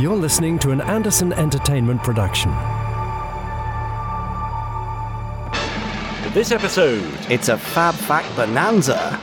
You're 0.00 0.16
listening 0.16 0.58
to 0.60 0.70
an 0.70 0.80
Anderson 0.80 1.34
Entertainment 1.34 2.02
production. 2.02 2.50
This 6.32 6.52
episode, 6.52 7.04
It's 7.28 7.50
a 7.50 7.58
Fab 7.58 7.94
Fact 7.94 8.34
Bonanza. 8.34 9.20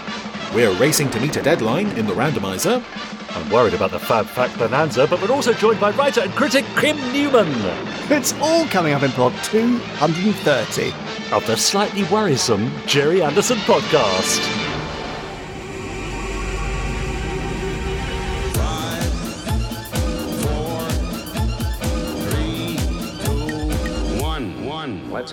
We're 0.53 0.71
racing 0.73 1.09
to 1.09 1.19
meet 1.19 1.35
a 1.35 1.41
deadline 1.41 1.87
in 1.97 2.05
the 2.05 2.13
randomizer. 2.13 2.83
I'm 3.35 3.49
worried 3.49 3.73
about 3.73 3.89
the 3.89 3.97
Fab 3.99 4.27
Fact 4.27 4.55
Bonanza, 4.59 5.07
but 5.07 5.19
we're 5.19 5.33
also 5.33 5.51
joined 5.53 5.79
by 5.79 5.89
writer 5.91 6.21
and 6.21 6.31
critic 6.33 6.63
Kim 6.79 6.97
Newman 7.11 7.47
It's 8.11 8.33
all 8.39 8.67
coming 8.67 8.93
up 8.93 9.01
in 9.01 9.09
plot 9.11 9.33
230. 9.45 10.93
of 11.33 11.47
the 11.47 11.57
slightly 11.57 12.03
worrisome 12.03 12.71
Gerry 12.85 13.23
Anderson 13.23 13.57
podcast. 13.59 14.66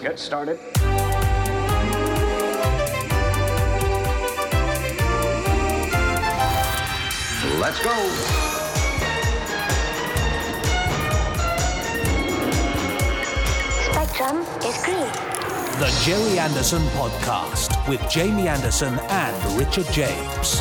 Get 0.05 0.19
started. 0.19 0.59
Let's 7.59 7.81
go. 7.83 7.97
Spectrum 13.81 14.45
is 14.67 14.85
green. 14.85 15.09
The 15.81 15.91
Gerry 16.05 16.39
Anderson 16.39 16.83
Podcast 16.89 17.89
with 17.89 18.07
Jamie 18.11 18.47
Anderson 18.47 18.99
and 19.09 19.59
Richard 19.59 19.87
James. 19.87 20.61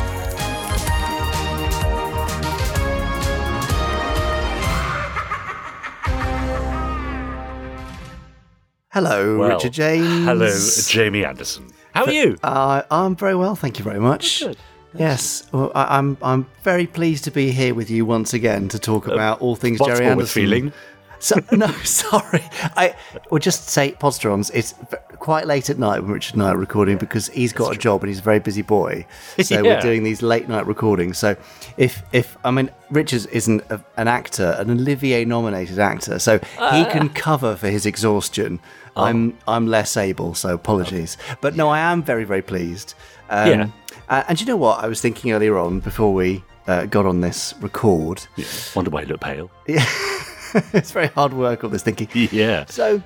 Hello, 8.94 9.38
Well, 9.38 9.48
Richard 9.56 9.72
James. 9.72 10.24
Hello, 10.24 10.56
Jamie 10.88 11.24
Anderson. 11.24 11.66
How 11.94 12.04
are 12.04 12.12
you? 12.12 12.38
Uh, 12.44 12.82
I'm 12.92 13.16
very 13.16 13.34
well, 13.34 13.56
thank 13.56 13.80
you 13.80 13.84
very 13.84 13.98
much. 13.98 14.38
Good. 14.38 14.56
Yes, 14.96 15.42
well, 15.50 15.72
I, 15.74 15.98
I'm 15.98 16.16
I'm 16.22 16.46
very 16.62 16.86
pleased 16.86 17.24
to 17.24 17.32
be 17.32 17.50
here 17.50 17.74
with 17.74 17.90
you 17.90 18.06
once 18.06 18.32
again 18.34 18.68
to 18.68 18.78
talk 18.78 19.08
about 19.08 19.40
all 19.40 19.56
things 19.56 19.80
Uh, 19.80 19.86
Gerry 19.86 20.06
Anderson. 20.06 20.42
feeling? 20.42 20.72
So, 21.18 21.40
no, 21.52 21.66
sorry. 21.82 22.44
I 22.76 22.94
will 23.32 23.40
just 23.40 23.68
say, 23.68 23.92
Podsterons, 23.98 24.52
it's 24.54 24.74
quite 25.18 25.48
late 25.48 25.70
at 25.70 25.78
night 25.80 26.00
when 26.00 26.12
Richard 26.12 26.34
and 26.34 26.44
I 26.44 26.50
are 26.50 26.56
recording 26.56 26.96
because 26.96 27.26
he's 27.30 27.52
got 27.52 27.74
a 27.74 27.78
job 27.78 28.02
and 28.02 28.08
he's 28.10 28.20
a 28.20 28.22
very 28.22 28.38
busy 28.38 28.62
boy. 28.62 29.04
So 29.42 29.56
Yeah. 29.56 29.62
we're 29.62 29.80
doing 29.80 30.04
these 30.04 30.22
late 30.22 30.48
night 30.48 30.68
recordings. 30.68 31.18
So 31.18 31.34
if 31.76 32.00
if 32.12 32.36
I 32.44 32.52
mean 32.52 32.70
Richard 32.90 33.26
isn't 33.32 33.64
an 33.96 34.06
actor, 34.06 34.54
an 34.60 34.70
Olivier 34.70 35.24
nominated 35.24 35.80
actor, 35.80 36.20
so 36.20 36.38
he 36.38 36.84
can 36.84 37.08
cover 37.08 37.56
for 37.56 37.68
his 37.68 37.86
exhaustion. 37.86 38.60
I'm 38.96 39.36
I'm 39.48 39.66
less 39.66 39.96
able, 39.96 40.34
so 40.34 40.54
apologies. 40.54 41.16
But 41.40 41.56
no, 41.56 41.68
I 41.68 41.78
am 41.80 42.02
very 42.02 42.24
very 42.24 42.42
pleased. 42.42 42.94
Um, 43.30 43.48
Yeah. 43.48 43.66
uh, 44.08 44.22
and 44.28 44.40
you 44.40 44.46
know 44.46 44.56
what? 44.56 44.84
I 44.84 44.88
was 44.88 45.00
thinking 45.00 45.32
earlier 45.32 45.58
on 45.58 45.80
before 45.80 46.12
we 46.14 46.44
uh, 46.66 46.86
got 46.86 47.06
on 47.06 47.20
this 47.20 47.54
record. 47.60 48.26
Yeah. 48.36 48.46
Wonder 48.74 48.90
why 48.90 49.02
you 49.02 49.08
look 49.08 49.20
pale. 49.20 49.50
Yeah. 49.66 49.84
it's 50.72 50.92
very 50.92 51.08
hard 51.08 51.32
work 51.32 51.64
all 51.64 51.70
this 51.70 51.82
thinking. 51.82 52.08
Yeah. 52.30 52.64
So 52.68 53.02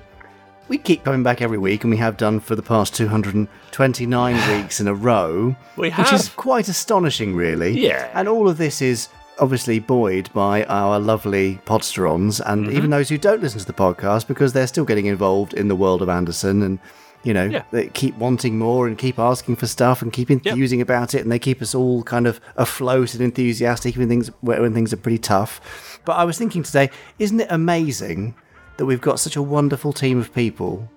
we 0.67 0.77
keep 0.77 1.03
coming 1.03 1.23
back 1.23 1.41
every 1.41 1.57
week, 1.57 1.83
and 1.83 1.89
we 1.91 1.97
have 1.97 2.15
done 2.17 2.39
for 2.39 2.55
the 2.55 2.61
past 2.61 2.93
229 2.95 4.35
weeks 4.61 4.79
in 4.79 4.87
a 4.87 4.93
row, 4.93 5.55
We 5.77 5.89
have. 5.89 6.05
which 6.05 6.13
is 6.13 6.29
quite 6.29 6.67
astonishing, 6.67 7.35
really. 7.35 7.71
Yeah. 7.79 8.09
And 8.13 8.27
all 8.27 8.47
of 8.47 8.57
this 8.57 8.81
is 8.81 9.07
obviously 9.39 9.79
buoyed 9.79 10.29
by 10.33 10.63
our 10.65 10.99
lovely 10.99 11.59
podsterons, 11.65 12.41
and 12.45 12.65
Mm-hmm. 12.67 12.77
even 12.77 12.89
those 12.89 13.09
who 13.09 13.17
don't 13.17 13.41
listen 13.41 13.59
to 13.59 13.65
the 13.65 13.73
podcast 13.73 14.27
because 14.27 14.53
they're 14.53 14.67
still 14.67 14.85
getting 14.85 15.05
involved 15.07 15.53
in 15.53 15.67
the 15.67 15.75
world 15.75 16.01
of 16.01 16.09
Anderson 16.09 16.61
and. 16.61 16.79
You 17.21 17.33
know, 17.33 17.43
Yeah. 17.43 17.63
they 17.71 17.87
keep 17.89 18.17
wanting 18.17 18.57
more 18.57 18.87
and 18.87 18.97
keep 18.97 19.19
asking 19.19 19.57
for 19.57 19.67
stuff 19.67 20.01
and 20.01 20.13
keep 20.13 20.31
enthusing 20.31 20.79
about 20.79 21.13
it, 21.13 21.21
and 21.21 21.29
they 21.29 21.37
keep 21.37 21.61
us 21.61 21.75
all 21.75 22.01
kind 22.01 22.25
of 22.25 22.39
afloat 22.55 23.13
and 23.13 23.21
enthusiastic 23.21 23.97
when 23.97 24.07
things 24.07 24.31
when 24.39 24.73
things 24.73 24.93
are 24.93 24.97
pretty 24.97 25.17
tough. 25.17 25.99
But 26.05 26.13
I 26.13 26.23
was 26.23 26.37
thinking 26.37 26.63
today, 26.63 26.89
isn't 27.19 27.41
it 27.41 27.47
amazing 27.49 28.35
that 28.77 28.85
we've 28.85 29.01
got 29.01 29.19
such 29.19 29.35
a 29.35 29.41
wonderful 29.41 29.91
team 29.91 30.17
of 30.17 30.33
people 30.33 30.89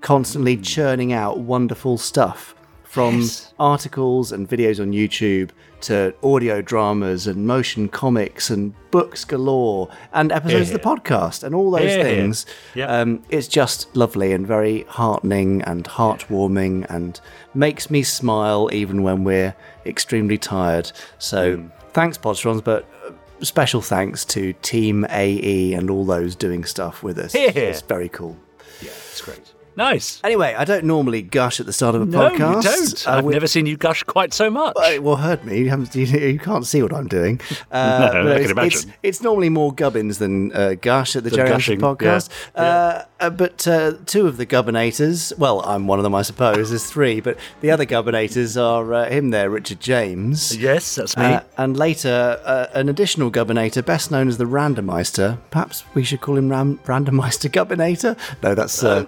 constantly 0.00 0.56
churning 0.56 1.12
out 1.12 1.40
wonderful 1.40 1.98
stuff 1.98 2.54
from 2.84 3.22
Yes. 3.22 3.52
articles 3.58 4.30
and 4.30 4.48
videos 4.48 4.80
on 4.80 4.92
YouTube 4.92 5.50
to 5.84 6.14
audio 6.22 6.60
dramas 6.62 7.26
and 7.26 7.46
motion 7.46 7.88
comics 7.88 8.50
and 8.50 8.74
books 8.90 9.24
galore 9.24 9.88
and 10.12 10.30
episodes 10.32 10.70
of 10.70 10.80
the 10.80 10.86
podcast 10.88 11.42
and 11.42 11.54
all 11.54 11.70
those 11.70 11.90
Yeah. 11.96 12.02
things. 12.02 12.46
Yeah. 12.74 12.86
Um, 12.86 13.22
it's 13.28 13.48
just 13.48 13.94
lovely 13.96 14.32
and 14.32 14.46
very 14.46 14.84
heartening 14.88 15.62
and 15.62 15.84
heartwarming 15.84 16.86
and 16.88 17.20
makes 17.54 17.90
me 17.90 18.02
smile 18.02 18.68
even 18.72 19.02
when 19.02 19.24
we're 19.24 19.54
extremely 19.86 20.38
tired. 20.38 20.92
So 21.18 21.56
Mm. 21.56 21.70
thanks, 21.92 22.18
Podsterons, 22.18 22.62
but 22.62 22.84
uh, 23.06 23.10
special 23.44 23.80
thanks 23.80 24.24
to 24.26 24.52
Team 24.62 25.04
AE 25.10 25.72
and 25.74 25.90
all 25.90 26.04
those 26.04 26.34
doing 26.36 26.64
stuff 26.64 27.02
with 27.02 27.18
us. 27.18 27.34
Yeah. 27.34 27.50
It's 27.54 27.82
very 27.82 28.08
cool. 28.08 28.36
Yeah, 28.80 28.90
it's 28.90 29.20
great. 29.20 29.53
Nice. 29.76 30.20
Anyway, 30.22 30.54
I 30.56 30.64
don't 30.64 30.84
normally 30.84 31.22
gush 31.22 31.58
at 31.60 31.66
the 31.66 31.72
start 31.72 31.94
of 31.94 32.02
a 32.02 32.06
No, 32.06 32.30
podcast. 32.30 32.38
No, 32.38 32.50
you 32.56 32.62
don't. 32.62 33.08
Uh, 33.08 33.10
I've 33.10 33.24
we- 33.24 33.32
never 33.32 33.46
seen 33.46 33.66
you 33.66 33.76
gush 33.76 34.02
quite 34.04 34.32
so 34.32 34.50
much. 34.50 34.76
Uh, 34.76 35.00
well, 35.02 35.16
heard 35.16 35.44
me. 35.44 35.58
You, 35.58 35.70
haven't, 35.70 35.94
you, 35.94 36.06
you 36.06 36.38
can't 36.38 36.66
see 36.66 36.82
what 36.82 36.92
I'm 36.92 37.08
doing. 37.08 37.40
Uh, 37.70 38.10
No, 38.12 38.20
I 38.20 38.34
can 38.34 38.42
it's, 38.42 38.50
imagine. 38.52 38.66
It's, 38.90 38.98
it's 39.02 39.22
normally 39.22 39.48
more 39.48 39.72
gubbins 39.72 40.18
than 40.18 40.52
uh, 40.52 40.74
gush 40.80 41.16
at 41.16 41.24
the 41.24 41.30
Than 41.30 41.38
Jerry 41.38 41.48
gushing, 41.48 41.80
podcast. 41.80 42.28
yeah, 42.54 42.62
Uh, 42.62 43.04
uh, 43.20 43.30
but 43.30 43.66
uh, 43.66 43.94
two 44.06 44.26
of 44.28 44.36
the 44.36 44.46
gubbinators, 44.46 45.36
well, 45.38 45.60
I'm 45.64 45.86
one 45.88 45.98
of 45.98 46.02
them, 46.04 46.14
I 46.14 46.22
suppose. 46.22 46.70
There's 46.70 46.86
three, 46.88 47.20
but 47.20 47.36
the 47.62 47.70
other 47.72 47.84
gubbinators 47.86 48.60
are 48.60 48.92
uh, 48.94 49.08
him 49.08 49.30
there, 49.30 49.50
Richard 49.50 49.80
James. 49.80 50.56
yes, 50.56 50.94
that's 50.94 51.16
me. 51.16 51.24
Uh, 51.24 51.40
and 51.58 51.76
later, 51.76 52.40
uh, 52.44 52.66
an 52.74 52.88
additional 52.88 53.30
gubbinator, 53.30 53.84
best 53.84 54.10
known 54.10 54.28
as 54.28 54.38
the 54.38 54.44
Randomizer. 54.44 55.38
Perhaps 55.50 55.84
we 55.94 56.04
should 56.04 56.20
call 56.20 56.36
him 56.36 56.48
Ram- 56.50 56.78
Randomizer 56.84 57.50
Gubbinator. 57.50 58.16
No, 58.42 58.54
that's 58.54 58.84
uh, 58.84 59.04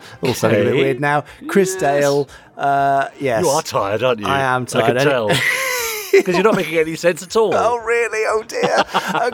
a 0.61 0.65
bit 0.65 0.75
weird 0.75 1.01
now. 1.01 1.25
Chris 1.49 1.75
Dale. 1.77 2.29
Uh, 2.57 3.09
yes. 3.21 3.43
you 3.45 3.49
are 3.51 3.63
tired, 3.63 4.03
aren't 4.03 4.21
you? 4.21 4.27
I 4.27 4.41
am 4.41 4.67
tired. 4.67 4.97
I 4.97 5.03
can 5.03 5.09
tell. 5.11 5.31
Because 6.13 6.35
you're 6.35 6.45
not 6.45 6.57
making 6.57 6.79
any 6.79 6.97
sense 6.97 7.23
at 7.23 7.37
all. 7.37 7.53
Oh, 7.55 7.77
really? 7.79 8.25
Oh, 8.31 8.43
dear. 8.45 8.85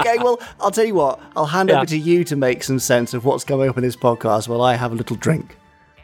okay, 0.00 0.18
well, 0.18 0.40
I'll 0.58 0.72
tell 0.72 0.84
you 0.84 0.94
what. 0.94 1.20
I'll 1.36 1.46
hand 1.46 1.68
Yeah. 1.68 1.76
over 1.76 1.86
to 1.86 1.96
you 1.96 2.24
to 2.24 2.34
make 2.34 2.64
some 2.64 2.80
sense 2.80 3.14
of 3.14 3.24
what's 3.24 3.44
coming 3.44 3.68
up 3.68 3.76
in 3.76 3.84
this 3.84 3.94
podcast 3.94 4.48
while 4.48 4.62
I 4.62 4.74
have 4.74 4.90
a 4.90 4.96
little 4.96 5.14
drink. 5.14 5.56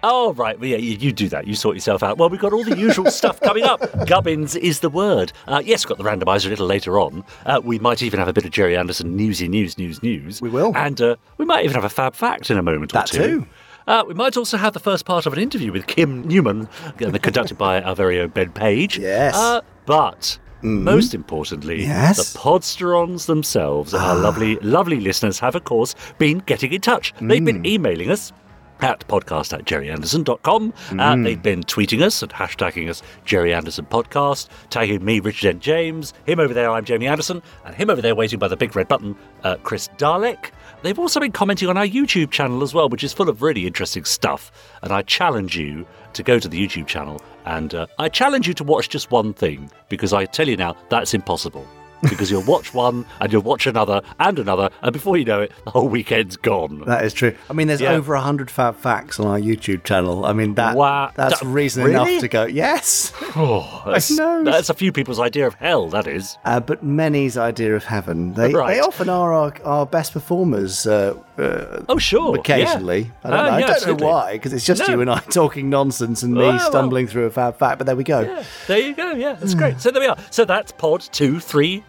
Oh, 0.04 0.34
right. 0.34 0.56
Well, 0.60 0.68
yeah, 0.68 0.76
you, 0.76 0.92
you 0.96 1.10
do 1.12 1.28
that. 1.30 1.48
You 1.48 1.56
sort 1.56 1.74
yourself 1.74 2.04
out. 2.04 2.16
Well, 2.18 2.28
we've 2.28 2.38
got 2.40 2.52
all 2.52 2.62
the 2.62 2.78
usual 2.78 3.10
stuff 3.10 3.40
coming 3.40 3.64
up. 3.64 3.80
Gubbins 4.06 4.54
is 4.54 4.78
the 4.78 4.90
word. 4.90 5.32
Uh, 5.48 5.60
yes, 5.64 5.84
we've 5.84 5.96
got 5.96 5.98
the 5.98 6.08
randomizer 6.08 6.46
a 6.46 6.50
little 6.50 6.66
later 6.66 7.00
on. 7.00 7.24
Uh, 7.44 7.60
we 7.64 7.80
might 7.80 8.00
even 8.02 8.20
have 8.20 8.28
a 8.28 8.32
bit 8.32 8.44
of 8.44 8.52
Gerry 8.52 8.76
Anderson 8.76 9.16
newsy 9.16 9.48
news, 9.48 9.78
news, 9.78 10.00
news. 10.00 10.40
We 10.40 10.48
will. 10.50 10.76
And 10.76 11.00
uh, 11.00 11.16
we 11.38 11.44
might 11.44 11.64
even 11.64 11.74
have 11.74 11.84
a 11.84 11.88
fab 11.88 12.14
fact 12.14 12.50
in 12.52 12.58
a 12.58 12.62
moment 12.62 12.92
That 12.92 13.12
or 13.12 13.16
two. 13.16 13.40
too. 13.40 13.46
Uh, 13.88 14.04
we 14.06 14.12
might 14.14 14.36
also 14.36 14.56
have 14.58 14.74
the 14.74 14.78
first 14.80 15.04
part 15.06 15.24
of 15.26 15.32
an 15.32 15.38
interview 15.38 15.72
with 15.72 15.86
Kim 15.86 16.22
Newman, 16.28 16.68
uh, 17.02 17.10
conducted 17.18 17.56
by 17.58 17.80
our 17.82 17.96
very 17.96 18.20
own 18.20 18.28
Ben 18.28 18.52
Page. 18.52 18.98
Yes. 18.98 19.34
Uh, 19.34 19.62
but 19.86 20.38
most 20.62 21.14
importantly, 21.14 21.82
Yes. 21.82 22.18
Ah. 22.18 22.22
the 22.22 22.38
podsterons 22.38 23.26
themselves, 23.26 23.94
our 23.94 24.14
lovely, 24.14 24.56
lovely 24.56 25.00
listeners, 25.00 25.38
have, 25.40 25.54
of 25.56 25.64
course, 25.64 25.94
been 26.18 26.38
getting 26.46 26.72
in 26.72 26.80
touch. 26.82 27.14
They've 27.20 27.40
Mm. 27.40 27.46
been 27.46 27.66
emailing 27.66 28.10
us 28.10 28.32
at 28.80 29.06
podcast 29.08 29.52
at 29.52 29.64
gerryanderson.com. 29.64 30.72
Uh, 30.90 30.94
Mm. 30.94 31.24
they've 31.24 31.42
been 31.42 31.62
tweeting 31.64 32.02
us 32.02 32.22
and 32.22 32.30
hashtagging 32.32 32.88
us 32.88 33.02
Gerry 33.24 33.52
Anderson 33.54 33.86
Podcast, 33.90 34.48
tagging 34.70 35.04
me, 35.04 35.18
Richard 35.20 35.48
N. 35.56 35.60
James, 35.60 36.12
him 36.26 36.38
over 36.40 36.52
there, 36.54 36.70
I'm 36.70 36.84
Jamie 36.84 37.06
Anderson, 37.08 37.42
and 37.64 37.74
him 37.74 37.90
over 37.90 38.00
there 38.02 38.14
waiting 38.14 38.38
by 38.38 38.46
the 38.48 38.56
big 38.56 38.76
red 38.76 38.86
button, 38.86 39.16
uh, 39.44 39.56
Chris 39.64 39.88
Dalek. 39.98 40.50
They've 40.82 40.98
also 40.98 41.18
been 41.18 41.32
commenting 41.32 41.68
on 41.68 41.76
our 41.76 41.86
YouTube 41.86 42.30
channel 42.30 42.62
as 42.62 42.72
well, 42.72 42.88
which 42.88 43.02
is 43.02 43.12
full 43.12 43.28
of 43.28 43.42
really 43.42 43.66
interesting 43.66 44.04
stuff. 44.04 44.52
And 44.82 44.92
I 44.92 45.02
challenge 45.02 45.56
you 45.56 45.86
to 46.12 46.22
go 46.22 46.38
to 46.38 46.48
the 46.48 46.64
YouTube 46.64 46.86
channel 46.86 47.20
and 47.44 47.74
uh, 47.74 47.86
I 47.98 48.08
challenge 48.08 48.46
you 48.46 48.54
to 48.54 48.64
watch 48.64 48.88
just 48.88 49.10
one 49.10 49.32
thing 49.32 49.70
because 49.88 50.12
I 50.12 50.26
tell 50.26 50.48
you 50.48 50.56
now, 50.56 50.76
that's 50.88 51.14
impossible. 51.14 51.66
Because 52.02 52.30
you'll 52.30 52.42
watch 52.44 52.72
one 52.74 53.04
and 53.20 53.32
you'll 53.32 53.42
watch 53.42 53.66
another 53.66 54.02
and 54.20 54.38
another, 54.38 54.70
and 54.82 54.92
before 54.92 55.16
you 55.16 55.24
know 55.24 55.42
it, 55.42 55.52
the 55.64 55.70
whole 55.70 55.88
weekend's 55.88 56.36
gone. 56.36 56.82
That 56.86 57.04
is 57.04 57.12
true. 57.12 57.34
I 57.48 57.52
mean, 57.52 57.66
there's 57.68 57.80
Yeah. 57.80 57.92
over 57.92 58.14
100 58.14 58.50
fab 58.50 58.76
facts 58.76 59.18
on 59.20 59.26
our 59.26 59.38
YouTube 59.38 59.84
channel. 59.84 60.24
I 60.24 60.32
mean, 60.32 60.54
that 60.54 60.76
Wow. 60.76 61.10
that's 61.14 61.40
Da- 61.40 61.48
reason 61.48 61.84
really? 61.84 61.94
enough 62.14 62.20
to 62.20 62.28
go, 62.28 62.44
yes. 62.44 63.12
Oh, 63.36 63.82
that's, 63.86 64.10
know. 64.16 64.42
that's 64.44 64.70
a 64.70 64.74
few 64.74 64.92
people's 64.92 65.20
idea 65.20 65.46
of 65.46 65.54
hell, 65.54 65.88
that 65.90 66.06
is. 66.06 66.36
Uh, 66.44 66.60
but 66.60 66.82
many's 66.82 67.36
idea 67.36 67.74
of 67.76 67.84
heaven. 67.84 68.34
They, 68.34 68.52
Right. 68.52 68.74
they 68.74 68.80
often 68.80 69.08
are 69.08 69.32
our, 69.32 69.52
our 69.64 69.86
best 69.86 70.12
performers 70.12 70.86
uh, 70.86 71.14
uh, 71.38 71.82
Oh, 71.88 71.98
sure. 71.98 72.34
yeah. 72.34 72.40
occasionally. 72.40 73.10
I 73.24 73.30
don't, 73.30 73.38
Ah, 73.38 73.42
know. 73.44 73.52
I 73.52 73.60
don't 73.60 73.70
absolutely. 73.70 74.06
know 74.06 74.12
why, 74.12 74.32
because 74.32 74.52
it's 74.52 74.64
just 74.66 74.86
No. 74.88 74.94
you 74.94 75.00
and 75.00 75.10
I 75.10 75.18
talking 75.30 75.70
nonsense 75.70 76.22
and 76.22 76.34
me 76.34 76.40
Well, 76.40 76.56
well. 76.56 76.70
stumbling 76.70 77.06
through 77.06 77.26
a 77.26 77.30
fab 77.30 77.58
fact, 77.58 77.78
but 77.78 77.86
there 77.86 77.96
we 77.96 78.04
go. 78.04 78.20
Yeah, 78.20 78.42
there 78.66 78.78
you 78.78 78.94
go. 78.94 79.12
Yeah, 79.12 79.34
that's 79.34 79.54
great. 79.54 79.80
So 79.80 79.90
there 79.90 80.00
we 80.02 80.08
are. 80.08 80.16
So 80.30 80.44
that's 80.44 80.72
Pod 80.72 81.08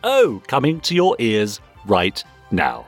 230 0.04 0.48
coming 0.48 0.80
to 0.81 0.96
your 0.96 1.16
ears 1.19 1.60
right 1.86 2.24
now. 2.51 2.86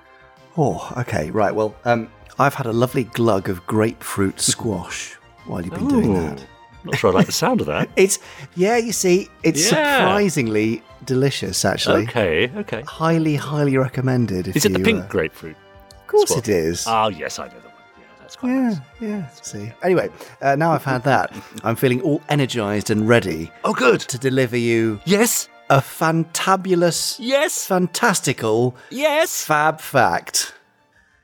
Oh, 0.57 0.91
okay, 0.97 1.31
right. 1.31 1.53
Well, 1.53 1.75
um, 1.85 2.09
I've 2.39 2.53
had 2.53 2.65
a 2.65 2.73
lovely 2.73 3.05
glug 3.05 3.49
of 3.49 3.65
grapefruit 3.67 4.39
squash 4.39 5.13
while 5.45 5.61
you've 5.61 5.73
been 5.73 5.87
doing 5.87 6.15
Ooh. 6.15 6.21
that. 6.29 6.45
Not 6.83 6.95
sure 6.97 7.11
I 7.11 7.13
like 7.13 7.25
the 7.27 7.31
sound 7.31 7.61
of 7.61 7.67
that. 7.67 7.89
It's 7.95 8.19
yeah, 8.55 8.77
you 8.77 8.91
see, 8.91 9.29
it's 9.43 9.71
Yeah. 9.71 9.97
surprisingly 9.99 10.81
delicious. 11.05 11.63
Actually, 11.63 12.03
Okay, 12.03 12.51
okay. 12.57 12.81
highly, 12.87 13.35
highly 13.35 13.77
recommended. 13.77 14.47
If 14.47 14.55
Is 14.57 14.65
it 14.65 14.73
the 14.73 14.79
you, 14.79 14.85
pink 14.85 15.03
uh, 15.03 15.07
grapefruit? 15.07 15.55
Of 15.91 16.07
course, 16.07 16.29
Swap? 16.31 16.39
it 16.39 16.49
is. 16.49 16.85
Oh, 16.87 17.07
yes, 17.09 17.37
I 17.39 17.47
know 17.47 17.53
the 17.53 17.67
one. 17.67 17.75
Yeah, 17.99 18.03
that's 18.19 18.35
quite 18.35 18.49
yeah, 18.49 18.61
nice. 18.69 18.79
yeah. 18.99 19.27
See. 19.41 19.71
Anyway, 19.83 20.09
uh, 20.41 20.55
now 20.55 20.71
I've 20.71 20.83
had 20.83 21.03
that, 21.03 21.33
I'm 21.63 21.75
feeling 21.75 22.01
all 22.01 22.21
energized 22.29 22.89
and 22.89 23.07
ready 23.07 23.51
Oh, 23.63 23.73
good. 23.73 23.99
to 24.01 24.17
deliver 24.17 24.57
you 24.57 24.99
Yes, 25.05 25.47
a 25.71 25.77
fantabulous, 25.81 27.15
yes, 27.19 27.65
fantastical 27.65 28.75
yes. 28.89 29.43
fab 29.45 29.79
fact. 29.81 30.53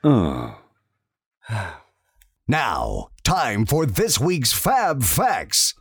Oh. 0.04 0.58
Now, 2.50 3.10
time 3.24 3.66
for 3.66 3.86
this 3.86 4.20
week's 4.22 4.54
Fab 4.54 5.04
Facts. 5.04 5.74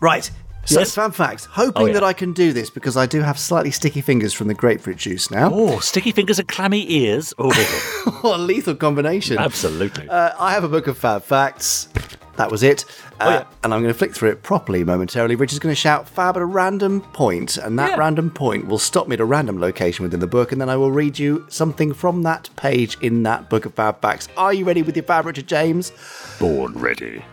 Right. 0.00 0.30
So, 0.64 0.80
Yes. 0.80 0.94
fab 0.94 1.14
facts. 1.14 1.44
Hoping 1.44 1.82
Oh, 1.82 1.86
yeah. 1.86 1.92
that 1.92 2.02
I 2.04 2.12
can 2.14 2.32
do 2.32 2.52
this 2.54 2.70
because 2.70 2.96
I 2.96 3.04
do 3.06 3.20
have 3.20 3.38
slightly 3.38 3.70
sticky 3.70 4.00
fingers 4.00 4.32
from 4.32 4.48
the 4.48 4.54
grapefruit 4.54 4.96
juice 4.96 5.30
now. 5.30 5.50
Oh, 5.52 5.78
sticky 5.78 6.10
fingers 6.12 6.38
and 6.40 6.48
clammy 6.48 6.90
ears. 6.90 7.32
Oh, 7.38 7.50
what 8.22 8.40
a 8.40 8.42
lethal 8.42 8.74
combination. 8.74 9.38
absolutely. 9.38 10.08
Uh, 10.08 10.30
I 10.40 10.52
have 10.52 10.64
a 10.64 10.68
book 10.68 10.86
of 10.86 10.96
fab 10.98 11.22
facts. 11.22 11.88
That 12.36 12.50
was 12.50 12.62
it. 12.62 12.84
Uh, 13.18 13.24
Oh, 13.24 13.30
yeah. 13.30 13.44
And 13.64 13.72
I'm 13.74 13.80
going 13.82 13.92
to 13.92 13.98
flick 13.98 14.14
through 14.14 14.30
it 14.30 14.42
properly 14.42 14.84
momentarily. 14.84 15.34
Rich 15.36 15.52
is 15.52 15.58
going 15.58 15.72
to 15.72 15.80
shout 15.80 16.08
fab 16.08 16.36
at 16.36 16.42
a 16.42 16.44
random 16.46 17.00
point, 17.00 17.56
and 17.56 17.78
that 17.78 17.90
Yeah. 17.92 17.96
random 17.96 18.30
point 18.30 18.66
will 18.66 18.78
stop 18.78 19.08
me 19.08 19.14
at 19.14 19.20
a 19.20 19.24
random 19.24 19.58
location 19.60 20.02
within 20.02 20.20
the 20.20 20.26
book, 20.26 20.52
and 20.52 20.60
then 20.60 20.68
I 20.68 20.76
will 20.76 20.92
read 20.92 21.18
you 21.18 21.46
something 21.48 21.92
from 21.94 22.22
that 22.24 22.50
page 22.56 22.96
in 23.00 23.22
that 23.24 23.48
book 23.48 23.64
of 23.64 23.74
fab 23.74 24.00
facts. 24.02 24.28
Are 24.36 24.52
you 24.52 24.64
ready 24.64 24.82
with 24.82 24.96
your 24.96 25.04
fab, 25.04 25.24
Richard 25.26 25.46
James? 25.46 25.92
Born 26.38 26.74
ready. 26.74 27.24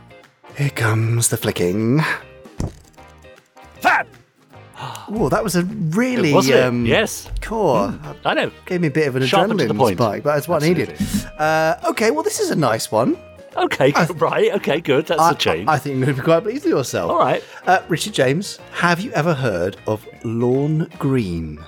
Here 0.57 0.69
comes 0.69 1.27
the 1.29 1.37
flicking. 1.37 2.01
Fab! 3.81 4.07
Oh, 5.09 5.29
that 5.29 5.43
was 5.43 5.55
a 5.55 5.63
really 5.63 6.33
Wasn't 6.33 6.55
it? 6.55 6.63
um, 6.63 6.85
Yes, 6.85 7.29
core. 7.41 7.93
I 8.25 8.33
know. 8.33 8.51
Gave 8.65 8.81
me 8.81 8.87
a 8.87 8.91
bit 8.91 9.07
of 9.07 9.15
an 9.15 9.25
Sharp 9.25 9.49
and 9.49 9.59
to 9.59 9.67
the 9.67 9.73
adrenaline 9.73 9.77
point. 9.77 9.97
spike, 9.97 10.23
but 10.23 10.35
that's 10.35 10.47
what 10.47 10.63
I 10.63 10.67
needed. 10.67 10.95
Uh, 11.37 11.75
okay, 11.89 12.11
well, 12.11 12.23
this 12.23 12.39
is 12.39 12.49
a 12.51 12.55
nice 12.55 12.91
one. 12.91 13.17
Okay, 13.55 13.91
right. 14.15 14.51
Okay, 14.53 14.81
good. 14.81 15.05
That's 15.07 15.21
I, 15.21 15.31
a 15.31 15.35
change. 15.35 15.67
I 15.69 15.77
think 15.77 15.97
you're 15.97 16.05
going 16.05 16.15
to 16.15 16.21
be 16.21 16.25
quite 16.25 16.43
pleased 16.43 16.63
with 16.65 16.73
yourself. 16.73 17.11
All 17.11 17.19
right. 17.19 17.43
Uh, 17.65 17.81
Richard 17.87 18.13
James, 18.13 18.57
have 18.73 18.99
you 18.99 19.11
ever 19.11 19.33
heard 19.33 19.77
of 19.87 20.05
Lorne 20.23 20.89
Greene? 20.99 21.59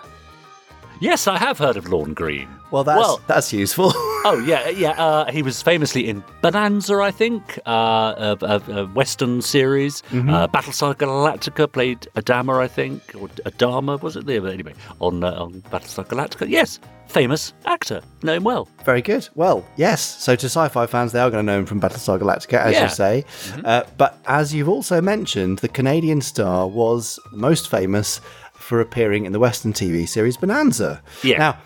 yes, 1.00 1.28
I 1.28 1.38
have 1.38 1.58
heard 1.58 1.78
of 1.78 1.90
Lorne 1.90 2.14
Greene. 2.14 2.48
Well, 2.76 2.84
that's 2.84 3.00
Well, 3.00 3.22
that's 3.28 3.54
useful. 3.54 3.94
Oh 4.28 4.40
yeah, 4.40 4.70
yeah. 4.70 4.90
Uh, 4.98 5.32
he 5.32 5.44
was 5.44 5.62
famously 5.62 6.10
in 6.10 6.24
Bonanza, 6.42 6.96
I 6.96 7.12
think, 7.12 7.60
uh, 7.68 7.72
a, 8.18 8.38
a, 8.42 8.80
a 8.82 8.86
Western 8.88 9.40
series. 9.40 10.02
Mm-hmm. 10.10 10.32
Uh, 10.32 10.48
Battlestar 10.48 10.96
Galactica 10.96 11.72
played 11.72 12.08
Adama, 12.16 12.60
I 12.60 12.68
think, 12.68 13.04
or 13.14 13.28
Adama 13.46 14.02
was 14.02 14.16
it? 14.16 14.26
There, 14.26 14.42
but 14.42 14.52
anyway, 14.52 14.74
on 15.00 15.24
uh, 15.24 15.32
on 15.44 15.62
Battlestar 15.72 16.08
Galactica. 16.08 16.50
Yes, 16.50 16.80
famous 17.08 17.54
actor, 17.66 18.02
know 18.24 18.34
him 18.34 18.44
well. 18.44 18.68
Very 18.84 19.04
good. 19.04 19.30
Well, 19.36 19.64
yes. 19.78 20.02
So 20.02 20.36
to 20.36 20.48
sci-fi 20.48 20.88
fans, 20.88 21.12
they 21.12 21.20
are 21.20 21.30
going 21.30 21.46
to 21.46 21.52
know 21.52 21.60
him 21.60 21.68
from 21.68 21.80
Battlestar 21.80 22.18
Galactica, 22.20 22.58
as 22.58 22.74
Yeah. 22.74 22.84
you 22.86 22.90
say. 22.90 23.26
Uh, 23.64 23.84
but 23.98 24.18
as 24.26 24.56
you've 24.56 24.70
also 24.70 25.02
mentioned, 25.02 25.60
the 25.60 25.70
Canadian 25.70 26.20
star 26.22 26.68
was 26.68 27.20
most 27.32 27.70
famous 27.70 28.22
for 28.54 28.82
appearing 28.82 29.26
in 29.28 29.34
the 29.34 29.40
Western 29.40 29.72
TV 29.72 30.08
series 30.10 30.36
Bonanza. 30.36 31.04
Yeah. 31.22 31.38
Now, 31.38 31.58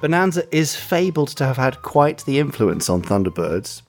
Bonanza 0.00 0.44
is 0.54 0.76
fabled 0.76 1.28
to 1.36 1.44
have 1.44 1.56
had 1.56 1.82
quite 1.82 2.24
the 2.24 2.38
influence 2.38 2.88
on 2.88 3.02
Thunderbirds. 3.02 3.82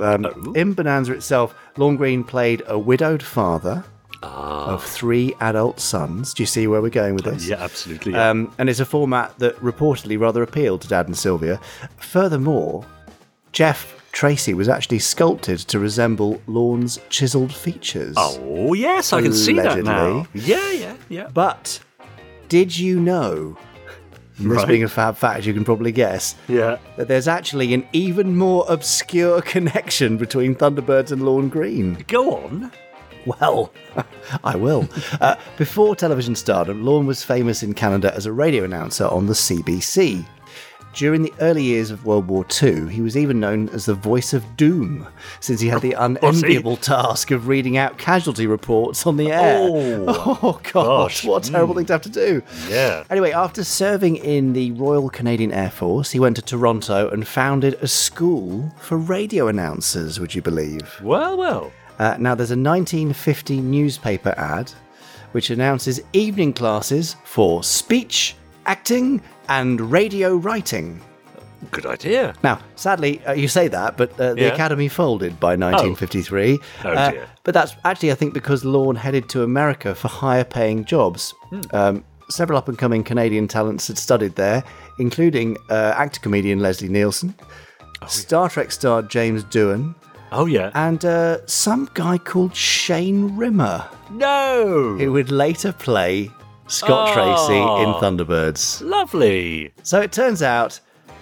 Um, 0.00 0.52
In 0.56 0.72
Bonanza 0.72 1.12
itself, 1.12 1.54
Lorne 1.76 1.96
Greene 1.96 2.24
played 2.24 2.62
a 2.66 2.78
widowed 2.78 3.22
father 3.22 3.84
of 4.22 4.82
three 4.84 5.34
adult 5.40 5.80
sons. 5.80 6.32
Do 6.34 6.42
you 6.42 6.46
see 6.46 6.66
where 6.66 6.80
we're 6.80 6.88
going 6.90 7.14
with 7.14 7.24
this? 7.24 7.46
Yeah, 7.46 7.56
absolutely. 7.62 8.12
Yeah. 8.12 8.30
Um, 8.30 8.52
and 8.58 8.68
it's 8.70 8.80
a 8.80 8.84
format 8.84 9.38
that 9.38 9.56
reportedly 9.56 10.18
rather 10.18 10.42
appealed 10.42 10.82
to 10.82 10.88
Dad 10.88 11.06
and 11.06 11.16
Sylvia. 11.16 11.60
Furthermore, 11.98 12.84
Jeff 13.52 14.00
Tracy 14.12 14.54
was 14.54 14.68
actually 14.68 14.98
sculpted 15.00 15.58
to 15.60 15.78
resemble 15.78 16.40
Lorne's 16.46 16.98
chiselled 17.08 17.52
features. 17.52 18.14
oh 18.18 18.74
yes, 18.74 19.12
I 19.12 19.22
can 19.22 19.32
see 19.32 19.54
that 19.54 19.82
now. 19.84 20.26
Yeah, 20.34 20.70
yeah, 20.72 20.96
yeah. 21.08 21.28
But 21.32 21.80
did 22.48 22.76
you 22.78 23.00
know, 23.00 23.56
this 24.38 24.46
Right. 24.58 24.68
being 24.68 24.84
a 24.84 24.88
fab 24.88 25.16
fact, 25.16 25.44
you 25.46 25.52
can 25.54 25.64
probably 25.64 25.92
guess, 25.92 26.34
Yeah. 26.48 26.78
that 26.96 27.08
there's 27.08 27.28
actually 27.28 27.74
an 27.74 27.86
even 27.92 28.36
more 28.36 28.64
obscure 28.68 29.40
connection 29.54 30.16
between 30.16 30.54
Thunderbirds 30.54 31.12
and 31.12 31.22
Lorne 31.24 31.48
Greene? 31.48 32.04
Go 32.08 32.36
on. 32.36 32.72
Well, 33.24 33.72
I 34.44 34.56
will. 34.56 34.88
Uh, 35.20 35.36
before 35.56 35.94
television 35.94 36.34
stardom, 36.34 36.84
Lorne 36.84 37.06
was 37.06 37.22
famous 37.22 37.62
in 37.62 37.72
Canada 37.72 38.12
as 38.16 38.26
a 38.26 38.32
radio 38.32 38.64
announcer 38.64 39.06
on 39.06 39.26
the 39.26 39.34
CBC. 39.34 40.24
During 40.94 41.22
the 41.22 41.32
early 41.40 41.62
years 41.62 41.90
of 41.90 42.04
World 42.04 42.28
War 42.28 42.44
II, 42.62 42.88
he 42.90 43.00
was 43.00 43.16
even 43.16 43.40
known 43.40 43.70
as 43.70 43.86
the 43.86 43.94
voice 43.94 44.34
of 44.34 44.56
doom, 44.58 45.06
since 45.40 45.58
he 45.60 45.68
had 45.68 45.80
the 45.80 45.92
unenviable 45.98 46.76
task 46.76 47.30
of 47.30 47.48
reading 47.48 47.78
out 47.78 47.96
casualty 47.96 48.46
reports 48.46 49.06
on 49.06 49.16
the 49.16 49.32
air. 49.32 49.56
Oh, 49.58 50.38
Oh, 50.42 50.60
gosh, 50.62 50.72
gosh. 50.72 51.24
what 51.24 51.48
a 51.48 51.50
terrible 51.50 51.74
thing 51.74 51.86
to 51.86 51.94
have 51.94 52.02
to 52.02 52.10
do. 52.10 52.42
Yeah. 52.68 53.04
Anyway, 53.08 53.32
after 53.32 53.64
serving 53.64 54.16
in 54.16 54.52
the 54.52 54.72
Royal 54.72 55.08
Canadian 55.08 55.50
Air 55.52 55.70
Force, 55.70 56.10
he 56.10 56.20
went 56.20 56.36
to 56.36 56.42
Toronto 56.42 57.08
and 57.08 57.26
founded 57.26 57.74
a 57.80 57.88
school 57.88 58.70
for 58.78 58.98
radio 58.98 59.48
announcers, 59.48 60.20
would 60.20 60.34
you 60.34 60.42
believe? 60.42 61.00
Well, 61.02 61.38
well. 61.38 61.72
Uh, 61.98 62.16
now, 62.18 62.34
there's 62.34 62.50
a 62.50 62.56
1950 62.56 63.60
newspaper 63.62 64.34
ad 64.36 64.70
which 65.32 65.48
announces 65.48 66.00
evening 66.12 66.52
classes 66.52 67.16
for 67.24 67.62
speech, 67.64 68.34
acting, 68.66 69.22
and 69.58 69.80
radio 69.92 70.34
writing. 70.36 71.00
Good 71.70 71.86
idea. 71.86 72.34
Now, 72.42 72.58
sadly, 72.76 73.20
uh, 73.26 73.32
you 73.32 73.48
say 73.48 73.68
that, 73.68 73.96
but 73.96 74.10
uh, 74.20 74.34
the 74.34 74.42
Yeah. 74.42 74.54
Academy 74.54 74.88
folded 74.88 75.38
by 75.38 75.54
1953. 75.56 76.58
Oh, 76.84 76.88
Uh, 76.90 77.10
dear. 77.10 77.26
But 77.44 77.54
that's 77.54 77.74
actually, 77.84 78.10
I 78.12 78.14
think, 78.16 78.34
because 78.34 78.64
Lorne 78.64 78.96
headed 78.96 79.28
to 79.30 79.42
America 79.42 79.94
for 79.94 80.08
higher 80.08 80.44
paying 80.44 80.84
jobs. 80.84 81.34
Hmm. 81.50 81.60
Um, 81.72 82.04
several 82.28 82.58
up 82.58 82.68
and 82.68 82.78
coming 82.78 83.04
Canadian 83.04 83.46
talents 83.46 83.88
had 83.88 83.98
studied 83.98 84.34
there, 84.36 84.64
including 84.98 85.56
uh, 85.70 85.94
actor 85.96 86.20
comedian 86.20 86.58
Leslie 86.60 86.88
Nielsen, 86.88 87.34
Star 88.08 88.48
Trek 88.48 88.72
star 88.72 89.02
James 89.02 89.44
Doohan, 89.44 89.94
Oh 90.32 90.46
yeah. 90.46 90.70
and 90.74 91.04
uh, 91.04 91.46
some 91.46 91.88
guy 91.94 92.16
called 92.18 92.56
Shane 92.56 93.36
Rimmer, 93.36 93.84
no. 94.10 94.96
who 94.98 95.12
would 95.12 95.30
later 95.30 95.72
play 95.72 96.30
Scott 96.72 97.10
Oh. 97.10 97.14
Tracy 97.14 97.58
in 97.58 97.94
Thunderbirds. 98.26 98.80
Lovely. 98.82 99.72
So 99.82 100.00
it 100.00 100.12
turns 100.12 100.42
out 100.42 100.80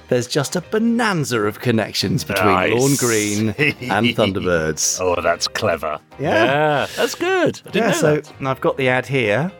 there's 0.08 0.26
just 0.26 0.56
a 0.56 0.60
bonanza 0.60 1.40
of 1.42 1.60
connections 1.60 2.24
between 2.24 2.48
I 2.48 2.66
Lorne 2.68 2.96
Greene 2.96 3.48
and 3.50 4.06
Thunderbirds. 4.16 5.00
Oh, 5.00 5.20
that's 5.20 5.46
clever. 5.48 6.00
Yeah. 6.18 6.86
that's 6.96 7.14
good. 7.14 7.60
I 7.66 7.70
didn't 7.70 7.74
yeah, 7.74 7.86
know 7.88 7.92
so 7.92 8.14
that. 8.16 8.24
Mm-hmm. 8.24 8.46
I've 8.46 8.60
got 8.60 8.76
the 8.76 8.88
ad 8.88 9.06
here. 9.06 9.52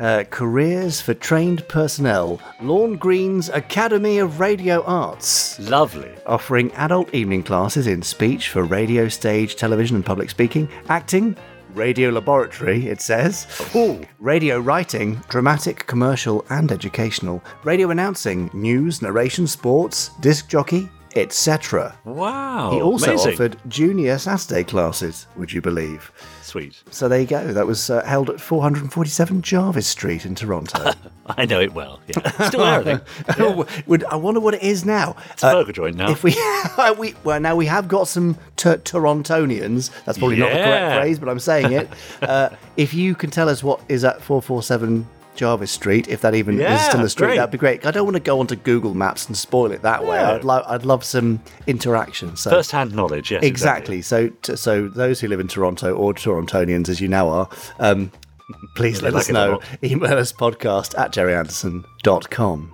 Uh, 0.00 0.24
careers 0.30 1.00
for 1.00 1.14
trained 1.14 1.66
personnel. 1.68 2.40
Lorne 2.60 2.96
Greene's 2.96 3.48
Academy 3.50 4.18
of 4.18 4.40
Radio 4.40 4.82
Arts. 4.82 5.60
Lovely. 5.60 6.10
offering 6.26 6.72
adult 6.72 7.14
evening 7.14 7.44
classes 7.44 7.86
in 7.86 8.02
speech 8.02 8.48
for 8.48 8.64
radio, 8.64 9.06
stage, 9.06 9.54
television, 9.54 9.94
and 9.94 10.04
public 10.04 10.28
speaking, 10.28 10.68
acting, 10.88 11.36
radio 11.74 12.10
laboratory, 12.10 12.86
it 12.86 13.00
says, 13.00 13.46
Oh. 13.74 14.00
radio 14.20 14.58
writing, 14.58 15.20
dramatic, 15.28 15.86
commercial, 15.86 16.44
and 16.50 16.70
educational, 16.72 17.42
radio 17.64 17.90
announcing, 17.90 18.50
news, 18.52 19.02
narration, 19.02 19.46
sports, 19.46 20.10
disc 20.20 20.48
jockey, 20.48 20.88
etc. 21.16 21.94
Wow. 22.04 22.70
He 22.72 22.80
also 22.80 23.10
amazing. 23.12 23.32
offered 23.32 23.56
junior 23.68 24.18
Saturday 24.18 24.64
classes, 24.64 25.26
would 25.36 25.52
you 25.52 25.60
believe? 25.60 26.10
Sweet. 26.44 26.82
So 26.90 27.08
there 27.08 27.20
you 27.20 27.26
go. 27.26 27.54
That 27.54 27.66
was 27.66 27.88
uh, 27.88 28.04
held 28.04 28.28
at 28.28 28.38
447 28.38 29.40
Jarvis 29.40 29.86
Street 29.86 30.26
in 30.26 30.34
Toronto. 30.34 30.92
I 31.26 31.46
know 31.46 31.58
it 31.58 31.72
well. 31.72 32.00
Yeah. 32.06 32.48
Still 32.48 32.60
there, 32.60 32.80
I 32.80 32.82
think. 33.86 34.04
I 34.12 34.16
wonder 34.16 34.40
what 34.40 34.52
it 34.52 34.62
is 34.62 34.84
now. 34.84 35.16
It's 35.32 35.42
a 35.42 35.52
burger 35.52 35.72
joint 35.72 35.96
now. 35.96 36.10
If 36.10 36.22
we, 36.22 36.36
we 36.98 37.14
well, 37.24 37.40
now 37.40 37.56
we 37.56 37.64
have 37.64 37.88
got 37.88 38.08
some 38.08 38.34
t- 38.56 38.68
Torontonians. 38.68 39.90
That's 40.04 40.18
probably 40.18 40.36
not 40.36 40.50
the 40.50 40.56
correct 40.56 41.00
phrase, 41.00 41.18
but 41.18 41.30
I'm 41.30 41.40
saying 41.40 41.72
it. 41.72 41.88
uh, 42.22 42.50
if 42.76 42.92
you 42.92 43.14
can 43.14 43.30
tell 43.30 43.48
us 43.48 43.64
what 43.64 43.80
is 43.88 44.04
at 44.04 44.20
447 44.20 45.06
Jarvis 45.36 45.70
Street, 45.70 46.08
if 46.08 46.20
that 46.22 46.34
even 46.34 46.54
is 46.56 46.60
Yeah, 46.62 46.78
still 46.88 47.04
a 47.04 47.08
street, 47.08 47.26
great. 47.28 47.36
that'd 47.36 47.50
be 47.50 47.58
great. 47.58 47.84
I 47.86 47.90
don't 47.90 48.04
want 48.04 48.14
to 48.16 48.20
go 48.20 48.40
onto 48.40 48.56
Google 48.56 48.94
Maps 48.94 49.26
and 49.26 49.36
spoil 49.36 49.72
it 49.72 49.82
that 49.82 50.04
way. 50.06 50.18
I'd, 50.18 50.44
lo- 50.44 50.64
I'd 50.66 50.84
love 50.84 51.04
some 51.04 51.40
interaction. 51.66 52.36
So 52.36 52.50
First-hand 52.50 52.94
knowledge. 52.94 53.30
Yes. 53.30 53.42
exactly. 53.42 54.02
So, 54.02 54.28
t- 54.42 54.56
so 54.56 54.88
those 54.88 55.20
who 55.20 55.28
live 55.28 55.40
in 55.40 55.48
Toronto 55.48 55.94
or 55.94 56.14
Torontonians, 56.14 56.88
as 56.88 57.00
you 57.00 57.08
now 57.08 57.28
are. 57.28 57.48
Um, 57.78 58.10
Please 58.76 59.00
let 59.00 59.14
us 59.14 59.30
like 59.30 59.30
or 59.30 59.32
know. 59.52 59.60
Email 59.82 60.18
us 60.18 60.30
podcast 60.32 60.98
at 60.98 61.12
gerryanderson.com. 61.12 62.73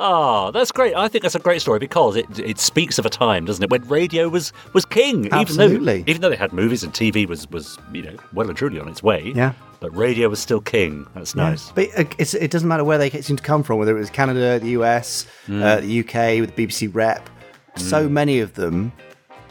Ah, 0.00 0.50
that's 0.50 0.72
great. 0.72 0.94
I 0.96 1.08
think 1.08 1.22
that's 1.22 1.34
a 1.34 1.38
great 1.40 1.60
story 1.60 1.78
because 1.78 2.16
it 2.16 2.38
it 2.38 2.58
speaks 2.58 2.98
of 2.98 3.04
a 3.06 3.10
time, 3.10 3.44
doesn't 3.44 3.62
it, 3.62 3.70
when 3.70 3.86
radio 3.88 4.28
was 4.28 4.52
was 4.72 4.84
king. 4.86 5.26
Even 5.26 5.32
Absolutely. 5.38 5.98
though 6.02 6.10
even 6.10 6.22
though 6.22 6.30
they 6.30 6.36
had 6.36 6.52
movies 6.52 6.82
and 6.82 6.92
TV 6.94 7.28
was 7.28 7.48
was 7.50 7.78
you 7.92 8.02
know 8.02 8.16
well 8.32 8.48
and 8.48 8.56
truly 8.56 8.80
on 8.80 8.88
its 8.88 9.02
way. 9.02 9.32
Yeah. 9.36 9.52
But 9.80 9.94
radio 9.96 10.28
was 10.28 10.40
still 10.40 10.60
king. 10.60 11.06
That's 11.14 11.34
nice. 11.34 11.70
But 11.72 11.88
uh, 11.98 12.04
it's, 12.18 12.34
it 12.34 12.50
doesn't 12.50 12.68
matter 12.68 12.84
where 12.84 12.98
they 12.98 13.08
seem 13.22 13.36
to 13.36 13.42
come 13.42 13.62
from, 13.62 13.78
whether 13.78 13.96
it 13.96 14.00
was 14.00 14.10
Canada, 14.10 14.58
the 14.58 14.70
US, 14.80 15.26
Mm. 15.48 15.62
uh, 15.62 15.80
the 15.80 16.00
UK 16.00 16.40
with 16.40 16.54
the 16.54 16.66
BBC 16.66 16.94
rep. 16.94 17.28
So 17.76 18.06
many 18.08 18.40
of 18.40 18.54
them 18.54 18.92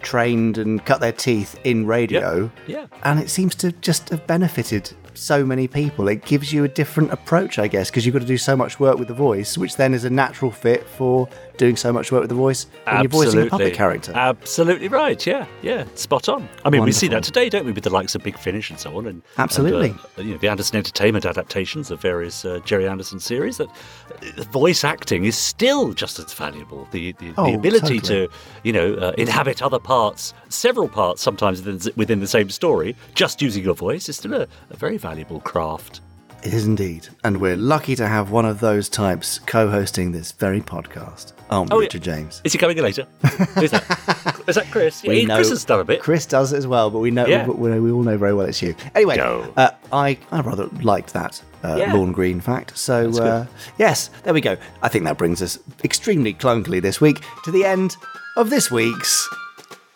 trained 0.01 0.58
and 0.58 0.86
cut 0.86 1.00
their 1.01 1.12
teeth 1.12 1.60
in 1.63 1.86
radio. 1.88 2.50
Yeah. 2.68 2.86
And 3.03 3.20
it 3.20 3.29
seems 3.29 3.56
to 3.56 3.72
just 3.72 4.10
have 4.10 4.25
benefited 4.27 4.91
so 5.20 5.46
many 5.46 5.68
people. 5.68 6.08
It 6.08 6.26
gives 6.26 6.52
you 6.54 6.64
a 6.64 6.68
different 6.68 7.12
approach, 7.12 7.60
I 7.60 7.68
guess, 7.68 7.90
because 7.90 8.06
you've 8.06 8.14
got 8.14 8.22
to 8.22 8.26
do 8.26 8.38
so 8.38 8.56
much 8.56 8.80
work 8.80 8.98
with 8.98 9.08
the 9.08 9.14
voice, 9.14 9.58
which 9.58 9.76
then 9.76 9.94
is 9.94 10.06
a 10.06 10.10
natural 10.10 10.52
fit 10.52 10.88
for 10.88 11.28
doing 11.60 11.75
so 11.75 11.94
much 11.94 12.12
work 12.12 12.22
with 12.22 12.30
the 12.30 12.36
voice 12.36 12.66
when 12.86 13.01
you're 13.04 13.10
voicing 13.10 13.42
a 13.44 13.46
puppet 13.46 13.75
character. 13.75 14.12
Absolutely 14.16 14.88
right. 14.88 15.28
Yeah, 15.28 15.46
yeah, 15.62 15.86
spot 15.94 16.28
on. 16.28 16.50
I 16.66 16.72
mean, 16.72 16.84
we 16.84 16.92
see 16.92 17.08
that 17.10 17.22
today, 17.24 17.50
don't 17.50 17.66
we, 17.66 17.72
with 17.72 17.84
the 17.84 17.92
likes 17.92 18.16
of 18.16 18.24
Big 18.24 18.38
Finish 18.39 18.72
and 18.72 18.80
so 18.80 18.98
on, 18.98 19.06
and 19.06 19.22
Absolutely. 19.38 19.89
and, 19.92 20.00
uh, 20.18 20.22
you 20.24 20.32
know, 20.32 20.38
the 20.38 20.48
Anderson 20.48 20.78
Entertainment 20.78 21.25
adaptations 21.25 21.92
of 21.92 22.01
various 22.01 22.44
uh, 22.46 22.60
Gerry 22.66 22.88
Anderson 22.88 23.20
series. 23.20 23.58
That 23.58 23.70
uh, 23.70 24.44
voice 24.46 24.84
acting 24.84 25.25
is 25.25 25.38
still 25.38 25.94
just 25.94 26.18
as 26.18 26.34
valuable. 26.34 26.88
The 26.92 27.12
the, 27.13 27.34
Oh, 27.38 27.46
the 27.46 27.54
ability 27.54 28.00
totally. 28.00 28.28
to 28.28 28.34
you 28.63 28.74
know 28.74 28.94
uh, 28.96 29.13
inhabit 29.18 29.62
other 29.62 29.80
parts, 29.80 30.34
several 30.50 30.88
parts, 30.88 31.22
sometimes 31.22 31.62
within, 31.62 31.94
within 31.96 32.20
the 32.22 32.28
same 32.28 32.50
story, 32.50 32.96
just 33.13 33.42
using 33.42 33.63
your 33.63 33.75
voice 33.75 34.10
is 34.10 34.16
still 34.18 34.34
a, 34.34 34.48
a 34.72 34.78
very 34.78 34.98
valuable 34.98 35.42
craft. 35.42 36.01
It 36.41 36.53
is 36.53 36.65
indeed. 36.65 37.08
And 37.24 37.41
we're 37.41 37.58
lucky 37.58 37.96
to 37.98 38.08
have 38.08 38.31
one 38.31 38.46
of 38.46 38.60
those 38.62 38.88
types 38.88 39.39
co 39.39 39.69
hosting 39.69 40.12
this 40.13 40.31
very 40.31 40.62
podcast. 40.62 41.34
Aren't 41.50 41.69
we, 41.72 41.75
Oh, 41.75 41.79
yeah. 41.79 41.86
Richard 41.86 42.03
James? 42.03 42.41
Is 42.46 42.53
he 42.53 42.58
coming 42.60 42.77
in 42.77 42.84
later? 42.84 43.05
Who's 43.55 43.72
that? 43.72 44.43
Is 44.48 44.55
that 44.55 44.67
Chris? 44.72 45.03
We 45.03 45.25
know- 45.25 45.36
Chris 45.36 45.50
has 45.50 45.65
done 45.65 45.79
a 45.81 45.84
bit. 45.84 46.00
Chris 46.01 46.25
does 46.25 46.53
it 46.53 46.58
as 46.58 46.65
well, 46.67 46.89
but 46.91 47.00
we 47.00 47.12
know 47.12 47.25
Yeah. 47.25 47.46
we, 47.48 47.77
we 47.79 47.91
all 47.91 48.03
know 48.03 48.17
very 48.17 48.34
well 48.34 48.46
it's 48.46 48.62
you. 48.62 48.74
Anyway, 48.96 49.17
uh, 49.19 49.72
I 49.91 50.17
I 50.31 50.41
rather 50.41 50.67
liked 50.81 51.12
that 51.13 51.41
uh, 51.63 51.75
Yeah. 51.77 51.93
lawn 51.93 52.13
green 52.13 52.39
fact. 52.39 52.77
So 52.77 53.10
uh, 53.22 53.46
yes, 53.77 54.10
there 54.24 54.34
we 54.34 54.41
go. 54.41 54.55
I 54.81 54.88
think 54.88 55.03
that 55.05 55.17
brings 55.17 55.41
us 55.41 55.60
extremely 55.84 56.34
clunkily 56.34 56.81
this 56.81 57.01
week 57.01 57.22
to 57.43 57.51
the 57.51 57.65
end 57.65 57.98
of 58.38 58.50
this 58.50 58.72
week's. 58.72 59.27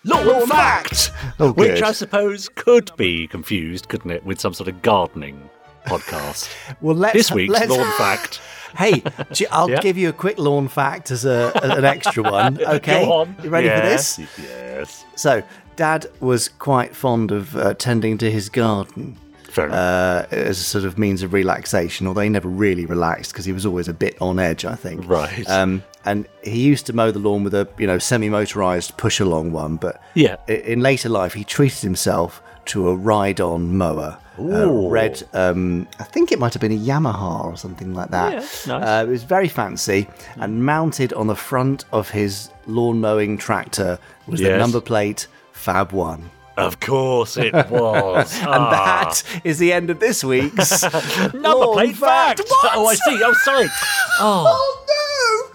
Lawn 0.06 0.46
fact, 0.48 1.12
Oh, 1.40 1.54
which. 1.54 1.82
I 1.82 1.94
suppose 1.94 2.50
could 2.50 2.92
be 2.98 3.26
confused, 3.28 3.88
couldn't 3.88 4.12
it, 4.12 4.26
with 4.26 4.38
some 4.42 4.54
sort 4.54 4.68
of 4.68 4.82
gardening 4.82 5.50
podcast. 5.86 6.50
Well, 6.82 6.96
let's 6.96 7.14
this 7.14 7.32
week's 7.32 7.54
let's, 7.54 7.70
lawn 7.70 7.92
fact. 7.98 8.42
Hey, 8.78 9.04
I'll 9.52 9.70
Yeah. 9.70 9.80
give 9.82 9.98
you 9.98 10.10
a 10.10 10.14
quick 10.14 10.38
lawn 10.40 10.68
fact 10.68 11.12
as, 11.12 11.26
a, 11.26 11.52
as 11.64 11.78
an 11.78 11.86
extra 11.86 12.24
one. 12.24 12.60
Okay, 12.68 13.06
Go 13.06 13.14
on. 13.14 13.36
you 13.44 13.50
ready 13.50 13.68
Yes, 13.68 14.16
for 14.16 14.22
this? 14.22 14.30
Yes. 14.40 15.06
So, 15.16 15.44
Dad 15.76 16.08
was 16.20 16.50
quite 16.50 16.96
fond 16.96 17.32
of 17.32 17.56
uh, 17.56 17.74
tending 17.76 18.18
to 18.20 18.30
his 18.32 18.50
garden. 18.50 19.18
Uh, 19.56 20.26
as 20.32 20.58
a 20.60 20.64
sort 20.64 20.84
of 20.84 20.98
means 20.98 21.22
of 21.22 21.32
relaxation, 21.32 22.08
although 22.08 22.22
he 22.22 22.30
never 22.30 22.50
really 22.50 22.88
relaxed 22.88 23.32
because 23.32 23.46
he 23.46 23.52
was 23.52 23.68
always 23.68 23.88
a 23.88 23.94
bit 23.94 24.20
on 24.20 24.40
edge, 24.40 24.66
I 24.66 24.74
think. 24.74 25.08
Right. 25.08 25.48
Um, 25.48 25.84
and 26.06 26.28
he 26.44 26.60
used 26.62 26.88
to 26.88 26.94
mow 26.94 27.12
the 27.12 27.20
lawn 27.20 27.44
with 27.44 27.54
a 27.54 27.68
you 27.78 27.86
know 27.86 28.00
semi-motorized 28.00 28.98
push-along 28.98 29.52
one, 29.52 29.76
but 29.76 30.02
Yeah. 30.16 30.38
in 30.48 30.80
later 30.80 31.08
life 31.08 31.36
he 31.36 31.44
treated 31.44 31.82
himself 31.82 32.42
to 32.66 32.90
a 32.90 32.96
ride-on 32.96 33.78
mower. 33.78 34.18
Uh, 34.40 34.68
red, 34.90 35.22
um, 35.34 35.88
I 36.00 36.04
think 36.04 36.32
it 36.32 36.40
might 36.40 36.54
have 36.54 36.62
been 36.62 36.72
a 36.72 36.78
Yamaha 36.80 37.46
or 37.46 37.56
something 37.58 37.94
like 37.94 38.10
that. 38.10 38.32
Yeah, 38.34 38.40
nice. 38.40 38.68
Uh, 38.68 39.06
it 39.08 39.10
was 39.10 39.24
very 39.24 39.48
fancy 39.48 40.08
and 40.38 40.66
mounted 40.66 41.14
on 41.14 41.28
the 41.28 41.36
front 41.36 41.86
of 41.92 42.10
his 42.10 42.50
lawn 42.66 43.00
mowing 43.00 43.38
tractor 43.38 44.00
was 44.28 44.40
the 44.40 44.48
Yes. 44.48 44.60
number 44.60 44.82
plate 44.82 45.28
Fab 45.52 45.92
One. 45.92 46.32
of 46.58 46.80
course 46.80 47.36
it 47.38 47.54
was. 47.70 48.40
And 48.42 48.48
Ah. 48.50 48.70
that 49.06 49.24
is 49.44 49.58
the 49.60 49.72
end 49.74 49.90
of 49.90 50.00
this 50.00 50.24
week's 50.24 50.82
number 51.34 51.40
lawn 51.50 51.74
plate 51.74 51.96
fact. 51.98 52.42
What? 52.48 52.72
Oh, 52.76 52.88
I 52.88 52.96
see. 52.96 53.22
Oh, 53.24 53.34
sorry. 53.44 53.68
Oh, 54.20 54.86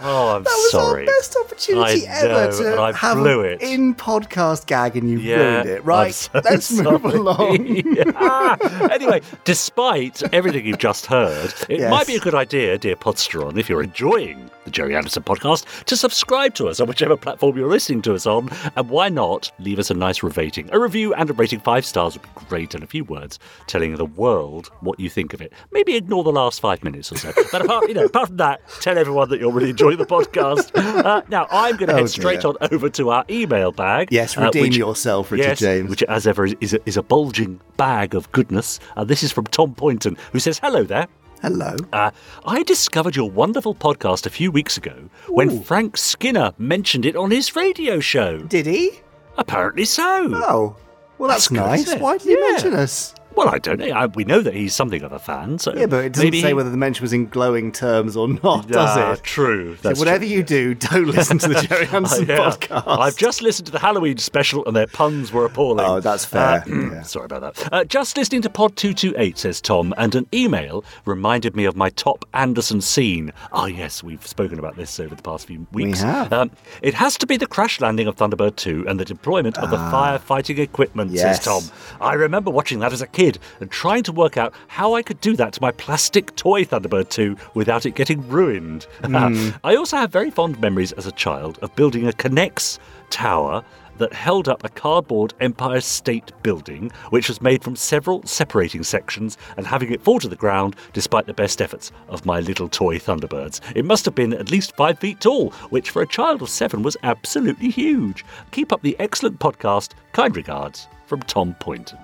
Oh! 0.01 0.37
I'm 0.37 0.43
that 0.45 0.51
was 0.51 0.71
sorry. 0.71 1.01
our 1.03 1.07
best 1.07 1.37
opportunity 1.45 2.07
I 2.07 2.11
ever 2.21 2.29
know, 2.29 2.75
to 2.77 2.81
I 2.81 2.93
have 2.93 3.19
blew 3.19 3.41
it. 3.41 3.61
in 3.63 3.95
podcast 3.95 4.67
gag, 4.67 4.97
and 4.97 5.11
you 5.11 5.19
yeah. 5.19 5.37
ruined 5.37 5.69
it. 5.69 5.85
Right, 5.85 6.15
so 6.15 6.31
let's 6.45 6.73
move 6.73 7.05
along. 7.05 7.59
Anyway, 8.91 9.21
despite 9.45 10.23
everything 10.35 10.67
you've 10.67 10.79
just 10.79 11.07
heard, 11.07 11.53
it 11.69 11.79
Yes. 11.81 11.91
might 11.91 12.07
be 12.07 12.17
a 12.17 12.21
good 12.21 12.35
idea, 12.35 12.77
dear 12.79 12.97
Podsteron, 12.97 13.57
if 13.59 13.69
you're 13.69 13.83
enjoying 13.83 14.51
the 14.65 14.71
Gerry 14.71 14.95
Anderson 14.97 15.23
podcast, 15.23 15.65
to 15.85 15.97
subscribe 15.97 16.55
to 16.55 16.69
us 16.69 16.81
on 16.81 16.89
whichever 16.89 17.17
platform 17.17 17.57
you're 17.57 17.69
listening 17.69 18.03
to 18.03 18.15
us 18.15 18.27
on. 18.27 18.49
And 18.77 18.89
why 18.91 19.09
not 19.09 19.51
leave 19.59 19.79
us 19.79 19.91
a 19.91 19.95
nice 19.95 20.23
rating? 20.23 20.69
A 20.73 20.79
review 20.79 21.15
and 21.15 21.31
a 21.31 21.33
rating 21.33 21.61
five 21.61 21.85
stars 21.87 22.15
would 22.15 22.23
be 22.23 22.29
great, 22.49 22.75
and 22.75 22.83
a 22.83 22.87
few 22.87 23.05
words 23.05 23.39
telling 23.67 23.97
the 23.97 24.05
world 24.05 24.71
what 24.81 24.99
you 25.01 25.09
think 25.09 25.33
of 25.33 25.41
it. 25.41 25.53
Maybe 25.73 25.95
ignore 25.97 26.25
the 26.25 26.33
last 26.33 26.61
five 26.61 26.83
minutes 26.85 27.11
or 27.13 27.17
so. 27.17 27.33
But 27.53 27.65
apart, 27.65 27.89
you 27.89 27.95
know, 27.95 28.05
apart 28.07 28.29
from 28.29 28.37
that, 28.39 28.61
tell 28.81 28.99
everyone 28.99 29.29
that 29.31 29.41
you're 29.41 29.53
really 29.53 29.71
enjoying 29.71 29.88
the 29.97 30.07
podcast. 30.07 30.71
Uh, 30.75 31.23
now, 31.29 31.47
I'm 31.51 31.77
going 31.77 31.89
to 31.91 31.95
Oh, 31.95 31.99
head 31.99 32.11
straight 32.11 32.45
on 32.45 32.57
over 32.71 32.89
to 32.91 33.11
our 33.11 33.25
email 33.31 33.73
bag. 33.73 34.09
Yes, 34.11 34.37
uh, 34.37 34.43
redeem 34.43 34.63
which- 34.63 34.77
yourself, 34.77 35.31
Richard 35.33 35.45
yes, 35.49 35.59
James. 35.59 35.91
Which, 35.91 36.03
as 36.05 36.27
ever, 36.27 36.47
is- 36.47 36.57
is 36.61 36.75
a, 36.75 36.81
is 36.87 36.97
a 36.97 37.03
bulging 37.03 37.61
bag 37.77 38.15
of 38.15 38.31
goodness. 38.33 38.81
Uh, 38.97 39.05
this 39.05 39.23
is 39.23 39.33
from 39.33 39.45
Tom 39.47 39.75
Poynton, 39.75 40.17
who 40.33 40.39
says, 40.39 40.59
Hello 40.59 40.83
there. 40.85 41.07
Hello. 41.43 41.77
Uh, 41.93 42.11
I 42.45 42.65
discovered 42.65 43.15
your 43.15 43.31
wonderful 43.31 43.75
podcast 43.75 44.27
a 44.27 44.31
few 44.31 44.51
weeks 44.51 44.77
ago 44.77 45.09
when 45.29 45.63
Frank 45.63 45.97
Skinner 45.97 46.53
mentioned 46.59 47.07
it 47.07 47.15
on 47.15 47.31
his 47.31 47.55
radio 47.55 48.01
show. 48.01 48.39
Did 48.39 48.67
he? 48.67 49.01
Apparently 49.37 49.85
so. 49.85 50.31
Oh, 50.35 50.77
well, 51.19 51.29
that's, 51.29 51.49
That's 51.49 51.87
nice. 51.91 52.01
Why 52.01 52.19
did 52.19 52.27
he 52.27 52.33
Yeah. 52.33 52.51
mention 52.53 52.75
us? 52.75 53.15
Well, 53.39 53.55
I 53.55 53.59
don't 53.59 53.79
know. 53.79 53.87
I, 53.95 54.07
we 54.07 54.25
know 54.25 54.41
that 54.41 54.53
he's 54.55 54.75
something 54.75 55.03
of 55.03 55.13
a 55.13 55.19
fan, 55.21 55.59
so 55.59 55.73
Yeah, 55.75 55.87
but 55.87 56.05
it 56.05 56.13
doesn't 56.13 56.33
say 56.33 56.49
he- 56.49 56.55
whether 56.55 56.71
the 56.71 56.77
mention 56.77 57.03
was 57.05 57.13
in 57.13 57.27
glowing 57.29 57.71
terms 57.71 58.17
or 58.17 58.27
not, 58.29 58.67
does 58.67 58.97
Ah, 58.97 59.13
it? 59.13 59.23
True. 59.23 59.77
So 59.77 59.91
whatever 59.95 60.25
true, 60.25 60.27
you 60.35 60.43
do, 60.43 60.75
don't 60.75 61.07
listen 61.07 61.39
to 61.39 61.49
the 61.49 61.55
Jerry 61.69 61.87
Hansen 61.87 62.27
Yeah. 62.27 62.51
podcast. 62.51 62.83
I've 62.87 63.17
just 63.17 63.41
listened 63.41 63.67
to 63.67 63.73
the 63.73 63.79
Halloween 63.79 64.19
special 64.19 64.67
and 64.67 64.75
their 64.75 64.89
puns 64.89 65.33
were 65.33 65.45
appalling. 65.45 65.87
Oh, 65.87 66.01
that's 66.01 66.25
fair. 66.25 66.65
Uh, 66.67 66.89
Yeah. 66.99 67.03
Sorry 67.03 67.27
about 67.27 67.55
that. 67.55 67.73
Uh, 67.73 67.85
just 67.85 68.17
listening 68.17 68.43
to 68.43 68.51
Pod 68.51 68.75
228, 68.77 69.39
says 69.39 69.61
Tom, 69.61 69.95
and 69.99 70.15
an 70.15 70.27
email 70.35 70.85
reminded 71.05 71.55
me 71.55 71.65
of 71.65 71.77
my 71.77 71.91
top 71.91 72.25
Anderson 72.35 72.81
scene. 72.81 73.33
Ah, 73.53 73.67
yes, 73.67 74.03
we've 74.03 74.27
spoken 74.27 74.59
about 74.59 74.75
this 74.77 74.99
over 74.99 75.15
the 75.15 75.23
past 75.23 75.47
few 75.47 75.67
weeks. 75.73 76.01
We 76.03 76.07
have. 76.09 76.33
Um, 76.33 76.51
it 76.83 76.95
has 76.95 77.17
to 77.19 77.27
be 77.27 77.37
the 77.37 77.47
crash 77.47 77.81
landing 77.81 78.07
of 78.09 78.17
Thunderbird 78.17 78.57
2 78.57 78.87
and 78.89 78.99
the 78.99 79.05
deployment 79.05 79.59
of 79.59 79.71
the 79.71 79.77
firefighting 79.77 80.59
equipment, 80.59 81.11
Ah. 81.13 81.15
Yes. 81.15 81.45
says 81.45 81.45
Tom. 81.45 81.63
I 82.01 82.15
remember 82.15 82.51
watching 82.51 82.79
that 82.81 82.93
as 82.93 83.03
a 83.03 83.07
kid 83.07 83.28
and 83.61 83.71
trying 83.71 84.03
to 84.05 84.13
work 84.13 84.37
out 84.37 84.55
how 84.69 84.95
I 84.95 85.03
could 85.03 85.21
do 85.21 85.37
that 85.37 85.53
to 85.55 85.63
my 85.63 85.73
plastic 85.73 86.35
toy 86.37 86.65
Thunderbird 86.65 87.11
2 87.11 87.37
without 87.55 87.85
it 87.85 87.95
getting 87.95 88.27
ruined. 88.29 88.85
Hmm. 89.05 89.51
I 89.65 89.77
also 89.77 89.97
have 89.97 90.11
very 90.11 90.31
fond 90.31 90.61
memories 90.61 90.93
as 90.93 91.07
a 91.07 91.13
child 91.13 91.59
of 91.61 91.75
building 91.77 92.07
a 92.09 92.13
K'Nex 92.13 92.79
tower 93.11 93.65
that 93.99 94.13
held 94.13 94.49
up 94.49 94.65
a 94.65 94.69
cardboard 94.69 95.35
Empire 95.41 95.81
State 95.81 96.33
Building, 96.43 96.91
which 97.11 97.29
was 97.29 97.43
made 97.43 97.63
from 97.63 97.77
several 97.77 98.23
separating 98.25 98.83
sections, 98.83 99.37
and 99.57 99.67
having 99.67 99.93
it 99.93 100.03
fall 100.03 100.19
to 100.21 100.29
the 100.29 100.37
ground 100.37 100.77
despite 100.93 101.27
the 101.27 101.35
best 101.35 101.61
efforts 101.61 101.93
of 102.09 102.25
my 102.25 102.41
little 102.41 102.69
toy 102.69 102.99
Thunderbirds. 102.99 103.61
It 103.75 103.85
must 103.85 104.05
have 104.05 104.15
been 104.15 104.33
at 104.33 104.51
least 104.51 104.77
five 104.77 104.99
feet 104.99 105.21
tall, 105.21 105.51
which 105.71 105.91
for 105.91 106.03
a 106.03 106.07
child 106.07 106.43
of 106.43 106.49
seven 106.49 106.83
was 106.83 106.97
absolutely 107.03 107.71
huge. 107.71 108.25
Keep 108.53 108.73
up 108.73 108.83
the 108.83 108.97
excellent 108.99 109.39
podcast. 109.39 109.93
Kind 110.13 110.37
regards 110.37 110.89
from 111.07 111.21
Tom 111.23 111.55
Poynton. 111.61 111.99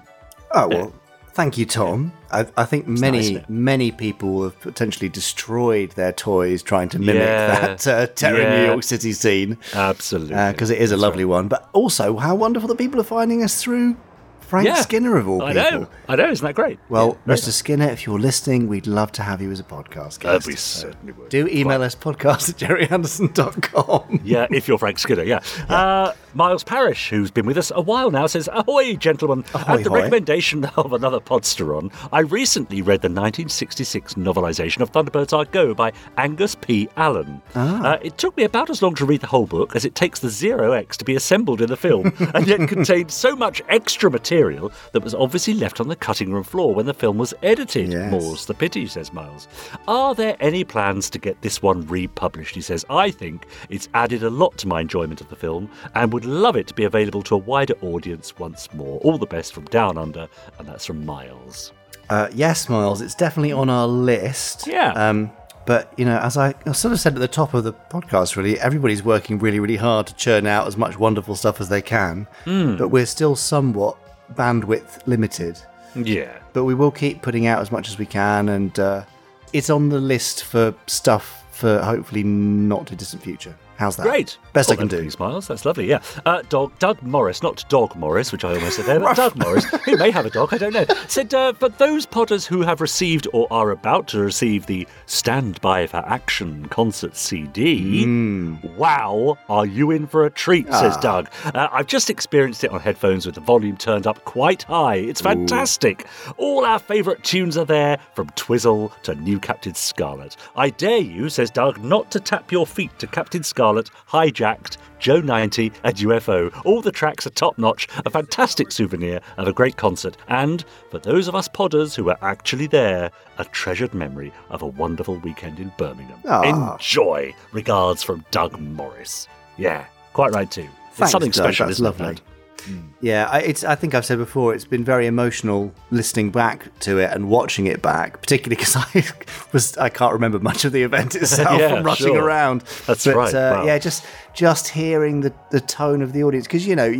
Oh 0.53 0.69
well, 0.69 0.93
thank 1.35 1.59
you, 1.59 1.67
Tom. 1.67 2.13
I, 2.31 2.47
I 2.57 2.65
think 2.65 2.87
many 2.89 3.35
nice, 3.35 3.45
many 3.49 3.91
people 3.93 4.43
have 4.45 4.59
potentially 4.61 5.09
destroyed 5.09 5.91
their 5.93 6.13
toys 6.13 6.63
trying 6.63 6.89
to 6.91 6.99
mimic 6.99 7.23
Yeah. 7.23 7.61
that 7.77 7.87
uh, 7.87 8.07
Terror 8.09 8.59
New 8.59 8.65
York 8.67 8.83
City 8.83 9.13
scene 9.13 9.59
Absolutely. 9.75 10.35
because 10.53 10.71
it 10.71 10.79
is 10.79 10.91
a 10.93 10.97
lovely 10.97 11.25
one. 11.25 11.49
But 11.49 11.69
also, 11.73 12.17
how 12.17 12.35
wonderful 12.35 12.69
that 12.69 12.79
people 12.79 13.01
are 13.01 13.05
finding 13.05 13.43
us 13.45 13.61
through 13.63 13.97
Frank 14.45 14.67
Yeah. 14.69 14.75
Skinner 14.83 15.17
of 15.17 15.29
all 15.29 15.43
I 15.43 15.53
people. 15.53 15.81
know. 15.81 15.89
I 16.09 16.17
know. 16.17 16.31
Isn't 16.31 16.47
that 16.47 16.55
great? 16.55 16.79
Well, 16.89 17.17
Yeah, 17.27 17.35
Mr. 17.35 17.51
Skinner, 17.51 17.89
if 17.89 18.07
you're 18.07 18.19
listening, 18.19 18.69
we'd 18.69 18.87
love 18.87 19.11
to 19.13 19.23
have 19.23 19.41
you 19.43 19.51
as 19.51 19.59
a 19.61 19.65
podcast 19.65 20.25
Uh, 20.25 20.35
guest. 20.35 20.47
we 20.47 20.55
certainly 20.57 21.13
would. 21.13 21.29
Do 21.31 21.49
email 21.49 21.83
us 21.83 21.95
podcast 21.95 22.51
at 22.51 22.57
gerryanderson.com. 22.59 24.21
Yeah, 24.25 24.47
if 24.51 24.69
you're 24.69 24.79
Frank 24.79 24.99
Skinner, 24.99 25.23
yeah. 25.25 25.41
Uh, 25.69 26.13
Miles 26.35 26.65
Parrish, 26.65 27.11
who's 27.11 27.31
been 27.31 27.47
with 27.47 27.57
us 27.57 27.71
a 27.75 27.81
while 27.81 28.11
now, 28.11 28.27
says, 28.27 28.49
Ahoy, 28.53 28.97
gentlemen. 28.97 29.45
Ahoy, 29.55 29.79
At 29.79 29.85
the 29.85 29.91
recommendation 29.91 30.65
of 30.77 30.93
another 30.93 31.21
podsteron, 31.21 31.93
I 32.13 32.21
recently 32.21 32.83
read 32.83 33.03
the 33.03 33.09
1966 33.09 34.15
novelisation 34.15 34.81
of 34.81 34.91
Thunderbirds 34.93 35.33
Are 35.37 35.45
Go 35.45 35.75
by 35.75 35.93
Angus 36.19 36.55
P. 36.57 36.89
Allan. 36.97 37.41
Ah. 37.55 37.93
Uh, 37.95 37.99
it 38.03 38.19
took 38.19 38.37
me 38.37 38.45
about 38.45 38.69
as 38.71 38.83
long 38.83 38.95
to 38.97 39.05
read 39.07 39.21
the 39.21 39.27
whole 39.29 39.47
book 39.47 39.77
as 39.77 39.85
it 39.85 39.95
takes 39.95 40.19
the 40.21 40.29
Zero 40.29 40.73
X 40.73 40.97
to 40.97 41.05
be 41.05 41.15
assembled 41.15 41.61
in 41.61 41.69
the 41.69 41.77
film, 41.77 42.13
and 42.35 42.47
yet 42.47 42.67
contained 42.69 43.11
so 43.11 43.37
much 43.37 43.63
extra 43.69 44.11
material 44.11 44.34
material 44.35 44.73
that 44.93 45.03
was 45.03 45.15
obviously 45.15 45.55
left 45.55 45.81
on 45.81 45.89
the 45.89 45.97
cutting 45.97 46.33
room 46.33 46.43
floor 46.43 46.75
when 46.75 46.87
the 46.87 46.95
film 46.95 47.19
was 47.19 47.33
edited. 47.43 47.93
Yes. 47.93 48.11
More's 48.11 48.47
the 48.47 48.55
pity, 48.55 48.87
says 48.87 49.13
Miles. 49.13 49.49
Are 49.87 50.15
there 50.15 50.37
any 50.41 50.65
plans 50.65 51.09
to 51.11 51.19
get 51.19 51.41
this 51.41 51.63
one 51.63 51.87
republished? 51.87 52.55
He 52.55 52.61
says, 52.61 52.85
I 52.91 53.11
think 53.11 53.47
it's 53.71 53.89
added 53.95 54.23
a 54.23 54.31
lot 54.31 54.57
to 54.59 54.69
my 54.69 54.81
enjoyment 54.81 55.21
of 55.21 55.29
the 55.29 55.37
film 55.37 55.71
and 55.95 56.13
would 56.13 56.25
love 56.25 56.57
it 56.57 56.67
to 56.69 56.75
be 56.75 56.85
available 56.85 57.23
to 57.23 57.37
a 57.37 57.39
wider 57.39 57.75
audience 57.83 58.37
once 58.39 58.73
more. 58.75 58.99
All 59.01 59.19
the 59.19 59.27
best 59.27 59.55
from 59.55 59.67
Down 59.67 59.97
Under, 59.97 60.29
and 60.59 60.69
that's 60.69 60.87
from 60.87 61.07
Miles. 61.07 61.73
Uh, 62.11 62.29
yes, 62.35 62.69
Miles, 62.69 63.01
it's 63.01 63.15
definitely 63.15 63.53
on 63.53 63.71
our 63.71 63.87
list. 63.87 64.67
Yeah. 64.67 64.93
Um, 64.93 65.31
but 65.67 65.93
you 65.97 66.05
know, 66.05 66.19
as 66.19 66.37
I 66.37 66.53
sort 66.73 66.93
of 66.93 67.01
said 67.01 67.15
at 67.15 67.21
the 67.21 67.29
top 67.29 67.55
of 67.55 67.65
the 67.65 67.73
podcast, 67.73 68.37
really, 68.37 68.61
everybody's 68.61 69.03
working 69.03 69.39
really, 69.39 69.61
really 69.61 69.77
hard 69.77 70.07
to 70.09 70.15
churn 70.15 70.47
out 70.47 70.67
as 70.67 70.77
much 70.77 70.99
wonderful 70.99 71.35
stuff 71.37 71.61
as 71.61 71.69
they 71.69 71.81
can. 71.81 72.27
Hmm. 72.45 72.77
But 72.77 72.89
we're 72.89 73.07
still 73.07 73.37
somewhat 73.37 73.97
bandwidth 74.33 75.07
limited. 75.07 75.61
Yeah. 75.95 76.39
But 76.53 76.65
we 76.65 76.75
will 76.75 76.91
keep 76.91 77.23
putting 77.23 77.47
out 77.47 77.61
as 77.61 77.71
much 77.71 77.89
as 77.89 77.99
we 77.99 78.07
can, 78.07 78.49
and 78.49 78.79
uh, 78.79 79.05
it's 79.53 79.71
on 79.71 79.89
the 79.89 80.01
list 80.01 80.45
for 80.45 80.75
stuff 80.87 81.45
for 81.51 81.81
hopefully 81.83 82.25
not 82.25 82.87
too 82.87 82.97
distant 82.97 83.23
future. 83.23 83.55
How's 83.85 83.97
that? 83.97 84.05
Great. 84.05 84.39
Best 84.55 84.71
I 84.71 84.77
can 84.77 84.89
do. 84.89 84.97
Please, 84.97 85.19
Miles. 85.19 85.47
That's 85.47 85.67
lovely. 85.67 85.87
Yeah. 85.87 86.01
Uh, 86.25 86.41
dog, 86.49 86.73
Doug 86.79 87.03
Morris, 87.03 87.43
not 87.43 87.63
Dog 87.69 87.95
Morris, 87.97 88.33
which 88.33 88.43
I 88.43 88.55
almost 88.55 88.77
said 88.77 88.87
there, 88.87 88.99
but 88.99 89.15
Doug 89.25 89.37
Morris, 89.37 89.65
who 89.85 89.99
may 89.99 90.11
have 90.11 90.25
a 90.25 90.31
dog, 90.31 90.55
I 90.55 90.59
don't 90.59 90.73
know, 90.73 90.87
said, 91.07 91.35
uh, 91.35 91.53
but 91.59 91.77
those 91.77 92.07
podders 92.07 92.47
who 92.47 92.63
have 92.63 92.81
received 92.81 93.29
or 93.35 93.47
are 93.51 93.71
about 93.73 94.09
to 94.09 94.21
receive 94.21 94.65
the 94.65 94.89
Stand 95.05 95.61
By 95.61 95.87
for 95.87 95.99
Action 95.99 96.67
concert 96.71 97.15
CD, 97.15 98.05
Hmm. 98.05 98.55
wow, 98.79 99.37
are 99.51 99.67
you 99.67 99.91
in 99.91 100.07
for 100.07 100.25
a 100.25 100.31
treat, 100.31 100.67
Ah. 100.71 100.81
says 100.81 100.97
Doug. 100.97 101.29
Uh, 101.45 101.69
I've 101.71 101.87
just 101.87 102.09
experienced 102.09 102.65
it 102.65 102.71
on 102.71 102.81
headphones 102.81 103.27
with 103.27 103.35
the 103.35 103.43
volume 103.43 103.77
turned 103.77 104.07
up 104.07 104.25
quite 104.25 104.63
high. 104.63 104.95
It's 104.97 105.21
fantastic. 105.21 106.07
All 106.39 106.65
our 106.65 106.79
favourite 106.79 107.23
tunes 107.23 107.59
are 107.59 107.67
there, 107.67 107.99
from 108.15 108.29
Twizzle 108.31 108.93
to 109.03 109.15
New 109.15 109.39
Captain 109.39 109.75
Scarlet. 109.75 110.37
I 110.57 110.71
dare 110.71 110.99
you, 110.99 111.29
says 111.29 111.51
Doug, 111.51 111.83
not 111.85 112.11
to 112.13 112.21
tap 112.21 112.51
your 112.51 112.67
feet 112.67 112.97
to 113.01 113.07
Captain 113.07 113.43
Scarlet, 113.43 113.74
Hijacked, 114.09 114.77
Joe 114.99 115.21
90, 115.21 115.73
and 115.83 115.97
UFO. 115.97 116.51
All 116.65 116.81
the 116.81 116.93
tracks 116.93 117.27
are 117.27 117.31
top 117.31 117.59
notch, 117.59 117.89
a 118.05 118.11
fantastic 118.11 118.71
souvenir 118.73 119.21
of 119.37 119.49
a 119.49 119.53
great 119.53 119.77
concert, 119.77 120.17
and, 120.29 120.65
for 120.91 120.99
those 120.99 121.29
of 121.29 121.35
us 121.35 121.49
podders 121.49 121.95
who 121.95 122.05
were 122.05 122.17
actually 122.23 122.67
there, 122.67 123.11
a 123.39 123.45
treasured 123.47 123.95
memory 123.95 124.33
of 124.51 124.63
a 124.63 124.67
wonderful 124.67 125.17
weekend 125.19 125.59
in 125.59 125.73
Birmingham. 125.77 126.21
Ah. 126.27 126.75
Enjoy. 126.75 127.35
Regards 127.53 128.03
from 128.03 128.25
Doug 128.31 128.59
Morris. 128.61 129.29
Yeah, 129.57 129.85
quite 130.13 130.33
right 130.33 130.51
too. 130.51 130.63
Thanks, 130.63 131.01
it's 131.01 131.11
something 131.11 131.31
Doug, 131.31 131.45
special, 131.45 131.69
isn't 131.69 131.85
lovely. 131.85 132.07
it? 132.13 132.21
Matt? 132.69 132.85
Yeah, 133.01 133.29
I, 133.31 133.41
it's. 133.41 133.65
I 133.65 133.75
think 133.75 133.95
I've 133.95 134.05
said 134.05 134.19
before. 134.19 134.55
It's 134.55 134.65
been 134.65 134.85
very 134.85 135.07
emotional 135.07 135.73
listening 135.91 136.31
back 136.31 136.79
to 136.81 136.99
it 136.99 137.11
and 137.13 137.29
watching 137.29 137.67
it 137.67 137.83
back, 137.83 138.21
particularly 138.21 138.57
because 138.59 138.77
I 138.77 139.05
was. 139.53 139.77
I 139.79 139.89
can't 139.89 140.13
remember 140.13 140.39
much 140.39 140.65
of 140.65 140.73
the 140.73 140.83
event 140.83 141.15
itself 141.23 141.59
Yeah, 141.61 141.75
from 141.77 141.85
rushing 141.85 142.15
sure. 142.15 142.23
around. 142.25 142.63
That's 142.87 143.05
but, 143.05 143.15
right, 143.17 143.35
Uh, 143.35 143.53
wow. 143.59 143.67
Yeah, 143.67 143.79
just 143.79 144.05
just 144.35 144.69
hearing 144.69 145.21
the 145.21 145.33
the 145.51 145.61
tone 145.61 146.03
of 146.03 146.13
the 146.13 146.25
audience 146.25 146.47
because 146.47 146.67
you 146.67 146.77
know 146.77 146.93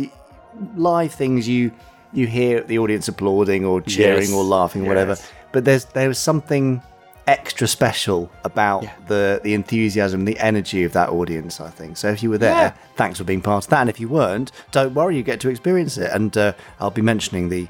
live 0.75 1.13
things 1.13 1.47
you 1.47 1.71
you 2.13 2.27
hear 2.27 2.61
the 2.61 2.79
audience 2.79 3.07
applauding 3.07 3.65
or 3.65 3.81
cheering 3.81 4.21
Yes, 4.29 4.31
or 4.33 4.43
laughing 4.43 4.85
or 4.85 4.87
whatever, 4.87 5.17
but 5.51 5.65
there's 5.65 5.85
there 5.85 6.07
was 6.07 6.17
something 6.17 6.81
extra 7.27 7.67
special 7.67 8.29
about 8.43 8.85
the 9.07 9.41
the 9.43 9.53
enthusiasm, 9.53 10.25
the 10.25 10.37
energy 10.39 10.83
of 10.83 10.93
that 10.93 11.09
audience. 11.09 11.59
I 11.59 11.69
think 11.69 11.97
so. 11.97 12.09
If 12.09 12.21
you 12.23 12.29
were 12.29 12.37
there, 12.37 12.51
Yeah. 12.51 12.73
thanks 12.95 13.17
for 13.17 13.23
being 13.23 13.41
part 13.41 13.65
of 13.65 13.69
that. 13.71 13.81
And 13.81 13.89
if 13.89 13.99
you 13.99 14.07
weren't, 14.07 14.51
don't 14.71 14.93
worry, 14.93 15.17
you 15.17 15.23
get 15.23 15.39
to 15.41 15.49
experience 15.49 15.97
it. 15.97 16.11
And 16.11 16.37
uh, 16.37 16.53
I'll 16.79 16.91
be 16.91 17.01
mentioning 17.01 17.49
the 17.49 17.67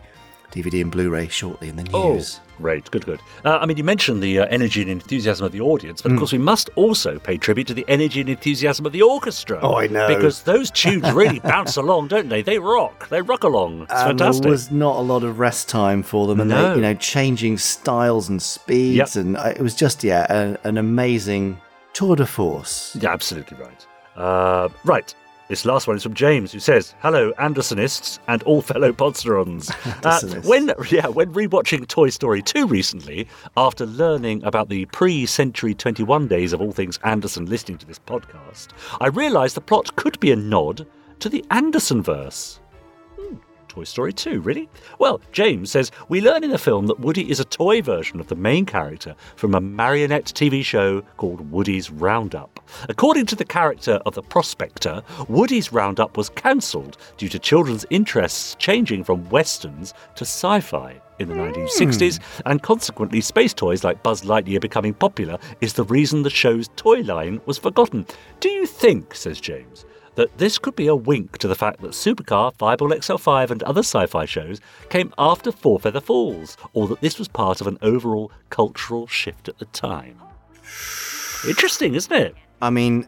DVD 0.55 0.81
and 0.81 0.91
Blu-ray 0.91 1.27
shortly 1.27 1.67
in 1.69 1.75
the 1.75 1.83
news. 1.83 2.39
Oh, 2.39 2.43
great, 2.57 2.89
good, 2.89 3.05
good. 3.05 3.19
Uh, 3.43 3.57
I 3.61 3.65
mean, 3.65 3.75
you 3.77 3.83
mentioned 3.83 4.23
the 4.23 4.39
uh, 4.39 4.45
energy 4.45 4.81
and 4.81 4.89
enthusiasm 4.89 5.45
of 5.45 5.51
the 5.51 5.59
audience, 5.61 6.01
but 6.01 6.09
Hmm. 6.09 6.15
of 6.15 6.19
course, 6.21 6.31
we 6.31 6.37
must 6.37 6.69
also 6.75 7.19
pay 7.19 7.37
tribute 7.37 7.67
to 7.67 7.73
the 7.73 7.85
energy 7.89 8.21
and 8.21 8.29
enthusiasm 8.29 8.85
of 8.85 8.93
the 8.93 9.01
orchestra. 9.01 9.59
Oh, 9.61 9.75
I 9.75 9.87
know. 9.87 10.07
Because 10.07 10.43
those 10.43 10.71
tunes 10.71 11.11
really 11.11 11.39
bounce 11.53 11.75
along, 11.75 12.07
don't 12.07 12.29
they? 12.29 12.41
They 12.41 12.57
rock. 12.59 13.09
They 13.09 13.21
rock 13.21 13.43
along. 13.43 13.81
It's 13.83 13.91
and 13.91 14.17
fantastic. 14.19 14.43
there 14.43 14.51
was 14.51 14.71
not 14.71 14.95
a 14.95 15.01
lot 15.01 15.23
of 15.23 15.39
rest 15.39 15.67
time 15.67 16.01
for 16.01 16.25
them, 16.27 16.39
and 16.39 16.49
No. 16.49 16.69
they, 16.69 16.75
you 16.77 16.81
know, 16.81 16.93
changing 16.93 17.57
styles 17.57 18.29
and 18.29 18.41
speeds, 18.41 19.15
Yep. 19.15 19.25
and 19.25 19.37
uh, 19.37 19.53
it 19.55 19.61
was 19.61 19.75
just 19.75 20.03
yeah, 20.03 20.25
a, 20.29 20.57
an 20.67 20.77
amazing 20.77 21.59
tour 21.93 22.15
de 22.15 22.25
force. 22.25 22.95
Yeah, 22.99 23.11
absolutely 23.11 23.57
right. 23.57 23.85
Uh, 24.15 24.69
right. 24.85 25.13
This 25.47 25.63
last 25.63 25.85
one 25.87 25.95
is 25.95 26.01
from 26.01 26.15
James, 26.15 26.51
who 26.51 26.59
says, 26.59 26.95
"Hello, 27.01 27.31
Andersonists 27.33 28.17
and 28.27 28.41
all 28.43 28.63
fellow 28.63 28.91
Podsterons. 28.91 29.69
uh, 30.03 30.41
when 30.41 30.73
yeah, 30.89 31.07
when 31.07 31.31
rewatching 31.33 31.87
Toy 31.87 32.09
Story 32.09 32.41
2 32.41 32.65
recently, 32.65 33.27
after 33.55 33.85
learning 33.85 34.43
about 34.43 34.69
the 34.69 34.85
pre-Century 34.85 35.75
21 35.75 36.27
days 36.27 36.51
of 36.51 36.61
all 36.61 36.71
things 36.71 36.97
Anderson, 37.03 37.45
listening 37.45 37.77
to 37.77 37.85
this 37.85 37.99
podcast, 37.99 38.69
I 38.99 39.07
realised 39.07 39.55
the 39.55 39.61
plot 39.61 39.95
could 39.95 40.19
be 40.19 40.31
a 40.31 40.35
nod 40.35 40.87
to 41.19 41.29
the 41.29 41.45
Anderson 41.51 42.01
verse." 42.01 42.59
Toy 43.75 43.83
Story 43.83 44.13
2, 44.13 44.39
really? 44.39 44.69
Well, 44.99 45.19
James 45.33 45.69
says 45.69 45.91
we 46.07 46.21
learn 46.21 46.45
in 46.45 46.49
the 46.49 46.57
film 46.57 46.87
that 46.87 47.01
Woody 47.01 47.29
is 47.29 47.41
a 47.41 47.43
toy 47.43 47.81
version 47.81 48.21
of 48.21 48.27
the 48.27 48.35
main 48.35 48.65
character 48.65 49.17
from 49.35 49.53
a 49.53 49.59
marionette 49.59 50.27
TV 50.27 50.63
show 50.63 51.01
called 51.17 51.51
Woody's 51.51 51.91
Roundup. 51.91 52.61
According 52.87 53.25
to 53.25 53.35
the 53.35 53.43
character 53.43 53.99
of 54.05 54.15
the 54.15 54.21
prospector, 54.21 55.03
Woody's 55.27 55.73
Roundup 55.73 56.15
was 56.15 56.29
cancelled 56.29 56.95
due 57.17 57.27
to 57.27 57.37
children's 57.37 57.85
interests 57.89 58.55
changing 58.59 59.03
from 59.03 59.29
westerns 59.29 59.93
to 60.15 60.23
sci 60.23 60.61
fi. 60.61 61.01
In 61.19 61.29
the 61.29 61.35
1960s, 61.35 62.21
hmm. 62.21 62.41
and 62.45 62.61
consequently, 62.61 63.21
space 63.21 63.53
toys 63.53 63.85
like 63.85 64.03
Buzz 64.03 64.23
Lightyear 64.23 64.59
becoming 64.59 64.93
popular 64.93 65.37
is 65.61 65.73
the 65.73 65.85
reason 65.85 66.23
the 66.23 66.29
show's 66.29 66.69
toy 66.75 67.01
line 67.01 67.39
was 67.45 67.57
forgotten. 67.57 68.05
Do 68.41 68.49
you 68.49 68.65
think, 68.65 69.15
says 69.15 69.39
James, 69.39 69.85
that 70.15 70.37
this 70.37 70.57
could 70.57 70.75
be 70.75 70.87
a 70.87 70.95
wink 70.95 71.37
to 71.39 71.47
the 71.47 71.55
fact 71.55 71.81
that 71.81 71.91
Supercar, 71.91 72.55
Fireball 72.55 72.89
XL5, 72.89 73.51
and 73.51 73.63
other 73.63 73.79
sci 73.83 74.05
fi 74.07 74.25
shows 74.25 74.59
came 74.89 75.13
after 75.17 75.51
Four 75.51 75.79
Feather 75.79 75.99
Falls, 76.01 76.57
or 76.73 76.87
that 76.87 77.01
this 77.01 77.19
was 77.19 77.27
part 77.27 77.61
of 77.61 77.67
an 77.67 77.77
overall 77.81 78.31
cultural 78.49 79.07
shift 79.07 79.47
at 79.49 79.57
the 79.59 79.65
time. 79.65 80.19
Interesting, 81.47 81.93
isn't 81.95 82.13
it? 82.15 82.35
I 82.61 82.69
mean, 82.69 83.07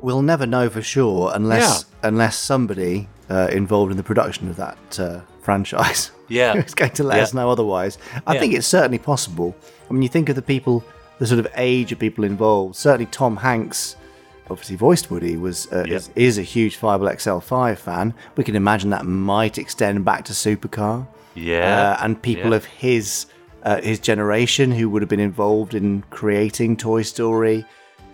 we'll 0.00 0.22
never 0.22 0.46
know 0.46 0.68
for 0.68 0.82
sure 0.82 1.32
unless 1.34 1.86
unless 2.02 2.36
somebody 2.36 3.08
uh, 3.30 3.48
involved 3.50 3.90
in 3.90 3.96
the 3.96 4.02
production 4.02 4.48
of 4.48 4.56
that 4.56 5.00
uh, 5.00 5.20
franchise 5.40 6.10
Yeah. 6.28 6.54
is 6.56 6.74
going 6.74 6.90
to 6.92 7.02
let 7.04 7.16
Yeah. 7.16 7.22
us 7.22 7.34
know 7.34 7.50
otherwise. 7.50 7.98
I 8.26 8.34
Yeah. 8.34 8.40
think 8.40 8.54
it's 8.54 8.66
certainly 8.66 8.98
possible. 8.98 9.56
I 9.88 9.92
mean, 9.92 10.02
you 10.02 10.08
think 10.08 10.28
of 10.28 10.36
the 10.36 10.42
people, 10.42 10.84
the 11.18 11.26
sort 11.26 11.38
of 11.40 11.48
age 11.56 11.92
of 11.92 11.98
people 11.98 12.24
involved. 12.24 12.76
Certainly, 12.76 13.06
Tom 13.06 13.36
Hanks, 13.38 13.96
obviously 14.50 14.76
voiced 14.76 15.10
Woody, 15.10 15.36
was 15.36 15.66
uh, 15.72 15.84
Yeah. 15.86 15.96
is, 15.96 16.10
is 16.16 16.38
a 16.38 16.42
huge 16.42 16.76
Fireball 16.76 17.08
XL5 17.08 17.78
fan. 17.78 18.14
We 18.36 18.44
can 18.44 18.56
imagine 18.56 18.90
that 18.90 19.04
might 19.06 19.58
extend 19.58 20.04
back 20.04 20.24
to 20.26 20.32
Supercar. 20.32 21.06
Yeah. 21.34 21.96
uh, 22.00 22.04
and 22.04 22.20
people 22.20 22.50
Yeah. 22.50 22.56
of 22.56 22.64
his 22.64 23.26
uh, 23.62 23.80
his 23.82 23.98
generation 23.98 24.70
who 24.70 24.88
would 24.88 25.02
have 25.02 25.08
been 25.08 25.18
involved 25.20 25.74
in 25.74 26.02
creating 26.10 26.76
Toy 26.76 27.02
Story, 27.02 27.64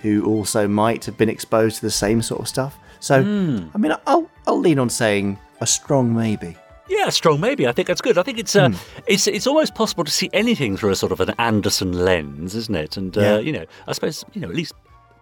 who 0.01 0.25
also 0.25 0.67
might 0.67 1.05
have 1.05 1.17
been 1.19 1.29
exposed 1.29 1.77
to 1.77 1.83
the 1.83 1.91
same 1.91 2.23
sort 2.23 2.41
of 2.41 2.49
stuff. 2.49 2.79
So, 3.01 3.23
Hmm. 3.23 3.59
I 3.75 3.79
mean, 3.79 3.93
I'll 4.07 4.29
I'll 4.47 4.59
lean 4.59 4.79
on 4.79 4.89
saying 4.91 5.39
a 5.61 5.67
strong 5.67 6.15
maybe. 6.15 6.57
Yeah, 6.89 7.11
strong 7.11 7.39
maybe. 7.41 7.69
I 7.69 7.73
think 7.73 7.87
that's 7.87 8.01
good. 8.01 8.17
I 8.19 8.23
think 8.23 8.39
it's 8.39 8.57
uh, 8.57 8.71
it's 9.07 9.27
it's 9.27 9.47
almost 9.47 9.75
possible 9.75 10.05
to 10.05 10.11
see 10.11 10.29
anything 10.33 10.77
through 10.77 10.91
a 10.91 10.97
sort 10.97 11.13
of 11.13 11.21
an 11.21 11.35
Anderson 11.39 11.93
lens, 11.93 12.55
isn't 12.55 12.75
it? 12.75 12.97
And 12.97 13.17
uh, 13.17 13.21
Yeah. 13.21 13.39
you 13.39 13.53
know, 13.53 13.67
I 13.87 13.93
suppose 13.93 14.25
you 14.33 14.41
know 14.41 14.49
at 14.49 14.57
least 14.57 14.73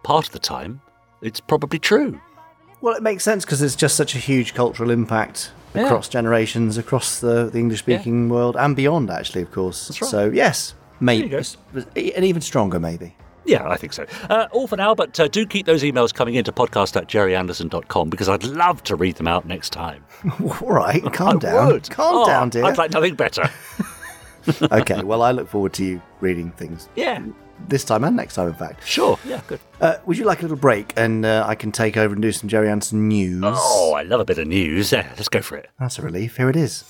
part 0.05 0.27
of 0.27 0.33
the 0.33 0.39
time, 0.39 0.81
it's 1.23 1.41
probably 1.41 1.79
true. 1.79 2.21
Well, 2.81 2.95
it 2.95 3.03
makes 3.03 3.25
sense 3.25 3.45
because 3.45 3.61
it's 3.63 3.77
just 3.77 3.95
such 3.97 4.15
a 4.15 4.19
huge 4.19 4.55
cultural 4.55 4.91
impact 4.91 5.53
Yeah. 5.75 5.85
across 5.85 6.09
generations, 6.09 6.79
across 6.79 7.21
the, 7.21 7.51
the 7.51 7.59
English 7.59 7.81
speaking 7.81 8.29
world, 8.29 8.57
and 8.59 8.75
beyond, 8.75 9.11
actually, 9.11 9.43
of 9.43 9.53
course. 9.53 9.89
That's 9.89 10.01
right. 10.03 10.11
So, 10.11 10.31
yes, 10.31 10.75
maybe. 10.99 11.29
There 11.29 11.43
you 11.97 12.13
An 12.17 12.25
even 12.25 12.41
stronger 12.43 12.81
maybe. 12.81 13.15
Yeah, 13.47 13.69
I 13.69 13.77
think 13.77 13.93
so. 13.95 14.05
Uh, 14.29 14.49
all 14.53 14.67
for 14.67 14.77
now, 14.77 14.95
but 14.95 15.19
uh, 15.19 15.27
do 15.27 15.47
keep 15.47 15.65
those 15.67 15.83
emails 15.83 16.13
coming 16.15 16.35
in 16.35 16.45
to 16.45 16.53
podcast 16.53 16.95
at 16.97 17.09
gerryanderson.com 17.09 18.11
because 18.11 18.29
I'd 18.29 18.45
love 18.45 18.83
to 18.85 18.97
read 18.97 19.17
them 19.17 19.27
out 19.27 19.47
next 19.47 19.71
time. 19.73 20.05
All 20.41 20.69
right, 20.71 21.03
calm 21.13 21.37
I 21.37 21.41
down. 21.41 21.67
would. 21.69 21.91
Calm 21.91 22.17
Oh, 22.19 22.27
down, 22.27 22.51
dear. 22.51 22.65
I'd 22.67 22.77
like 22.79 22.93
nothing 22.93 23.15
better. 23.15 23.51
okay, 24.73 25.03
well, 25.03 25.23
I 25.23 25.33
look 25.33 25.49
forward 25.49 25.73
to 25.75 25.85
you 25.85 26.03
reading 26.21 26.51
things 26.53 26.89
yeah, 26.97 27.23
this 27.69 27.85
time 27.85 28.05
and 28.05 28.17
next 28.17 28.35
time, 28.35 28.49
in 28.49 28.55
fact. 28.55 28.87
sure. 28.87 29.19
Yeah, 29.25 29.41
good. 29.47 29.61
Uh, 29.81 29.97
would 30.07 30.19
you 30.19 30.25
like 30.25 30.41
a 30.41 30.43
little 30.43 30.57
break 30.57 30.93
and 30.97 31.25
uh, 31.25 31.45
I 31.47 31.55
can 31.55 31.73
take 31.73 31.97
over 31.97 32.13
and 32.15 32.23
do 32.23 32.33
some 32.33 32.49
Gerry 32.49 32.69
Anderson 32.69 33.09
news? 33.09 33.43
Oh, 33.45 33.95
I 33.97 34.03
love 34.03 34.21
a 34.21 34.25
bit 34.25 34.39
of 34.39 34.47
news. 34.49 34.93
Yeah, 34.93 35.09
let's 35.17 35.29
go 35.29 35.41
for 35.43 35.57
it. 35.57 35.71
That's 35.79 35.99
a 35.99 36.03
relief. 36.03 36.37
Here 36.37 36.51
it 36.51 36.57
is. 36.57 36.85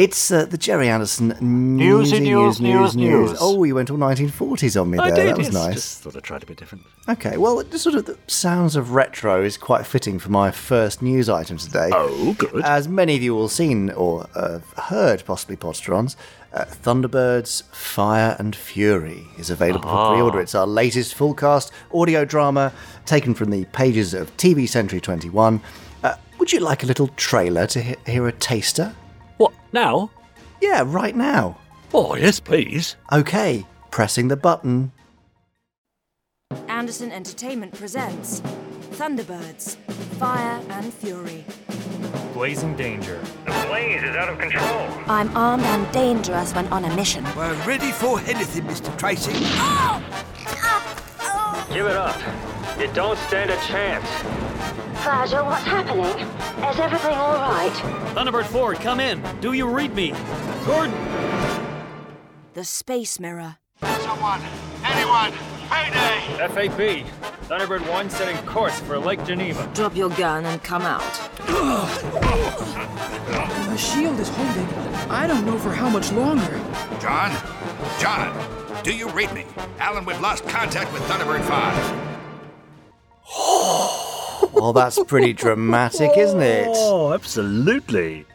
It's 0.00 0.30
uh, 0.30 0.46
the 0.46 0.56
Gerry 0.56 0.88
Anderson 0.88 1.36
Newsy 1.42 2.20
news, 2.20 2.58
news, 2.58 2.60
news, 2.60 2.96
news. 2.96 3.38
Oh, 3.38 3.64
you 3.64 3.74
went 3.74 3.90
all 3.90 3.98
1940s 3.98 4.80
on 4.80 4.90
me 4.90 4.96
there. 4.96 5.08
I 5.08 5.10
did. 5.10 5.26
that 5.26 5.36
was 5.36 5.48
yes. 5.48 5.52
nice. 5.52 5.74
Just 5.74 6.02
thought 6.02 6.16
I'd 6.16 6.22
try 6.22 6.38
to 6.38 6.46
be 6.46 6.54
different. 6.54 6.86
Okay, 7.06 7.36
well, 7.36 7.62
the 7.62 7.78
sort 7.78 7.94
of 7.96 8.06
the 8.06 8.16
sounds 8.26 8.76
of 8.76 8.92
retro 8.92 9.44
is 9.44 9.58
quite 9.58 9.84
fitting 9.84 10.18
for 10.18 10.30
my 10.30 10.50
first 10.50 11.02
news 11.02 11.28
item 11.28 11.58
today. 11.58 11.90
Oh, 11.92 12.32
good. 12.38 12.64
As 12.64 12.88
many 12.88 13.14
of 13.14 13.22
you 13.22 13.34
will 13.34 13.42
have 13.42 13.50
seen 13.50 13.90
or 13.90 14.26
uh, 14.34 14.60
heard, 14.78 15.22
possibly 15.26 15.56
Podsterons, 15.56 16.16
uh, 16.54 16.64
Thunderbirds 16.64 17.64
Fire 17.64 18.36
and 18.38 18.56
Fury 18.56 19.26
is 19.36 19.50
available 19.50 19.90
for 19.90 20.14
pre 20.14 20.22
order. 20.22 20.40
It's 20.40 20.54
our 20.54 20.66
latest 20.66 21.14
full 21.14 21.34
cast 21.34 21.72
audio 21.92 22.24
drama 22.24 22.72
taken 23.04 23.34
from 23.34 23.50
the 23.50 23.66
pages 23.66 24.14
of 24.14 24.34
TV 24.38 24.66
Century 24.66 25.02
21. 25.02 25.60
Uh, 26.02 26.14
would 26.38 26.54
you 26.54 26.60
like 26.60 26.82
a 26.84 26.86
little 26.86 27.08
trailer 27.18 27.66
to 27.66 27.82
he- 27.82 27.96
hear 28.06 28.26
a 28.26 28.32
taster? 28.32 28.94
What 29.40 29.54
now? 29.72 30.10
Yeah, 30.60 30.84
right 30.84 31.16
now. 31.16 31.56
Oh, 31.94 32.14
yes, 32.14 32.40
please. 32.40 32.96
Okay, 33.10 33.64
pressing 33.90 34.28
the 34.28 34.36
button. 34.36 34.92
Anderson 36.68 37.10
Entertainment 37.10 37.72
presents 37.72 38.42
Thunderbirds 38.98 39.76
Fire 40.18 40.60
and 40.68 40.92
Fury. 40.92 41.46
Blazing 42.34 42.76
danger. 42.76 43.18
The 43.46 43.64
blaze 43.66 44.02
is 44.02 44.14
out 44.14 44.28
of 44.28 44.38
control. 44.38 44.86
I'm 45.08 45.34
armed 45.34 45.64
and 45.64 45.90
dangerous 45.90 46.54
when 46.54 46.66
on 46.66 46.84
a 46.84 46.94
mission. 46.94 47.24
We're 47.34 47.54
ready 47.64 47.92
for 47.92 48.20
anything, 48.20 48.64
Mr. 48.64 48.94
Tracy. 48.98 49.32
Ah! 49.56 50.02
Ah! 50.48 51.09
Give 51.72 51.86
it 51.86 51.96
up. 51.96 52.16
You 52.80 52.88
don't 52.92 53.16
stand 53.18 53.50
a 53.50 53.56
chance. 53.66 54.04
Virgil, 55.04 55.46
what's 55.46 55.62
happening? 55.62 56.04
Is 56.68 56.78
everything 56.80 57.14
all 57.14 57.34
right? 57.34 57.72
Thunderbird 58.14 58.46
4, 58.46 58.74
come 58.74 58.98
in. 58.98 59.22
Do 59.40 59.52
you 59.52 59.68
read 59.68 59.94
me? 59.94 60.12
Gordon! 60.66 60.92
The 62.54 62.64
Space 62.64 63.20
Mirror. 63.20 63.58
Someone, 64.00 64.42
anyone, 64.84 65.32
payday! 65.70 66.48
FAB. 66.48 67.06
Thunderbird 67.48 67.88
1 67.88 68.10
setting 68.10 68.36
course 68.46 68.80
for 68.80 68.98
Lake 68.98 69.24
Geneva. 69.24 69.70
Drop 69.72 69.94
your 69.94 70.10
gun 70.10 70.44
and 70.46 70.62
come 70.64 70.82
out. 70.82 71.00
The 73.70 73.76
shield 73.76 74.18
is 74.18 74.28
holding. 74.28 74.66
I 75.08 75.26
don't 75.28 75.46
know 75.46 75.58
for 75.58 75.70
how 75.70 75.88
much 75.88 76.10
longer. 76.12 76.60
John? 77.00 77.30
John, 77.98 78.34
do 78.82 78.94
you 78.94 79.08
read 79.10 79.32
me? 79.32 79.44
Alan, 79.78 80.04
we've 80.04 80.20
lost 80.20 80.46
contact 80.48 80.92
with 80.92 81.02
Thunderbird 81.02 81.42
5. 81.44 82.06
Well, 84.52 84.72
that's 84.74 84.98
pretty 85.04 85.32
dramatic, 85.32 86.10
isn't 86.18 86.42
it? 86.42 86.66
Oh, 86.70 87.12
absolutely. 87.14 88.26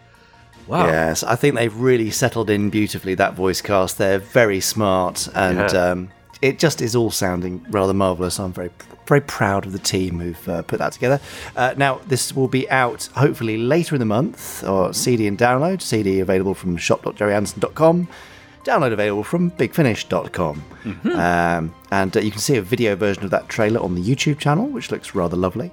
Wow. 0.66 0.88
Yes, 0.88 1.24
I 1.24 1.36
think 1.36 1.54
they've 1.56 1.76
really 1.76 2.10
settled 2.10 2.50
in 2.50 2.70
beautifully 2.72 3.14
that 3.16 3.36
voice 3.36 3.62
cast. 3.62 3.98
They're 4.00 4.18
very 4.20 4.60
smart, 4.60 5.28
and 5.36 5.58
Yeah. 5.58 5.66
um, 5.92 6.10
it 6.42 6.58
just 6.58 6.82
is 6.82 6.96
all 6.96 7.12
sounding 7.12 7.64
rather 7.70 7.94
marvelous. 7.94 8.40
I'm 8.40 8.54
very, 8.54 8.72
very 9.06 9.22
proud 9.22 9.66
of 9.68 9.74
the 9.74 9.78
team 9.80 10.20
who've 10.20 10.50
uh, 10.50 10.62
put 10.64 10.80
that 10.80 10.94
together. 10.94 11.20
Uh, 11.56 11.76
now, 11.78 12.00
this 12.08 12.34
will 12.36 12.48
be 12.48 12.68
out 12.72 13.10
hopefully 13.14 13.58
later 13.58 13.94
in 13.94 14.00
the 14.00 14.06
month, 14.06 14.64
or 14.64 14.94
CD 14.94 15.28
and 15.28 15.38
download. 15.38 15.82
CD 15.82 16.22
available 16.22 16.56
from 16.56 16.78
shop.gerryanderson.com. 16.78 18.08
Download 18.66 18.92
available 18.92 19.24
from 19.24 19.52
bigfinish.com. 19.52 20.64
Um, 21.14 21.74
and 21.92 22.18
uh, 22.18 22.20
you 22.20 22.32
can 22.32 22.40
see 22.40 22.58
a 22.58 22.62
video 22.62 22.96
version 22.96 23.24
of 23.24 23.30
that 23.32 23.48
trailer 23.48 23.80
on 23.80 23.96
the 23.96 24.02
YouTube 24.02 24.40
channel, 24.40 24.66
which 24.68 24.92
looks 24.92 25.14
rather 25.14 25.38
lovely. 25.38 25.72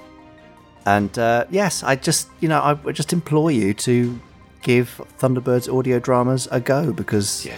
And 0.85 1.19
uh, 1.19 1.47
yes, 1.51 1.83
I 1.83 1.97
just, 1.97 2.29
you 2.41 2.49
know, 2.49 2.61
I 2.61 2.93
just 2.93 3.13
implore 3.13 3.51
you 3.51 3.73
to 3.75 4.21
give 4.63 5.01
Thunderbirds 5.19 5.73
audio 5.75 5.99
dramas 5.99 6.47
a 6.51 6.61
go 6.61 6.93
because 6.93 7.49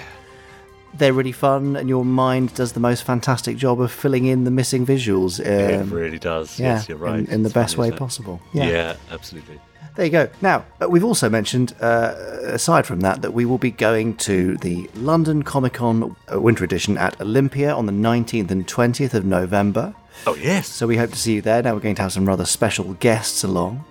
they're 0.94 1.12
really 1.12 1.32
fun 1.32 1.76
and 1.76 1.88
your 1.88 2.04
mind 2.04 2.54
does 2.54 2.72
the 2.72 2.80
most 2.80 3.02
fantastic 3.02 3.56
job 3.56 3.80
of 3.80 3.90
filling 3.90 4.26
in 4.26 4.44
the 4.44 4.50
missing 4.50 4.86
visuals. 4.86 5.40
it 5.40 5.80
um, 5.80 5.90
really 5.90 6.18
does. 6.18 6.58
yeah, 6.60 6.74
yes, 6.74 6.88
you're 6.88 6.98
right. 6.98 7.18
In, 7.18 7.26
in 7.26 7.42
the 7.42 7.48
It's 7.48 7.54
best 7.54 7.76
way 7.76 7.90
possible. 7.90 8.40
Yeah. 8.52 8.68
Yeah. 8.68 8.96
absolutely. 9.10 9.60
There 9.96 10.04
you 10.04 10.10
go. 10.10 10.28
Now, 10.40 10.64
uh, 10.82 10.88
we've 10.88 11.04
also 11.04 11.28
mentioned, 11.28 11.74
uh, 11.80 12.14
aside 12.46 12.84
from 12.86 13.00
that, 13.00 13.22
that 13.22 13.32
we 13.32 13.44
will 13.44 13.58
be 13.58 13.70
going 13.70 14.16
to 14.18 14.56
the 14.58 14.90
London 14.94 15.42
Comic 15.42 15.74
Con 15.74 16.16
uh, 16.32 16.40
Winter 16.40 16.64
Edition 16.64 16.98
at 16.98 17.20
Olympia 17.20 17.72
on 17.72 17.86
the 17.86 17.92
19th 17.92 18.50
and 18.50 18.66
20th 18.66 19.14
of 19.14 19.24
November. 19.24 19.94
Oh, 20.26 20.34
yes. 20.34 20.68
So 20.68 20.86
we 20.86 20.96
hope 20.96 21.10
to 21.10 21.18
see 21.18 21.34
you 21.34 21.42
there. 21.42 21.62
Now 21.62 21.74
we're 21.74 21.80
going 21.80 21.94
to 21.96 22.02
have 22.02 22.12
some 22.12 22.26
rather 22.26 22.44
special 22.44 22.94
guests 22.94 23.44
along. 23.44 23.84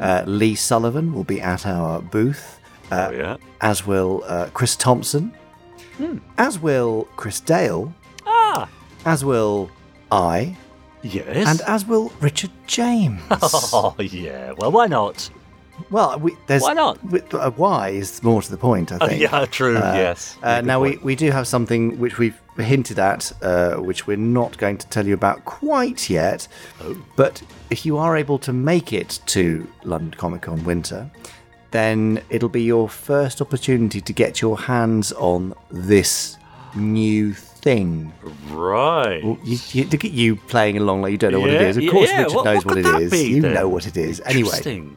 Uh, 0.00 0.22
Lee 0.26 0.54
Sullivan 0.54 1.12
will 1.12 1.24
be 1.24 1.40
at 1.40 1.66
our 1.66 2.00
booth, 2.00 2.58
uh, 2.90 3.08
oh, 3.10 3.14
yeah. 3.14 3.36
as 3.60 3.86
will 3.86 4.22
uh, 4.26 4.48
Chris 4.52 4.76
Thompson, 4.76 5.34
as 6.38 6.58
will 6.58 7.08
Chris 7.16 7.40
Dale, 7.40 7.92
Ah, 8.26 8.68
as 9.04 9.24
will 9.24 9.70
I, 10.10 10.56
yes. 11.02 11.46
and 11.46 11.60
as 11.62 11.86
will 11.86 12.12
Richard 12.20 12.50
James. 12.66 13.20
oh, 13.30 13.94
yeah. 13.98 14.52
Well, 14.56 14.72
why 14.72 14.86
not? 14.86 15.30
well, 15.90 16.18
we, 16.18 16.36
there's 16.46 16.62
Why 16.62 16.74
not? 16.74 17.02
we- 17.04 17.20
uh, 17.32 17.50
why 17.50 17.88
is 17.90 18.22
more 18.22 18.40
to 18.42 18.50
the 18.50 18.56
point. 18.56 18.92
I 18.92 18.98
Oh, 19.00 19.08
think. 19.08 19.20
yeah, 19.20 19.44
true. 19.46 19.74
yes. 19.74 20.36
Uh, 20.42 20.60
now 20.60 20.80
we, 20.80 20.90
point. 20.92 21.02
we 21.04 21.16
do 21.16 21.30
have 21.30 21.46
something 21.48 21.98
which 21.98 22.18
we've 22.18 22.38
hinted 22.56 22.98
at, 22.98 23.32
uh, 23.42 23.76
which 23.76 24.06
we're 24.06 24.16
not 24.16 24.56
going 24.58 24.78
to 24.78 24.86
tell 24.88 25.06
you 25.06 25.14
about 25.14 25.44
quite 25.44 26.08
yet. 26.10 26.46
Oh. 26.82 26.96
But 27.16 27.42
if 27.70 27.84
you 27.86 27.96
are 27.98 28.16
able 28.16 28.38
to 28.40 28.52
make 28.52 28.92
it 28.92 29.20
to 29.26 29.66
London 29.84 30.12
Comic 30.12 30.42
Con 30.42 30.62
Winter, 30.64 31.10
then 31.72 32.22
it'll 32.28 32.50
be 32.50 32.62
your 32.62 32.88
first 32.88 33.40
opportunity 33.40 34.00
to 34.02 34.12
get 34.12 34.40
your 34.42 34.58
hands 34.58 35.10
on 35.12 35.54
this 35.70 36.36
new 36.76 37.32
thing. 37.62 38.12
right. 38.48 39.22
Well, 39.24 39.38
you, 39.44 39.58
you, 39.70 39.84
look 39.84 40.04
at 40.04 40.10
you 40.10 40.36
playing 40.36 40.76
along 40.76 41.02
like 41.02 41.12
you 41.12 41.18
don't 41.18 41.32
know 41.32 41.40
what 41.40 41.50
it 41.50 41.62
is. 41.62 41.76
Of 41.76 41.88
course, 41.90 42.10
yeah. 42.10 42.22
Richard 42.22 42.34
What- 42.36 42.44
knows 42.44 42.64
what 42.64 42.76
what, 42.76 42.78
it 42.78 43.02
is. 43.02 43.10
be 43.10 43.22
You 43.28 43.40
then? 43.42 43.54
know 43.54 43.68
what 43.68 43.86
it 43.86 43.96
is. 43.96 44.20
Anyway, 44.26 44.88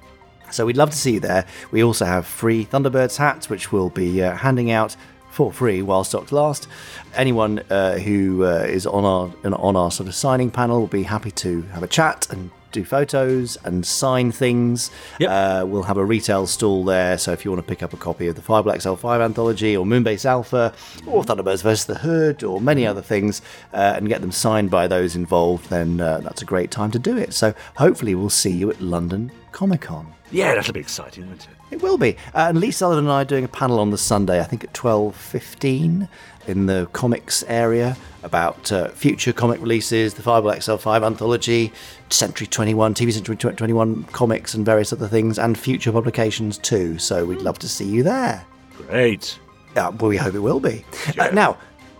so 0.52 0.66
we'd 0.66 0.78
love 0.78 0.90
to 0.92 0.98
see 0.98 1.14
you 1.14 1.20
there. 1.20 1.46
We 1.72 1.84
also 1.84 2.06
have 2.06 2.26
free 2.26 2.66
Thunderbirds 2.66 3.18
hats, 3.18 3.50
which 3.50 3.72
we'll 3.72 3.90
be 3.90 4.22
uh, 4.24 4.36
handing 4.36 4.72
out 4.72 4.96
for 5.30 5.52
free 5.52 5.82
while 5.82 6.04
stocks 6.04 6.32
last. 6.32 6.68
Anyone 7.14 7.60
uh, 7.70 7.98
who 7.98 8.46
uh, 8.46 8.66
is 8.68 8.86
on 8.88 9.06
our 9.06 9.54
on 9.54 9.76
our 9.76 9.92
sort 9.92 10.08
of 10.08 10.16
signing 10.16 10.50
panel 10.52 10.80
will 10.80 10.88
be 10.88 11.04
happy 11.04 11.32
to 11.32 11.62
have 11.74 11.84
a 11.84 11.88
chat 11.88 12.28
and 12.30 12.52
do 12.76 12.86
photos 12.86 13.58
and 13.64 13.86
sign 13.86 14.32
things. 14.32 14.92
Yep. 15.20 15.30
Uh, 15.30 15.66
we'll 15.66 15.84
have 15.84 15.98
a 15.98 16.06
retail 16.06 16.46
stall 16.46 16.84
there, 16.84 17.18
so 17.18 17.32
if 17.32 17.44
you 17.44 17.52
want 17.52 17.66
to 17.66 17.68
pick 17.68 17.82
up 17.82 17.94
a 17.94 17.98
copy 17.98 18.28
of 18.28 18.36
the 18.36 18.42
Fireball 18.42 18.74
XL5 18.74 19.24
anthology 19.24 19.76
or 19.76 19.86
Moonbase 19.86 20.26
Alpha 20.26 20.74
or 21.08 21.24
Thunderbirds 21.24 21.64
vs. 21.64 21.86
the 21.86 21.96
Hood 21.96 22.44
or 22.44 22.62
many 22.62 22.86
other 22.86 23.02
things 23.02 23.42
uh, 23.74 23.94
and 23.96 24.08
get 24.08 24.22
them 24.22 24.32
signed 24.32 24.70
by 24.70 24.88
those 24.88 25.16
involved, 25.16 25.70
then 25.70 26.00
uh, 26.00 26.20
that's 26.20 26.42
a 26.42 26.46
great 26.46 26.70
time 26.70 26.92
to 26.92 27.00
do 27.00 27.18
it. 27.18 27.34
So 27.34 27.54
hopefully 27.78 28.14
we'll 28.14 28.30
see 28.30 28.52
you 28.52 28.70
at 28.70 28.82
London 28.82 29.32
Comic 29.52 29.82
Con. 29.82 30.14
Yeah, 30.32 30.56
that'll 30.56 30.74
be 30.74 30.80
exciting, 30.80 31.28
won't 31.28 31.44
it? 31.44 31.76
It 31.76 31.82
will 31.82 31.98
be. 31.98 32.18
Uh, 32.34 32.48
and 32.50 32.60
Lee 32.60 32.72
Sullivan 32.72 33.06
and 33.06 33.12
I 33.12 33.22
are 33.22 33.26
doing 33.26 33.44
a 33.44 33.48
panel 33.50 33.80
on 33.80 33.92
the 33.92 33.98
Sunday, 33.98 34.40
I 34.40 34.44
think 34.44 34.64
at 34.64 34.74
12.15 34.74 36.08
in 36.48 36.66
the 36.66 36.88
comics 36.94 37.44
area 37.48 37.98
about 38.24 38.72
uh, 38.72 38.90
future 38.90 39.34
comic 39.34 39.60
releases, 39.62 40.16
the 40.16 40.22
Fireball 40.22 40.52
XL5 40.52 41.06
anthology, 41.06 41.72
Century 42.10 42.48
21, 42.48 42.94
TV 42.94 43.12
Century 43.12 43.36
21 43.36 44.04
comics 44.06 44.54
and 44.54 44.66
various 44.66 44.92
other 44.92 45.08
things, 45.08 45.38
and 45.38 45.58
future 45.58 45.92
publications 45.92 46.58
too. 46.58 46.98
So 46.98 47.26
we'd 47.26 47.42
love 47.42 47.60
to 47.60 47.70
see 47.70 47.86
you 47.86 48.04
there. 48.04 48.46
Great. 48.88 49.40
Uh, 49.76 49.92
well, 50.00 50.10
we 50.10 50.18
hope 50.18 50.36
it 50.36 50.40
will 50.40 50.60
be. 50.60 50.86
Uh, 51.18 51.30
now, 51.34 51.58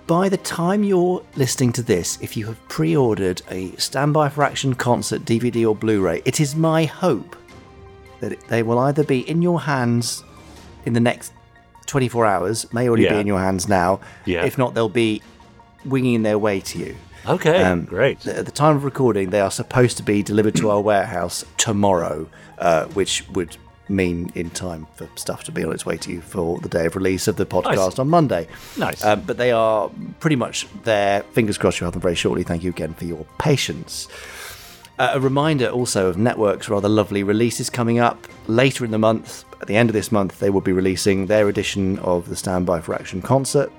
by 0.08 0.30
the 0.30 0.38
time 0.38 0.84
you're 0.84 1.24
listening 1.36 1.72
to 1.74 1.82
this, 1.82 2.18
if 2.22 2.38
you 2.38 2.46
have 2.46 2.68
pre 2.68 2.96
ordered 2.96 3.42
a 3.50 3.76
Standby 3.78 4.30
for 4.30 4.44
Action 4.44 4.74
concert 4.76 5.26
DVD 5.26 5.68
or 5.68 5.76
Blu 5.76 6.02
ray, 6.02 6.22
it 6.26 6.40
is 6.40 6.56
my 6.56 6.86
hope 6.86 7.36
that 8.20 8.40
they 8.48 8.64
will 8.64 8.80
either 8.80 9.04
be 9.04 9.28
in 9.30 9.42
your 9.42 9.62
hands 9.62 10.24
in 10.86 10.94
the 10.94 11.00
next 11.00 11.34
24 11.88 12.26
hours, 12.26 12.72
may 12.74 12.88
already 12.88 13.04
Yeah. 13.04 13.14
be 13.14 13.20
in 13.22 13.28
your 13.28 13.40
hands 13.40 13.68
now. 13.68 14.00
Yeah. 14.26 14.44
If 14.46 14.58
not, 14.58 14.74
they'll 14.74 14.90
be 14.90 15.22
winging 15.86 16.24
their 16.24 16.38
way 16.40 16.60
to 16.62 16.80
you. 16.80 16.96
Okay, 17.28 17.64
Um, 17.64 17.86
great. 17.86 18.26
At 18.28 18.46
the 18.46 18.52
time 18.52 18.76
of 18.76 18.84
recording, 18.84 19.32
they 19.32 19.40
are 19.40 19.50
supposed 19.52 19.98
to 19.98 20.04
be 20.04 20.22
delivered 20.24 20.56
to 20.58 20.70
our 20.70 20.80
warehouse 20.92 21.44
tomorrow, 21.58 22.28
uh, 22.60 22.86
which 22.86 23.24
would 23.34 23.58
mean 23.88 24.32
in 24.34 24.50
time 24.50 24.88
for 24.96 25.08
stuff 25.16 25.44
to 25.44 25.52
be 25.52 25.64
on 25.64 25.72
its 25.72 25.86
way 25.86 25.96
to 25.96 26.12
you 26.12 26.20
for 26.22 26.60
the 26.60 26.70
day 26.70 26.86
of 26.88 26.96
release 26.96 27.28
of 27.28 27.36
the 27.36 27.46
podcast 27.46 27.76
Nice. 27.76 28.00
on 28.00 28.10
Monday. 28.10 28.48
Nice. 28.78 29.04
Um, 29.06 29.22
but 29.28 29.38
they 29.38 29.52
are 29.52 29.92
pretty 30.20 30.36
much 30.36 30.68
there. 30.86 31.22
Fingers 31.34 31.58
crossed 31.60 31.80
you'll 31.80 31.86
have 31.88 31.94
them 31.94 32.02
very 32.02 32.16
shortly. 32.16 32.42
Thank 32.44 32.64
you 32.64 32.72
again 32.72 32.94
for 32.96 33.06
your 33.06 33.26
patience. 33.38 34.08
Uh, 34.98 35.12
a 35.14 35.20
reminder 35.20 35.68
also 35.68 36.08
of 36.08 36.18
Network's 36.18 36.68
rather 36.70 36.90
lovely 36.90 37.22
releases 37.22 37.70
coming 37.70 38.00
up 38.00 38.28
later 38.48 38.86
in 38.86 38.92
the 38.92 38.98
month. 38.98 39.46
At 39.62 39.68
the 39.68 39.76
end 39.76 39.90
of 39.90 39.94
this 39.94 40.12
month, 40.12 40.40
they 40.40 40.50
will 40.50 40.62
be 40.62 40.72
releasing 40.72 41.28
their 41.28 41.48
edition 41.50 42.00
of 42.00 42.30
the 42.30 42.36
Standby 42.36 42.82
for 42.82 42.94
Action 42.94 43.22
concert. 43.22 43.72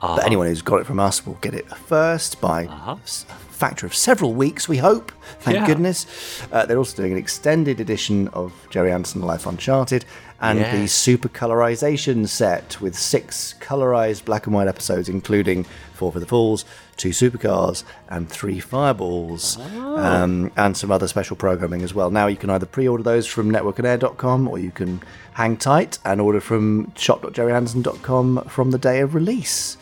But 0.00 0.24
anyone 0.24 0.48
who's 0.48 0.62
got 0.62 0.80
it 0.80 0.86
from 0.86 0.98
us 0.98 1.24
will 1.24 1.38
get 1.40 1.54
it 1.54 1.68
first 1.68 2.40
by 2.40 2.64
s- 3.04 3.24
factor 3.50 3.86
of 3.86 3.94
several 3.94 4.34
weeks, 4.34 4.68
we 4.68 4.78
hope. 4.78 5.12
Thank 5.40 5.58
Yeah. 5.58 5.66
goodness. 5.66 6.06
Uh, 6.50 6.66
they're 6.66 6.76
also 6.78 6.96
doing 6.96 7.12
an 7.12 7.18
extended 7.18 7.80
edition 7.80 8.26
of 8.28 8.52
Gerry 8.70 8.90
Anderson 8.90 9.22
Life 9.22 9.46
Uncharted 9.46 10.04
and 10.40 10.58
the 10.58 10.88
super 10.88 11.28
colorization 11.28 12.26
set 12.26 12.80
with 12.80 12.98
six 12.98 13.54
colorized 13.60 14.24
black 14.24 14.46
and 14.46 14.54
white 14.56 14.66
episodes, 14.66 15.08
including 15.08 15.66
Four 16.02 16.10
Feather 16.10 16.26
Falls, 16.26 16.64
two 16.96 17.10
supercars, 17.10 17.84
and 18.08 18.28
three 18.28 18.58
fireballs, 18.58 19.56
um, 19.56 20.50
and 20.56 20.76
some 20.76 20.90
other 20.90 21.06
special 21.06 21.36
programming 21.36 21.82
as 21.82 21.94
well. 21.94 22.10
Now 22.10 22.26
you 22.26 22.36
can 22.36 22.50
either 22.50 22.66
pre-order 22.66 23.04
those 23.04 23.24
from 23.24 23.52
networkonair.com 23.52 24.48
or 24.48 24.58
you 24.58 24.72
can 24.72 25.00
hang 25.34 25.56
tight 25.56 26.00
and 26.04 26.20
order 26.20 26.40
from 26.40 26.92
shop.gerryanderson.com 26.96 28.46
from 28.48 28.72
the 28.72 28.78
day 28.78 28.98
of 28.98 29.14
release. 29.14 29.76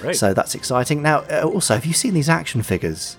Great. 0.00 0.16
So 0.16 0.34
that's 0.34 0.54
exciting. 0.54 1.00
Now, 1.00 1.20
uh, 1.20 1.48
also, 1.50 1.72
have 1.72 1.86
you 1.86 1.94
seen 1.94 2.12
these 2.12 2.28
action 2.28 2.62
figures? 2.62 3.16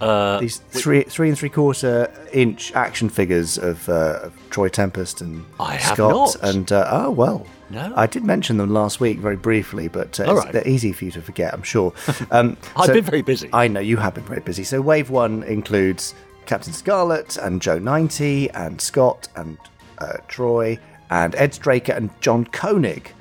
Uh, 0.00 0.38
These 0.40 0.58
three, 0.70 1.02
three 1.02 1.28
and 1.28 1.38
three 1.38 1.48
quarter 1.48 2.10
inch 2.32 2.72
action 2.72 3.08
figures 3.08 3.58
of, 3.58 3.88
uh, 3.88 4.20
of 4.24 4.32
Troy 4.50 4.68
Tempest 4.68 5.20
and 5.20 5.44
I 5.58 5.74
have 5.74 5.94
Scott. 5.94 6.10
not. 6.12 6.36
And 6.54 6.70
uh, 6.72 6.88
oh 6.90 7.10
well, 7.10 7.46
No. 7.70 7.92
I 7.96 8.06
did 8.06 8.22
mention 8.24 8.58
them 8.58 8.72
last 8.72 9.00
week 9.00 9.18
very 9.18 9.36
briefly, 9.36 9.88
but 9.88 10.18
uh, 10.20 10.34
right. 10.34 10.52
they're 10.52 10.66
easy 10.68 10.92
for 10.92 11.04
you 11.04 11.10
to 11.12 11.22
forget, 11.22 11.52
I'm 11.52 11.62
sure. 11.64 11.92
Um, 12.30 12.56
I've 12.76 12.86
so- 12.86 12.94
been 12.94 13.04
very 13.04 13.22
busy. 13.22 13.48
I 13.52 13.66
know 13.68 13.80
you 13.80 13.96
have 13.96 14.14
been 14.14 14.24
very 14.24 14.40
busy. 14.40 14.64
So 14.64 14.80
Wave 14.80 15.10
One 15.10 15.42
includes 15.42 16.14
Captain 16.46 16.72
Scarlet 16.72 17.36
and 17.36 17.60
Joe 17.60 17.78
Ninety 17.78 18.48
and 18.50 18.80
Scott 18.80 19.28
and 19.36 19.58
uh, 19.98 20.18
Troy 20.28 20.78
and 21.10 21.34
Ed 21.34 21.54
Straker 21.54 21.92
and 21.92 22.10
John 22.20 22.44
Koenig, 22.44 23.12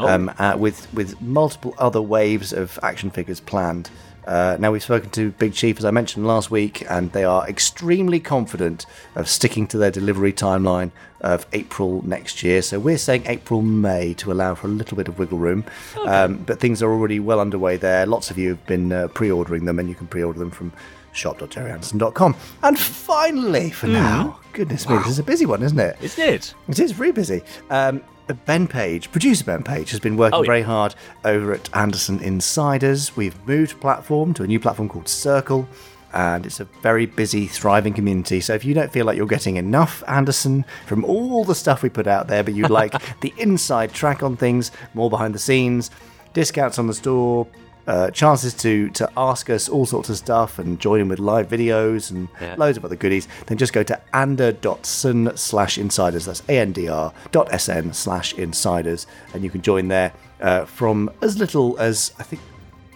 Oh. 0.00 0.08
um, 0.08 0.30
uh, 0.40 0.56
with 0.58 0.92
with 0.92 1.20
multiple 1.22 1.72
other 1.78 2.02
waves 2.02 2.52
of 2.52 2.78
action 2.82 3.10
figures 3.10 3.38
planned. 3.38 3.90
Uh, 4.26 4.56
now 4.58 4.72
we've 4.72 4.82
spoken 4.82 5.10
to 5.10 5.30
Big 5.32 5.52
Chief 5.54 5.78
as 5.78 5.84
I 5.84 5.90
mentioned 5.90 6.26
last 6.26 6.50
week, 6.50 6.84
and 6.90 7.12
they 7.12 7.24
are 7.24 7.48
extremely 7.48 8.20
confident 8.20 8.86
of 9.14 9.28
sticking 9.28 9.66
to 9.68 9.78
their 9.78 9.90
delivery 9.90 10.32
timeline 10.32 10.90
of 11.20 11.46
April 11.52 12.02
next 12.06 12.42
year. 12.42 12.60
So 12.62 12.78
we're 12.78 12.98
saying 12.98 13.24
April 13.26 13.62
May 13.62 14.14
to 14.14 14.30
allow 14.30 14.54
for 14.54 14.66
a 14.66 14.70
little 14.70 14.96
bit 14.96 15.08
of 15.08 15.18
wiggle 15.18 15.38
room. 15.38 15.64
Um, 16.04 16.38
but 16.38 16.60
things 16.60 16.82
are 16.82 16.90
already 16.90 17.18
well 17.20 17.40
underway 17.40 17.76
there. 17.76 18.06
Lots 18.06 18.30
of 18.30 18.38
you 18.38 18.50
have 18.50 18.66
been 18.66 18.92
uh, 18.92 19.08
pre-ordering 19.08 19.64
them, 19.64 19.78
and 19.78 19.88
you 19.88 19.94
can 19.94 20.06
pre-order 20.06 20.38
them 20.38 20.50
from 20.50 20.72
shop.gerryanderson.com. 21.12 22.36
And 22.62 22.78
finally, 22.78 23.70
for 23.70 23.86
now, 23.86 24.40
goodness 24.52 24.88
me, 24.88 24.96
this 24.98 25.08
is 25.08 25.18
a 25.18 25.22
busy 25.22 25.46
one, 25.46 25.62
isn't 25.62 25.78
it? 25.78 25.96
Isn't 26.02 26.28
it? 26.28 26.54
It 26.68 26.78
is 26.78 26.92
very 26.92 27.12
busy. 27.12 27.42
Um, 27.70 28.02
Uh, 28.28 28.32
ben 28.46 28.66
Page, 28.66 29.10
producer 29.12 29.44
Ben 29.44 29.62
Page, 29.62 29.90
has 29.90 30.00
been 30.00 30.16
working 30.16 30.38
Oh, 30.38 30.42
yeah. 30.42 30.46
very 30.46 30.62
hard 30.62 30.94
over 31.24 31.52
at 31.52 31.74
Anderson 31.76 32.20
Insiders. 32.20 33.16
We've 33.16 33.36
moved 33.46 33.80
platform 33.80 34.32
to 34.34 34.42
a 34.42 34.46
new 34.46 34.58
platform 34.58 34.88
called 34.88 35.08
Circle, 35.08 35.68
and 36.12 36.46
it's 36.46 36.60
a 36.60 36.64
very 36.82 37.06
busy, 37.06 37.46
thriving 37.46 37.92
community. 37.92 38.40
So 38.40 38.54
if 38.54 38.64
you 38.64 38.72
don't 38.72 38.90
feel 38.92 39.04
like 39.04 39.16
you're 39.16 39.26
getting 39.26 39.56
enough 39.56 40.02
Anderson 40.08 40.64
from 40.86 41.04
all 41.04 41.44
the 41.44 41.54
stuff 41.54 41.82
we 41.82 41.88
put 41.90 42.06
out 42.06 42.28
there, 42.28 42.42
but 42.42 42.54
you'd 42.54 42.70
like 42.70 42.94
the 43.20 43.34
inside 43.36 43.92
track 43.92 44.22
on 44.22 44.36
things, 44.36 44.70
more 44.94 45.10
behind 45.10 45.34
the 45.34 45.38
scenes, 45.38 45.90
discounts 46.32 46.78
on 46.78 46.86
the 46.86 46.94
store, 46.94 47.46
uh, 47.86 48.10
chances 48.10 48.54
to 48.54 48.88
to 48.90 49.10
ask 49.16 49.50
us 49.50 49.68
all 49.68 49.84
sorts 49.86 50.08
of 50.08 50.16
stuff 50.16 50.58
and 50.58 50.80
join 50.80 51.00
in 51.00 51.08
with 51.08 51.18
live 51.18 51.48
videos 51.48 52.10
and 52.10 52.28
Yeah. 52.40 52.54
loads 52.56 52.76
of 52.78 52.84
other 52.84 52.96
goodies, 52.96 53.28
then 53.46 53.58
just 53.58 53.72
go 53.72 53.82
to 53.82 54.00
andr.sn 54.14 55.36
slash 55.36 55.76
insiders. 55.78 56.24
That's 56.26 56.42
A-N-D-R 56.48 57.12
dot 57.32 57.52
S-N 57.52 57.92
slash 57.92 58.32
insiders. 58.34 59.06
And 59.34 59.42
you 59.44 59.50
can 59.50 59.60
join 59.62 59.88
there 59.88 60.12
uh, 60.40 60.64
from 60.64 61.10
as 61.22 61.38
little 61.38 61.76
as, 61.78 62.12
I 62.18 62.22
think, 62.22 62.40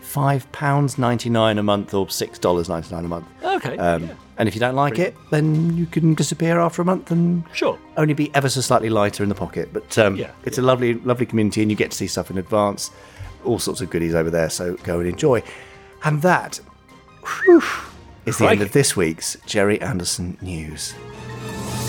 £5.99 0.02 1.58
a 1.58 1.62
month 1.62 1.94
or 1.94 2.06
$6.99 2.06 2.98
a 2.98 3.02
month. 3.08 3.26
Okay. 3.44 3.76
Um, 3.76 4.04
yeah. 4.04 4.14
And 4.38 4.48
if 4.48 4.54
you 4.54 4.60
don't 4.60 4.76
like 4.76 4.98
it, 5.00 5.16
then 5.30 5.76
you 5.76 5.84
can 5.86 6.14
disappear 6.14 6.60
after 6.60 6.80
a 6.80 6.84
month 6.84 7.10
and 7.10 7.42
Sure. 7.52 7.76
only 7.96 8.14
be 8.14 8.32
ever 8.34 8.48
so 8.48 8.60
slightly 8.60 8.88
lighter 8.88 9.22
in 9.22 9.28
the 9.28 9.34
pocket. 9.34 9.70
But 9.72 9.98
um, 9.98 10.16
Yeah, 10.16 10.30
it's 10.44 10.58
a 10.58 10.62
lovely, 10.62 10.94
lovely 10.94 11.26
community, 11.26 11.60
and 11.62 11.70
you 11.70 11.76
get 11.76 11.90
to 11.90 11.96
see 11.96 12.06
stuff 12.06 12.30
in 12.30 12.38
advance. 12.38 12.90
All 13.44 13.58
sorts 13.58 13.80
of 13.80 13.90
goodies 13.90 14.14
over 14.14 14.30
there, 14.30 14.50
so 14.50 14.74
go 14.82 15.00
and 15.00 15.08
enjoy. 15.08 15.42
And 16.04 16.22
that 16.22 16.60
whew, 17.24 17.62
is 18.26 18.38
the 18.38 18.48
end 18.48 18.62
of 18.62 18.72
this 18.72 18.96
week's 18.96 19.36
Gerry 19.46 19.80
Anderson 19.80 20.36
news. 20.40 20.94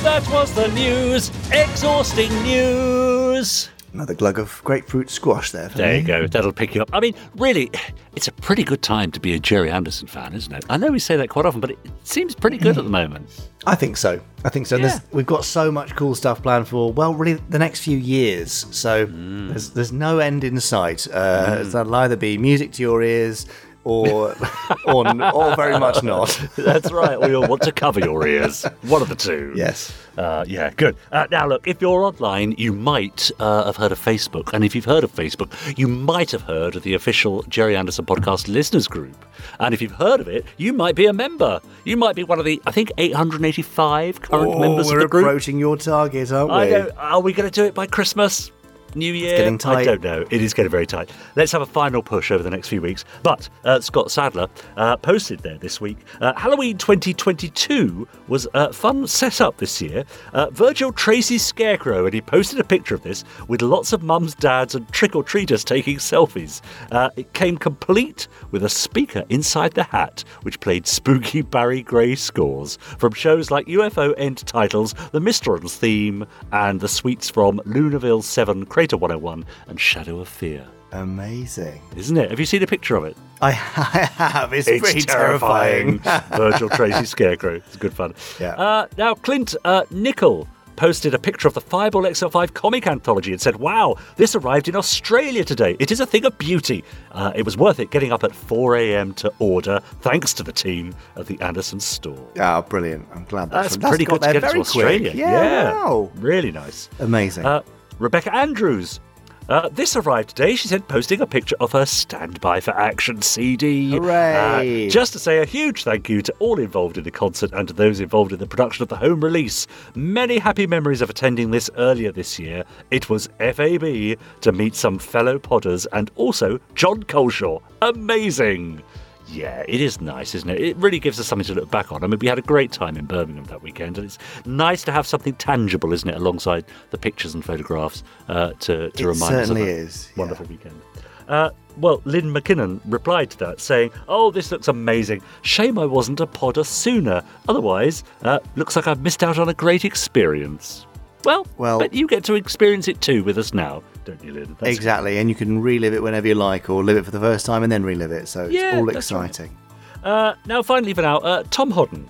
That 0.04 0.28
was 0.32 0.54
the 0.54 0.68
news. 0.70 1.30
Exhausting 1.52 2.32
news. 2.44 3.70
Another 3.94 4.14
glug 4.14 4.38
of 4.40 4.62
grapefruit 4.64 5.10
squash 5.10 5.52
there. 5.52 5.68
There 5.70 5.94
me. 5.94 6.00
you 6.00 6.06
go. 6.06 6.28
That'll 6.28 6.54
pick 6.54 6.76
you 6.76 6.82
up. 6.82 6.90
I 6.94 7.00
mean, 7.00 7.16
really, 7.36 7.72
it's 8.16 8.28
a 8.28 8.32
pretty 8.32 8.64
good 8.64 8.82
time 8.82 9.12
to 9.12 9.20
be 9.20 9.34
a 9.34 9.40
Gerry 9.40 9.72
Anderson 9.72 10.08
fan, 10.08 10.34
isn't 10.34 10.54
it? 10.54 10.64
I 10.70 10.78
know 10.78 10.92
we 10.92 11.00
say 11.00 11.16
that 11.18 11.30
quite 11.30 11.46
often, 11.46 11.60
but 11.60 11.72
it 11.72 11.80
seems 12.04 12.36
pretty 12.36 12.58
good 12.58 12.78
at 12.78 12.84
the 12.84 12.90
moment. 12.90 13.50
I 13.66 13.76
think 13.76 13.98
so. 13.98 14.22
I 14.46 14.50
think 14.50 14.68
so. 14.68 14.78
Yeah. 14.78 15.00
We've 15.12 15.26
got 15.26 15.44
so 15.44 15.72
much 15.72 15.96
cool 15.96 16.16
stuff 16.16 16.42
planned 16.44 16.68
for 16.68 16.94
well, 16.94 17.14
really 17.14 17.42
the 17.50 17.60
next 17.60 17.82
few 17.82 17.98
years. 17.98 18.66
So 18.72 19.08
Mm. 19.08 19.50
there's 19.50 19.72
there's 19.72 19.92
no 19.92 20.20
end 20.20 20.44
in 20.44 20.60
sight. 20.60 21.08
Uh, 21.12 21.64
That'll 21.64 21.96
either 21.96 22.16
be 22.16 22.38
music 22.38 22.72
to 22.74 22.82
your 22.82 23.02
ears 23.04 23.48
or 23.90 24.36
or, 24.86 25.24
or 25.34 25.56
very 25.56 25.80
much 25.80 26.04
not. 26.04 26.30
That's 26.56 26.92
right. 26.92 27.20
We 27.20 27.30
you'll 27.30 27.48
want 27.48 27.62
to 27.64 27.72
cover 27.72 28.00
your 28.00 28.26
ears. 28.28 28.64
One 28.84 29.02
of 29.02 29.10
the 29.10 29.16
two. 29.16 29.54
Yes. 29.56 29.94
Uh, 30.18 30.44
yeah, 30.48 30.70
good. 30.76 30.98
Uh, 31.14 31.28
now, 31.32 31.48
look, 31.48 31.66
if 31.66 31.82
you're 31.82 32.04
online, 32.04 32.54
you 32.58 32.74
might 32.74 33.32
uh, 33.40 33.64
have 33.66 33.78
heard 33.78 33.92
of 33.94 34.00
Facebook. 34.00 34.52
And 34.54 34.66
if 34.66 34.76
you've 34.76 34.84
heard 34.86 35.06
of 35.06 35.14
Facebook, 35.14 35.50
you 35.78 35.88
might 35.88 36.32
have 36.32 36.42
heard 36.42 36.76
of 36.76 36.84
the 36.84 36.94
official 36.94 37.44
Gerry 37.44 37.78
Anderson 37.78 38.06
Podcast 38.06 38.50
Listeners 38.50 38.88
Group. 38.88 39.16
And 39.62 39.74
if 39.74 39.82
you've 39.82 39.94
heard 39.94 40.20
of 40.20 40.28
it, 40.28 40.46
you 40.58 40.74
might 40.74 40.96
be 40.96 41.06
a 41.06 41.14
member. 41.14 41.62
You 41.86 41.96
might 41.96 42.18
be 42.18 42.26
one 42.26 42.38
of 42.38 42.44
the, 42.44 42.62
I 42.66 42.72
think, 42.72 42.92
885 42.98 44.22
current 44.22 44.56
Oh, 44.56 44.60
members 44.60 44.92
of 44.92 45.00
the 45.00 45.08
group. 45.08 45.24
We're 45.24 45.30
approaching 45.30 45.58
your 45.58 45.78
target, 45.78 46.32
aren't 46.34 46.52
we? 46.52 46.92
Are 46.98 47.22
we 47.22 47.32
going 47.32 47.50
to 47.50 47.54
do 47.54 47.66
it 47.66 47.74
by 47.74 47.88
Christmas? 47.88 48.52
New 48.96 49.14
Year? 49.14 49.38
getting 49.38 49.60
I 49.66 49.84
don't 49.84 50.04
know. 50.04 50.26
It 50.30 50.42
is 50.42 50.54
getting 50.54 50.72
very 50.72 50.86
tight. 50.86 51.12
Let's 51.36 51.52
have 51.52 51.62
a 51.62 51.66
final 51.66 52.02
push 52.02 52.32
over 52.32 52.44
the 52.44 52.50
next 52.50 52.68
few 52.68 52.82
weeks. 52.82 53.06
But 53.24 53.50
uh, 53.64 53.80
Scott 53.82 54.12
Sadler 54.12 54.48
uh, 54.78 54.98
posted 54.98 55.40
there 55.40 55.58
this 55.58 55.80
week 55.80 55.98
uh, 56.22 56.34
Halloween 56.36 56.78
2022 56.78 58.08
was 58.28 58.48
a 58.54 58.74
fun 58.74 59.08
setup 59.08 59.58
this 59.58 59.82
year. 59.82 60.04
Uh, 60.34 60.50
Virgil 60.52 60.92
Tracy's 60.92 61.46
Scarecrow, 61.46 62.06
and 62.06 62.14
he 62.14 62.22
posted 62.22 62.60
a 62.60 62.64
picture 62.64 62.96
of 62.96 63.04
this 63.04 63.24
with 63.48 63.62
lots 63.62 63.94
of 63.94 64.04
mums, 64.04 64.36
dads, 64.36 64.76
and 64.76 64.88
trick 64.92 65.16
or 65.16 65.24
treaters 65.24 65.64
taking 65.64 65.98
selfies. 65.98 66.62
Uh, 66.92 67.10
it 67.16 67.34
came 67.34 67.58
complete 67.58 68.28
with 68.52 68.64
a 68.64 68.70
speaker 68.70 69.24
inside 69.30 69.74
the 69.74 69.84
hat, 69.84 70.24
which 70.42 70.60
played 70.60 70.88
spooky 70.88 71.42
Barry 71.42 71.82
Gray 71.82 72.16
scores 72.16 72.78
from 72.98 73.14
shows 73.14 73.52
like 73.52 73.68
UFO 73.68 74.14
End 74.18 74.46
Titles, 74.46 74.94
The 75.12 75.20
Mysterons 75.20 75.78
theme, 75.78 76.26
and 76.52 76.80
the 76.80 76.88
suites 76.88 77.30
from 77.30 77.60
Lunarville 77.66 78.24
7, 78.24 78.66
Crater 78.80 78.96
101, 78.96 79.44
and 79.68 79.78
Shadow 79.78 80.22
of 80.22 80.30
Fear. 80.30 80.66
Amazing. 80.94 81.82
Isn't 81.98 82.16
it? 82.16 82.30
Have 82.30 82.40
you 82.40 82.46
seen 82.46 82.64
a 82.64 82.68
picture 82.68 82.96
of 82.96 83.04
it? 83.04 83.18
I 83.42 83.52
have. 83.52 84.54
It's, 84.54 84.70
It's 84.70 84.80
pretty 84.80 85.02
terrifying. 85.02 86.00
terrifying. 86.00 86.32
Virgil 86.38 86.70
Tracy 86.70 87.04
Scarecrow. 87.04 87.56
It's 87.56 87.76
good 87.76 87.94
fun. 87.94 88.14
Yeah. 88.40 88.52
Uh, 88.54 88.88
now, 88.98 89.16
Clint 89.16 89.54
uh, 89.66 89.84
Nickel 89.92 90.48
posted 90.78 91.14
a 91.14 91.20
picture 91.20 91.46
of 91.50 91.56
the 91.56 91.60
Fireball 91.60 92.04
XL5 92.04 92.54
comic 92.54 92.88
anthology 92.88 93.34
and 93.34 93.42
said, 93.42 93.58
Wow, 93.58 93.98
this 94.16 94.34
arrived 94.34 94.70
in 94.70 94.78
Australia 94.78 95.44
today. 95.44 95.76
It 95.78 95.92
is 95.92 96.00
a 96.00 96.06
thing 96.06 96.24
of 96.24 96.38
beauty. 96.38 96.86
Uh, 97.12 97.34
it 97.36 97.44
was 97.44 97.58
worth 97.58 97.82
it 97.82 97.92
getting 97.92 98.14
up 98.14 98.24
at 98.24 98.34
4 98.34 98.78
a.m. 98.78 99.14
to 99.16 99.30
order, 99.40 99.82
thanks 100.00 100.34
to 100.36 100.44
the 100.44 100.54
team 100.54 100.96
at 101.18 101.26
the 101.26 101.38
Anderson 101.42 101.82
store. 101.82 102.26
Ah, 102.40 102.62
brilliant. 102.62 103.06
I'm 103.14 103.26
glad 103.26 103.52
that's, 103.52 103.76
That's, 103.76 103.90
pretty 103.90 104.06
good 104.06 104.22
to 104.22 104.28
get 104.32 104.38
it 104.38 104.52
to 104.54 104.60
Australia. 104.62 105.10
quick. 105.12 105.16
Yeah. 105.16 105.74
wow. 105.74 106.10
Really 106.16 106.54
nice. 106.54 106.88
Amazing. 107.00 107.46
Uh, 107.46 107.62
Rebecca 108.00 108.34
Andrews. 108.34 109.02
Uh, 109.50 109.68
this 109.70 109.96
arrived 109.96 110.30
today. 110.30 110.56
She 110.56 110.68
said, 110.68 110.88
posting 110.88 111.22
a 111.22 111.26
picture 111.26 111.56
of 111.60 111.72
her 111.72 111.86
Standby 111.86 112.60
for 112.62 112.72
Action 112.78 113.22
CD. 113.22 113.90
Hooray. 113.92 114.88
Uh, 114.88 114.90
just 114.90 115.12
to 115.14 115.20
say 115.20 115.40
a 115.40 115.46
huge 115.46 115.84
thank 115.84 116.08
you 116.08 116.22
to 116.22 116.34
all 116.38 116.60
involved 116.60 117.00
in 117.00 117.04
the 117.04 117.12
concert 117.12 117.52
and 117.52 117.68
to 117.68 117.74
those 117.74 118.00
involved 118.00 118.32
in 118.32 118.38
the 118.38 118.46
production 118.46 118.84
of 118.84 118.90
the 118.90 118.96
home 118.96 119.22
release. 119.22 119.66
Many 119.96 120.38
happy 120.38 120.68
memories 120.68 121.02
of 121.02 121.10
attending 121.10 121.50
this 121.50 121.70
earlier 121.78 122.12
this 122.12 122.38
year. 122.38 122.64
It 122.92 123.10
was 123.10 123.28
FAB 123.40 124.18
to 124.42 124.52
meet 124.54 124.76
some 124.76 125.00
fellow 125.00 125.40
podders 125.40 125.88
and 125.94 126.12
also 126.16 126.60
Jon 126.76 127.04
Culshaw. 127.04 127.60
Amazing. 127.82 128.84
Yeah, 129.32 129.64
it 129.68 129.80
is 129.82 130.02
nice, 130.02 130.34
isn't 130.36 130.50
it? 130.50 130.60
It 130.60 130.78
really 130.78 131.00
gives 131.00 131.20
us 131.20 131.28
something 131.28 131.46
to 131.48 131.54
look 131.54 131.70
back 131.70 131.92
on. 131.92 132.04
I 132.04 132.08
mean, 132.08 132.20
we 132.20 132.28
had 132.28 132.40
a 132.40 132.44
great 132.44 132.72
time 132.72 132.98
in 132.98 133.06
Birmingham 133.06 133.44
that 133.46 133.62
weekend, 133.62 133.98
and 133.98 134.06
it's 134.06 134.18
nice 134.46 134.84
to 134.84 134.92
have 134.92 135.06
something 135.06 135.34
tangible, 135.36 135.94
isn't 135.94 136.10
it, 136.10 136.16
alongside 136.16 136.66
the 136.90 136.98
pictures 136.98 137.34
and 137.36 137.46
photographs 137.46 138.04
uh, 138.28 138.54
to, 138.62 138.90
to 138.92 139.04
It 139.04 139.06
remind 139.06 139.36
us 139.36 139.42
of 139.42 139.48
certainly 139.58 139.70
a 139.70 139.76
is, 139.76 140.10
yeah. 140.16 140.20
wonderful 140.20 140.46
weekend. 140.48 140.82
Uh, 141.28 141.52
well, 141.78 142.02
Lynn 142.06 142.34
McKinnon 142.34 142.80
replied 142.86 143.30
to 143.30 143.38
that, 143.38 143.62
saying, 143.62 143.92
"Oh, 144.08 144.32
this 144.32 144.52
looks 144.52 144.68
amazing. 144.68 145.22
Shame 145.44 145.78
I 145.78 145.86
wasn't 145.86 146.20
a 146.20 146.26
podder 146.26 146.64
sooner. 146.66 147.22
Otherwise, 147.48 148.04
uh, 148.24 148.40
looks 148.56 148.76
like 148.76 148.88
I've 148.88 149.02
missed 149.02 149.24
out 149.24 149.38
on 149.38 149.48
a 149.48 149.54
great 149.54 149.86
experience." 149.86 150.88
Well, 151.26 151.46
Well- 151.58 151.80
but 151.80 151.94
you 151.94 152.08
get 152.08 152.24
to 152.26 152.34
experience 152.34 152.88
it 152.88 153.00
too 153.02 153.24
with 153.24 153.38
us 153.38 153.54
now, 153.54 153.84
don't? 154.16 154.58
That's- 154.60 154.76
exactly. 154.76 155.18
And 155.18 155.30
you 155.30 155.36
can 155.36 155.62
relive 155.62 155.94
it 155.94 156.02
whenever 156.04 156.28
you 156.28 156.36
like 156.36 156.70
or 156.70 156.84
live 156.84 156.98
it 156.98 157.06
for 157.06 157.12
the 157.12 157.20
first 157.20 157.46
time 157.46 157.64
and 157.64 157.72
then 157.72 157.84
relive 157.84 158.12
it. 158.12 158.28
So 158.28 158.46
it's 158.52 158.76
all 158.76 158.86
that's 158.86 159.12
right. 159.12 159.30
exciting. 159.30 159.58
Uh, 160.04 160.34
now, 160.46 160.62
finally, 160.62 160.94
for 160.94 161.02
now, 161.02 161.18
uh, 161.18 161.44
Tom 161.52 161.72
Hodden. 161.72 162.08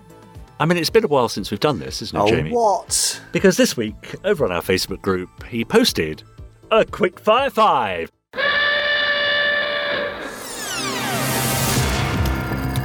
I 0.60 0.66
mean, 0.66 0.78
it's 0.78 0.90
been 0.90 1.06
a 1.06 1.08
while 1.08 1.30
since 1.30 1.52
we've 1.52 1.60
done 1.60 1.80
this, 1.80 2.02
isn't 2.02 2.18
it, 2.18 2.22
Oh, 2.22 2.28
Jamie? 2.28 2.52
what? 2.52 3.22
Because 3.32 3.56
this 3.58 3.78
week, 3.78 4.16
over 4.26 4.44
on 4.46 4.52
our 4.52 4.62
Facebook 4.62 5.02
group, 5.02 5.30
he 5.46 5.64
posted 5.64 6.22
a 6.70 6.84
quick 6.86 7.20
fire 7.20 7.50
five. 7.50 8.12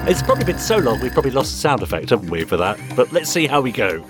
It's 0.07 0.23
probably 0.23 0.45
been 0.45 0.59
so 0.59 0.77
long, 0.77 1.01
we've 1.01 1.15
probably 1.15 1.31
lost 1.31 1.53
the 1.53 1.59
sound 1.59 1.83
effect, 1.83 2.11
haven't 2.11 2.29
we, 2.29 2.45
for 2.45 2.59
that? 2.59 2.79
But 2.95 3.11
let's 3.11 3.31
see 3.31 3.47
how 3.47 3.63
we 3.63 3.73
go. 3.73 4.05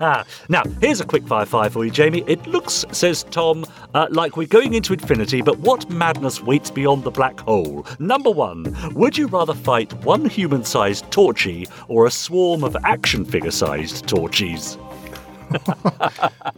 now, 0.48 0.62
here's 0.80 1.02
a 1.02 1.04
quick 1.04 1.26
fire 1.26 1.44
five 1.44 1.74
for 1.74 1.84
you, 1.84 1.90
Jamie. 1.90 2.24
It 2.26 2.46
looks, 2.46 2.86
says 2.92 3.24
Tom, 3.24 3.66
uh, 3.92 4.06
like 4.10 4.38
we're 4.38 4.46
going 4.46 4.72
into 4.72 4.94
infinity, 4.94 5.42
but 5.42 5.58
what 5.58 5.90
madness 5.90 6.42
waits 6.42 6.70
beyond 6.70 7.04
the 7.04 7.10
black 7.10 7.40
hole? 7.40 7.84
Number 7.98 8.30
one, 8.30 8.74
would 8.94 9.18
you 9.18 9.26
rather 9.26 9.52
fight 9.52 9.92
one 10.02 10.24
human 10.24 10.64
sized 10.64 11.10
Torchy 11.10 11.66
or 11.88 12.06
a 12.06 12.10
swarm 12.10 12.64
of 12.64 12.74
action 12.84 13.26
figure 13.26 13.50
sized 13.50 14.06
Torchies? 14.06 14.78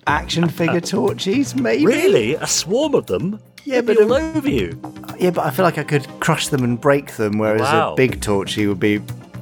Action 0.06 0.48
figure 0.48 0.80
torches, 0.80 1.54
maybe? 1.54 1.87
Really? 1.87 2.35
A 2.35 2.46
swarm 2.46 2.94
of 2.94 3.06
them? 3.06 3.40
Yeah, 3.64 3.80
but 3.82 4.00
all 4.00 4.12
over 4.14 4.48
you. 4.48 4.80
Yeah, 5.18 5.30
but 5.30 5.44
I 5.46 5.50
feel 5.50 5.64
like 5.64 5.78
I 5.78 5.84
could 5.84 6.06
crush 6.20 6.48
them 6.48 6.64
and 6.64 6.80
break 6.80 7.16
them, 7.16 7.38
whereas 7.38 7.60
Wow. 7.62 7.92
a 7.92 7.96
big 7.96 8.20
torchy 8.20 8.66
would 8.66 8.80
be 8.80 8.98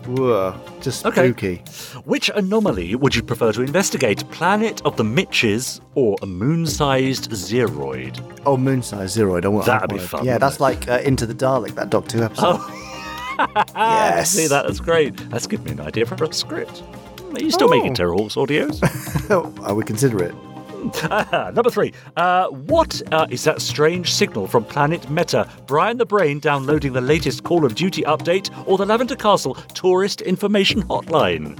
whoa, 0.06 0.54
just 0.80 1.04
Okay. 1.06 1.28
spooky. 1.28 1.62
Which 2.04 2.30
anomaly 2.34 2.94
would 2.94 3.14
you 3.14 3.22
prefer 3.22 3.52
to 3.52 3.60
investigate? 3.62 4.28
Planet 4.30 4.80
of 4.84 4.96
the 4.96 5.04
Mitches 5.04 5.80
or 5.94 6.16
a 6.22 6.26
moon-sized 6.26 7.30
Zeroid? 7.30 8.18
Oh, 8.46 8.56
moon 8.56 8.82
size 8.82 9.14
zeroid. 9.16 9.44
I 9.44 9.48
want 9.48 9.66
That'd 9.66 9.84
I 9.84 9.86
be 9.94 9.98
want- 9.98 10.08
fun, 10.08 10.24
Yeah, 10.24 10.32
wouldn't 10.34 10.40
that's 10.40 10.56
it? 10.56 10.62
like 10.62 10.88
uh, 10.88 11.00
Into 11.04 11.26
the 11.26 11.34
Dalek, 11.34 11.74
that 11.74 11.90
Doctor 11.90 12.18
Who 12.18 12.24
episode. 12.24 12.60
yes. 13.76 14.30
See 14.30 14.46
that? 14.48 14.66
That's 14.66 14.80
great. 14.80 15.16
That's 15.30 15.46
given 15.46 15.64
me 15.66 15.72
an 15.72 15.80
idea 15.80 16.06
for 16.06 16.22
a 16.24 16.32
script. 16.32 16.82
Are 17.34 17.40
you 17.42 17.50
still 17.50 17.68
making 17.68 17.92
Oh. 17.92 17.94
Terrahawks 17.94 18.36
audios? 18.36 18.80
I 19.64 19.72
would 19.72 19.86
consider 19.86 20.22
it. 20.24 20.34
Number 21.32 21.70
three. 21.70 21.92
Uh, 22.16 22.48
what 22.48 23.02
uh, 23.12 23.26
is 23.30 23.44
that 23.44 23.60
strange 23.60 24.12
signal 24.12 24.46
from 24.46 24.64
Planet 24.64 25.08
Meta? 25.10 25.48
Brian 25.66 25.98
the 25.98 26.06
Brain 26.06 26.38
downloading 26.38 26.92
the 26.92 27.00
latest 27.00 27.44
Call 27.44 27.64
of 27.64 27.74
Duty 27.74 28.02
update 28.02 28.50
or 28.66 28.78
the 28.78 28.86
Lavender 28.86 29.16
Castle 29.16 29.54
tourist 29.74 30.20
information 30.20 30.82
hotline? 30.84 31.58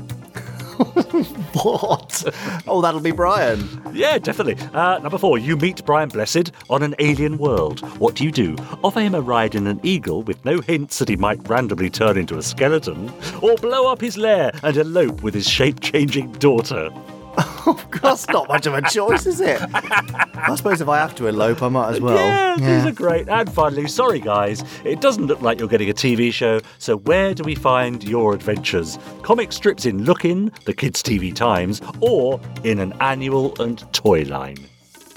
What? 1.55 2.23
oh, 2.69 2.81
that'll 2.81 3.01
be 3.01 3.11
Brian. 3.11 3.69
Yeah, 3.93 4.19
definitely. 4.19 4.65
Uh, 4.73 4.99
number 4.99 5.19
four, 5.19 5.37
you 5.37 5.57
meet 5.57 5.85
Brian 5.85 6.09
Blessed 6.09 6.53
on 6.71 6.85
an 6.85 6.95
alien 7.01 7.37
world. 7.37 7.81
What 7.99 8.15
do 8.15 8.23
you 8.23 8.31
do? 8.31 8.55
Offer 8.85 9.01
him 9.01 9.17
a 9.17 9.21
ride 9.21 9.57
in 9.57 9.67
an 9.67 9.81
eagle 9.83 10.23
with 10.23 10.45
no 10.45 10.61
hints 10.61 11.01
that 11.01 11.09
he 11.09 11.17
might 11.17 11.49
randomly 11.49 11.91
turn 11.91 12.17
into 12.17 12.39
a 12.39 12.43
skeleton? 12.43 13.13
Or 13.43 13.57
blow 13.57 13.91
up 13.91 14.01
his 14.01 14.17
lair 14.17 14.53
and 14.63 14.77
elope 14.77 15.23
with 15.23 15.35
his 15.35 15.49
shape 15.49 15.81
changing 15.81 16.31
daughter? 16.33 16.91
That's 18.03 18.29
not 18.29 18.49
much 18.49 18.67
of 18.67 18.75
a 18.75 18.83
choice, 18.83 19.27
is 19.27 19.41
it? 19.41 19.61
I 19.75 20.55
suppose 20.57 20.81
if 20.81 20.89
I 20.89 20.99
have 20.99 21.15
to 21.17 21.27
elope, 21.27 21.63
I 21.63 21.69
might 21.69 21.91
as 21.91 22.01
well. 22.01 22.17
yeah, 22.17 22.57
these 22.57 22.87
are 22.91 22.95
great. 22.95 23.29
And 23.29 23.53
finally, 23.53 23.87
sorry 23.89 24.21
guys, 24.21 24.65
it 24.85 25.01
doesn't 25.01 25.27
look 25.27 25.43
like 25.43 25.59
you're 25.59 25.69
getting 25.69 25.91
a 25.91 25.95
TV 25.95 26.33
show, 26.33 26.61
so 26.79 26.97
where 26.99 27.35
do 27.35 27.43
we 27.45 27.55
find 27.55 28.03
your 28.05 28.35
adventures? 28.35 28.99
Comic 29.23 29.53
strips 29.53 29.87
in 29.87 30.05
Lookin', 30.05 30.53
the 30.65 30.73
Kids 30.73 31.03
TV 31.03 31.35
Times, 31.35 31.83
or 32.01 32.41
in 32.65 32.79
an 32.79 32.93
annual 33.01 33.61
and 33.61 33.93
toy 33.93 34.23
line? 34.23 34.57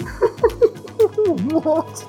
what? 1.52 2.06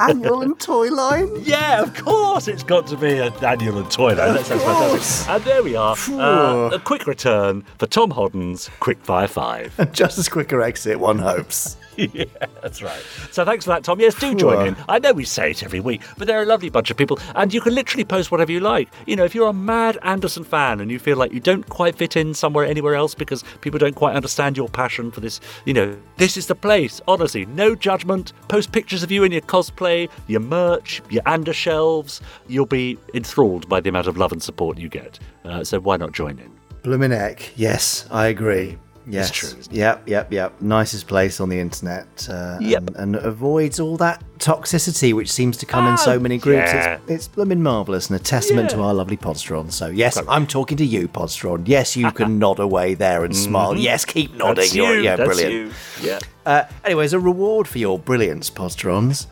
Annual 0.00 0.42
and 0.42 0.58
toy 0.58 0.88
line? 0.88 1.30
Yeah, 1.42 1.82
of 1.82 1.94
course 1.94 2.48
it's 2.48 2.62
got 2.62 2.86
to 2.88 2.96
be 2.96 3.18
an 3.18 3.32
annual 3.44 3.78
and 3.78 3.90
toy 3.90 4.14
line. 4.14 4.34
That 4.34 4.46
sounds 4.46 4.62
fantastic. 4.62 5.30
And 5.30 5.44
there 5.44 5.62
we 5.62 5.76
are. 5.76 5.96
Uh, 6.08 6.70
a 6.70 6.78
quick 6.78 7.06
return 7.06 7.64
for 7.78 7.86
Tom 7.86 8.10
Hodden's 8.10 8.68
Quickfire 8.80 9.28
5. 9.28 9.80
And 9.80 9.92
Just 10.02 10.18
as 10.18 10.28
quicker 10.28 10.60
exit, 10.62 10.98
one 10.98 11.18
hopes. 11.18 11.76
yeah, 11.96 12.24
that's 12.62 12.82
right. 12.82 13.02
So 13.30 13.44
thanks 13.44 13.64
for 13.64 13.70
that, 13.70 13.84
Tom. 13.84 14.00
Yes, 14.00 14.14
do 14.14 14.34
join 14.34 14.68
in. 14.68 14.76
I 14.88 14.98
know 14.98 15.12
we 15.12 15.24
say 15.24 15.50
it 15.50 15.62
every 15.62 15.80
week, 15.80 16.02
but 16.16 16.26
they're 16.26 16.42
a 16.42 16.46
lovely 16.46 16.70
bunch 16.70 16.90
of 16.90 16.96
people, 16.96 17.18
and 17.34 17.52
you 17.52 17.60
can 17.60 17.74
literally 17.74 18.04
post 18.04 18.30
whatever 18.30 18.52
you 18.52 18.60
like. 18.60 18.88
You 19.06 19.16
know, 19.16 19.24
if 19.24 19.34
you're 19.34 19.48
a 19.48 19.52
mad 19.52 19.98
Anderson 20.02 20.44
fan 20.44 20.80
and 20.80 20.90
you 20.90 20.98
feel 20.98 21.16
like 21.16 21.32
you 21.32 21.40
don't 21.40 21.68
quite 21.68 21.96
fit 21.96 22.16
in 22.16 22.34
somewhere 22.34 22.64
anywhere 22.64 22.94
else 22.94 23.14
because 23.14 23.44
people 23.60 23.78
don't 23.78 23.94
quite 23.94 24.16
understand 24.16 24.56
your 24.56 24.68
passion 24.68 25.10
for 25.10 25.20
this, 25.20 25.40
you 25.64 25.74
know, 25.74 25.96
this 26.16 26.36
is 26.36 26.46
the 26.46 26.54
place. 26.54 27.00
Honestly, 27.06 27.46
no 27.46 27.74
judgment. 27.74 28.32
Post 28.48 28.72
pictures 28.72 29.02
of 29.02 29.10
you 29.10 29.24
in 29.24 29.32
your 29.32 29.42
cosplay, 29.42 30.08
your 30.26 30.40
merch, 30.40 31.02
your 31.10 31.22
Ander 31.26 31.52
shelves. 31.52 32.20
You'll 32.48 32.66
be 32.66 32.98
enthralled 33.14 33.68
by 33.68 33.80
the 33.80 33.88
amount 33.88 34.06
of 34.06 34.16
love 34.16 34.32
and 34.32 34.42
support 34.42 34.78
you 34.78 34.88
get. 34.88 35.18
Uh, 35.44 35.64
so 35.64 35.80
why 35.80 35.96
not 35.96 36.12
join 36.12 36.38
in? 36.38 36.52
Bloomin' 36.82 37.12
Yes, 37.54 38.06
I 38.10 38.26
agree. 38.26 38.76
Yes. 39.06 39.30
true, 39.30 39.48
isn't 39.58 39.72
Yep, 39.72 40.08
yep, 40.08 40.32
yep. 40.32 40.60
Nicest 40.60 41.06
place 41.06 41.40
on 41.40 41.48
the 41.48 41.58
internet. 41.58 42.06
Uh, 42.30 42.58
Yep. 42.60 42.82
And, 42.88 42.96
and 42.96 43.16
avoids 43.16 43.80
all 43.80 43.96
that 43.98 44.22
toxicity 44.38 45.12
which 45.12 45.30
seems 45.30 45.56
to 45.58 45.66
come 45.66 45.86
in 45.86 45.96
so 45.98 46.12
Oh, 46.14 46.18
many 46.18 46.38
groups. 46.38 46.72
yeah. 46.72 46.98
It's, 47.04 47.10
it's 47.10 47.28
blooming 47.28 47.62
marvellous 47.62 48.10
and 48.10 48.18
a 48.20 48.22
testament 48.22 48.70
to 48.70 48.80
our 48.80 48.92
lovely 48.94 49.16
Podsteron. 49.16 49.72
So, 49.72 49.86
yes, 49.88 50.20
I'm 50.28 50.46
talking 50.46 50.76
to 50.78 50.84
you, 50.84 51.08
Podsteron. 51.08 51.62
Yes, 51.66 51.96
you 51.96 52.10
can 52.12 52.38
nod 52.40 52.58
away 52.58 52.94
there 52.94 53.24
and 53.24 53.34
smile. 53.36 53.76
Yes, 53.76 54.04
keep 54.04 54.34
nodding. 54.34 54.44
Mm-hmm. 54.46 54.54
That's 54.60 54.74
You're, 54.74 54.96
you, 54.96 55.02
yeah, 55.02 55.16
that's 55.16 55.26
brilliant. 55.28 55.72
you. 56.00 56.06
Yeah. 56.08 56.18
Uh, 56.44 56.64
anyway, 56.84 57.04
as 57.04 57.12
a 57.12 57.20
reward 57.20 57.68
for 57.68 57.78
your 57.78 57.98
brilliance, 57.98 58.50
Podsterons, 58.50 59.26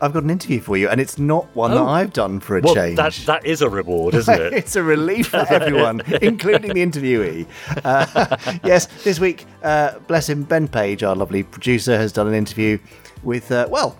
I've 0.00 0.12
got 0.12 0.22
an 0.22 0.30
interview 0.30 0.60
for 0.60 0.76
you, 0.76 0.88
and 0.88 1.00
it's 1.00 1.18
not 1.18 1.46
one 1.54 1.70
that 1.72 1.78
Oh. 1.80 1.86
I've 1.86 2.12
done 2.12 2.40
for 2.40 2.56
a 2.58 2.60
Well, 2.60 2.74
change. 2.74 2.96
that, 2.96 3.14
that 3.26 3.44
is 3.46 3.62
a 3.62 3.68
reward, 3.68 4.14
isn't 4.14 4.40
it? 4.40 4.52
it's 4.60 4.76
a 4.76 4.82
relief 4.82 5.28
for 5.28 5.46
everyone, 5.52 6.00
including 6.22 6.72
the 6.74 6.84
interviewee. 6.84 7.46
Uh, 7.84 8.58
yes, 8.64 8.86
this 9.04 9.18
week, 9.20 9.46
uh, 9.62 9.98
bless 10.06 10.28
him, 10.28 10.42
Ben 10.44 10.68
Page, 10.68 11.02
our 11.02 11.16
lovely 11.16 11.42
producer, 11.42 11.96
has 11.96 12.12
done 12.12 12.26
an 12.28 12.34
interview 12.34 12.78
with, 13.22 13.50
uh, 13.52 13.66
well, 13.70 13.98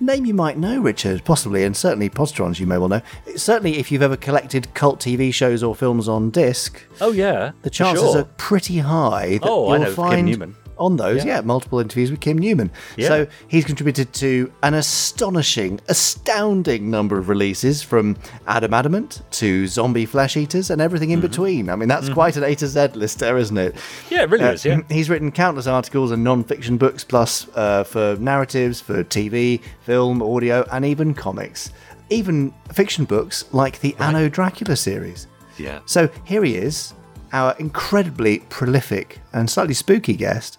name 0.00 0.26
you 0.26 0.34
might 0.34 0.58
know, 0.58 0.80
Richard, 0.80 1.24
possibly, 1.24 1.64
and 1.64 1.76
certainly 1.76 2.10
Podsterons 2.10 2.58
you 2.58 2.66
may 2.66 2.78
well 2.78 2.88
know. 2.88 3.00
Certainly, 3.36 3.78
if 3.78 3.92
you've 3.92 4.02
ever 4.02 4.16
collected 4.16 4.72
cult 4.74 5.00
TV 5.00 5.32
shows 5.32 5.62
or 5.62 5.74
films 5.74 6.08
on 6.08 6.30
disc, 6.30 6.82
Oh, 7.00 7.12
yeah. 7.12 7.52
the 7.62 7.70
chances 7.70 8.12
sure. 8.12 8.20
are 8.20 8.24
pretty 8.36 8.78
high 8.78 9.38
that 9.38 9.48
Oh, 9.48 9.68
I 9.68 9.78
you'll 9.78 9.92
find 9.94 10.26
Newman. 10.26 10.56
On 10.78 10.96
those, 10.96 11.24
Yeah. 11.24 11.36
yeah. 11.36 11.40
multiple 11.42 11.80
interviews 11.80 12.10
with 12.10 12.20
Kim 12.20 12.38
Newman. 12.38 12.70
Yeah. 12.96 13.08
So 13.08 13.26
he's 13.48 13.64
contributed 13.64 14.12
to 14.14 14.52
an 14.62 14.74
astonishing, 14.74 15.80
astounding 15.88 16.90
number 16.90 17.18
of 17.18 17.28
releases 17.28 17.82
from 17.82 18.16
Adam 18.46 18.72
Adamant 18.74 19.22
to 19.32 19.66
Zombie 19.66 20.06
Flesh 20.06 20.36
Eaters 20.36 20.70
and 20.70 20.80
everything 20.80 21.10
in 21.10 21.20
between. 21.20 21.68
I 21.70 21.76
mean, 21.76 21.88
that's 21.88 22.08
quite 22.08 22.36
an 22.36 22.44
A 22.44 22.54
to 22.56 22.66
Z 22.66 22.88
list 22.94 23.18
there, 23.18 23.36
isn't 23.36 23.56
it? 23.56 23.74
Mm-hmm. 23.74 24.14
Yeah, 24.14 24.22
it 24.22 24.30
really 24.30 24.44
Uh, 24.44 24.52
is, 24.52 24.64
yeah. 24.64 24.80
He's 24.90 25.08
written 25.10 25.30
countless 25.32 25.66
articles 25.66 26.10
and 26.10 26.24
non-fiction 26.24 26.76
books, 26.78 27.04
plus 27.04 27.46
uh, 27.54 27.84
for 27.84 28.16
narratives, 28.20 28.80
for 28.80 29.04
TV, 29.04 29.60
film, 29.82 30.22
audio, 30.22 30.66
and 30.72 30.84
even 30.84 31.14
comics. 31.14 31.70
Even 32.10 32.52
fiction 32.72 33.04
books 33.04 33.44
like 33.52 33.80
the 33.80 33.94
Anno 33.98 34.28
Dracula 34.28 34.76
series. 34.76 35.26
Yeah. 35.58 35.80
So 35.86 36.08
here 36.24 36.44
he 36.44 36.56
is, 36.56 36.92
our 37.32 37.54
incredibly 37.58 38.40
prolific 38.50 39.20
and 39.32 39.48
slightly 39.48 39.74
spooky 39.74 40.14
guest, 40.14 40.58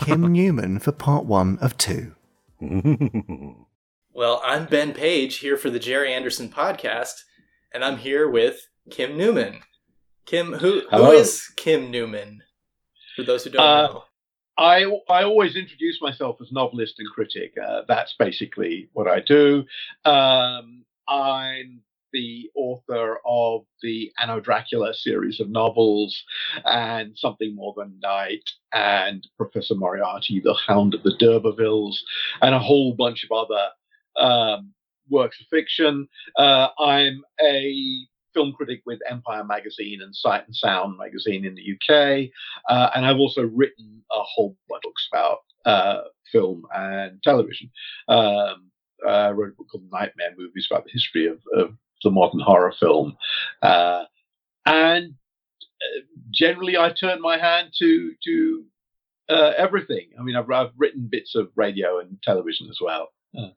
Kim 0.00 0.22
Newman, 0.32 0.78
for 0.78 0.92
part 0.92 1.24
one 1.24 1.58
of 1.60 1.76
two. 1.76 2.14
Well, 4.14 4.40
I'm 4.42 4.64
Ben 4.64 4.94
Page 4.94 5.36
here 5.36 5.58
for 5.58 5.68
the 5.68 5.78
Gerry 5.78 6.10
Anderson 6.10 6.48
podcast, 6.48 7.24
and 7.74 7.84
I'm 7.84 7.98
here 7.98 8.26
with 8.30 8.66
Kim 8.88 9.18
Newman. 9.18 9.60
Kim, 10.24 10.54
who 10.54 10.80
who 10.80 10.88
Hello. 10.88 11.10
is 11.12 11.52
Kim 11.56 11.90
Newman? 11.90 12.42
For 13.14 13.24
those 13.24 13.44
who 13.44 13.50
don't 13.50 13.60
Uh, 13.60 13.82
know, 13.88 14.04
I 14.56 14.84
I 15.10 15.24
always 15.24 15.54
introduce 15.54 16.00
myself 16.00 16.38
as 16.40 16.50
novelist 16.50 16.94
and 16.98 17.06
critic. 17.10 17.52
Uh, 17.62 17.82
that's 17.86 18.14
basically 18.18 18.88
what 18.94 19.06
I 19.06 19.20
do. 19.20 19.66
Um, 20.06 20.86
I'm 21.06 21.82
the 22.16 22.50
author 22.54 23.18
of 23.26 23.66
the 23.82 24.10
Anno 24.18 24.40
Dracula 24.40 24.94
series 24.94 25.38
of 25.38 25.50
novels 25.50 26.24
and 26.64 27.12
Something 27.14 27.54
More 27.54 27.74
Than 27.76 28.00
Night 28.02 28.48
and 28.72 29.26
Professor 29.36 29.74
Moriarty, 29.74 30.40
The 30.40 30.56
Hound 30.66 30.94
of 30.94 31.02
the 31.02 31.14
D'Urbervilles, 31.18 31.98
and 32.40 32.54
a 32.54 32.58
whole 32.58 32.94
bunch 32.94 33.22
of 33.24 33.36
other 33.36 33.68
um, 34.18 34.72
works 35.10 35.38
of 35.42 35.46
fiction. 35.48 36.08
Uh, 36.38 36.68
I'm 36.78 37.22
a 37.44 38.06
film 38.32 38.54
critic 38.54 38.80
with 38.86 38.98
Empire 39.10 39.44
Magazine 39.44 40.00
and 40.00 40.16
Sight 40.16 40.46
and 40.46 40.56
Sound 40.56 40.96
Magazine 40.96 41.44
in 41.44 41.54
the 41.54 41.74
UK, 41.74 42.30
uh, 42.70 42.90
and 42.94 43.04
I've 43.04 43.18
also 43.18 43.42
written 43.42 44.02
a 44.10 44.22
whole 44.22 44.56
bunch 44.70 44.84
of 44.86 44.88
books 44.88 45.08
about 45.12 45.38
uh, 45.66 46.00
film 46.32 46.62
and 46.74 47.22
television. 47.22 47.70
Um, 48.08 48.70
uh, 49.06 49.10
I 49.10 49.30
wrote 49.32 49.52
a 49.52 49.56
book 49.56 49.66
called 49.70 49.84
Nightmare 49.92 50.32
Movies 50.38 50.66
about 50.70 50.84
the 50.84 50.92
history 50.92 51.26
of, 51.26 51.40
of 51.54 51.76
the 52.06 52.10
modern 52.12 52.40
horror 52.40 52.72
film, 52.78 53.16
uh, 53.62 54.04
and 54.64 55.14
uh, 55.82 56.00
generally 56.30 56.78
I 56.78 56.92
turn 56.92 57.20
my 57.20 57.36
hand 57.36 57.72
to 57.78 58.12
to 58.24 58.64
uh, 59.28 59.52
everything. 59.56 60.06
I 60.18 60.22
mean, 60.22 60.36
I've, 60.36 60.50
I've 60.50 60.70
written 60.78 61.08
bits 61.10 61.34
of 61.34 61.50
radio 61.56 61.98
and 61.98 62.16
television 62.22 62.68
as 62.70 62.78
well. 62.80 63.08
Uh, 63.36 63.48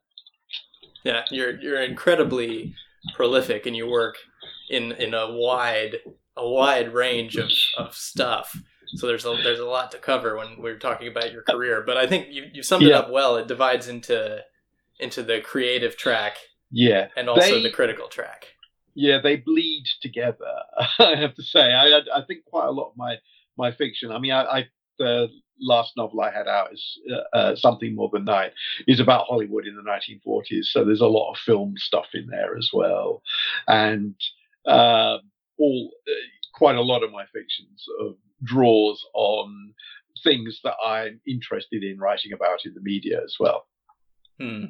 yeah, 1.03 1.25
you're 1.29 1.59
you're 1.61 1.81
incredibly 1.81 2.73
prolific 3.15 3.65
and 3.65 3.75
you 3.75 3.87
work 3.87 4.17
in 4.69 4.93
in 4.93 5.13
a 5.13 5.31
wide 5.31 5.97
a 6.35 6.49
wide 6.49 6.93
range 6.93 7.35
of, 7.35 7.49
of 7.77 7.93
stuff. 7.93 8.57
So 8.95 9.05
there's 9.05 9.25
a 9.25 9.37
there's 9.43 9.59
a 9.59 9.65
lot 9.65 9.91
to 9.91 9.99
cover 9.99 10.37
when 10.37 10.59
we're 10.59 10.79
talking 10.79 11.07
about 11.07 11.31
your 11.31 11.43
career. 11.43 11.83
But 11.85 11.97
I 11.97 12.07
think 12.07 12.27
you 12.31 12.45
you 12.51 12.63
summed 12.63 12.83
it 12.83 12.93
up 12.93 13.11
well. 13.11 13.35
It 13.37 13.47
divides 13.47 13.87
into 13.87 14.43
into 14.99 15.21
the 15.21 15.39
creative 15.39 15.95
track 15.95 16.37
Yeah, 16.71 17.07
and 17.15 17.29
also 17.29 17.41
They- 17.55 17.63
the 17.63 17.71
critical 17.71 18.07
track. 18.07 18.47
yeah, 18.95 19.19
they 19.21 19.37
bleed 19.37 19.85
together. 20.01 20.53
I 20.99 21.15
have 21.15 21.35
to 21.35 21.43
say, 21.43 21.73
I 21.73 21.99
I 22.13 22.21
think 22.27 22.45
quite 22.45 22.67
a 22.67 22.71
lot 22.71 22.89
of 22.91 22.97
my 22.97 23.17
my 23.57 23.71
fiction. 23.71 24.11
I 24.11 24.19
mean, 24.19 24.31
I, 24.31 24.43
I 24.43 24.67
the 24.97 25.29
last 25.61 25.93
novel 25.97 26.21
I 26.21 26.31
had 26.31 26.47
out 26.47 26.71
is 26.73 26.99
uh, 27.11 27.37
uh, 27.37 27.55
something 27.55 27.95
more 27.95 28.09
than 28.13 28.25
night 28.25 28.53
is 28.87 28.99
about 28.99 29.25
Hollywood 29.27 29.65
in 29.67 29.75
the 29.75 29.81
1940s. 29.81 30.65
So 30.65 30.83
there's 30.85 31.01
a 31.01 31.07
lot 31.07 31.31
of 31.31 31.37
film 31.37 31.73
stuff 31.77 32.07
in 32.13 32.27
there 32.27 32.57
as 32.57 32.69
well, 32.73 33.21
and 33.67 34.15
uh, 34.67 35.17
all 35.57 35.91
uh, 36.07 36.11
quite 36.53 36.75
a 36.75 36.81
lot 36.81 37.03
of 37.03 37.11
my 37.11 37.25
fiction 37.33 37.65
sort 37.77 38.07
of 38.09 38.15
draws 38.43 39.05
on 39.13 39.73
things 40.23 40.59
that 40.63 40.75
I'm 40.85 41.19
interested 41.27 41.83
in 41.83 41.97
writing 41.97 42.33
about 42.33 42.65
in 42.65 42.73
the 42.73 42.81
media 42.81 43.21
as 43.23 43.35
well. 43.39 43.67
Hmm. 44.39 44.65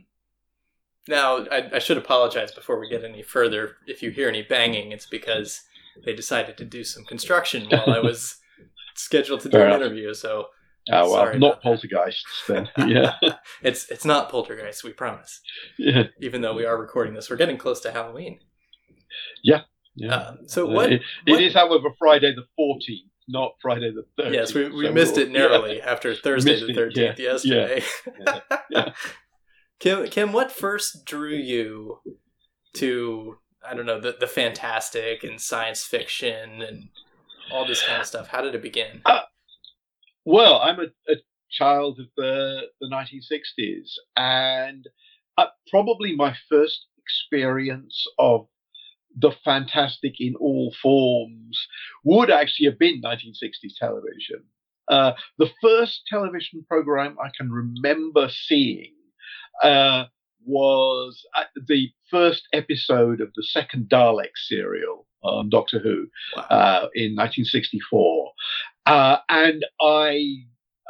Now, 1.08 1.46
I, 1.52 1.70
I 1.74 1.80
should 1.80 1.98
apologize 1.98 2.52
before 2.52 2.80
we 2.80 2.90
get 2.90 3.04
any 3.04 3.24
further. 3.24 3.78
If 3.88 4.04
you 4.04 4.12
hear 4.12 4.30
any 4.30 4.42
banging, 4.44 4.92
it's 4.92 5.08
because 5.08 5.62
they 6.06 6.14
decided 6.14 6.58
to 6.58 6.66
do 6.66 6.84
some 6.84 7.04
construction 7.06 7.68
while 7.70 7.90
I 7.90 8.00
was 8.00 8.38
scheduled 8.96 9.42
to 9.42 9.50
do 9.50 9.58
Fair 9.58 9.68
an 9.68 9.74
enough. 9.74 9.82
interview. 9.88 10.14
So, 10.14 10.48
Oh 10.92 11.04
well, 11.04 11.12
sorry 11.12 11.38
not 11.40 11.62
poltergeists 11.62 12.44
then. 12.48 12.70
yeah, 12.88 13.14
it's 13.62 13.90
it's 13.92 14.06
not 14.06 14.30
poltergeists. 14.30 14.84
We 14.84 14.92
promise. 14.94 15.42
yeah, 15.78 16.04
Even 16.22 16.42
though 16.42 16.54
we 16.56 16.66
are 16.66 16.78
recording 16.80 17.14
this, 17.14 17.30
we're 17.30 17.36
getting 17.36 17.58
close 17.58 17.80
to 17.82 17.92
Halloween. 17.92 18.40
yeah. 19.44 19.62
yeah. 19.96 20.16
Uh, 20.16 20.36
so 20.48 20.66
what? 20.66 20.92
it- 20.92 21.02
what- 21.28 21.40
it 21.42 21.46
is, 21.46 21.54
however, 21.54 21.90
Friday 22.00 22.34
the 22.34 22.46
14th, 22.60 23.10
not 23.28 23.52
Friday 23.62 23.92
the 23.92 24.24
13th. 24.24 24.34
Yes, 24.34 24.54
we, 24.54 24.70
we 24.70 24.86
so 24.88 24.92
missed 24.94 25.16
we'll- 25.18 25.26
it 25.28 25.32
narrowly 25.32 25.78
yeah. 25.78 25.92
after 25.92 26.16
Thursday 26.16 26.54
Missed 26.54 26.68
the 26.68 26.74
thirteenth 26.74 27.20
yeah, 27.20 27.26
yesterday. 27.34 27.84
yeah. 28.72 28.94
Kim, 29.80 30.08
Kim, 30.08 30.34
what 30.34 30.52
first 30.52 31.06
drew 31.06 31.36
you 31.36 32.00
to 32.74 33.38
I 33.68 33.74
don't 33.74 33.86
know 33.86 34.00
the 34.00 34.16
the 34.20 34.28
fantastic 34.28 35.24
and 35.24 35.40
science 35.40 35.84
fiction 35.84 36.62
and 36.62 36.90
all 37.52 37.66
this 37.66 37.84
kind 37.84 38.02
of 38.02 38.08
stuff? 38.08 38.28
How 38.28 38.42
did 38.42 38.56
it 38.56 38.62
begin? 38.62 39.02
Well, 40.26 40.60
I'm 40.60 40.80
a, 40.80 41.12
a 41.12 41.16
child 41.50 42.00
of 42.00 42.08
the, 42.16 42.64
the 42.80 42.88
1960s, 42.88 43.94
and 44.16 44.88
uh, 45.38 45.48
probably 45.70 46.16
my 46.16 46.36
first 46.50 46.86
experience 46.98 48.06
of 48.20 48.48
the 49.18 49.32
fantastic 49.44 50.20
in 50.20 50.36
all 50.36 50.74
forms 50.82 51.68
would 52.04 52.30
actually 52.30 52.68
have 52.68 52.78
been 52.78 53.02
1960s 53.02 53.74
television. 53.80 54.44
Uh, 54.88 55.14
the 55.38 55.50
first 55.62 56.04
television 56.08 56.64
program 56.68 57.18
I 57.24 57.30
can 57.36 57.52
remember 57.52 58.30
seeing 58.30 58.94
uh, 59.64 60.06
was 60.46 61.26
uh, 61.36 61.44
the 61.68 61.92
first 62.10 62.48
episode 62.54 63.22
of 63.22 63.32
the 63.36 63.44
second 63.44 63.90
Dalek 63.90 64.36
serial 64.36 65.06
on 65.22 65.50
Doctor 65.50 65.80
Who 65.80 66.08
uh, 66.50 66.88
in 66.96 67.16
1964. 67.16 68.32
Uh, 68.86 69.18
and 69.28 69.66
I, 69.82 70.46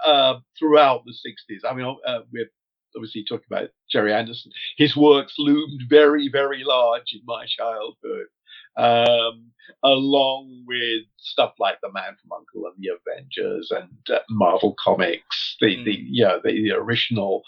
uh, 0.05 0.39
throughout 0.57 1.03
the 1.05 1.11
60s, 1.13 1.69
I 1.69 1.73
mean, 1.73 1.95
uh, 2.05 2.19
we're 2.31 2.49
obviously 2.95 3.23
talking 3.23 3.45
about 3.49 3.69
Gerry 3.89 4.13
Anderson, 4.13 4.51
his 4.77 4.95
works 4.95 5.35
loomed 5.37 5.83
very, 5.89 6.29
very 6.29 6.63
large 6.63 7.13
in 7.13 7.21
my 7.25 7.45
childhood. 7.45 8.27
Um, 8.77 9.51
along 9.83 10.63
with 10.65 11.03
stuff 11.17 11.53
like 11.59 11.79
The 11.81 11.91
Man 11.91 12.15
from 12.21 12.31
Uncle 12.31 12.71
and 12.71 12.75
the 12.77 12.91
Avengers 12.95 13.71
and 13.71 14.15
uh, 14.15 14.19
Marvel 14.29 14.75
Comics, 14.81 15.57
the, 15.59 15.83
the, 15.83 15.95
you 15.95 16.23
know, 16.23 16.39
the, 16.43 16.51
the 16.51 16.71
original 16.71 17.43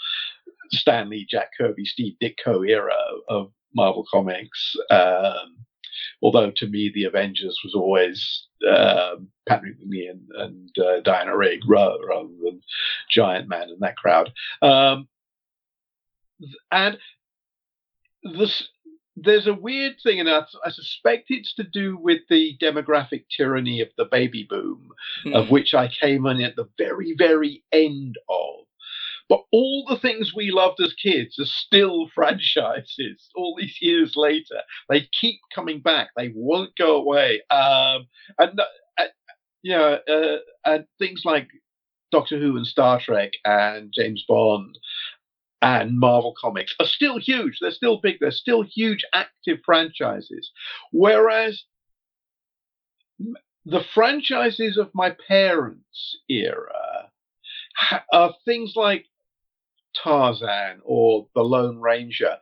Stan 0.74 1.10
Lee, 1.10 1.28
Jack 1.30 1.52
Kirby, 1.58 1.86
Steve 1.86 2.16
Ditko 2.22 2.68
era 2.68 2.94
of 3.28 3.52
Marvel 3.76 4.06
Comics. 4.12 4.76
Um, 4.90 5.58
although 6.22 6.52
to 6.56 6.68
me, 6.68 6.92
the 6.94 7.06
Avengers 7.06 7.60
was 7.64 7.74
always 7.76 8.48
um 8.70 9.28
Patrick 9.48 9.80
Macnee 9.80 10.10
and, 10.10 10.28
and 10.36 10.70
uh, 10.78 11.00
Diana 11.02 11.36
Rigg 11.36 11.62
rather, 11.68 11.98
than 12.08 12.62
Giant 13.10 13.48
Man 13.48 13.70
and 13.70 13.80
that 13.80 13.98
crowd. 13.98 14.32
Um, 14.62 15.08
and 16.72 16.98
this, 18.24 18.68
there's 19.16 19.48
a 19.48 19.54
weird 19.54 19.96
thing, 20.04 20.20
and 20.20 20.30
I, 20.30 20.44
I 20.66 20.70
suspect 20.72 21.26
it's 21.30 21.54
to 21.56 21.64
do 21.64 21.98
with 21.98 22.20
the 22.30 22.56
demographic 22.62 23.26
tyranny 23.36 23.82
of 23.82 23.90
the 23.98 24.06
baby 24.06 24.46
boom, 24.50 24.90
of 25.34 25.46
Hmm. 25.48 25.52
which 25.52 25.74
I 25.74 25.88
came 25.88 26.26
in 26.28 26.42
at 26.42 26.56
the 26.56 26.70
very, 26.78 27.16
very 27.18 27.64
end 27.72 28.18
of. 28.30 28.66
But 29.32 29.46
all 29.54 29.86
the 29.88 29.98
things 29.98 30.34
we 30.36 30.52
loved 30.52 30.82
as 30.82 30.94
kids 30.94 31.40
are 31.40 31.46
still 31.46 32.10
franchises 32.14 33.30
all 33.34 33.56
these 33.58 33.78
years 33.80 34.18
later. 34.18 34.60
They 34.90 35.08
keep 35.18 35.40
coming 35.56 35.80
back. 35.80 36.10
They 36.18 36.34
won't 36.36 36.76
go 36.76 36.98
away. 36.98 37.42
Um, 37.50 38.08
and 38.38 38.60
uh, 38.60 39.06
yeah, 39.64 40.00
uh, 40.10 40.38
and 40.66 40.86
things 41.00 41.22
like 41.24 41.48
Doctor 42.12 42.40
Who 42.40 42.58
and 42.58 42.68
Star 42.68 43.00
Trek 43.00 43.32
and 43.46 43.94
James 43.94 44.26
Bond 44.28 44.78
and 45.62 45.98
Marvel 45.98 46.36
Comics 46.38 46.76
are 46.82 46.86
still 46.86 47.18
huge. 47.18 47.60
They're 47.62 47.72
still 47.72 48.02
big. 48.02 48.18
They're 48.20 48.32
still 48.32 48.64
huge 48.64 49.06
active 49.14 49.60
franchises. 49.64 50.52
Whereas 50.92 51.64
the 53.64 53.86
franchises 53.94 54.78
of 54.78 54.90
my 54.94 55.16
parents' 55.26 56.18
era 56.28 57.10
are 58.12 58.34
things 58.44 58.74
like 58.76 59.06
Tarzan 59.96 60.82
or 60.84 61.28
The 61.36 61.44
Lone 61.44 61.80
Ranger, 61.80 62.38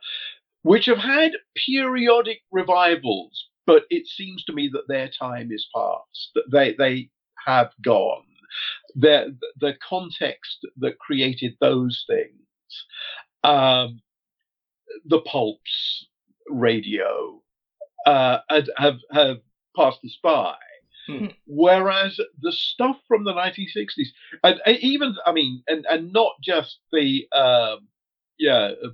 which 0.62 0.86
have 0.86 0.98
had 0.98 1.32
periodic 1.66 2.42
revivals, 2.50 3.46
but 3.66 3.84
it 3.90 4.06
seems 4.06 4.44
to 4.44 4.52
me 4.52 4.68
that 4.72 4.88
their 4.88 5.08
time 5.08 5.50
is 5.52 5.66
past. 5.74 6.30
That 6.34 6.50
they 6.50 6.74
they 6.74 7.10
have 7.46 7.70
gone. 7.82 8.24
The 8.96 9.36
the 9.58 9.74
context 9.86 10.66
that 10.78 10.98
created 10.98 11.56
those 11.60 12.04
things, 12.08 12.84
um, 13.44 14.02
the 15.04 15.20
pulps, 15.20 16.06
radio, 16.48 17.40
uh, 18.06 18.38
have 18.76 18.98
have 19.10 19.38
passed 19.76 20.04
us 20.04 20.18
by. 20.22 20.56
Whereas 21.46 22.18
the 22.40 22.52
stuff 22.52 22.96
from 23.08 23.24
the 23.24 23.32
1960s, 23.32 24.08
and 24.44 24.60
and 24.66 24.78
even 24.78 25.16
I 25.26 25.32
mean, 25.32 25.62
and 25.68 25.86
and 25.88 26.12
not 26.12 26.32
just 26.42 26.78
the 26.92 27.26
um, 27.32 27.88
yeah 28.38 28.72
uh, 28.84 28.88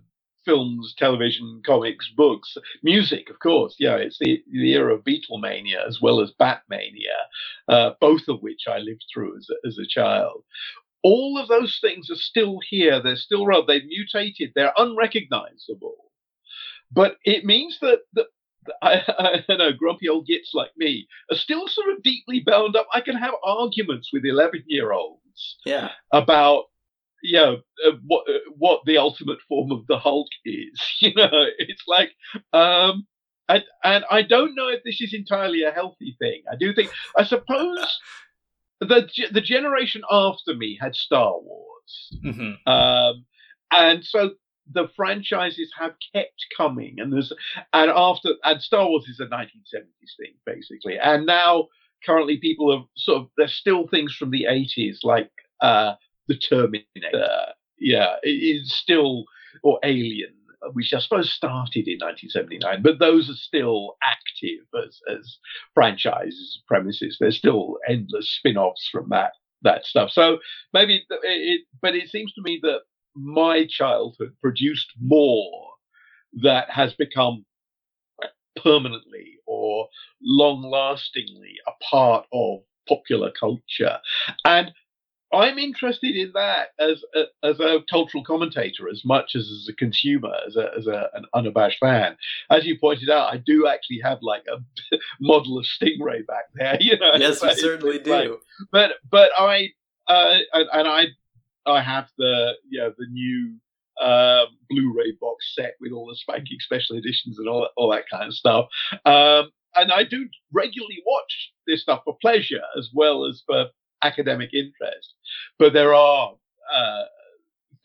films, 0.45 0.95
television, 0.97 1.63
comics, 1.67 2.09
books, 2.17 2.57
music, 2.83 3.31
of 3.31 3.39
course. 3.41 3.77
Yeah, 3.79 3.97
it's 3.97 4.19
the 4.19 4.43
the 4.51 4.73
era 4.73 4.95
of 4.95 5.05
Beatlemania 5.05 5.87
as 5.87 6.01
well 6.01 6.21
as 6.21 6.33
Batmania, 6.41 7.19
uh, 7.69 7.91
both 8.01 8.29
of 8.29 8.41
which 8.43 8.65
I 8.69 8.79
lived 8.79 9.05
through 9.13 9.37
as 9.37 9.49
a, 9.51 9.69
as 9.69 9.79
a 9.79 9.87
child. 9.87 10.45
All 11.03 11.39
of 11.39 11.49
those 11.49 11.79
things 11.81 12.11
are 12.11 12.17
still 12.17 12.59
here. 12.69 13.01
They're 13.03 13.17
still 13.17 13.45
around. 13.45 13.67
They've 13.69 13.85
mutated. 13.85 14.53
They're 14.55 14.73
unrecognizable. 14.77 15.97
But 16.91 17.17
it 17.25 17.45
means 17.45 17.79
that 17.81 18.01
that 18.15 18.27
I, 18.83 19.43
I 19.49 19.57
know 19.57 19.73
grumpy 19.73 20.09
old 20.09 20.27
gits 20.27 20.53
like 20.55 20.71
me 20.77 21.07
are 21.31 21.37
still 21.37 21.69
sort 21.69 21.91
of 21.91 22.03
deeply 22.03 22.41
bound 22.41 22.77
up. 22.77 22.87
I 22.93 23.01
can 23.01 23.17
have 23.17 23.35
arguments 23.45 24.11
with 24.13 24.25
11 24.25 24.65
year 24.67 24.93
olds 24.93 25.57
Yeah. 25.65 25.91
about 26.13 26.65
you 27.23 27.39
know 27.39 27.55
uh, 27.87 27.93
what 28.07 28.29
uh, 28.29 28.39
what 28.57 28.81
the 28.87 28.99
ultimate 28.99 29.39
form 29.49 29.73
of 29.73 29.87
the 29.89 29.99
Hulk 29.99 30.29
is. 30.45 30.81
You 31.01 31.13
know, 31.15 31.47
it's 31.59 31.83
like 31.87 32.13
um 32.53 33.07
and 33.49 33.65
and 33.85 34.05
I 34.11 34.23
don't 34.23 34.55
know 34.55 34.69
if 34.69 34.83
this 34.85 35.01
is 35.01 35.15
entirely 35.15 35.63
a 35.63 35.71
healthy 35.71 36.17
thing. 36.19 36.43
I 36.51 36.57
do 36.57 36.75
think 36.75 36.91
I 37.17 37.25
suppose 37.25 37.79
the 38.81 39.09
the 39.33 39.41
generation 39.41 40.03
after 40.11 40.55
me 40.55 40.79
had 40.81 40.95
Star 40.95 41.33
Wars. 41.41 42.11
Mm-hmm. 42.25 42.69
Um, 42.71 43.25
and 43.73 44.05
so 44.05 44.33
the 44.73 44.89
franchises 44.97 45.71
have 45.79 45.95
kept 46.15 46.45
coming, 46.57 46.97
and 46.99 47.13
there's 47.13 47.33
and 47.73 47.91
after 47.91 48.35
and 48.45 48.61
Star 48.61 48.89
Wars 48.89 49.07
is 49.09 49.21
a 49.21 49.27
1970s 49.27 50.17
thing 50.19 50.35
basically, 50.45 50.99
and 50.99 51.27
now 51.27 51.69
currently 52.05 52.39
people 52.39 52.77
have 52.77 52.87
sort 52.97 53.23
of 53.23 53.29
there's 53.37 53.55
still 53.55 53.87
things 53.89 54.15
from 54.15 54.31
the 54.31 54.47
80s 54.49 54.99
like 55.03 55.31
uh, 55.61 55.95
the 56.29 56.37
Terminator, 56.37 57.53
yeah, 57.79 58.17
it 58.23 58.29
is 58.29 58.75
still 58.75 59.25
or 59.63 59.79
Alien, 59.85 60.35
which 60.73 60.93
I 60.93 60.99
suppose 60.99 61.33
started 61.33 61.89
in 61.89 61.99
1979, 61.99 62.83
but 62.83 62.99
those 62.99 63.31
are 63.31 63.35
still 63.35 63.97
active 64.03 64.67
as 64.85 65.01
as 65.09 65.39
franchises 65.75 66.63
premises. 66.67 67.17
There's 67.19 67.39
still 67.39 67.79
endless 67.89 68.31
spin-offs 68.31 68.89
from 68.91 69.09
that 69.11 69.33
that 69.63 69.85
stuff. 69.85 70.11
So 70.11 70.39
maybe 70.73 70.97
it, 70.97 71.21
it 71.23 71.61
but 71.81 71.95
it 71.95 72.09
seems 72.09 72.33
to 72.35 72.43
me 72.43 72.61
that 72.63 72.81
my 73.17 73.67
childhood 73.67 74.35
produced 74.41 74.93
more 75.01 75.71
that 76.43 76.71
has 76.71 76.93
become 76.95 77.45
permanently 78.63 79.39
or 79.47 79.89
long 80.23 80.63
lastingly 80.63 81.57
a 81.67 81.85
part 81.85 82.27
of 82.33 82.61
popular 82.89 83.31
culture. 83.39 83.99
And 84.45 84.73
I'm 85.33 85.59
interested 85.59 86.15
in 86.15 86.33
that 86.35 86.69
as 86.79 87.03
a, 87.15 87.25
as 87.47 87.59
a 87.59 87.81
cultural 87.91 88.25
commentator 88.25 88.89
as 88.89 89.03
much 89.05 89.35
as 89.35 89.43
as 89.43 89.69
a 89.69 89.75
consumer, 89.75 90.33
as 90.47 90.57
a 90.57 90.71
as 90.79 90.87
a, 90.87 91.11
an 91.15 91.25
unabashed 91.35 91.79
fan. 91.81 92.17
As 92.49 92.65
you 92.65 92.79
pointed 92.79 93.11
out, 93.11 93.33
I 93.33 93.39
do 93.39 93.67
actually 93.67 94.01
have 94.05 94.19
like 94.23 94.45
a 94.49 94.97
model 95.21 95.59
of 95.59 95.65
Stingray 95.65 96.27
back 96.27 96.45
there. 96.55 96.79
You 96.87 96.99
know, 96.99 97.13
yes, 97.17 97.43
you 97.43 97.55
certainly 97.57 97.99
do. 97.99 98.11
Like, 98.11 98.31
but 98.71 98.93
but 99.11 99.31
I 99.37 99.71
uh, 100.07 100.39
and, 100.53 100.69
and 100.73 100.89
I 100.89 101.07
I 101.67 101.83
have 101.83 102.09
the 102.19 102.53
you 102.69 102.81
know 102.81 102.93
the 102.97 103.07
new 103.11 103.57
uh, 104.01 104.45
Blu-ray 104.69 105.17
box 105.21 105.55
set 105.55 105.75
with 105.81 105.93
all 105.93 106.07
the 106.07 106.17
spanking 106.17 106.59
special 106.61 106.97
editions 106.97 107.39
and 107.39 107.49
all 107.49 107.63
that, 107.63 107.71
all 107.77 107.91
that 107.91 108.05
kind 108.11 108.27
of 108.29 108.35
stuff. 108.35 108.67
Um, 109.05 109.51
and 109.75 109.93
I 109.93 110.05
do 110.05 110.29
regularly 110.53 111.03
watch 111.07 111.53
this 111.67 111.83
stuff 111.83 112.03
for 112.05 112.17
pleasure 112.21 112.63
as 112.79 112.91
well 112.95 113.27
as 113.27 113.43
for 113.47 113.67
academic 114.03 114.51
interest. 114.53 115.15
But 115.59 115.73
there 115.73 115.95
are 115.95 116.35
uh, 116.75 117.03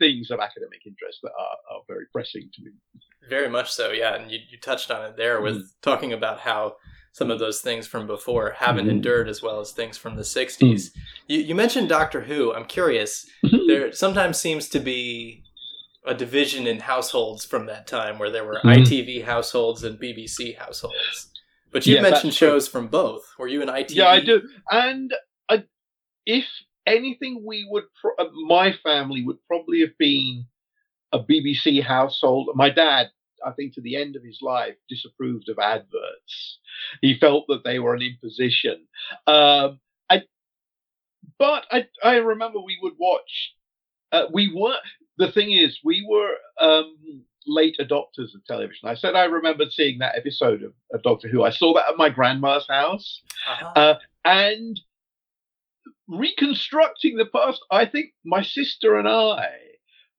things 0.01 0.31
of 0.31 0.39
academic 0.39 0.81
interest 0.85 1.19
that 1.21 1.31
are, 1.37 1.75
are, 1.75 1.81
very 1.87 2.05
pressing 2.11 2.49
to 2.53 2.63
me. 2.63 2.71
Very 3.29 3.49
much 3.49 3.71
so, 3.71 3.91
yeah. 3.91 4.15
And 4.15 4.31
you, 4.31 4.39
you 4.49 4.57
touched 4.57 4.89
on 4.89 5.05
it 5.05 5.15
there 5.15 5.41
with 5.41 5.57
mm. 5.57 5.67
talking 5.81 6.11
about 6.11 6.39
how 6.39 6.75
some 7.13 7.29
of 7.29 7.39
those 7.39 7.61
things 7.61 7.85
from 7.85 8.07
before 8.07 8.55
haven't 8.57 8.87
mm. 8.87 8.91
endured 8.91 9.29
as 9.29 9.43
well 9.43 9.59
as 9.59 9.71
things 9.71 9.97
from 9.97 10.15
the 10.15 10.23
60s. 10.23 10.59
Mm. 10.59 10.89
You, 11.27 11.39
you 11.39 11.55
mentioned 11.55 11.87
Doctor 11.87 12.21
Who. 12.21 12.53
I'm 12.53 12.65
curious. 12.65 13.27
there 13.67 13.91
sometimes 13.91 14.37
seems 14.37 14.67
to 14.69 14.79
be 14.79 15.43
a 16.05 16.15
division 16.15 16.65
in 16.65 16.79
households 16.79 17.45
from 17.45 17.67
that 17.67 17.85
time 17.85 18.17
where 18.17 18.31
there 18.31 18.43
were 18.43 18.59
mm-hmm. 18.63 18.69
ITV 18.69 19.23
households 19.23 19.83
and 19.83 19.99
BBC 19.99 20.57
households. 20.57 21.29
But 21.71 21.85
you 21.85 22.01
mentioned 22.01 22.33
shows 22.33 22.67
from 22.67 22.87
both. 22.87 23.33
Were 23.37 23.47
you 23.47 23.61
an 23.61 23.69
ITV? 23.69 23.95
Yeah, 23.95 24.09
I 24.09 24.19
do. 24.19 24.41
And 24.69 25.13
I, 25.47 25.63
if 26.25 26.45
anything, 26.85 27.43
we 27.45 27.67
would, 27.69 27.85
pro- 27.99 28.15
uh, 28.17 28.29
my 28.47 28.73
family 28.83 29.23
would 29.23 29.37
probably 29.47 29.81
have 29.81 29.97
been 29.97 30.45
a 31.11 31.19
BBC 31.19 31.83
household. 31.83 32.49
My 32.55 32.69
dad, 32.69 33.11
I 33.45 33.51
think, 33.51 33.73
to 33.75 33.81
the 33.81 33.95
end 33.95 34.15
of 34.15 34.23
his 34.23 34.39
life, 34.41 34.75
disapproved 34.89 35.49
of 35.49 35.59
adverts. 35.59 36.59
He 37.01 37.17
felt 37.19 37.45
that 37.47 37.63
they 37.63 37.79
were 37.79 37.93
an 37.93 38.01
imposition. 38.01 38.87
Um, 39.27 39.79
I, 40.09 40.23
but 41.37 41.65
I, 41.71 41.87
I 42.03 42.15
remember 42.17 42.59
we 42.59 42.79
would 42.81 42.93
watch. 42.97 43.53
Uh, 44.11 44.25
we 44.31 44.53
were 44.53 44.75
the 45.17 45.31
thing 45.31 45.51
is, 45.51 45.79
we 45.83 46.05
were 46.07 46.33
um, 46.59 47.23
late 47.45 47.77
adopters 47.79 48.33
of 48.33 48.43
television. 48.45 48.89
I 48.89 48.95
said 48.95 49.15
I 49.15 49.25
remembered 49.25 49.71
seeing 49.71 49.99
that 49.99 50.17
episode 50.17 50.63
of, 50.63 50.73
of 50.93 51.03
Doctor 51.03 51.27
Who. 51.27 51.43
I 51.43 51.51
saw 51.51 51.73
that 51.75 51.89
at 51.89 51.97
my 51.97 52.09
grandma's 52.09 52.65
house, 52.67 53.21
uh-huh. 53.47 53.79
uh, 53.79 53.95
and 54.25 54.79
reconstructing 56.11 57.17
the 57.17 57.25
past. 57.25 57.61
I 57.71 57.85
think 57.85 58.11
my 58.25 58.41
sister 58.41 58.97
and 58.97 59.07
I 59.07 59.49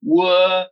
were 0.03 0.67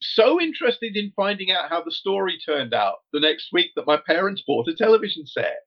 so 0.00 0.40
interested 0.40 0.96
in 0.96 1.12
finding 1.16 1.50
out 1.50 1.70
how 1.70 1.82
the 1.82 1.92
story 1.92 2.38
turned 2.44 2.74
out 2.74 2.96
the 3.12 3.20
next 3.20 3.48
week 3.52 3.70
that 3.76 3.86
my 3.86 3.96
parents 3.96 4.42
bought 4.46 4.68
a 4.68 4.74
television 4.74 5.26
set. 5.26 5.58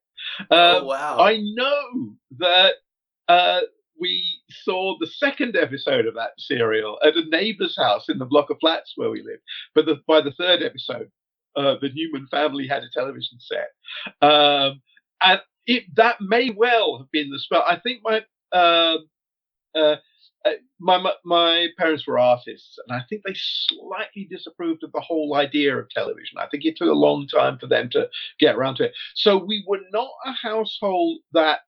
oh 0.51 0.79
um, 0.79 0.85
wow! 0.85 1.17
I 1.19 1.39
know 1.55 2.15
that 2.37 2.73
uh, 3.27 3.61
we 3.99 4.41
saw 4.49 4.97
the 4.99 5.07
second 5.07 5.55
episode 5.55 6.05
of 6.05 6.13
that 6.15 6.31
serial 6.37 6.99
at 7.03 7.15
a 7.15 7.29
neighbor's 7.29 7.75
house 7.77 8.09
in 8.09 8.19
the 8.19 8.25
block 8.25 8.49
of 8.49 8.57
flats 8.59 8.93
where 8.95 9.09
we 9.09 9.23
lived. 9.23 9.41
But 9.73 9.85
the, 9.85 10.01
by 10.07 10.21
the 10.21 10.31
third 10.31 10.61
episode, 10.61 11.09
uh, 11.55 11.75
the 11.81 11.89
Newman 11.93 12.27
family 12.29 12.67
had 12.67 12.83
a 12.83 12.89
television 12.93 13.39
set. 13.39 13.69
Um, 14.21 14.81
and 15.21 15.41
it, 15.65 15.83
that 15.95 16.21
may 16.21 16.51
well 16.51 16.97
have 16.99 17.11
been 17.11 17.31
the 17.31 17.39
spell. 17.39 17.63
I 17.67 17.77
think 17.77 18.01
my 18.03 18.23
uh, 18.53 18.97
uh, 19.75 19.95
my 20.79 21.13
my 21.25 21.67
parents 21.77 22.05
were 22.07 22.19
artists, 22.19 22.77
and 22.85 22.97
I 22.97 23.03
think 23.09 23.23
they 23.23 23.33
slightly 23.35 24.27
disapproved 24.29 24.83
of 24.83 24.91
the 24.91 25.01
whole 25.01 25.35
idea 25.35 25.77
of 25.77 25.89
television. 25.89 26.37
I 26.37 26.47
think 26.49 26.65
it 26.65 26.77
took 26.77 26.89
a 26.89 26.93
long 26.93 27.27
time 27.27 27.57
for 27.57 27.67
them 27.67 27.89
to 27.91 28.09
get 28.39 28.55
around 28.55 28.75
to 28.75 28.85
it. 28.85 28.93
So 29.15 29.37
we 29.37 29.63
were 29.67 29.81
not 29.91 30.09
a 30.25 30.31
household 30.31 31.19
that 31.33 31.61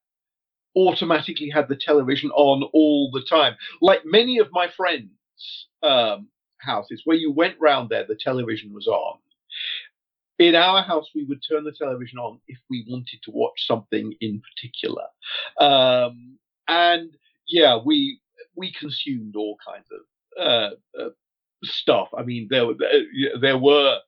automatically 0.76 1.50
had 1.50 1.68
the 1.68 1.76
television 1.76 2.30
on 2.32 2.64
all 2.74 3.12
the 3.12 3.24
time. 3.28 3.56
Like 3.82 4.02
many 4.06 4.38
of 4.38 4.48
my 4.52 4.68
friends' 4.70 5.68
um, 5.84 6.30
houses, 6.60 7.02
where 7.06 7.18
you 7.18 7.32
went 7.32 7.56
round 7.60 7.90
there, 7.90 8.06
the 8.08 8.16
television 8.16 8.74
was 8.74 8.88
on. 8.88 9.18
In 10.38 10.56
our 10.56 10.82
house, 10.84 11.10
we 11.14 11.26
would 11.26 11.44
turn 11.48 11.66
the 11.66 11.74
television 11.74 12.18
on 12.18 12.40
if 12.48 12.60
we 12.70 12.86
wanted 12.88 13.20
to 13.24 13.32
watch 13.32 13.68
something 13.68 14.14
in 14.22 14.42
particular. 14.42 15.04
Um, 15.60 16.38
and 16.70 17.10
yeah, 17.48 17.78
we 17.84 18.22
we 18.56 18.72
consumed 18.72 19.36
all 19.36 19.58
kinds 19.66 19.88
of 19.92 20.42
uh, 20.42 21.02
uh, 21.02 21.10
stuff. 21.64 22.10
I 22.18 22.24
mean, 22.24 22.48
there 22.50 22.68
there 23.42 23.58
were 23.58 24.00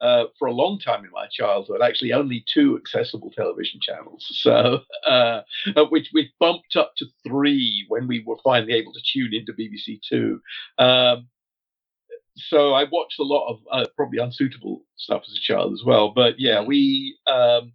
uh, 0.00 0.24
for 0.38 0.48
a 0.48 0.52
long 0.52 0.78
time 0.78 1.04
in 1.04 1.10
my 1.10 1.26
childhood, 1.30 1.80
actually 1.82 2.12
only 2.12 2.44
two 2.52 2.76
accessible 2.76 3.30
television 3.30 3.80
channels. 3.82 4.26
So, 4.30 4.80
uh, 5.06 5.42
uh, 5.74 5.84
which 5.90 6.10
we 6.14 6.32
bumped 6.38 6.76
up 6.76 6.92
to 6.98 7.06
three 7.26 7.84
when 7.88 8.06
we 8.06 8.22
were 8.26 8.36
finally 8.44 8.74
able 8.74 8.92
to 8.92 9.00
tune 9.12 9.34
into 9.34 9.52
BBC 9.52 10.00
Two. 10.08 10.40
Um, 10.78 11.28
so 12.36 12.72
I 12.72 12.84
watched 12.90 13.20
a 13.20 13.24
lot 13.24 13.48
of 13.48 13.60
uh, 13.70 13.86
probably 13.96 14.18
unsuitable 14.18 14.82
stuff 14.96 15.22
as 15.26 15.36
a 15.36 15.40
child 15.40 15.72
as 15.72 15.82
well. 15.84 16.12
But 16.14 16.34
yeah, 16.38 16.62
we, 16.62 17.16
um, 17.28 17.72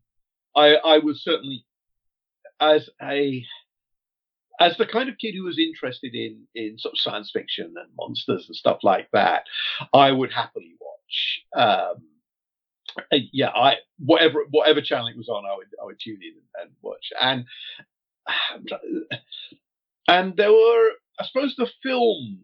I, 0.56 0.76
I 0.76 0.98
was 0.98 1.24
certainly 1.24 1.66
as 2.60 2.90
a 3.02 3.46
as 4.60 4.78
the 4.78 4.86
kind 4.86 5.10
of 5.10 5.18
kid 5.18 5.34
who 5.36 5.44
was 5.44 5.60
interested 5.60 6.14
in 6.14 6.46
in 6.56 6.78
sort 6.78 6.94
of 6.94 7.00
science 7.00 7.32
fiction 7.32 7.74
and 7.78 7.90
monsters 7.98 8.46
and 8.48 8.56
stuff 8.56 8.80
like 8.84 9.10
that, 9.14 9.44
I 9.94 10.12
would 10.12 10.32
happily 10.32 10.76
watch. 10.80 11.44
Um, 11.56 12.04
uh, 13.12 13.18
yeah, 13.32 13.50
I 13.50 13.76
whatever 13.98 14.46
whatever 14.50 14.82
channel 14.82 15.08
it 15.08 15.18
was 15.18 15.30
on, 15.30 15.46
I 15.46 15.56
would 15.56 15.68
I 15.82 15.86
would 15.86 16.00
tune 16.00 16.20
in 16.22 16.34
and, 16.34 16.68
and 16.68 16.72
watch. 16.82 17.12
And 17.20 17.46
and 20.08 20.36
there 20.36 20.52
were, 20.52 20.92
I 21.20 21.26
suppose, 21.26 21.56
the 21.58 21.70
film. 21.84 22.40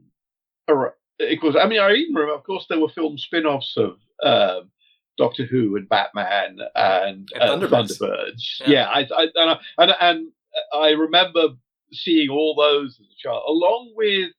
It 1.19 1.43
was. 1.43 1.55
I 1.55 1.67
mean, 1.67 1.79
I 1.79 1.91
even 1.91 2.15
remember. 2.15 2.35
Of 2.35 2.43
course, 2.43 2.65
there 2.69 2.79
were 2.79 2.89
film 2.89 3.17
spin-offs 3.17 3.77
of 3.77 3.97
um, 4.23 4.69
Doctor 5.17 5.45
Who 5.45 5.75
and 5.75 5.87
Batman 5.87 6.59
and, 6.75 7.29
and 7.35 7.41
uh, 7.41 7.57
Thunderbirds. 7.57 7.99
Thunderbirds. 7.99 8.59
Yeah, 8.61 8.69
yeah 8.69 8.87
I, 8.89 8.99
I, 8.99 9.27
and, 9.35 9.49
I, 9.49 9.57
and, 9.77 9.91
and 10.01 10.31
I 10.73 10.89
remember 10.91 11.49
seeing 11.91 12.29
all 12.29 12.55
those 12.55 12.99
as 12.99 13.07
a 13.07 13.17
child, 13.17 13.43
along 13.47 13.93
with 13.95 14.31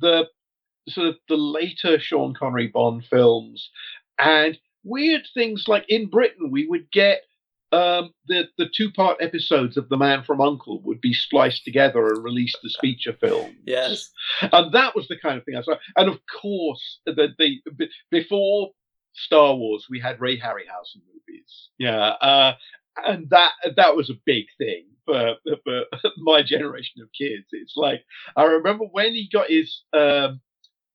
the 0.00 0.26
sort 0.88 1.08
of 1.08 1.16
the 1.28 1.36
later 1.36 1.98
Sean 1.98 2.34
Connery 2.34 2.68
Bond 2.68 3.04
films, 3.04 3.70
and 4.18 4.58
weird 4.84 5.22
things 5.32 5.66
like 5.66 5.84
in 5.88 6.06
Britain, 6.06 6.50
we 6.50 6.66
would 6.66 6.90
get 6.90 7.22
um, 7.72 8.10
the 8.28 8.48
the 8.56 8.68
two 8.72 8.92
part 8.92 9.18
episodes 9.20 9.76
of 9.76 9.88
The 9.88 9.96
Man 9.96 10.22
from 10.22 10.40
Uncle 10.40 10.80
would 10.82 11.00
be 11.00 11.12
spliced 11.12 11.64
together 11.64 12.06
and 12.08 12.22
released 12.22 12.58
as 12.64 12.76
feature 12.80 13.16
films. 13.20 13.56
Yes, 13.66 14.10
and 14.40 14.72
that 14.72 14.94
was 14.94 15.08
the 15.08 15.18
kind 15.18 15.38
of 15.38 15.44
thing 15.44 15.56
I 15.56 15.62
saw. 15.62 15.76
And 15.96 16.08
of 16.08 16.20
course, 16.40 17.00
the, 17.04 17.34
the 17.38 17.88
before 18.10 18.70
Star 19.14 19.54
Wars, 19.54 19.86
we 19.90 19.98
had 19.98 20.20
Ray 20.20 20.38
Harryhausen 20.38 21.02
movies. 21.12 21.70
Yeah, 21.78 21.98
uh, 22.20 22.54
and 22.96 23.28
that 23.30 23.52
that 23.76 23.96
was 23.96 24.10
a 24.10 24.20
big 24.24 24.46
thing 24.58 24.84
for 25.04 25.34
for 25.64 25.84
my 26.18 26.42
generation 26.42 27.02
of 27.02 27.08
kids. 27.16 27.46
It's 27.52 27.74
like 27.76 28.04
I 28.36 28.44
remember 28.44 28.84
when 28.84 29.14
he 29.14 29.28
got 29.32 29.48
his 29.50 29.82
um, 29.92 30.40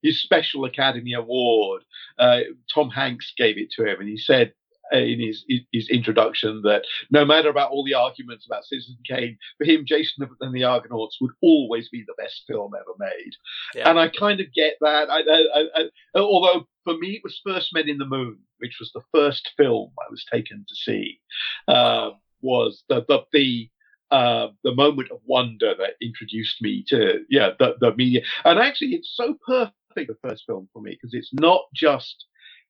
his 0.01 0.21
Special 0.21 0.65
Academy 0.65 1.13
Award. 1.13 1.83
Uh, 2.17 2.41
Tom 2.73 2.89
Hanks 2.89 3.33
gave 3.37 3.57
it 3.57 3.71
to 3.71 3.85
him, 3.85 3.99
and 3.99 4.09
he 4.09 4.17
said 4.17 4.53
in 4.91 5.19
his 5.19 5.45
his 5.71 5.89
introduction 5.89 6.61
that 6.63 6.83
no 7.11 7.25
matter 7.25 7.49
about 7.49 7.71
all 7.71 7.83
the 7.83 7.93
arguments 7.93 8.45
about 8.45 8.65
Citizen 8.65 8.97
Kane, 9.07 9.37
for 9.57 9.65
him, 9.65 9.85
Jason 9.85 10.27
and 10.41 10.53
the 10.53 10.63
Argonauts 10.63 11.17
would 11.21 11.31
always 11.41 11.89
be 11.89 12.03
the 12.05 12.21
best 12.21 12.43
film 12.47 12.73
ever 12.75 12.95
made. 12.99 13.31
Yeah. 13.75 13.89
And 13.89 13.99
I 13.99 14.09
kind 14.09 14.39
of 14.39 14.53
get 14.53 14.75
that. 14.81 15.09
I, 15.09 15.19
I, 15.19 15.63
I, 15.75 16.19
although 16.19 16.67
for 16.83 16.97
me, 16.97 17.15
it 17.15 17.21
was 17.23 17.41
First 17.45 17.73
Men 17.73 17.89
in 17.89 17.97
the 17.97 18.05
Moon, 18.05 18.39
which 18.59 18.77
was 18.79 18.91
the 18.93 19.03
first 19.13 19.51
film 19.57 19.91
I 19.99 20.09
was 20.09 20.25
taken 20.31 20.65
to 20.67 20.75
see. 20.75 21.19
Uh, 21.67 22.11
was 22.41 22.83
the 22.89 23.05
the, 23.07 23.19
the 23.33 23.69
uh, 24.11 24.47
the 24.63 24.73
moment 24.73 25.11
of 25.11 25.19
wonder 25.25 25.75
that 25.77 25.93
introduced 26.01 26.61
me 26.61 26.83
to 26.87 27.19
yeah 27.29 27.51
the, 27.59 27.75
the 27.79 27.95
media 27.95 28.21
and 28.43 28.57
actually 28.57 28.95
it's 28.95 29.13
so 29.15 29.37
perfect 29.45 29.75
the 29.95 30.17
first 30.27 30.45
film 30.47 30.67
for 30.73 30.81
me 30.81 30.91
because 30.91 31.13
it's 31.13 31.33
not 31.33 31.61
just 31.75 32.25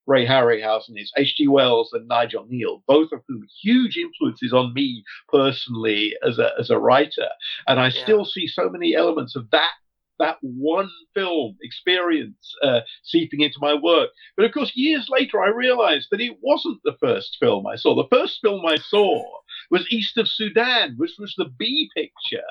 Ray 0.10 0.26
Harryhausen, 0.26 0.96
it's 0.96 1.14
H.G. 1.16 1.48
Wells 1.48 1.94
and 1.94 2.08
Nigel 2.08 2.46
Kneale, 2.46 2.82
both 2.88 3.12
of 3.12 3.22
whom 3.28 3.46
huge 3.62 3.96
influences 3.96 4.52
on 4.52 4.74
me 4.74 5.04
personally 5.28 6.16
as 6.28 6.40
a 6.40 6.50
as 6.60 6.72
a 6.72 6.80
writer, 6.80 7.30
and 7.68 7.80
I 7.80 7.86
yeah. 7.86 8.04
still 8.04 8.26
see 8.26 8.48
so 8.48 8.70
many 8.70 8.96
elements 8.96 9.36
of 9.36 9.50
that 9.52 9.72
that 10.18 10.38
one 10.42 10.90
film 11.14 11.58
experience 11.62 12.56
uh, 12.64 12.82
seeping 13.04 13.40
into 13.42 13.58
my 13.62 13.74
work. 13.74 14.10
But 14.36 14.46
of 14.46 14.52
course, 14.52 14.72
years 14.76 15.08
later, 15.10 15.42
I 15.42 15.50
realized 15.50 16.08
that 16.12 16.22
it 16.22 16.38
wasn't 16.42 16.82
the 16.84 16.98
first 17.00 17.38
film 17.40 17.66
I 17.68 17.76
saw. 17.76 17.96
The 17.96 18.16
first 18.16 18.40
film 18.42 18.66
I 18.66 18.78
saw 18.78 19.24
was 19.72 19.88
East 19.92 20.18
of 20.18 20.28
Sudan, 20.28 20.96
which 20.98 21.14
was 21.20 21.36
the 21.38 21.46
B 21.58 21.90
picture 21.96 22.42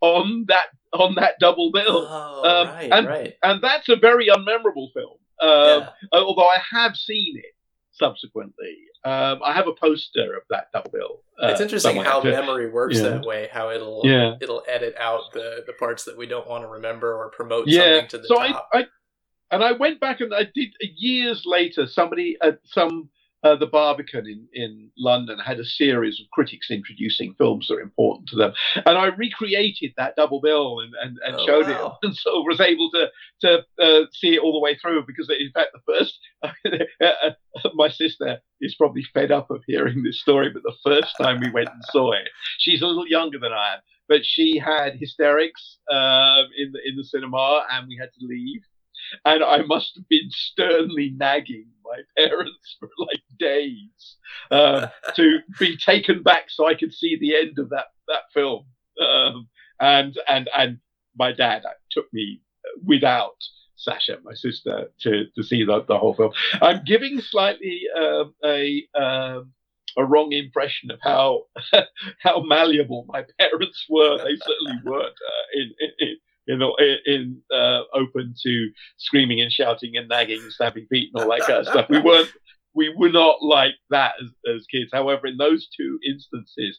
on 0.00 0.44
that 0.48 0.66
on 0.92 1.14
that 1.14 1.38
double 1.38 1.70
bill. 1.70 2.06
Oh, 2.08 2.42
um, 2.44 2.68
right, 2.68 2.92
and, 2.92 3.06
right. 3.06 3.34
and 3.42 3.62
that's 3.62 3.88
a 3.88 3.96
very 3.96 4.28
unmemorable 4.28 4.92
film. 4.92 5.18
Um, 5.40 5.88
Although 6.12 6.48
I 6.48 6.58
have 6.70 6.96
seen 6.96 7.38
it 7.38 7.54
subsequently. 7.92 8.76
Um, 9.04 9.40
I 9.44 9.52
have 9.52 9.68
a 9.68 9.72
poster 9.72 10.34
of 10.34 10.42
that 10.50 10.68
double 10.72 10.90
bill. 10.90 11.22
uh, 11.40 11.48
it's 11.48 11.60
interesting 11.60 11.96
how 11.96 12.22
memory 12.24 12.70
works 12.70 12.96
yeah. 12.96 13.02
that 13.02 13.22
way. 13.24 13.48
How 13.52 13.70
it'll 13.70 14.02
Yeah. 14.04 14.34
it'll 14.40 14.64
edit 14.68 14.94
out 14.98 15.32
the 15.32 15.62
the 15.66 15.72
parts 15.74 16.04
that 16.04 16.16
we 16.16 16.26
don't 16.26 16.48
want 16.48 16.64
to 16.64 16.68
remember 16.68 17.14
or 17.14 17.30
promote 17.30 17.68
yeah. 17.68 17.82
something 17.82 18.08
to 18.08 18.18
the 18.18 18.28
so 18.28 18.34
top. 18.34 18.68
I, 18.72 18.78
I 18.80 18.84
and 19.52 19.62
I 19.62 19.72
went 19.72 20.00
back 20.00 20.20
and 20.20 20.34
I 20.34 20.48
did 20.54 20.74
years 20.80 21.44
later. 21.46 21.86
Somebody 21.86 22.36
at 22.42 22.58
some 22.64 23.08
uh, 23.46 23.56
the 23.56 23.66
Barbican 23.66 24.26
in 24.26 24.48
in 24.52 24.90
London 24.98 25.38
had 25.38 25.58
a 25.60 25.64
series 25.64 26.20
of 26.20 26.26
critics 26.32 26.70
introducing 26.70 27.34
films 27.34 27.68
that 27.68 27.74
are 27.76 27.80
important 27.80 28.28
to 28.30 28.36
them, 28.36 28.52
and 28.74 28.98
I 28.98 29.06
recreated 29.06 29.92
that 29.96 30.16
double 30.16 30.40
bill 30.40 30.80
and 30.80 30.92
and, 31.02 31.18
and 31.26 31.36
Oh, 31.36 31.46
showed 31.46 31.66
wow. 31.68 31.98
it, 32.02 32.06
and 32.06 32.16
so 32.16 32.40
was 32.42 32.60
able 32.60 32.90
to 32.92 33.08
to 33.42 33.64
uh, 33.80 34.06
see 34.12 34.34
it 34.34 34.40
all 34.40 34.52
the 34.52 34.60
way 34.60 34.76
through 34.76 35.04
because 35.06 35.28
in 35.30 35.50
fact 35.52 35.70
the 35.74 35.92
first 35.92 36.18
my 37.74 37.88
sister 37.88 38.40
is 38.60 38.74
probably 38.74 39.04
fed 39.14 39.30
up 39.30 39.50
of 39.50 39.62
hearing 39.66 40.02
this 40.02 40.20
story, 40.20 40.50
but 40.50 40.62
the 40.62 40.74
first 40.84 41.14
time 41.20 41.40
we 41.40 41.50
went 41.50 41.68
and 41.68 41.82
saw 41.90 42.12
it, 42.12 42.28
she's 42.58 42.82
a 42.82 42.86
little 42.86 43.06
younger 43.06 43.38
than 43.38 43.52
I 43.52 43.74
am, 43.74 43.80
but 44.08 44.20
she 44.24 44.58
had 44.58 44.94
hysterics 44.98 45.78
um, 45.90 46.46
in 46.56 46.72
the 46.72 46.80
in 46.88 46.96
the 46.96 47.04
cinema, 47.04 47.64
and 47.72 47.86
we 47.88 47.96
had 47.96 48.10
to 48.18 48.26
leave. 48.26 48.62
And 49.24 49.42
I 49.44 49.62
must 49.62 49.92
have 49.96 50.08
been 50.08 50.30
sternly 50.30 51.12
nagging 51.16 51.66
my 51.84 52.00
parents 52.16 52.76
for 52.78 52.88
like 52.98 53.22
days 53.38 54.16
um, 54.50 54.86
to 55.16 55.38
be 55.58 55.76
taken 55.76 56.22
back 56.22 56.44
so 56.48 56.66
I 56.66 56.74
could 56.74 56.92
see 56.92 57.16
the 57.18 57.36
end 57.36 57.58
of 57.58 57.70
that 57.70 57.86
that 58.08 58.22
film. 58.32 58.66
Um, 59.00 59.48
and 59.80 60.18
and 60.28 60.48
and 60.56 60.78
my 61.18 61.32
dad 61.32 61.62
took 61.90 62.12
me 62.12 62.40
without 62.84 63.36
Sasha, 63.76 64.18
my 64.24 64.34
sister, 64.34 64.90
to 65.00 65.26
to 65.34 65.42
see 65.42 65.64
the, 65.64 65.84
the 65.86 65.98
whole 65.98 66.14
film. 66.14 66.32
I'm 66.60 66.82
giving 66.84 67.20
slightly 67.20 67.82
um, 67.96 68.34
a 68.44 68.86
um, 68.94 69.52
a 69.96 70.04
wrong 70.04 70.32
impression 70.32 70.90
of 70.90 70.98
how 71.02 71.44
how 72.20 72.42
malleable 72.42 73.06
my 73.08 73.24
parents 73.38 73.84
were. 73.88 74.18
They 74.18 74.36
certainly 74.36 74.78
weren't 74.84 75.04
uh, 75.06 75.46
in, 75.54 75.72
in, 76.00 76.16
in 76.46 76.54
you 76.54 76.58
know, 76.58 76.76
in, 77.06 77.42
uh, 77.52 77.82
open 77.94 78.34
to 78.42 78.70
screaming 78.98 79.40
and 79.40 79.50
shouting 79.52 79.96
and 79.96 80.08
nagging 80.08 80.40
and 80.42 80.52
stamping 80.52 80.86
feet 80.88 81.10
and 81.14 81.22
all 81.22 81.30
that 81.30 81.46
kind 81.46 81.60
of 81.60 81.66
stuff. 81.66 81.88
We 81.88 82.00
weren't, 82.00 82.30
we 82.74 82.94
were 82.96 83.10
not 83.10 83.42
like 83.42 83.74
that 83.90 84.12
as, 84.22 84.30
as 84.54 84.66
kids. 84.66 84.90
However, 84.92 85.26
in 85.26 85.36
those 85.38 85.68
two 85.76 85.98
instances, 86.06 86.78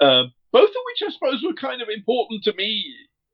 um, 0.00 0.32
both 0.52 0.68
of 0.68 0.74
which 0.86 1.08
I 1.08 1.12
suppose 1.12 1.42
were 1.42 1.54
kind 1.54 1.80
of 1.80 1.88
important 1.88 2.44
to 2.44 2.52
me, 2.54 2.84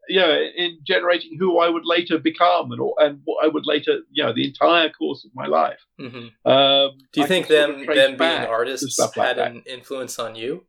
you 0.09 0.21
know, 0.21 0.31
in 0.57 0.79
generating 0.87 1.37
who 1.39 1.59
I 1.59 1.69
would 1.69 1.85
later 1.85 2.19
become 2.19 2.73
and 2.73 2.81
and 2.99 3.21
what 3.25 3.45
I 3.45 3.49
would 3.49 3.67
later, 3.67 4.01
you 4.11 4.23
know, 4.25 4.33
the 4.33 4.47
entire 4.47 4.91
course 4.91 5.25
of 5.25 5.31
my 5.35 5.47
life. 5.47 5.81
Mhm. 6.01 6.31
Um, 6.45 6.99
Do 7.13 7.21
you 7.21 7.25
I 7.25 7.27
think 7.27 7.47
can 7.49 7.57
sort 7.57 7.71
of 7.71 7.87
them 7.87 7.97
them 7.97 8.17
being 8.17 8.49
artists 8.49 8.99
like 8.99 9.15
had 9.17 9.37
that. 9.39 9.51
an 9.53 9.63
influence 9.67 10.19
on 10.19 10.35
you? 10.35 10.67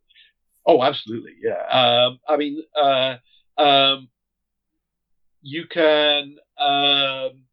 Oh, 0.65 0.83
absolutely, 0.83 1.35
yeah. 1.41 1.61
Um, 1.71 2.19
I 2.27 2.37
mean, 2.37 2.63
uh, 2.79 3.15
um, 3.57 4.09
you 5.41 5.65
can, 5.67 6.37
um, 6.59 7.43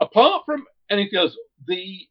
apart 0.00 0.44
from 0.46 0.64
anything 0.90 1.18
else, 1.18 1.36
the 1.66 2.06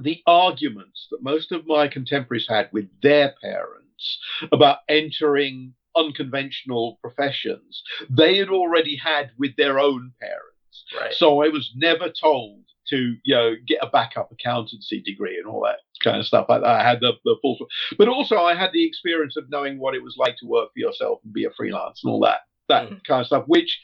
the 0.00 0.22
arguments 0.26 1.08
that 1.10 1.22
most 1.22 1.52
of 1.52 1.66
my 1.66 1.86
contemporaries 1.86 2.46
had 2.48 2.70
with 2.72 2.88
their 3.02 3.34
parents 3.42 4.18
about 4.50 4.78
entering 4.88 5.74
unconventional 5.94 6.98
professions, 7.02 7.82
they 8.08 8.38
had 8.38 8.48
already 8.48 8.96
had 8.96 9.30
with 9.38 9.54
their 9.56 9.78
own 9.78 10.12
parents. 10.18 10.84
Right. 10.98 11.12
So 11.12 11.42
I 11.42 11.48
was 11.48 11.70
never 11.76 12.08
told 12.08 12.60
to, 12.88 13.16
you 13.22 13.34
know, 13.34 13.54
get 13.66 13.78
a 13.82 13.90
backup 13.90 14.32
accountancy 14.32 15.00
degree 15.00 15.38
and 15.38 15.46
all 15.46 15.62
that 15.64 15.80
kind 16.02 16.18
of 16.18 16.26
stuff 16.26 16.46
like 16.48 16.62
that. 16.62 16.80
I 16.80 16.82
had 16.82 17.00
the, 17.00 17.12
the 17.24 17.36
full, 17.40 17.58
but 17.98 18.08
also 18.08 18.38
I 18.38 18.54
had 18.54 18.72
the 18.72 18.86
experience 18.86 19.36
of 19.36 19.50
knowing 19.50 19.78
what 19.78 19.94
it 19.94 20.02
was 20.02 20.16
like 20.18 20.36
to 20.38 20.46
work 20.46 20.70
for 20.72 20.80
yourself 20.80 21.20
and 21.24 21.32
be 21.32 21.44
a 21.44 21.50
freelance 21.50 22.00
and 22.02 22.10
all 22.10 22.20
that, 22.20 22.40
that 22.68 22.88
kind 23.04 23.20
of 23.20 23.26
stuff, 23.26 23.44
which 23.46 23.80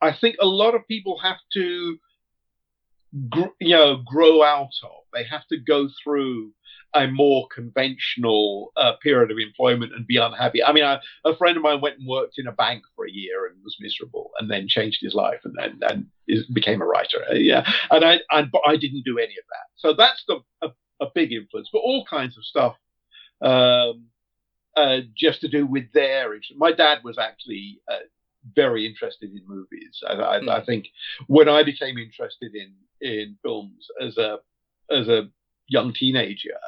I 0.00 0.12
think 0.12 0.36
a 0.40 0.46
lot 0.46 0.74
of 0.74 0.86
people 0.88 1.18
have 1.18 1.38
to, 1.54 1.98
gr- 3.28 3.56
you 3.60 3.76
know, 3.76 4.02
grow 4.04 4.42
out 4.42 4.70
of. 4.82 5.02
They 5.12 5.24
have 5.24 5.46
to 5.48 5.58
go 5.58 5.88
through 6.02 6.52
a 6.94 7.06
more 7.06 7.46
conventional 7.54 8.72
uh, 8.76 8.94
period 9.02 9.30
of 9.30 9.38
employment 9.38 9.92
and 9.94 10.06
be 10.06 10.16
unhappy. 10.16 10.62
I 10.62 10.72
mean, 10.72 10.84
I, 10.84 10.98
a 11.24 11.36
friend 11.36 11.56
of 11.56 11.62
mine 11.62 11.80
went 11.80 11.98
and 11.98 12.08
worked 12.08 12.38
in 12.38 12.48
a 12.48 12.52
bank 12.52 12.82
for 12.96 13.06
a 13.06 13.10
year 13.10 13.46
and 13.46 13.56
was 13.62 13.76
miserable, 13.80 14.30
and 14.38 14.50
then 14.50 14.66
changed 14.68 14.98
his 15.00 15.14
life 15.14 15.40
and 15.44 15.54
and, 15.60 15.82
and 15.82 16.06
is, 16.26 16.46
became 16.46 16.82
a 16.82 16.86
writer. 16.86 17.24
Uh, 17.30 17.34
yeah, 17.34 17.70
and 17.90 18.04
I 18.04 18.20
and 18.30 18.50
but 18.50 18.62
I 18.66 18.76
didn't 18.76 19.04
do 19.04 19.18
any 19.18 19.34
of 19.36 19.44
that. 19.50 19.66
So 19.76 19.94
that's 19.94 20.24
the 20.26 20.40
a, 20.62 20.70
a 21.00 21.06
big 21.14 21.32
influence. 21.32 21.68
But 21.72 21.78
all 21.80 22.04
kinds 22.08 22.36
of 22.36 22.44
stuff. 22.44 22.76
Um, 23.42 24.06
uh, 24.76 24.98
just 25.16 25.40
to 25.42 25.48
do 25.48 25.66
with 25.66 25.92
their. 25.92 26.34
My 26.56 26.72
dad 26.72 26.98
was 27.04 27.18
actually 27.18 27.80
uh, 27.90 27.98
very 28.54 28.86
interested 28.86 29.30
in 29.30 29.42
movies. 29.46 30.00
I, 30.06 30.12
I, 30.14 30.56
I 30.58 30.64
think 30.64 30.86
when 31.26 31.48
I 31.48 31.62
became 31.62 31.98
interested 31.98 32.54
in 32.54 32.72
in 33.00 33.36
films 33.42 33.86
as 34.00 34.16
a 34.18 34.38
as 34.90 35.08
a 35.08 35.28
young 35.68 35.92
teenager, 35.92 36.58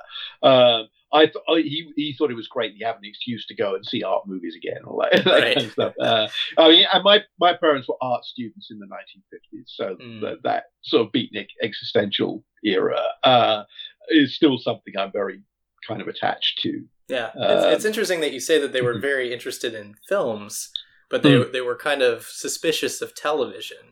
um, 0.43 0.89
I 1.13 1.27
th- 1.27 1.45
I- 1.49 1.61
he 1.63 1.93
he 1.97 2.15
thought 2.17 2.31
it 2.31 2.35
was 2.37 2.49
great. 2.49 2.75
You 2.75 2.87
have 2.87 2.97
an 2.97 3.05
excuse 3.05 3.47
to 3.47 3.55
go 3.55 3.75
and 3.75 3.85
see 3.85 4.03
art 4.03 4.27
movies 4.27 4.55
again, 4.57 4.83
all 4.87 5.01
that, 5.03 5.13
that 5.25 5.27
Right. 5.27 5.55
kind 5.55 5.67
of 5.67 5.73
stuff. 5.73 5.95
Uh, 6.01 6.29
I 6.59 6.69
mean, 6.69 6.87
and 6.93 7.05
my 7.05 7.23
my 7.39 7.55
parents 7.55 7.89
were 7.89 7.97
art 8.01 8.25
students 8.25 8.69
in 8.71 8.79
the 8.79 8.87
1950s, 8.87 9.65
so 9.67 9.97
that, 10.23 10.39
that 10.45 10.65
sort 10.83 11.07
of 11.07 11.13
beatnik 11.13 11.49
existential 11.63 12.45
era 12.65 13.01
uh, 13.25 13.65
is 14.09 14.35
still 14.35 14.59
something 14.59 14.95
I'm 14.97 15.13
very 15.13 15.43
kind 15.87 16.01
of 16.01 16.09
attached 16.09 16.61
to. 16.63 16.85
Yeah, 17.13 17.31
it's, 17.35 17.65
Um, 17.67 17.73
it's 17.75 17.85
interesting 17.85 18.21
that 18.21 18.33
you 18.33 18.41
say 18.41 18.59
that 18.59 18.73
they 18.73 18.83
were 18.83 18.99
very 19.11 19.33
interested 19.37 19.73
in 19.75 19.95
films, 20.09 20.71
but 21.11 21.23
they 21.23 21.31
Mm. 21.35 21.53
they 21.55 21.61
were 21.69 21.77
kind 21.77 22.03
of 22.11 22.15
suspicious 22.45 23.03
of 23.05 23.15
television. 23.15 23.85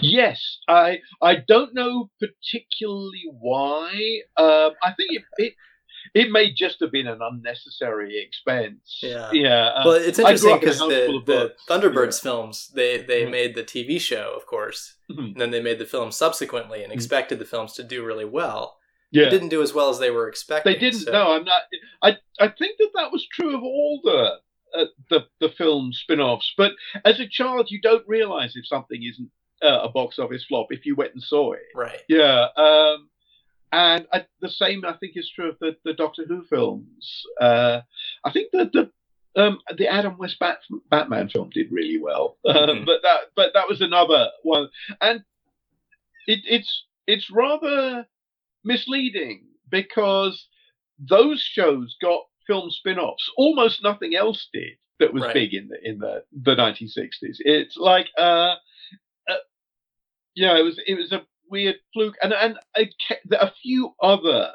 Yes, 0.00 0.38
I 0.68 1.00
I 1.30 1.36
don't 1.52 1.72
know 1.74 2.10
particularly 2.20 3.24
why. 3.48 3.88
Um, 4.36 4.70
I 4.82 4.90
think 4.96 5.10
it, 5.18 5.24
it 5.38 5.52
it 6.14 6.30
may 6.30 6.52
just 6.52 6.76
have 6.80 6.92
been 6.92 7.08
an 7.08 7.18
unnecessary 7.20 8.12
expense. 8.26 9.00
Yeah, 9.02 9.30
yeah. 9.32 9.66
uh, 9.76 9.82
well, 9.86 9.94
it's 10.08 10.18
interesting 10.18 10.52
in 10.54 10.60
because 10.60 10.78
the, 10.78 11.20
the. 11.26 11.54
Thunderbirds 11.68 12.20
films 12.22 12.70
they 12.74 12.98
they 13.10 13.22
Mhm. 13.24 13.30
made 13.38 13.54
the 13.54 13.64
TV 13.64 14.00
show, 14.00 14.32
of 14.36 14.46
course, 14.46 14.94
Mhm. 15.10 15.32
and 15.32 15.40
then 15.40 15.50
they 15.50 15.60
made 15.62 15.78
the 15.78 15.84
film 15.94 16.10
subsequently 16.12 16.82
and 16.84 16.92
expected 16.92 17.38
the 17.38 17.44
films 17.44 17.72
to 17.74 17.82
do 17.82 18.04
really 18.04 18.24
well. 18.40 18.78
Yeah. 19.12 19.24
They 19.24 19.30
didn't 19.30 19.48
do 19.50 19.62
as 19.62 19.72
well 19.72 19.88
as 19.90 19.98
they 19.98 20.10
were 20.10 20.28
expecting. 20.28 20.72
They 20.72 20.78
didn't. 20.78 21.00
so- 21.00 21.12
No, 21.12 21.32
I'm 21.32 21.44
not. 21.44 21.62
I 22.02 22.16
I 22.40 22.48
think 22.48 22.76
that 22.78 22.90
that 22.96 23.12
was 23.12 23.26
true 23.32 23.56
of 23.56 23.62
all 23.62 24.00
the 24.04 24.38
uh, 24.78 24.84
the 25.10 25.26
the 25.40 25.48
film 25.50 25.92
spin-offs. 25.92 26.52
But 26.56 26.72
as 27.04 27.20
a 27.20 27.28
child, 27.28 27.70
you 27.70 27.80
don't 27.80 28.06
realize 28.08 28.56
if 28.56 28.66
something 28.66 29.02
isn't 29.02 29.30
uh, 29.62 29.80
a 29.82 29.88
box 29.88 30.18
office 30.18 30.44
flop 30.44 30.66
if 30.70 30.84
you 30.84 30.94
went 30.96 31.14
and 31.14 31.22
saw 31.22 31.52
it. 31.52 31.62
Right. 31.74 32.00
Yeah. 32.08 32.48
Um, 32.56 33.08
and 33.72 34.06
I, 34.12 34.26
the 34.40 34.48
same, 34.50 34.84
I 34.84 34.92
think, 34.94 35.16
is 35.16 35.30
true 35.30 35.48
of 35.50 35.58
the, 35.60 35.76
the 35.84 35.92
Doctor 35.94 36.24
Who 36.26 36.44
films. 36.44 37.24
Uh, 37.40 37.80
I 38.24 38.30
think 38.32 38.50
that 38.52 38.72
the 38.72 38.90
um, 39.40 39.60
the 39.76 39.86
Adam 39.88 40.16
West 40.18 40.38
Bat- 40.38 40.60
Batman 40.90 41.28
film 41.28 41.50
did 41.50 41.70
really 41.70 41.98
well, 41.98 42.38
um, 42.46 42.84
but 42.86 43.02
that 43.02 43.20
but 43.34 43.52
that 43.54 43.68
was 43.68 43.80
another 43.82 44.30
one, 44.42 44.68
and 45.00 45.22
it, 46.26 46.40
it's 46.44 46.84
it's 47.06 47.30
rather 47.30 48.06
misleading 48.66 49.46
because 49.70 50.46
those 50.98 51.40
shows 51.40 51.96
got 52.02 52.22
film 52.46 52.70
spin-offs. 52.70 53.30
Almost 53.36 53.82
nothing 53.82 54.14
else 54.14 54.48
did 54.52 54.74
that 55.00 55.12
was 55.12 55.22
Right. 55.24 55.34
big 55.34 55.54
in 55.54 55.68
the 55.68 55.78
in 55.88 55.98
the 55.98 56.24
the 56.32 56.54
1960s. 56.56 57.36
It's 57.40 57.76
like 57.76 58.08
uh, 58.18 58.56
uh 59.28 59.34
yeah, 60.34 60.58
it 60.58 60.62
was 60.62 60.80
it 60.86 60.94
was 60.96 61.12
a 61.12 61.24
weird 61.50 61.76
fluke, 61.92 62.16
and 62.22 62.32
and 62.32 62.58
ca- 63.08 63.36
a 63.40 63.52
few 63.62 63.94
other 64.02 64.52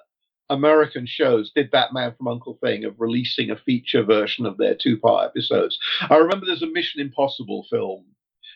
American 0.49 1.05
shows 1.07 1.51
did 1.55 1.69
that 1.71 1.93
Man 1.93 2.13
from 2.17 2.27
Uncle 2.27 2.57
thing 2.63 2.83
of 2.85 2.95
releasing 2.99 3.49
a 3.51 3.55
feature 3.57 4.03
version 4.03 4.45
of 4.45 4.57
their 4.57 4.75
two-part 4.75 5.25
episodes. 5.29 5.79
I 6.09 6.17
remember 6.17 6.45
there's 6.45 6.61
a 6.63 6.67
Mission 6.67 7.01
Impossible 7.01 7.65
film, 7.69 8.05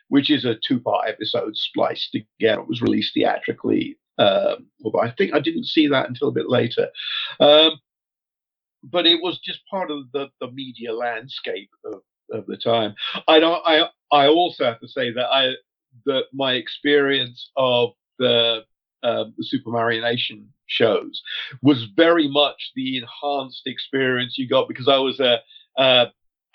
which 0.10 0.30
is 0.30 0.46
a 0.46 0.56
two-part 0.56 1.08
episode 1.10 1.56
spliced 1.56 2.12
together. 2.12 2.62
It 2.62 2.68
was 2.68 2.82
released 2.82 3.14
theatrically, 3.14 3.98
um, 4.18 4.68
although 4.84 5.02
I 5.02 5.12
think 5.12 5.34
I 5.34 5.40
didn't 5.40 5.66
see 5.66 5.88
that 5.88 6.08
until 6.08 6.30
a 6.30 6.34
bit 6.34 6.50
later. 6.50 6.90
Um, 7.40 7.80
but 8.84 9.06
it 9.06 9.22
was 9.22 9.40
just 9.40 9.66
part 9.70 9.90
of 9.90 10.12
the, 10.14 10.30
the 10.40 10.52
media 10.52 10.94
landscape 10.94 11.70
of 11.86 12.02
of 12.32 12.46
the 12.48 12.58
time. 12.58 12.96
I 13.28 13.40
know. 13.40 13.62
I 13.66 13.90
I 14.12 14.28
also 14.28 14.66
have 14.66 14.80
to 14.80 14.88
say 14.88 15.12
that 15.12 15.28
I 15.32 15.54
that 16.06 16.26
my 16.34 16.54
experience 16.54 17.52
of 17.56 17.92
the 18.20 18.64
uh, 19.04 19.26
the 19.38 19.46
Supermarionation 19.54 20.46
shows 20.68 21.22
was 21.62 21.84
very 21.96 22.28
much 22.28 22.72
the 22.76 22.98
enhanced 22.98 23.64
experience 23.68 24.38
you 24.38 24.48
got 24.48 24.68
because 24.68 24.88
I 24.88 24.98
was 24.98 25.20
a 25.20 25.40
uh, 25.78 26.08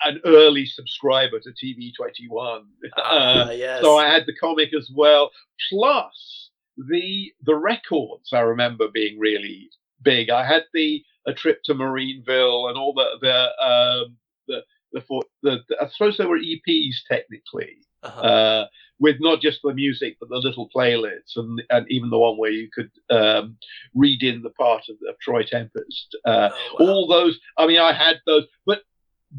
an 0.03 0.19
early 0.25 0.65
subscriber 0.65 1.39
to 1.39 1.49
TV 1.51 1.91
Twenty 1.95 2.27
One. 2.27 2.65
Ah, 2.97 3.47
uh, 3.47 3.51
yes. 3.51 3.81
So 3.81 3.97
I 3.97 4.07
had 4.07 4.25
the 4.25 4.35
comic 4.35 4.73
as 4.73 4.89
well, 4.93 5.31
plus 5.69 6.49
the 6.77 7.33
the 7.45 7.55
records. 7.55 8.33
I 8.33 8.39
remember 8.39 8.87
being 8.93 9.19
really 9.19 9.69
big. 10.01 10.29
I 10.29 10.45
had 10.45 10.63
the 10.73 11.03
a 11.27 11.33
trip 11.33 11.61
to 11.65 11.73
Marineville 11.73 12.67
and 12.69 12.77
all 12.77 12.93
the 12.93 13.17
the 13.21 13.65
um, 13.65 14.17
the 14.47 14.63
the, 14.93 15.21
the, 15.43 15.59
the 15.69 15.77
I 15.81 15.87
suppose 15.89 16.17
they 16.17 16.25
were 16.25 16.39
EPs 16.39 16.95
technically. 17.09 17.77
Uh-huh. 18.03 18.21
Uh, 18.21 18.67
with 18.99 19.17
not 19.19 19.41
just 19.41 19.59
the 19.63 19.73
music 19.73 20.17
but 20.19 20.29
the 20.29 20.37
little 20.37 20.69
playlists 20.75 21.35
and, 21.35 21.61
and 21.69 21.85
even 21.91 22.09
the 22.09 22.17
one 22.17 22.35
where 22.37 22.49
you 22.49 22.67
could 22.71 22.89
um, 23.11 23.57
read 23.93 24.23
in 24.23 24.41
the 24.41 24.49
part 24.49 24.83
of, 24.89 24.95
of 25.07 25.19
Troy 25.19 25.43
Tempest. 25.43 26.15
Uh, 26.25 26.49
oh, 26.51 26.83
wow. 26.83 26.91
All 26.91 27.07
those, 27.07 27.39
I 27.57 27.67
mean, 27.67 27.79
I 27.79 27.93
had 27.93 28.21
those, 28.25 28.45
but 28.65 28.81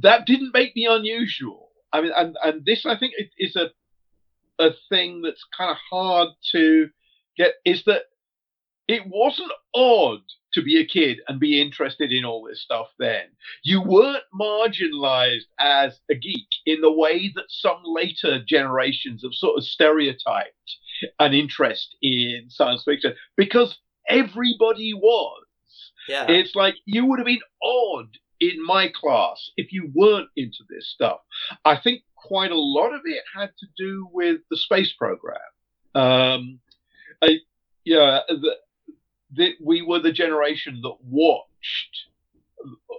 that 0.00 0.26
didn't 0.26 0.54
make 0.54 0.76
me 0.76 0.86
unusual. 0.86 1.70
I 1.92 2.02
mean, 2.02 2.12
and, 2.16 2.36
and 2.44 2.64
this 2.64 2.86
I 2.86 2.96
think 2.96 3.14
is 3.38 3.56
a 3.56 3.70
a 4.58 4.70
thing 4.88 5.22
that's 5.22 5.44
kind 5.56 5.70
of 5.70 5.76
hard 5.90 6.28
to 6.52 6.88
get 7.36 7.54
is 7.64 7.84
that 7.84 8.02
it 8.88 9.02
wasn't 9.06 9.52
odd 9.74 10.20
to 10.54 10.62
be 10.62 10.78
a 10.78 10.86
kid 10.86 11.20
and 11.28 11.40
be 11.40 11.62
interested 11.62 12.12
in 12.12 12.24
all 12.24 12.44
this 12.44 12.60
stuff 12.60 12.88
then. 12.98 13.24
You 13.62 13.80
weren't 13.80 14.24
marginalized 14.38 15.46
as 15.58 15.98
a 16.10 16.14
geek 16.14 16.48
in 16.66 16.80
the 16.80 16.92
way 16.92 17.32
that 17.34 17.44
some 17.48 17.80
later 17.84 18.42
generations 18.46 19.22
have 19.22 19.32
sort 19.32 19.56
of 19.56 19.64
stereotyped 19.64 20.76
an 21.18 21.32
interest 21.32 21.96
in 22.02 22.46
science 22.48 22.82
fiction 22.84 23.14
because 23.36 23.78
everybody 24.08 24.92
was. 24.94 25.44
Yeah. 26.08 26.26
It's 26.28 26.54
like 26.54 26.74
you 26.84 27.06
would 27.06 27.18
have 27.18 27.26
been 27.26 27.40
odd 27.62 28.08
in 28.40 28.64
my 28.64 28.90
class 28.92 29.50
if 29.56 29.72
you 29.72 29.90
weren't 29.94 30.28
into 30.36 30.64
this 30.68 30.90
stuff. 30.90 31.20
I 31.64 31.78
think 31.78 32.02
quite 32.16 32.50
a 32.50 32.58
lot 32.58 32.92
of 32.92 33.02
it 33.04 33.22
had 33.34 33.50
to 33.60 33.66
do 33.76 34.08
with 34.12 34.40
the 34.50 34.56
space 34.56 34.92
program. 34.92 35.38
Um, 35.94 36.60
I, 37.22 37.38
yeah, 37.84 38.20
the, 38.28 38.56
that 39.34 39.52
we 39.60 39.82
were 39.82 40.00
the 40.00 40.12
generation 40.12 40.80
that 40.82 40.96
watched 41.02 42.06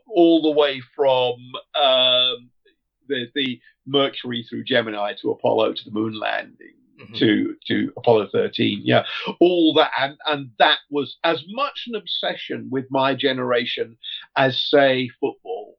all 0.07 0.41
the 0.41 0.51
way 0.51 0.82
from 0.95 1.36
um, 1.80 2.49
the, 3.07 3.28
the 3.36 3.59
Mercury 3.86 4.45
through 4.47 4.63
Gemini 4.63 5.13
to 5.21 5.32
Apollo 5.32 5.74
to 5.74 5.86
the 5.86 5.91
moon 5.91 6.19
landing 6.19 6.76
mm-hmm. 6.99 7.13
to 7.15 7.55
to 7.67 7.93
Apollo 7.97 8.30
13. 8.32 8.82
Yeah, 8.84 9.03
all 9.39 9.74
that 9.76 9.91
and 9.99 10.17
and 10.28 10.51
that 10.59 10.80
was 10.89 11.17
as 11.24 11.43
much 11.49 11.86
an 11.88 11.95
obsession 11.95 12.69
with 12.71 12.86
my 12.89 13.15
generation 13.15 13.97
as 14.38 14.61
say 14.61 15.09
football. 15.19 15.78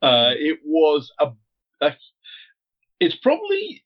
Uh, 0.00 0.32
it 0.36 0.58
was 0.64 1.12
a, 1.20 1.32
a 1.80 1.94
it's 3.00 3.16
probably 3.16 3.84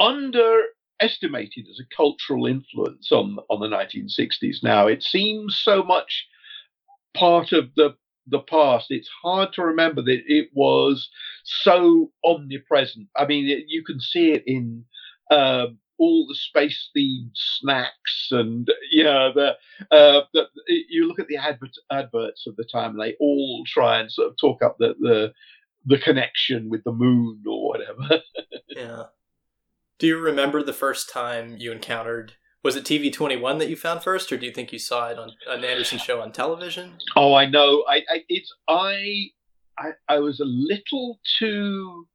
under 0.00 0.62
estimated 1.00 1.66
as 1.70 1.80
a 1.80 1.96
cultural 1.96 2.46
influence 2.46 3.10
on 3.12 3.38
on 3.50 3.60
the 3.60 3.76
1960s. 3.76 4.62
Now 4.62 4.86
it 4.86 5.02
seems 5.02 5.58
so 5.58 5.82
much 5.82 6.26
part 7.14 7.52
of 7.52 7.74
the 7.76 7.96
the 8.30 8.40
past. 8.40 8.86
It's 8.90 9.10
hard 9.22 9.52
to 9.54 9.64
remember 9.64 10.02
that 10.02 10.22
it 10.26 10.50
was 10.52 11.08
so 11.44 12.10
omnipresent. 12.24 13.08
I 13.16 13.26
mean, 13.26 13.48
it, 13.48 13.64
you 13.68 13.82
can 13.82 14.00
see 14.00 14.32
it 14.32 14.42
in 14.46 14.84
um, 15.30 15.78
all 15.98 16.26
the 16.26 16.34
space 16.34 16.90
themed 16.96 17.30
snacks 17.34 18.28
and 18.30 18.68
you 18.90 19.04
know 19.04 19.32
the, 19.32 19.56
uh, 19.90 20.22
the 20.32 20.46
you 20.66 21.06
look 21.06 21.18
at 21.18 21.28
the 21.28 21.36
advert, 21.36 21.74
adverts 21.90 22.46
of 22.46 22.56
the 22.56 22.64
time 22.64 22.92
and 22.92 23.00
they 23.00 23.16
all 23.20 23.64
try 23.66 23.98
and 23.98 24.10
sort 24.10 24.28
of 24.28 24.36
talk 24.36 24.62
up 24.62 24.76
the 24.78 24.94
the, 25.00 25.32
the 25.86 25.98
connection 25.98 26.68
with 26.68 26.84
the 26.84 26.92
moon 26.92 27.42
or 27.46 27.68
whatever. 27.68 28.22
yeah. 28.68 29.04
Do 29.98 30.06
you 30.06 30.18
remember 30.18 30.62
the 30.62 30.72
first 30.72 31.10
time 31.10 31.56
you 31.58 31.72
encountered? 31.72 32.34
Was 32.62 32.76
it 32.76 32.84
TV 32.84 33.12
twenty 33.12 33.36
one 33.36 33.58
that 33.58 33.68
you 33.68 33.76
found 33.76 34.02
first, 34.02 34.32
or 34.32 34.36
do 34.36 34.46
you 34.46 34.52
think 34.52 34.72
you 34.72 34.78
saw 34.78 35.08
it 35.08 35.18
on 35.18 35.32
an 35.48 35.64
Anderson 35.64 35.98
show 35.98 36.20
on 36.20 36.32
television? 36.32 36.98
Oh, 37.16 37.34
I 37.34 37.46
know. 37.46 37.84
I, 37.88 38.02
I 38.10 38.24
it's 38.28 38.52
I, 38.68 39.30
I 39.78 39.90
I 40.08 40.18
was 40.18 40.40
a 40.40 40.44
little 40.44 41.20
too 41.38 42.06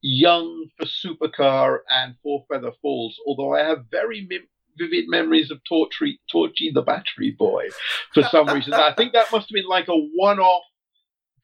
young 0.00 0.68
for 0.76 0.86
Supercar 0.86 1.78
and 1.90 2.14
Four 2.22 2.44
Feather 2.50 2.72
Falls, 2.82 3.18
although 3.26 3.54
I 3.54 3.60
have 3.60 3.86
very 3.90 4.26
mim- 4.28 4.48
vivid 4.78 5.08
memories 5.08 5.50
of 5.50 5.60
Torchy, 5.68 6.20
Torchy 6.30 6.70
the 6.72 6.82
Battery 6.82 7.34
Boy 7.38 7.68
for 8.12 8.22
some 8.24 8.48
reason. 8.48 8.74
I 8.74 8.92
think 8.94 9.12
that 9.12 9.32
must 9.32 9.48
have 9.48 9.54
been 9.54 9.68
like 9.68 9.88
a 9.88 9.96
one 10.14 10.38
off 10.38 10.64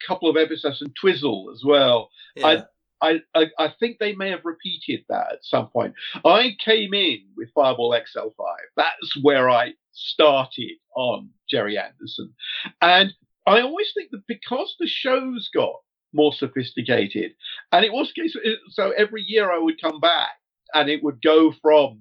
couple 0.06 0.28
of 0.30 0.36
episodes 0.36 0.80
and 0.80 0.94
Twizzle 0.96 1.50
as 1.54 1.62
well. 1.64 2.10
Yeah. 2.36 2.46
I, 2.46 2.62
I, 3.02 3.20
I, 3.34 3.46
I 3.58 3.72
think 3.78 3.98
they 3.98 4.14
may 4.14 4.30
have 4.30 4.44
repeated 4.44 5.04
that 5.08 5.32
at 5.32 5.44
some 5.44 5.68
point. 5.68 5.94
I 6.24 6.56
came 6.64 6.94
in 6.94 7.20
with 7.36 7.52
Fireball 7.54 7.92
XL5. 7.92 8.32
That's 8.76 9.16
where 9.22 9.48
I 9.48 9.74
started 9.92 10.76
on 10.94 11.30
Gerry 11.48 11.78
Anderson. 11.78 12.34
And 12.80 13.12
I 13.46 13.60
always 13.62 13.90
think 13.94 14.10
that 14.10 14.26
because 14.26 14.74
the 14.78 14.86
shows 14.86 15.50
got 15.54 15.74
more 16.12 16.32
sophisticated, 16.32 17.32
and 17.72 17.84
it 17.84 17.92
was 17.92 18.12
so 18.70 18.90
every 18.96 19.22
year 19.22 19.50
I 19.50 19.58
would 19.58 19.80
come 19.80 20.00
back 20.00 20.30
and 20.74 20.88
it 20.88 21.02
would 21.02 21.22
go 21.22 21.52
from 21.62 22.00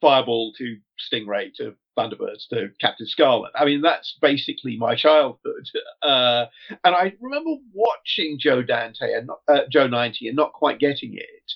Fireball 0.00 0.52
to 0.58 0.76
Stingray 1.00 1.54
to 1.54 1.74
Thunderbirds 1.96 2.48
to 2.50 2.68
Captain 2.80 3.06
Scarlet. 3.06 3.52
I 3.54 3.64
mean, 3.64 3.82
that's 3.82 4.16
basically 4.20 4.76
my 4.76 4.94
childhood. 4.94 5.68
Uh, 6.02 6.46
and 6.84 6.94
I 6.94 7.14
remember 7.20 7.50
watching 7.72 8.38
Joe 8.38 8.62
Dante 8.62 9.12
and 9.12 9.28
uh, 9.48 9.62
Joe 9.68 9.88
90 9.88 10.28
and 10.28 10.36
not 10.36 10.52
quite 10.52 10.78
getting 10.78 11.14
it. 11.14 11.52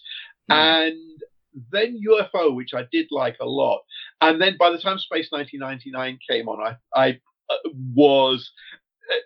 Mm. 0.51 0.89
And 0.89 1.23
then 1.71 2.01
UFO, 2.05 2.57
which 2.57 2.75
I 2.75 2.87
did 2.91 3.09
like 3.13 3.37
a 3.41 3.47
lot. 3.47 3.83
And 4.21 4.41
then 4.41 4.57
by 4.59 4.71
the 4.71 4.79
time 4.79 4.99
Space 4.99 5.29
1999 5.31 6.19
came 6.29 6.49
on, 6.49 6.61
I, 6.61 7.01
I 7.01 7.21
uh, 7.49 7.71
was 7.95 8.51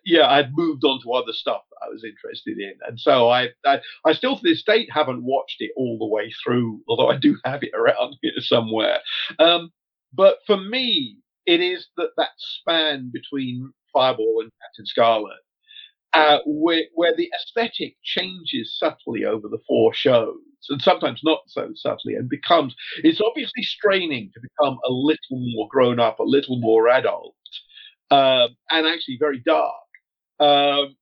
yeah, 0.05 0.29
I'd 0.29 0.57
moved 0.57 0.85
on 0.85 1.01
to 1.03 1.12
other 1.12 1.33
stuff 1.33 1.62
that 1.71 1.87
I 1.87 1.89
was 1.91 2.05
interested 2.05 2.59
in, 2.59 2.75
and 2.87 2.99
so 2.99 3.29
I, 3.29 3.49
I, 3.65 3.81
I 4.05 4.12
still 4.12 4.37
to 4.37 4.43
this 4.43 4.62
date 4.62 4.89
haven't 4.93 5.25
watched 5.25 5.61
it 5.61 5.73
all 5.77 5.99
the 5.99 6.07
way 6.07 6.33
through, 6.43 6.81
although 6.89 7.11
I 7.11 7.17
do 7.17 7.37
have 7.45 7.62
it 7.62 7.73
around 7.75 8.17
here 8.23 8.33
somewhere. 8.39 9.01
Um, 9.39 9.73
but 10.15 10.39
for 10.47 10.57
me, 10.57 11.19
it 11.47 11.61
is 11.61 11.89
that 11.97 12.11
that 12.17 12.31
span 12.39 13.11
between 13.12 13.73
Fireball 13.93 14.41
and 14.43 14.51
Captain 14.62 14.87
Scarlet, 14.87 15.41
uh, 16.15 16.39
where, 16.47 16.85
where 16.95 17.15
the 17.17 17.31
aesthetic 17.41 17.97
changes 18.03 18.77
subtly 18.79 19.25
over 19.25 19.49
the 19.49 19.59
four 19.67 19.93
shows, 19.95 20.37
and 20.71 20.81
sometimes 20.81 21.21
not 21.25 21.41
so 21.47 21.71
subtly, 21.75 22.15
and 22.15 22.29
becomes 22.29 22.75
it's 23.03 23.21
obviously 23.21 23.62
straining 23.62 24.31
to 24.35 24.41
become 24.41 24.79
a 24.87 24.93
little 24.93 25.41
more 25.55 25.69
grown 25.71 26.01
up, 26.01 26.19
a 26.19 26.25
little 26.25 26.59
more 26.59 26.89
adult 26.89 27.35
um, 28.11 28.57
and 28.71 28.87
actually 28.87 29.17
very 29.19 29.41
dark 29.45 29.75
um, 30.41 30.97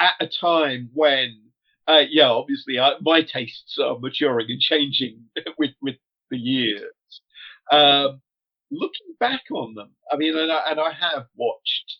at 0.00 0.14
a 0.20 0.26
time 0.26 0.90
when, 0.94 1.38
uh, 1.86 2.02
yeah, 2.10 2.28
obviously 2.28 2.78
uh, 2.78 2.92
my 3.00 3.22
tastes 3.22 3.78
are 3.78 3.98
maturing 3.98 4.46
and 4.48 4.60
changing 4.60 5.22
with 5.58 5.70
with 5.82 5.96
the 6.30 6.38
years. 6.38 6.92
Um, 7.70 8.20
looking 8.70 9.14
back 9.20 9.42
on 9.52 9.74
them, 9.74 9.90
I 10.10 10.16
mean, 10.16 10.36
and 10.36 10.50
I, 10.50 10.70
and 10.70 10.80
I 10.80 10.90
have 10.92 11.26
watched. 11.36 11.96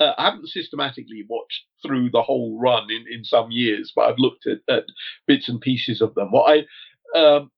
Uh, 0.00 0.12
I 0.18 0.24
haven't 0.24 0.48
systematically 0.48 1.24
watched 1.28 1.64
through 1.80 2.10
the 2.10 2.22
whole 2.22 2.58
run 2.58 2.90
in, 2.90 3.04
in 3.08 3.22
some 3.24 3.52
years, 3.52 3.92
but 3.94 4.10
I've 4.10 4.18
looked 4.18 4.46
at, 4.46 4.58
at 4.68 4.84
bits 5.26 5.48
and 5.48 5.60
pieces 5.60 6.00
of 6.00 6.14
them. 6.14 6.32
What 6.32 6.50
I 7.14 7.18
um, 7.18 7.50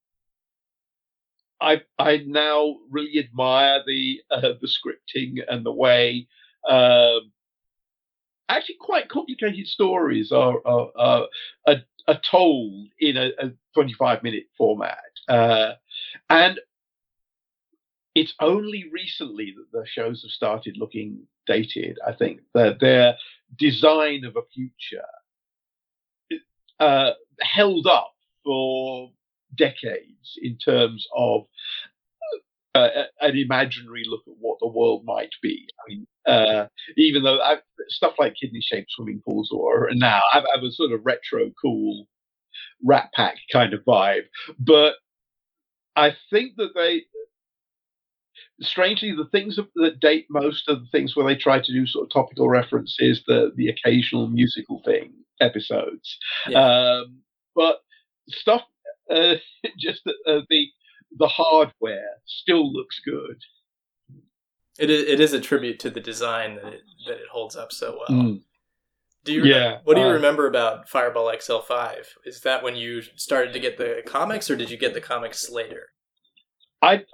I 1.61 1.82
I 1.99 2.18
now 2.26 2.76
really 2.91 3.18
admire 3.18 3.82
the 3.87 4.20
uh, 4.30 4.53
the 4.61 4.68
scripting 4.68 5.39
and 5.49 5.64
the 5.64 5.72
way 5.72 6.28
um, 6.68 7.32
actually 8.49 8.76
quite 8.80 9.09
complicated 9.09 9.66
stories 9.66 10.32
are 10.32 10.59
are, 10.66 10.91
are, 10.97 11.26
are, 11.66 11.76
are 12.09 12.20
told 12.30 12.89
in 13.01 13.16
a, 13.16 13.30
a 13.39 13.51
25 13.74 14.22
minute 14.22 14.45
format, 14.57 14.99
uh, 15.28 15.72
and 16.28 16.61
it's 18.16 18.34
only 18.40 18.86
recently 18.90 19.54
that 19.54 19.78
the 19.78 19.86
shows 19.86 20.22
have 20.22 20.30
started 20.30 20.78
looking 20.78 21.20
dated. 21.46 21.98
I 22.04 22.12
think 22.12 22.40
that 22.54 22.80
their 22.80 23.14
design 23.58 24.24
of 24.24 24.36
a 24.36 24.46
future 24.54 25.04
uh, 26.80 27.10
held 27.40 27.86
up 27.86 28.14
for 28.42 29.12
decades 29.54 30.38
in 30.40 30.56
terms 30.56 31.06
of 31.14 31.42
uh, 32.74 32.88
an 33.20 33.36
imaginary 33.36 34.04
look 34.08 34.22
at 34.26 34.34
what 34.38 34.56
the 34.60 34.66
world 34.66 35.04
might 35.04 35.34
be. 35.42 35.68
I 35.78 35.82
mean, 35.86 36.06
uh, 36.26 36.66
even 36.96 37.22
though 37.22 37.38
I, 37.38 37.56
stuff 37.88 38.14
like 38.18 38.34
kidney-shaped 38.40 38.90
swimming 38.92 39.20
pools 39.26 39.50
or 39.52 39.90
now 39.92 40.22
I 40.32 40.42
have 40.54 40.62
a 40.62 40.70
sort 40.70 40.92
of 40.92 41.04
retro 41.04 41.50
cool 41.60 42.06
Rat 42.82 43.10
Pack 43.14 43.36
kind 43.52 43.74
of 43.74 43.84
vibe. 43.84 44.24
But 44.58 44.94
I 45.96 46.14
think 46.30 46.52
that 46.56 46.70
they, 46.74 47.02
strangely, 48.61 49.12
the 49.12 49.28
things 49.30 49.59
that 49.74 50.00
date 50.00 50.26
most 50.30 50.68
are 50.68 50.76
the 50.76 50.88
things 50.92 51.14
where 51.14 51.26
they 51.26 51.36
try 51.36 51.61
to 51.61 51.72
do 51.72 51.86
sort 51.86 52.07
of 52.07 52.12
topical 52.12 52.48
references, 52.48 53.22
the 53.26 53.52
the 53.57 53.68
occasional 53.68 54.28
musical 54.28 54.82
thing 54.84 55.12
episodes. 55.40 56.18
Yeah. 56.48 56.61
Um, 56.61 57.20
but 57.54 57.80
stuff, 58.28 58.62
uh, 59.11 59.34
just 59.78 60.02
the, 60.04 60.14
uh, 60.26 60.40
the 60.48 60.66
the 61.18 61.28
hardware 61.28 62.20
still 62.24 62.72
looks 62.72 63.00
good. 63.04 63.38
It 64.78 64.90
is, 64.90 65.09
it 65.09 65.20
is 65.20 65.32
a 65.32 65.40
tribute 65.40 65.78
to 65.80 65.90
the 65.90 66.00
design 66.00 66.57
that 66.57 66.74
it, 66.74 66.82
that 67.07 67.16
it 67.16 67.28
holds 67.32 67.57
up 67.57 67.72
so 67.72 67.98
well. 67.98 68.18
Mm. 68.18 68.42
Do 69.24 69.32
you 69.32 69.44
Yeah, 69.44 69.78
what 69.84 69.94
do 69.94 70.02
you 70.02 70.09
uh, 70.09 70.12
remember 70.12 70.46
about 70.46 70.88
Fireball 70.88 71.32
XL5? 71.34 72.04
Is 72.24 72.42
that 72.42 72.62
when 72.62 72.76
you 72.76 73.02
started 73.16 73.52
to 73.54 73.59
get 73.59 73.78
the 73.78 74.02
comics, 74.07 74.50
or 74.50 74.57
did 74.57 74.70
you 74.70 74.76
get 74.76 74.94
the 74.94 75.00
comics 75.00 75.50
later? 75.50 75.88
I, 76.82 77.04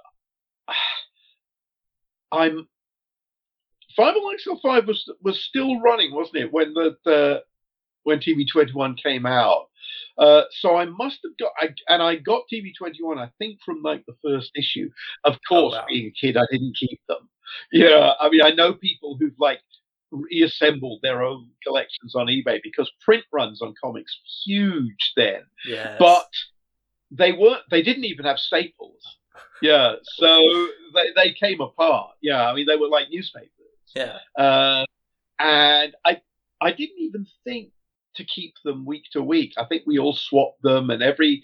I'm. 2.33 2.69
Fireball 3.95 4.33
XL5 4.47 4.87
was 4.87 5.13
was 5.23 5.45
still 5.45 5.79
running, 5.81 6.15
wasn't 6.15 6.37
it, 6.37 6.53
when 6.53 6.73
the, 6.73 6.97
the 7.05 7.43
when 8.05 8.19
TV 8.19 8.49
Twenty 8.51 8.73
One 8.73 8.97
came 8.97 9.27
out? 9.27 9.69
Uh, 10.17 10.43
so 10.51 10.77
I 10.77 10.85
must 10.87 11.19
have 11.25 11.37
got, 11.39 11.53
I, 11.59 11.69
and 11.89 12.03
I 12.03 12.17
got 12.17 12.45
TV 12.53 12.73
Twenty 12.77 13.03
One, 13.03 13.19
I 13.19 13.31
think, 13.39 13.59
from 13.65 13.83
like 13.83 14.05
the 14.07 14.17
first 14.23 14.51
issue. 14.57 14.91
Of 15.25 15.37
course, 15.49 15.77
being 15.89 16.07
a 16.07 16.11
kid, 16.11 16.37
I 16.37 16.47
didn't 16.51 16.77
keep 16.77 17.01
them. 17.09 17.29
Yeah, 17.71 18.13
I 18.21 18.31
mean, 18.31 18.43
I 18.43 18.51
know 18.51 18.75
people 18.75 19.17
who've 19.19 19.39
like 19.39 19.61
reassembled 20.11 21.01
their 21.03 21.23
own 21.23 21.49
collections 21.65 22.15
on 22.15 22.27
eBay 22.27 22.61
because 22.63 22.91
print 23.01 23.25
runs 23.33 23.63
on 23.63 23.75
comics 23.83 24.19
were 24.19 24.53
huge 24.53 25.13
then. 25.17 25.43
Yes. 25.67 25.97
But 25.99 26.29
they 27.11 27.33
weren't. 27.33 27.63
They 27.71 27.83
didn't 27.83 28.05
even 28.05 28.25
have 28.25 28.39
staples. 28.39 29.03
Yeah, 29.61 29.95
so 30.03 30.69
they 30.95 31.13
they 31.15 31.33
came 31.33 31.61
apart. 31.61 32.13
Yeah, 32.21 32.49
I 32.49 32.55
mean 32.55 32.67
they 32.67 32.77
were 32.77 32.89
like 32.89 33.09
newspapers. 33.11 33.49
Yeah. 33.95 34.19
Uh, 34.37 34.85
and 35.39 35.95
I 36.05 36.21
I 36.61 36.73
didn't 36.73 36.99
even 36.99 37.27
think 37.45 37.73
to 38.17 38.25
keep 38.25 38.55
them 38.65 38.85
week 38.85 39.05
to 39.13 39.23
week. 39.23 39.55
I 39.57 39.65
think 39.65 39.85
we 39.87 39.99
all 39.99 40.15
swapped 40.15 40.63
them, 40.63 40.91
and 40.91 41.03
every 41.03 41.43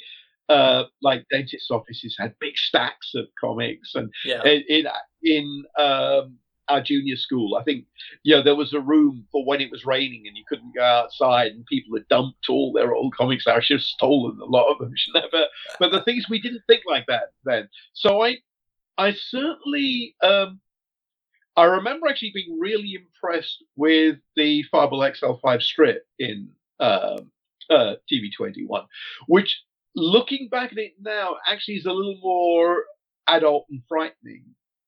uh, 0.48 0.84
like 1.02 1.26
dentist 1.30 1.70
offices 1.70 2.16
had 2.18 2.34
big 2.40 2.56
stacks 2.56 3.14
of 3.14 3.26
comics, 3.40 3.94
and 3.94 4.10
Yeah. 4.24 4.42
in 4.44 4.64
in, 4.68 4.86
in 5.22 5.64
um, 5.78 6.38
our 6.68 6.82
junior 6.82 7.16
school, 7.16 7.56
I 7.56 7.62
think 7.62 7.84
you 8.22 8.34
know 8.34 8.42
there 8.42 8.54
was 8.54 8.72
a 8.72 8.80
room 8.80 9.26
for 9.32 9.44
when 9.44 9.60
it 9.60 9.70
was 9.70 9.84
raining 9.84 10.24
and 10.26 10.36
you 10.36 10.44
couldn't 10.48 10.74
go 10.74 10.82
outside, 10.82 11.52
and 11.52 11.66
people 11.66 11.96
had 11.96 12.08
dumped 12.08 12.48
all 12.48 12.72
their 12.72 12.94
old 12.94 13.14
comics. 13.16 13.46
I 13.46 13.60
should 13.60 13.78
have 13.78 13.82
stolen 13.82 14.38
a 14.40 14.44
lot 14.44 14.70
of 14.70 14.78
them, 14.78 14.94
But 15.32 15.48
but 15.78 15.92
the 15.92 16.02
things 16.02 16.28
we 16.28 16.40
didn't 16.40 16.62
think 16.66 16.82
like 16.86 17.06
that 17.06 17.32
then. 17.44 17.68
So 17.92 18.22
I 18.22 18.38
I 18.96 19.12
certainly 19.12 20.14
um, 20.22 20.60
I 21.56 21.64
remember 21.64 22.06
actually 22.06 22.32
being 22.34 22.58
really 22.60 22.94
impressed 22.94 23.64
with 23.76 24.18
the 24.36 24.62
Fireball 24.70 25.00
XL5 25.00 25.62
strip 25.62 26.06
in 26.18 26.50
um, 26.78 27.32
uh, 27.68 27.94
TV21, 28.10 28.86
which 29.26 29.62
looking 29.96 30.48
back 30.48 30.70
at 30.72 30.78
it 30.78 30.92
now 31.00 31.36
actually 31.48 31.74
is 31.74 31.86
a 31.86 31.92
little 31.92 32.18
more 32.22 32.84
adult 33.26 33.66
and 33.70 33.82
frightening 33.88 34.44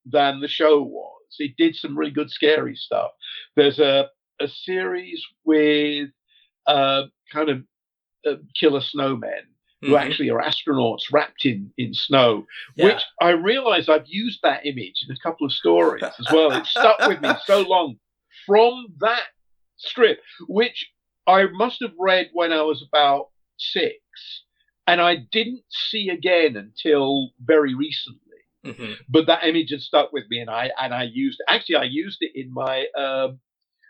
than 0.06 0.40
the 0.40 0.48
show 0.48 0.82
was. 0.82 1.16
It 1.38 1.56
did 1.56 1.76
some 1.76 1.96
really 1.96 2.10
good 2.10 2.30
scary 2.30 2.74
stuff. 2.76 3.10
There's 3.56 3.78
a 3.78 4.08
a 4.40 4.48
series 4.48 5.22
with 5.44 6.08
uh, 6.66 7.02
kind 7.30 7.50
of 7.50 7.62
uh, 8.26 8.36
killer 8.58 8.80
snowmen 8.80 9.42
who 9.82 9.92
Mhm. 9.92 10.00
actually 10.00 10.30
are 10.30 10.40
astronauts 10.42 11.10
wrapped 11.12 11.44
in 11.44 11.72
in 11.78 11.92
snow, 11.94 12.46
Yeah. 12.76 12.86
which 12.86 13.02
I 13.20 13.30
realize 13.30 13.88
I've 13.88 14.06
used 14.08 14.40
that 14.42 14.64
image 14.66 15.04
in 15.06 15.14
a 15.14 15.18
couple 15.20 15.46
of 15.46 15.52
stories 15.52 16.02
as 16.04 16.26
well. 16.32 16.52
It 16.52 16.66
stuck 16.66 16.98
with 17.06 17.20
me 17.20 17.30
so 17.44 17.60
long 17.68 17.98
from 18.46 18.86
that 19.00 19.24
strip, 19.76 20.22
which 20.48 20.90
I 21.26 21.44
must 21.52 21.80
have 21.82 21.94
read 21.98 22.30
when 22.32 22.52
I 22.52 22.62
was 22.62 22.82
about 22.82 23.28
six, 23.58 23.98
and 24.86 25.00
I 25.02 25.16
didn't 25.16 25.64
see 25.70 26.08
again 26.08 26.56
until 26.56 27.32
very 27.40 27.74
recently. 27.74 28.29
Mhm. 28.64 28.96
But 29.08 29.26
that 29.26 29.44
image 29.44 29.70
had 29.70 29.80
stuck 29.80 30.12
with 30.12 30.24
me, 30.28 30.40
and 30.40 30.50
I 30.50 30.70
and 30.80 30.92
I 30.92 31.04
used 31.04 31.40
actually 31.48 31.76
I 31.76 31.84
used 31.84 32.18
it 32.20 32.32
in 32.34 32.52
my 32.52 32.86
um, 32.96 33.40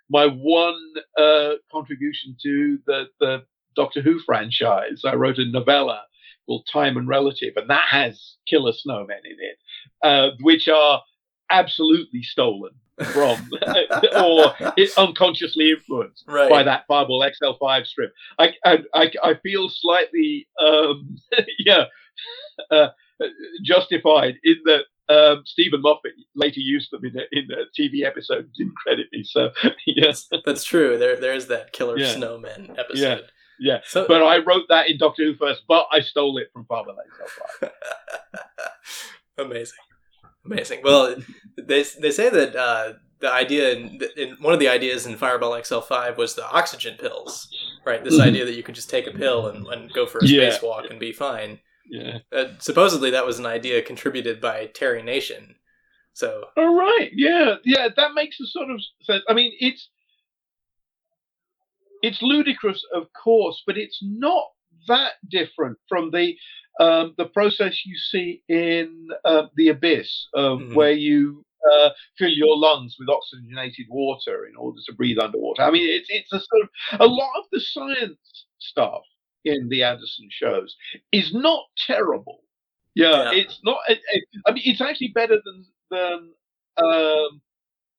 my 0.08 0.26
one 0.26 0.80
uh, 1.16 1.54
contribution 1.72 2.36
to 2.42 2.78
the 2.86 3.08
the 3.18 3.44
Doctor 3.76 4.00
Who 4.02 4.18
franchise. 4.20 5.02
I 5.04 5.14
wrote 5.14 5.38
a 5.38 5.44
novella 5.44 6.02
called 6.46 6.66
Time 6.72 6.96
and 6.96 7.08
Relative, 7.08 7.54
and 7.56 7.68
that 7.70 7.88
has 7.88 8.36
killer 8.48 8.72
snowmen 8.72 9.20
in 9.24 9.36
it, 9.38 9.58
uh, 10.02 10.30
which 10.40 10.68
are 10.68 11.02
absolutely 11.50 12.22
stolen 12.22 12.70
from 13.12 13.50
or 14.16 14.54
unconsciously 14.96 15.70
influenced 15.70 16.24
Right. 16.28 16.48
by 16.50 16.62
that 16.62 16.84
Fireball 16.86 17.20
XL5 17.42 17.86
strip. 17.86 18.12
I 18.38 18.54
I, 18.64 18.78
I, 18.94 19.12
I 19.24 19.34
feel 19.34 19.68
slightly 19.68 20.46
um, 20.64 21.16
yeah 21.58 21.84
uh, 22.70 22.88
justified 23.62 24.34
in 24.44 24.56
that 24.64 24.84
um, 25.08 25.42
Steven 25.44 25.82
Moffat 25.82 26.12
later 26.36 26.60
used 26.60 26.90
them 26.92 27.04
in 27.04 27.16
a, 27.18 27.22
in 27.32 27.48
a 27.50 27.64
TV 27.78 28.04
episode 28.06 28.44
and 28.44 28.52
didn't 28.54 28.76
credit 28.76 29.06
me. 29.12 29.24
So 29.24 29.50
yes, 29.86 30.28
That's 30.44 30.64
true. 30.64 30.98
There 30.98 31.16
there's 31.20 31.46
that 31.46 31.72
killer 31.72 31.98
Yeah. 31.98 32.12
snowman 32.14 32.76
episode. 32.78 33.24
yeah. 33.58 33.80
So- 33.84 34.06
but 34.06 34.22
I 34.22 34.38
wrote 34.38 34.64
that 34.68 34.88
in 34.88 34.98
Doctor 34.98 35.24
Who 35.24 35.34
first, 35.34 35.62
but 35.68 35.86
I 35.90 36.00
stole 36.00 36.38
it 36.38 36.48
from 36.52 36.64
Fireball 36.66 36.96
XL5. 37.62 37.70
Amazing, 39.38 39.78
amazing. 40.44 40.80
Well, 40.84 41.16
they 41.56 41.82
they 42.00 42.10
say 42.10 42.28
that 42.28 42.54
uh, 42.56 42.92
the 43.20 43.32
idea 43.32 43.72
in, 43.72 44.00
in 44.16 44.36
one 44.40 44.52
of 44.52 44.60
the 44.60 44.68
ideas 44.68 45.06
in 45.06 45.16
Fireball 45.16 45.52
XL5 45.52 46.16
was 46.16 46.34
the 46.34 46.46
oxygen 46.50 46.96
pills, 46.98 47.48
right? 47.86 48.02
This 48.04 48.16
Mhm. 48.18 48.24
idea 48.26 48.44
that 48.44 48.54
you 48.54 48.62
could 48.62 48.74
just 48.74 48.90
take 48.90 49.06
a 49.06 49.12
pill 49.12 49.48
and, 49.48 49.66
and 49.66 49.92
go 49.92 50.06
for 50.06 50.18
a 50.18 50.26
Yeah. 50.26 50.50
spacewalk 50.50 50.90
and 50.90 51.00
be 51.00 51.12
fine. 51.12 51.60
Yeah. 51.91 52.18
Uh, 52.32 52.53
supposedly, 52.61 53.11
that 53.11 53.26
was 53.26 53.38
an 53.41 53.47
idea 53.47 53.82
contributed 53.82 54.41
by 54.41 54.66
Terry 54.66 55.03
Nation. 55.03 55.57
So 56.12 56.45
All 56.57 56.74
right. 56.74 57.11
Yeah. 57.12 57.57
Yeah. 57.64 57.88
That 57.97 58.14
makes 58.14 58.38
a 58.41 58.47
sort 58.47 58.70
of 58.70 58.80
sense. 59.03 59.22
I 59.28 59.34
mean, 59.34 59.53
it's 59.59 59.88
it's 62.03 62.22
ludicrous, 62.22 62.82
of 62.95 63.12
course, 63.12 63.62
but 63.66 63.76
it's 63.76 63.99
not 64.03 64.45
that 64.88 65.14
different 65.28 65.78
from 65.88 66.11
the 66.11 66.36
um, 66.78 67.14
the 67.18 67.26
process 67.26 67.84
you 67.84 67.97
see 67.99 68.43
in 68.49 69.09
uh, 69.24 69.47
the 69.57 69.68
abyss, 69.68 70.28
of 70.34 70.61
Mhm. 70.61 70.74
where 70.74 70.93
you 70.93 71.45
uh, 71.70 71.91
fill 72.16 72.30
your 72.30 72.57
lungs 72.57 72.97
with 72.99 73.09
oxygenated 73.11 73.86
water 73.91 74.47
in 74.47 74.57
order 74.57 74.78
to 74.86 74.95
breathe 74.95 75.18
underwater. 75.18 75.62
I 75.62 75.70
mean, 75.70 75.86
it's 75.91 76.09
it's 76.09 76.32
a 76.32 76.41
sort 76.41 76.62
of 76.62 77.01
a 77.01 77.07
lot 77.07 77.30
of 77.38 77.45
the 77.53 77.61
science 77.61 78.47
stuff 78.59 79.03
in 79.45 79.68
the 79.68 79.82
Anderson 79.82 80.28
shows 80.30 80.76
is 81.12 81.32
not 81.34 81.64
terrible. 81.86 82.41
Yeah, 82.95 83.30
Yeah. 83.32 83.41
it's 83.41 83.61
not. 83.64 83.78
It, 83.88 84.01
it- 84.12 84.24
I 84.47 84.53
mean, 84.53 84.62
it's 84.66 84.80
actually 84.80 85.09
better 85.14 85.38
than 85.45 85.64
than 85.91 86.30
um, 86.76 87.41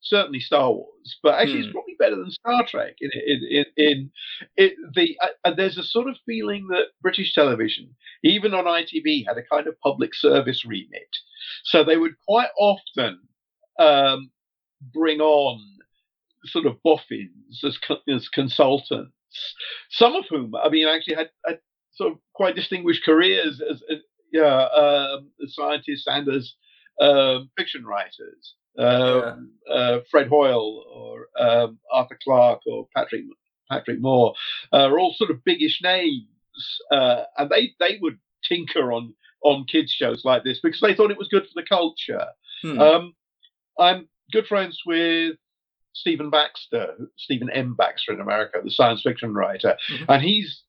certainly 0.02 0.40
Star 0.40 0.72
Wars, 0.72 1.18
but 1.24 1.36
actually 1.36 1.60
Hmm. 1.60 1.64
it's 1.66 1.72
probably 1.74 1.96
better 2.00 2.16
than 2.16 2.32
Star 2.32 2.66
Trek. 2.66 2.96
In 3.02 3.12
in 3.26 3.44
in, 3.50 3.66
in 3.78 4.12
it, 4.58 4.74
the 4.96 5.18
uh, 5.22 5.28
uh, 5.46 5.54
there's 5.54 5.78
a 5.78 5.84
sort 5.84 6.08
of 6.10 6.18
feeling 6.26 6.68
that 6.70 6.88
British 7.02 7.34
television, 7.34 7.96
even 8.24 8.54
on 8.54 8.66
ITV, 8.66 9.26
had 9.28 9.38
a 9.38 9.44
kind 9.44 9.68
of 9.68 9.80
public 9.80 10.14
service 10.16 10.66
remit, 10.66 11.16
so 11.64 11.84
they 11.84 11.98
would 11.98 12.14
quite 12.28 12.50
often 12.58 13.20
um, 13.80 14.30
bring 14.94 15.22
on 15.22 15.60
sort 16.46 16.66
of 16.66 16.82
boffins 16.84 17.62
as 17.64 17.78
as 18.10 18.28
consultants, 18.30 19.14
some 19.90 20.16
of 20.16 20.26
whom, 20.30 20.56
I 20.56 20.70
mean, 20.70 20.88
actually 20.88 21.16
had, 21.16 21.30
had 21.46 21.60
sort 21.94 22.14
of 22.14 22.20
quite 22.34 22.56
distinguished 22.56 23.04
careers 23.04 23.62
as, 23.62 23.82
as 23.90 23.98
yeah, 24.32 24.66
um, 24.66 25.30
as 25.44 25.56
scientists 25.56 26.06
and 26.08 26.28
as 26.30 26.54
um, 27.00 27.50
fiction 27.58 27.86
writers. 27.86 28.56
Um, 28.78 29.52
uh, 29.70 30.00
Fred 30.10 30.28
Hoyle 30.30 30.86
or 30.90 31.28
um, 31.38 31.78
Arthur 31.92 32.18
Clarke 32.24 32.62
or 32.66 32.88
Patrick 32.96 33.24
Patrick 33.70 34.00
Moore 34.00 34.34
uh, 34.72 34.90
are 34.90 35.00
all 35.00 35.14
sort 35.14 35.30
of 35.30 35.44
biggish 35.44 35.82
names, 35.84 36.26
uh, 36.92 37.24
and 37.38 37.50
they 37.50 37.74
they 37.80 38.00
would 38.02 38.18
tinker 38.48 38.94
on 38.94 39.14
on 39.44 39.66
kids 39.66 39.92
shows 39.92 40.24
like 40.24 40.44
this 40.44 40.60
because 40.62 40.80
they 40.80 40.96
thought 40.96 41.12
it 41.12 41.18
was 41.18 41.28
good 41.28 41.44
for 41.44 41.62
the 41.62 41.68
culture. 41.68 42.28
Hmm. 42.62 42.80
Um, 42.80 43.16
I'm 43.78 44.08
good 44.32 44.48
friends 44.48 44.80
with 44.86 45.36
Stephen 45.94 46.30
Baxter, 46.30 46.96
Stephen 47.18 47.50
M. 47.50 47.76
Baxter 47.76 48.14
in 48.14 48.22
America, 48.22 48.60
the 48.64 48.72
science 48.72 49.02
fiction 49.02 49.34
writer, 49.34 49.78
Mhm. 49.90 50.06
and 50.10 50.24
he's 50.24 50.64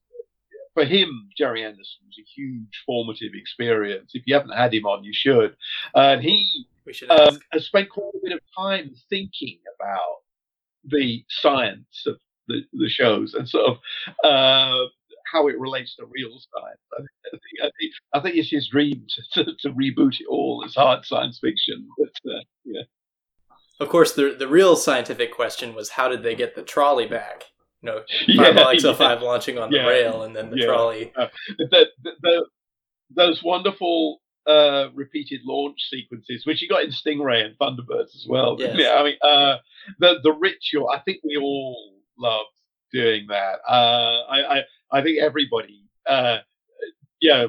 for 0.73 0.85
him, 0.85 1.29
Gerry 1.37 1.63
Anderson 1.63 2.01
was 2.07 2.17
a 2.19 2.23
huge 2.23 2.83
formative 2.85 3.33
experience. 3.35 4.11
If 4.15 4.23
you 4.25 4.33
haven't 4.33 4.57
had 4.57 4.73
him 4.73 4.85
on, 4.85 5.03
you 5.03 5.13
should. 5.13 5.55
And 5.93 6.21
he 6.21 6.65
should 6.91 7.11
um, 7.11 7.39
has 7.51 7.65
spent 7.65 7.89
quite 7.89 8.11
a 8.15 8.19
bit 8.23 8.33
of 8.33 8.39
time 8.57 8.95
thinking 9.09 9.59
about 9.75 10.21
the 10.83 11.23
science 11.29 12.03
of 12.07 12.17
the, 12.47 12.63
the 12.73 12.89
shows 12.89 13.35
and 13.35 13.47
sort 13.47 13.67
of 13.71 13.77
uh, 14.23 14.87
how 15.31 15.47
it 15.47 15.59
relates 15.59 15.95
to 15.95 16.05
real 16.05 16.31
science. 16.31 16.79
I 16.93 17.01
think, 17.31 17.39
I 17.61 17.69
think, 17.79 17.93
I 18.13 18.19
think 18.19 18.35
it's 18.35 18.49
his 18.49 18.67
dream 18.67 19.05
to, 19.33 19.43
to, 19.45 19.51
to, 19.59 19.69
reboot 19.69 20.19
it 20.19 20.27
all 20.27 20.63
as 20.65 20.75
hard 20.75 21.05
science 21.05 21.39
fiction. 21.39 21.87
But 21.97 22.31
uh, 22.31 22.41
yeah. 22.65 22.81
Of 23.79 23.89
course, 23.89 24.13
the 24.13 24.35
the 24.37 24.47
real 24.47 24.75
scientific 24.75 25.33
question 25.33 25.73
was 25.73 25.89
how 25.89 26.07
did 26.07 26.23
they 26.23 26.35
get 26.35 26.55
the 26.55 26.61
trolley 26.61 27.07
back? 27.07 27.45
You 27.81 27.89
know, 27.89 28.01
yeah, 28.27 28.51
XL5 28.53 28.99
yeah. 28.99 29.13
launching 29.15 29.57
on 29.57 29.71
the 29.71 29.77
yeah, 29.77 29.87
rail 29.87 30.23
and 30.23 30.35
then 30.35 30.49
the 30.49 30.63
trolley. 30.63 31.11
Uh, 31.15 31.27
the, 31.57 31.85
the, 32.03 32.11
the, 32.21 32.45
those 33.15 33.43
wonderful 33.43 34.21
uh, 34.47 34.87
repeated 34.93 35.41
launch 35.45 35.77
sequences, 35.89 36.45
which 36.45 36.61
you 36.61 36.69
got 36.69 36.83
in 36.83 36.91
Stingray 36.91 37.45
and 37.45 37.57
Thunderbirds 37.57 38.15
as 38.15 38.25
well. 38.27 38.55
Yes. 38.59 38.75
Yeah, 38.77 38.93
I 38.93 39.03
mean, 39.03 39.17
uh, 39.21 39.57
the 39.99 40.15
the 40.23 40.33
ritual. 40.33 40.89
I 40.89 40.99
think 40.99 41.19
we 41.23 41.37
all 41.37 41.95
loved 42.17 42.49
doing 42.91 43.27
that. 43.29 43.59
Uh, 43.67 44.21
I, 44.29 44.57
I 44.57 44.61
I 44.91 45.01
think 45.01 45.19
everybody, 45.19 45.83
uh, 46.07 46.37
yeah, 47.21 47.47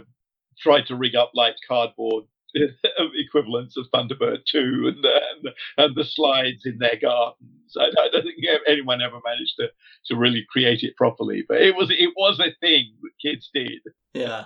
tried 0.58 0.86
to 0.86 0.96
rig 0.96 1.14
up 1.14 1.32
like 1.34 1.56
cardboard 1.66 2.24
equivalents 3.14 3.76
of 3.76 3.86
Thunderbird 3.92 4.44
2 4.46 4.92
and 4.94 5.04
the, 5.04 5.14
and 5.14 5.42
the, 5.42 5.52
and 5.78 5.96
the 5.96 6.04
slides 6.04 6.64
in 6.66 6.78
their 6.78 6.96
gardens. 7.00 7.76
I, 7.76 7.86
I, 7.86 8.08
don't 8.12 8.22
think 8.22 8.36
anyone 8.66 9.02
ever 9.02 9.20
managed 9.24 9.54
to, 9.58 9.68
to 10.06 10.16
really 10.16 10.46
create 10.50 10.82
it 10.82 10.96
properly, 10.96 11.44
but 11.48 11.60
it 11.60 11.74
was 11.74 11.90
it 11.90 12.10
was 12.16 12.38
a 12.38 12.54
thing 12.60 12.94
that 13.02 13.10
kids 13.20 13.50
did. 13.52 13.80
Yeah. 14.12 14.44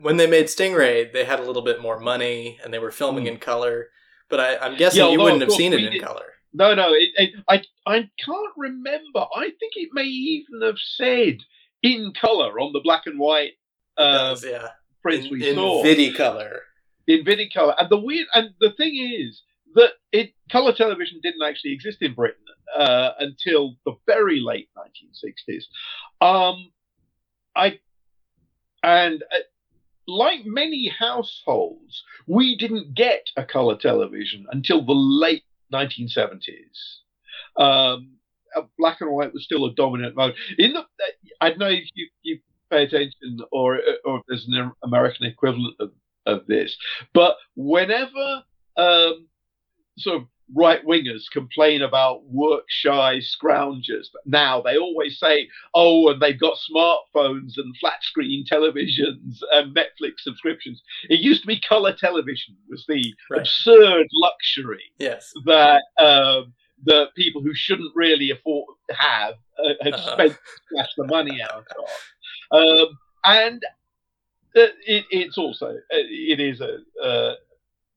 When 0.00 0.16
they 0.16 0.26
made 0.26 0.46
Stingray, 0.46 1.12
they 1.12 1.24
had 1.24 1.40
a 1.40 1.44
little 1.44 1.62
bit 1.62 1.82
more 1.82 1.98
money 1.98 2.58
and 2.62 2.72
they 2.72 2.78
were 2.78 2.92
filming 2.92 3.24
mm. 3.24 3.32
in 3.32 3.38
color. 3.38 3.88
But 4.30 4.40
I, 4.40 4.66
am 4.66 4.76
guessing 4.76 5.04
yeah, 5.04 5.10
you 5.10 5.20
wouldn't 5.20 5.42
have 5.42 5.52
seen 5.52 5.72
it 5.72 5.82
in 5.82 5.92
did, 5.92 6.02
color. 6.02 6.26
No, 6.54 6.74
no, 6.74 6.92
it, 6.92 7.10
it, 7.16 7.34
I 7.48 7.62
I 7.86 8.08
can't 8.24 8.52
remember. 8.56 9.26
I 9.34 9.50
think 9.60 9.72
it 9.76 9.90
may 9.92 10.04
even 10.04 10.62
have 10.62 10.78
said 10.78 11.38
in 11.82 12.12
color 12.18 12.58
on 12.60 12.72
the 12.72 12.80
black 12.80 13.02
and 13.06 13.18
white. 13.18 13.52
Uh, 13.98 14.30
does, 14.30 14.44
yeah. 14.44 14.68
Prints 15.02 15.26
in, 15.26 15.32
we 15.32 15.48
in 15.48 15.56
saw. 15.56 15.82
In 17.06 17.24
Videcolor. 17.24 17.74
And 17.78 17.90
the 17.90 17.98
weird 17.98 18.26
and 18.34 18.50
the 18.60 18.72
thing 18.72 18.96
is 18.96 19.42
that 19.74 19.92
it 20.12 20.32
color 20.50 20.72
television 20.72 21.20
didn't 21.22 21.42
actually 21.42 21.72
exist 21.72 21.98
in 22.00 22.14
Britain 22.14 22.44
uh, 22.76 23.10
until 23.18 23.76
the 23.84 23.94
very 24.06 24.40
late 24.40 24.68
1960s. 24.76 25.64
Um, 26.20 26.70
I 27.56 27.78
and 28.82 29.22
uh, 29.22 29.38
like 30.06 30.44
many 30.44 30.88
households, 30.88 32.04
we 32.26 32.56
didn't 32.56 32.94
get 32.94 33.28
a 33.36 33.44
color 33.44 33.76
television 33.76 34.46
until 34.50 34.84
the 34.84 34.92
late 34.92 35.44
1970s. 35.72 36.98
Um, 37.56 38.16
black 38.78 39.00
and 39.00 39.10
white 39.10 39.32
was 39.32 39.44
still 39.44 39.64
a 39.64 39.74
dominant 39.74 40.14
mode. 40.14 40.34
In 40.58 40.74
the, 40.74 40.84
I 41.40 41.50
don't 41.50 41.58
know 41.58 41.68
if 41.68 41.88
you, 41.94 42.08
you 42.22 42.38
pay 42.70 42.84
attention 42.84 43.38
or 43.52 43.80
or 44.04 44.18
if 44.18 44.22
there's 44.28 44.46
an 44.48 44.72
American 44.82 45.26
equivalent 45.26 45.76
of 45.80 45.92
of 46.26 46.46
this. 46.46 46.76
But 47.12 47.36
whenever 47.56 48.42
um, 48.76 49.28
sort 49.98 50.16
of 50.16 50.28
right 50.54 50.84
wingers 50.84 51.22
complain 51.32 51.82
about 51.82 52.24
work 52.26 52.64
shy 52.68 53.18
scroungers, 53.18 54.08
now 54.26 54.60
they 54.60 54.76
always 54.76 55.18
say, 55.18 55.48
oh, 55.74 56.10
and 56.10 56.20
they've 56.20 56.38
got 56.38 56.58
smartphones 56.70 57.54
and 57.56 57.76
flat 57.80 58.02
screen 58.02 58.44
televisions 58.50 59.38
and 59.52 59.74
Netflix 59.74 60.20
subscriptions. 60.20 60.82
It 61.08 61.20
used 61.20 61.42
to 61.42 61.46
be 61.46 61.60
color 61.60 61.94
television 61.94 62.56
was 62.68 62.84
the 62.88 63.14
right. 63.30 63.40
absurd 63.40 64.06
luxury 64.12 64.92
yes. 64.98 65.32
that. 65.46 65.82
Um, 65.98 66.54
the 66.86 67.06
people 67.16 67.40
who 67.42 67.54
shouldn't 67.54 67.92
really 67.94 68.30
afford 68.30 68.76
have 68.90 69.34
uh, 69.58 69.74
had 69.82 69.94
uh-huh. 69.94 70.12
spent 70.12 70.38
the 70.96 71.04
money 71.04 71.40
out 71.40 71.66
of. 72.50 72.60
Um, 72.60 72.98
and 73.24 73.62
it, 74.54 75.04
it's 75.10 75.38
also 75.38 75.66
uh, 75.66 75.76
it 75.90 76.40
is 76.40 76.60
a 76.60 76.78
uh, 77.02 77.34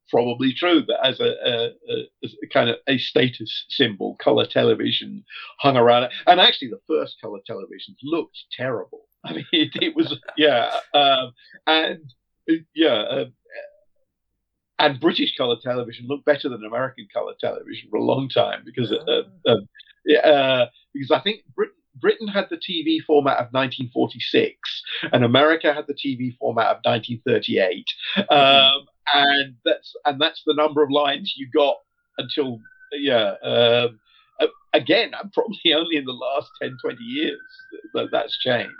probably 0.09 0.53
true 0.53 0.83
that 0.87 1.05
as 1.05 1.19
a, 1.19 1.33
a, 1.45 1.95
a, 2.23 2.47
kind 2.51 2.69
of 2.69 2.77
a 2.87 2.97
status 2.97 3.65
symbol, 3.69 4.15
color 4.21 4.45
television 4.45 5.23
hung 5.59 5.77
around 5.77 6.03
it. 6.03 6.11
And 6.25 6.39
actually, 6.39 6.69
the 6.69 6.81
first 6.87 7.17
color 7.21 7.39
televisions 7.49 7.97
looked 8.03 8.37
terrible. 8.55 9.07
I 9.25 9.33
mean, 9.33 9.45
it, 9.51 9.71
it 9.81 9.95
was 9.95 10.15
yeah, 10.37 10.71
um, 10.93 11.33
and 11.65 12.13
yeah. 12.75 12.93
Uh, 12.93 13.25
and 14.79 14.99
British 14.99 15.35
color 15.35 15.55
television 15.61 16.05
looked 16.07 16.25
better 16.25 16.49
than 16.49 16.63
American 16.63 17.07
color 17.11 17.33
television 17.39 17.89
for 17.89 17.97
a 17.97 18.03
long 18.03 18.29
time 18.29 18.61
because 18.63 18.91
uh, 18.91 19.23
uh, 19.49 20.65
because 20.93 21.11
I 21.11 21.19
think 21.21 21.41
Britain 21.55 21.76
Britain 21.99 22.27
had 22.27 22.47
the 22.49 22.57
TV 22.57 23.01
format 23.05 23.37
of 23.37 23.51
1946, 23.51 24.83
and 25.13 25.23
America 25.23 25.73
had 25.73 25.87
the 25.87 25.93
TV 25.93 26.35
format 26.37 26.67
of 26.67 26.77
1938, 26.83 27.85
mm-hmm. 28.17 28.33
um, 28.33 28.85
and 29.13 29.55
that's 29.65 29.95
and 30.05 30.19
that's 30.19 30.43
the 30.45 30.53
number 30.53 30.83
of 30.83 30.91
lines 30.91 31.33
you 31.37 31.47
got 31.53 31.77
until 32.17 32.59
yeah. 32.93 33.35
Um, 33.43 33.99
again, 34.73 35.11
I'm 35.19 35.29
probably 35.31 35.73
only 35.73 35.97
in 35.97 36.05
the 36.05 36.13
last 36.13 36.49
10, 36.61 36.77
20 36.81 37.03
years 37.03 37.39
that 37.93 38.09
that's 38.11 38.37
changed. 38.39 38.71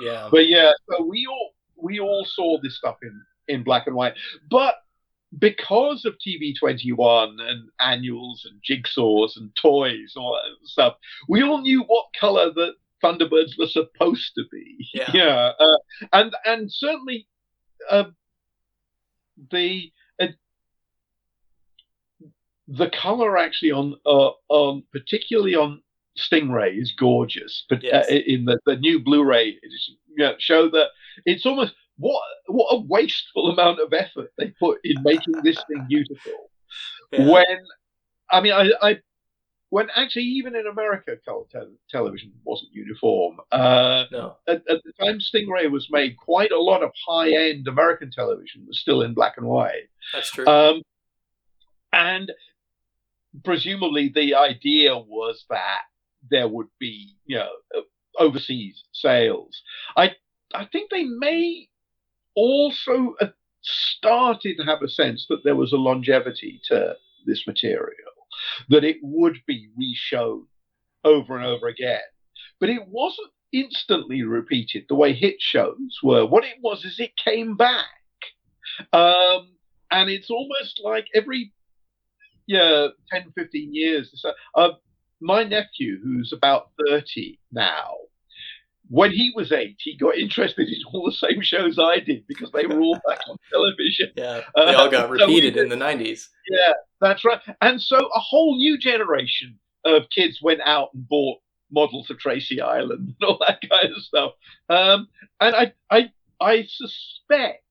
Yeah. 0.00 0.28
But 0.30 0.48
yeah, 0.48 0.72
so 0.90 1.04
we 1.04 1.26
all 1.26 1.54
we 1.80 2.00
all 2.00 2.24
saw 2.24 2.58
this 2.60 2.76
stuff 2.76 2.96
in 3.02 3.22
in 3.48 3.62
black 3.62 3.86
and 3.86 3.94
white, 3.94 4.14
but 4.50 4.76
because 5.38 6.04
of 6.04 6.14
TV21 6.26 7.40
and 7.40 7.68
annuals 7.80 8.48
and 8.48 8.60
jigsaws 8.62 9.36
and 9.36 9.54
toys 9.56 10.12
and 10.14 10.24
all 10.24 10.34
that 10.34 10.68
stuff, 10.68 10.96
we 11.28 11.42
all 11.42 11.60
knew 11.60 11.82
what 11.82 12.06
color 12.18 12.52
the 12.52 12.74
Thunderbirds 13.02 13.58
were 13.58 13.66
supposed 13.66 14.32
to 14.36 14.44
be. 14.50 14.88
Yeah, 14.94 15.10
yeah 15.14 15.52
uh, 15.58 15.76
and 16.12 16.34
and 16.44 16.72
certainly 16.72 17.26
uh, 17.90 18.04
the 19.50 19.92
uh, 20.20 20.28
the 22.68 22.90
color 22.90 23.36
actually 23.36 23.72
on 23.72 23.96
uh, 24.06 24.30
on 24.48 24.84
particularly 24.92 25.54
on 25.54 25.82
Stingray 26.16 26.80
is 26.80 26.92
gorgeous, 26.92 27.64
but 27.68 27.78
uh, 27.78 28.04
yes. 28.08 28.08
in 28.08 28.44
the, 28.44 28.58
the 28.66 28.76
new 28.76 29.00
Blu-ray 29.00 29.48
edition, 29.48 29.96
you 30.08 30.24
know, 30.24 30.34
show 30.38 30.68
that 30.70 30.90
it's 31.26 31.44
almost 31.44 31.74
what 31.96 32.22
what 32.46 32.68
a 32.70 32.80
wasteful 32.80 33.50
amount 33.52 33.80
of 33.80 33.92
effort 33.92 34.30
they 34.38 34.48
put 34.58 34.78
in 34.84 35.02
making 35.02 35.34
this 35.42 35.62
thing 35.68 35.86
beautiful. 35.88 36.50
Yeah. 37.12 37.30
When 37.30 37.58
I 38.30 38.40
mean, 38.40 38.52
I, 38.52 38.70
I 38.82 38.98
when 39.70 39.88
actually 39.96 40.22
even 40.22 40.54
in 40.54 40.66
America, 40.66 41.16
color 41.24 41.44
te- 41.50 41.76
television 41.90 42.32
wasn't 42.44 42.72
uniform. 42.72 43.38
Uh, 43.50 44.04
no. 44.12 44.36
At, 44.46 44.62
at, 44.68 44.82
the 44.84 44.92
time 45.04 45.18
Stingray 45.18 45.68
was 45.70 45.88
made, 45.90 46.16
quite 46.16 46.52
a 46.52 46.60
lot 46.60 46.84
of 46.84 46.92
high-end 47.04 47.66
American 47.66 48.10
television 48.12 48.64
was 48.68 48.78
still 48.78 49.02
in 49.02 49.14
black 49.14 49.34
and 49.36 49.46
white. 49.46 49.88
That's 50.12 50.30
true. 50.30 50.46
Um, 50.46 50.82
and 51.92 52.30
presumably 53.42 54.12
the 54.14 54.36
idea 54.36 54.96
was 54.96 55.44
that 55.50 55.82
there 56.30 56.46
would 56.46 56.68
be, 56.78 57.16
you 57.26 57.38
know, 57.38 57.50
overseas 58.18 58.84
sales. 58.92 59.60
I 59.96 60.12
I 60.54 60.66
think 60.66 60.90
they 60.90 61.04
may 61.04 61.68
also 62.34 63.14
started 63.62 64.56
to 64.56 64.64
have 64.64 64.82
a 64.82 64.88
sense 64.88 65.26
that 65.28 65.44
there 65.44 65.56
was 65.56 65.72
a 65.72 65.76
longevity 65.76 66.60
to 66.68 66.94
this 67.26 67.46
material, 67.46 68.12
that 68.68 68.84
it 68.84 68.98
would 69.02 69.38
be 69.46 69.68
reshown 69.78 70.44
over 71.04 71.36
and 71.36 71.46
over 71.46 71.68
again. 71.68 72.00
But 72.60 72.68
it 72.68 72.86
wasn't 72.88 73.30
instantly 73.52 74.22
repeated 74.22 74.84
the 74.88 74.94
way 74.94 75.12
hit 75.12 75.36
shows 75.38 75.98
were. 76.02 76.26
What 76.26 76.44
it 76.44 76.56
was 76.60 76.84
is 76.84 76.98
it 76.98 77.12
came 77.16 77.56
back. 77.56 77.86
Um, 78.92 79.56
and 79.90 80.10
it's 80.10 80.30
almost 80.30 80.80
like 80.82 81.06
every 81.14 81.52
yeah, 82.46 82.88
10, 83.10 83.32
15 83.34 83.74
years. 83.74 84.24
Uh, 84.54 84.70
my 85.20 85.44
nephew, 85.44 85.98
who's 86.02 86.32
about 86.32 86.70
30 86.86 87.38
now, 87.52 87.94
when 88.88 89.10
he 89.12 89.32
was 89.34 89.50
eight, 89.52 89.76
he 89.78 89.96
got 89.96 90.16
interested 90.16 90.68
in 90.68 90.78
all 90.92 91.04
the 91.04 91.12
same 91.12 91.40
shows 91.40 91.78
I 91.78 92.00
did 92.00 92.26
because 92.26 92.50
they 92.52 92.66
were 92.66 92.80
all 92.80 92.98
back 93.06 93.20
on 93.28 93.36
television. 93.50 94.10
Yeah, 94.16 94.42
they 94.54 94.74
all 94.74 94.90
got 94.90 95.06
uh, 95.10 95.12
repeated 95.12 95.54
so 95.54 95.62
in 95.62 95.68
the 95.68 95.76
90s. 95.76 96.28
Yeah, 96.50 96.72
that's 97.00 97.24
right. 97.24 97.40
And 97.60 97.80
so 97.80 97.96
a 97.96 98.20
whole 98.20 98.56
new 98.56 98.78
generation 98.78 99.58
of 99.84 100.04
kids 100.14 100.40
went 100.42 100.60
out 100.64 100.90
and 100.94 101.08
bought 101.08 101.38
models 101.70 102.10
of 102.10 102.18
Tracy 102.18 102.60
Island 102.60 103.14
and 103.20 103.28
all 103.28 103.38
that 103.46 103.60
kind 103.68 103.94
of 103.94 104.02
stuff. 104.02 104.32
Um, 104.68 105.08
and 105.40 105.56
I, 105.56 105.72
I, 105.90 106.12
I 106.40 106.66
suspect 106.68 107.64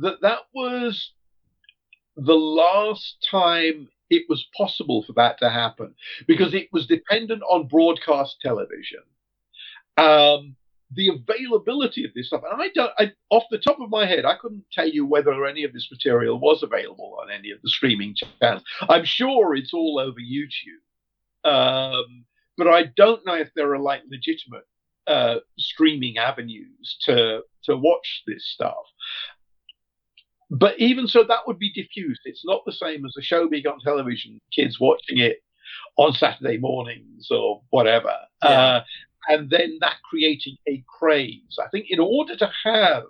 that 0.00 0.20
that 0.22 0.40
was 0.54 1.12
the 2.16 2.34
last 2.34 3.26
time 3.28 3.88
it 4.10 4.24
was 4.28 4.46
possible 4.56 5.02
for 5.02 5.12
that 5.14 5.38
to 5.38 5.50
happen 5.50 5.94
because 6.26 6.54
it 6.54 6.68
was 6.72 6.86
dependent 6.86 7.42
on 7.48 7.66
broadcast 7.66 8.36
television 8.40 9.00
um, 9.96 10.56
the 10.94 11.08
availability 11.08 12.04
of 12.04 12.12
this 12.14 12.28
stuff. 12.28 12.42
And 12.50 12.60
I 12.60 12.68
don't, 12.74 12.92
I, 12.98 13.12
off 13.30 13.44
the 13.50 13.58
top 13.58 13.80
of 13.80 13.90
my 13.90 14.06
head, 14.06 14.24
I 14.24 14.36
couldn't 14.36 14.64
tell 14.72 14.88
you 14.88 15.04
whether 15.04 15.44
any 15.44 15.64
of 15.64 15.72
this 15.72 15.88
material 15.90 16.38
was 16.38 16.62
available 16.62 17.18
on 17.20 17.30
any 17.30 17.50
of 17.50 17.60
the 17.62 17.68
streaming 17.68 18.14
channels. 18.14 18.62
I'm 18.88 19.04
sure 19.04 19.54
it's 19.54 19.74
all 19.74 19.98
over 19.98 20.18
YouTube, 20.20 21.48
um, 21.50 22.24
but 22.56 22.68
I 22.68 22.84
don't 22.96 23.24
know 23.26 23.34
if 23.34 23.48
there 23.54 23.72
are 23.72 23.78
like 23.78 24.02
legitimate 24.10 24.64
uh, 25.06 25.36
streaming 25.58 26.18
avenues 26.18 26.96
to 27.02 27.40
to 27.64 27.76
watch 27.76 28.22
this 28.26 28.46
stuff. 28.46 28.74
But 30.48 30.78
even 30.78 31.08
so, 31.08 31.24
that 31.24 31.46
would 31.46 31.58
be 31.58 31.72
diffused. 31.72 32.20
It's 32.24 32.44
not 32.44 32.62
the 32.64 32.72
same 32.72 33.04
as 33.04 33.14
a 33.18 33.22
show 33.22 33.48
being 33.48 33.66
on 33.66 33.80
television, 33.80 34.40
kids 34.54 34.78
watching 34.78 35.18
it 35.18 35.38
on 35.96 36.12
Saturday 36.12 36.58
mornings 36.58 37.28
or 37.30 37.62
whatever. 37.70 38.14
Yeah. 38.44 38.50
Uh, 38.50 38.84
and 39.28 39.50
then 39.50 39.78
that 39.80 39.96
creating 40.08 40.56
a 40.68 40.84
craze. 40.86 41.58
I 41.62 41.68
think 41.68 41.86
in 41.90 41.98
order 42.00 42.36
to 42.36 42.50
have 42.64 43.04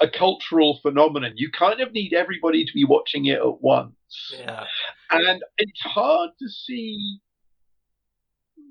a 0.00 0.08
cultural 0.08 0.78
phenomenon, 0.82 1.32
you 1.36 1.50
kind 1.50 1.80
of 1.80 1.92
need 1.92 2.12
everybody 2.12 2.64
to 2.64 2.72
be 2.72 2.84
watching 2.84 3.26
it 3.26 3.38
at 3.38 3.60
once. 3.62 3.94
Yeah. 4.36 4.64
And 5.10 5.42
it's 5.58 5.80
hard 5.80 6.30
to 6.40 6.48
see 6.48 7.20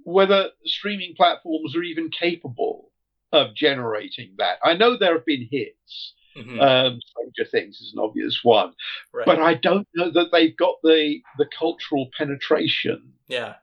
whether 0.03 0.49
streaming 0.65 1.13
platforms 1.15 1.75
are 1.75 1.83
even 1.83 2.09
capable 2.09 2.91
of 3.31 3.55
generating 3.55 4.33
that. 4.37 4.57
I 4.63 4.73
know 4.73 4.97
there 4.97 5.13
have 5.13 5.25
been 5.25 5.47
hits. 5.49 6.13
Mhm. 6.35 6.61
Um, 6.61 6.99
Stranger 7.01 7.49
Things 7.49 7.81
is 7.81 7.93
an 7.93 7.99
obvious 7.99 8.39
one, 8.41 8.73
Right. 9.13 9.25
but 9.25 9.39
I 9.39 9.53
don't 9.53 9.87
know 9.95 10.09
that 10.11 10.31
they've 10.31 10.55
got 10.55 10.75
the 10.81 11.21
the 11.37 11.45
cultural 11.45 12.09
penetration 12.17 13.13
yeah. 13.27 13.55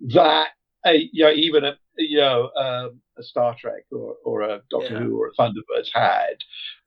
that 0.00 0.48
a 0.84 1.08
you 1.12 1.24
know 1.24 1.30
even 1.30 1.64
a 1.64 1.78
you 1.98 2.18
know 2.18 2.50
um, 2.56 3.00
a 3.18 3.22
Star 3.22 3.54
Trek 3.58 3.84
or, 3.92 4.16
or 4.24 4.42
a 4.42 4.62
Doctor 4.70 4.94
Yeah. 4.94 4.98
Who 5.00 5.20
or 5.20 5.28
a 5.28 5.32
Thunderbirds 5.40 5.90
had. 5.92 6.36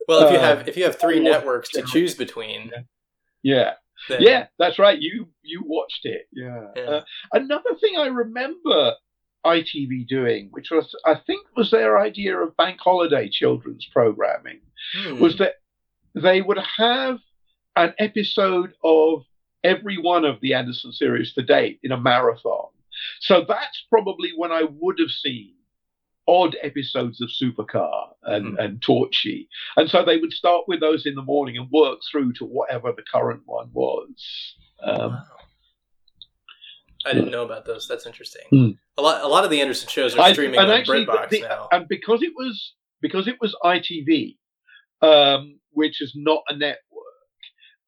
Well, 0.07 0.25
if 0.27 0.31
you 0.33 0.37
Uh, 0.39 0.41
have 0.41 0.67
if 0.67 0.77
you 0.77 0.83
have 0.83 0.99
three 0.99 1.19
networks 1.19 1.69
to 1.69 1.81
choose 1.83 2.15
between, 2.15 2.71
Yeah. 3.43 3.73
then 4.09 4.21
Yeah, 4.21 4.47
that's 4.57 4.79
right. 4.79 4.99
You 4.99 5.27
you 5.43 5.61
watched 5.65 6.05
it. 6.05 6.27
Yeah. 6.33 6.67
Yeah. 6.75 6.81
Uh, 6.83 7.03
another 7.33 7.75
thing 7.79 7.97
I 7.97 8.07
remember 8.07 8.95
ITV 9.45 10.07
doing, 10.07 10.49
which 10.51 10.69
was 10.71 10.93
I 11.05 11.15
think 11.15 11.45
was 11.55 11.71
their 11.71 11.99
idea 11.99 12.37
of 12.37 12.55
bank 12.57 12.79
holiday 12.79 13.29
children's 13.29 13.85
programming, 13.91 14.61
Hmm. 14.95 15.19
was 15.19 15.37
that 15.37 15.55
they 16.15 16.41
would 16.41 16.59
have 16.77 17.19
an 17.75 17.93
episode 17.99 18.73
of 18.83 19.23
every 19.63 19.97
one 19.97 20.25
of 20.25 20.41
the 20.41 20.53
Anderson 20.55 20.91
series 20.91 21.33
to 21.33 21.41
date 21.43 21.79
in 21.83 21.91
a 21.91 21.97
marathon. 21.99 22.69
So 23.21 23.45
that's 23.47 23.85
probably 23.89 24.31
when 24.35 24.51
I 24.51 24.63
would 24.69 24.99
have 24.99 25.09
seen 25.09 25.53
odd 26.27 26.55
episodes 26.61 27.19
of 27.21 27.29
Supercar 27.29 28.09
and, 28.23 28.57
and 28.59 28.81
Torchy. 28.81 29.49
And 29.75 29.89
so 29.89 30.05
they 30.05 30.17
would 30.17 30.31
start 30.33 30.65
with 30.67 30.79
those 30.79 31.05
in 31.05 31.15
the 31.15 31.21
morning 31.23 31.57
and 31.57 31.67
work 31.71 31.99
through 32.09 32.33
to 32.33 32.45
whatever 32.45 32.91
the 32.95 33.03
current 33.11 33.41
one 33.45 33.69
was. 33.73 34.55
Um, 34.83 35.21
I 37.05 37.13
didn't 37.13 37.31
know 37.31 37.43
about 37.43 37.65
those. 37.65 37.87
That's 37.87 38.05
interesting. 38.05 38.43
Hmm. 38.49 38.69
A 38.97 39.01
lot 39.01 39.23
a 39.23 39.27
lot 39.27 39.43
of 39.43 39.49
the 39.49 39.61
Anderson 39.61 39.89
shows 39.89 40.15
are 40.15 40.21
I- 40.21 40.33
streaming 40.33 40.59
and 40.59 40.69
on 40.71 40.77
actually, 40.77 41.05
BritBox 41.05 41.29
the- 41.29 41.41
now. 41.41 41.67
and 41.71 41.87
because 41.87 42.21
it 42.21 42.33
was 42.35 42.73
because 43.01 43.27
it 43.27 43.37
was 43.41 43.55
ITV, 43.63 44.37
um, 45.01 45.59
which 45.71 46.01
is 46.01 46.13
not 46.15 46.43
a 46.49 46.55
network, 46.55 46.77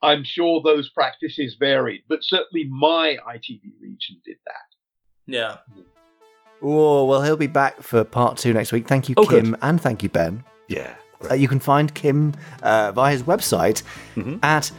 I'm 0.02 0.24
sure 0.24 0.62
those 0.64 0.90
practices 0.90 1.56
varied. 1.60 2.02
But 2.10 2.24
certainly, 2.24 2.66
my 2.70 3.18
ITV 3.28 3.62
region 3.80 4.20
did 4.26 4.38
that. 4.48 4.73
Yeah. 5.26 5.58
Oh, 6.62 7.06
well, 7.06 7.22
he'll 7.22 7.36
be 7.38 7.48
back 7.48 7.82
for 7.82 8.04
part 8.04 8.38
two 8.38 8.54
next 8.54 8.72
week. 8.72 8.88
Thank 8.88 9.10
you, 9.10 9.16
Oh, 9.18 9.26
Kim, 9.26 9.52
good. 9.52 9.60
and 9.62 9.82
thank 9.82 10.04
you, 10.04 10.10
Ben. 10.10 10.44
Yeah. 10.70 10.96
Uh, 11.30 11.34
you 11.34 11.48
can 11.48 11.60
find 11.60 11.94
Kim 11.94 12.34
uh, 12.62 12.92
via 12.94 13.12
his 13.12 13.24
website 13.24 13.84
Mm-hmm. 14.16 14.38
at 14.44 14.72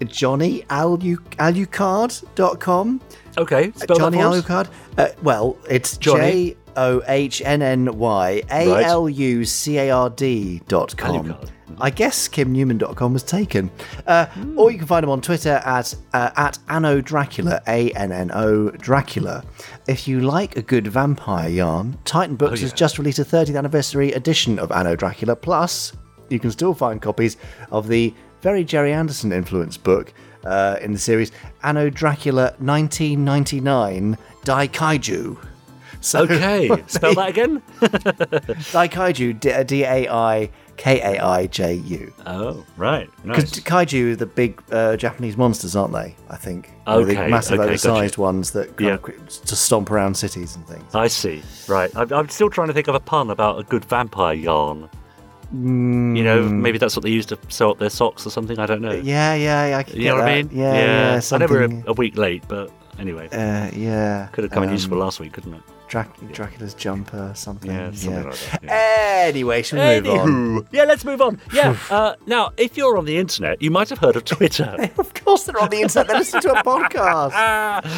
johnnyAlucard.com. 0.00 3.00
Okay, 3.36 3.72
spell 3.76 3.98
Johnny 3.98 4.18
that 4.18 4.42
for. 4.42 4.42
Alucard. 4.42 4.68
Uh, 4.96 5.08
well, 5.22 5.56
it's 5.68 5.96
Johnny. 5.96 6.50
J 6.50 6.56
O 6.78 7.02
H 7.08 7.42
N 7.44 7.60
N 7.60 7.98
Y 7.98 8.42
A 8.50 8.84
L 8.84 9.08
U 9.08 9.44
C 9.44 9.78
A 9.78 9.90
R 9.90 10.08
D 10.10 10.62
dot 10.68 10.96
com. 10.96 11.36
I 11.80 11.90
guess 11.90 12.28
KimNewman.com 12.28 13.12
was 13.12 13.22
taken. 13.22 13.70
Uh, 14.06 14.26
Or 14.56 14.70
you 14.70 14.78
can 14.78 14.86
find 14.86 15.04
him 15.04 15.10
on 15.10 15.20
Twitter 15.20 15.60
at 15.64 15.94
uh, 16.14 16.30
at 16.36 16.58
Anno 16.68 17.00
Dracula, 17.00 17.60
A 17.68 17.90
N 17.92 18.10
N 18.12 18.30
O 18.32 18.70
Dracula. 18.70 19.44
If 19.86 20.08
you 20.08 20.20
like 20.20 20.56
a 20.56 20.62
good 20.62 20.86
vampire 20.86 21.48
yarn, 21.48 21.98
Titan 22.04 22.36
Books 22.36 22.60
has 22.62 22.72
just 22.72 22.98
released 22.98 23.18
a 23.18 23.24
30th 23.24 23.56
anniversary 23.56 24.12
edition 24.12 24.58
of 24.58 24.72
Anno 24.72 24.96
Dracula. 24.96 25.36
Plus, 25.36 25.92
you 26.30 26.38
can 26.38 26.50
still 26.50 26.74
find 26.74 27.02
copies 27.02 27.36
of 27.70 27.88
the 27.88 28.14
very 28.40 28.64
Gerry 28.64 28.92
Anderson 28.92 29.32
influenced 29.32 29.82
book 29.82 30.12
uh, 30.44 30.76
in 30.80 30.92
the 30.92 30.98
series 30.98 31.32
Anno 31.62 31.90
Dracula 31.90 32.54
1999 32.58 34.16
Daikaiju. 34.44 35.36
So, 36.00 36.22
Okay, 36.22 36.68
spell 36.86 37.14
that 37.14 37.28
again. 37.30 37.62
Daikaiju, 37.80 39.40
D- 39.40 39.64
D 39.64 39.84
A 39.84 40.08
I 40.08 40.50
K 40.76 41.00
A 41.00 41.22
I 41.24 41.46
J 41.48 41.74
U. 41.74 42.12
Oh, 42.26 42.64
right. 42.76 43.10
Because 43.24 43.44
Nice. 43.56 43.60
kaiju 43.60 44.12
are 44.12 44.16
the 44.16 44.26
big 44.26 44.62
uh, 44.70 44.96
Japanese 44.96 45.36
monsters, 45.36 45.74
aren't 45.74 45.92
they? 45.92 46.14
I 46.30 46.36
think. 46.36 46.70
Know, 46.86 47.04
the 47.04 47.12
Okay, 47.18 47.28
massive, 47.28 47.58
okay, 47.60 47.68
oversized 47.70 48.12
gotcha. 48.14 48.20
ones 48.20 48.52
that 48.52 48.76
kind 48.76 48.88
Yeah. 48.88 48.94
of 48.94 49.02
qu- 49.02 49.18
to 49.46 49.56
stomp 49.56 49.90
around 49.90 50.16
cities 50.16 50.54
and 50.56 50.66
things. 50.66 50.94
I 50.94 51.08
see. 51.08 51.42
Right. 51.68 51.90
I'm, 51.96 52.12
I'm 52.12 52.28
still 52.28 52.48
trying 52.50 52.68
to 52.68 52.74
think 52.74 52.88
of 52.88 52.94
a 52.94 53.00
pun 53.00 53.30
about 53.30 53.58
a 53.58 53.64
good 53.64 53.84
vampire 53.84 54.34
yarn. 54.34 54.88
You 55.50 56.22
know, 56.24 56.42
maybe 56.42 56.76
that's 56.76 56.94
what 56.94 57.02
they 57.04 57.10
use 57.10 57.24
to 57.26 57.38
sew 57.48 57.70
up 57.70 57.78
their 57.78 57.88
socks 57.90 58.26
or 58.26 58.30
something. 58.30 58.58
I 58.58 58.66
don't 58.66 58.82
know. 58.82 58.90
Mm. 58.92 59.04
Yeah, 59.04 59.34
yeah, 59.34 59.66
yeah. 59.68 59.78
I 59.78 59.84
You 59.96 60.04
know 60.10 60.16
what 60.16 60.24
I 60.24 60.42
mean? 60.42 60.50
Yeah, 60.52 60.74
yeah. 61.14 61.20
I 61.32 61.38
know 61.38 61.46
we're 61.48 61.64
a, 61.64 61.82
a 61.86 61.92
week 61.94 62.18
late, 62.18 62.44
but 62.48 62.70
anyway. 62.98 63.28
Uh, 63.28 63.70
yeah. 63.74 64.28
Could 64.32 64.44
have 64.44 64.52
come 64.52 64.62
in 64.64 64.68
um, 64.70 64.74
useful 64.74 64.98
last 64.98 65.20
week, 65.20 65.32
couldn't 65.32 65.54
it? 65.54 65.62
Drac- 65.88 66.18
Dracula's 66.32 66.74
jumper, 66.74 67.32
something. 67.34 67.70
Yeah, 67.70 67.90
something 67.92 68.10
yeah. 68.10 68.28
like 68.28 68.60
that. 68.62 68.70
Anyway, 69.28 69.62
shall 69.62 69.78
we 69.78 70.00
move 70.02 70.20
on? 70.20 70.68
Yeah, 70.70 70.84
let's 70.84 71.04
move 71.04 71.22
on. 71.22 71.40
Yeah. 71.52 71.76
uh, 71.90 72.14
now, 72.26 72.52
if 72.58 72.76
you're 72.76 72.98
on 72.98 73.06
the 73.06 73.16
internet, 73.16 73.62
you 73.62 73.70
might 73.70 73.88
have 73.88 73.98
heard 73.98 74.14
of 74.16 74.24
Twitter. 74.24 74.76
of 74.98 75.14
course, 75.14 75.44
they're 75.44 75.58
on 75.58 75.70
the 75.70 75.80
internet. 75.80 76.08
They 76.08 76.18
listen 76.18 76.42
to 76.42 76.52
a 76.52 76.62
podcast. 76.62 77.32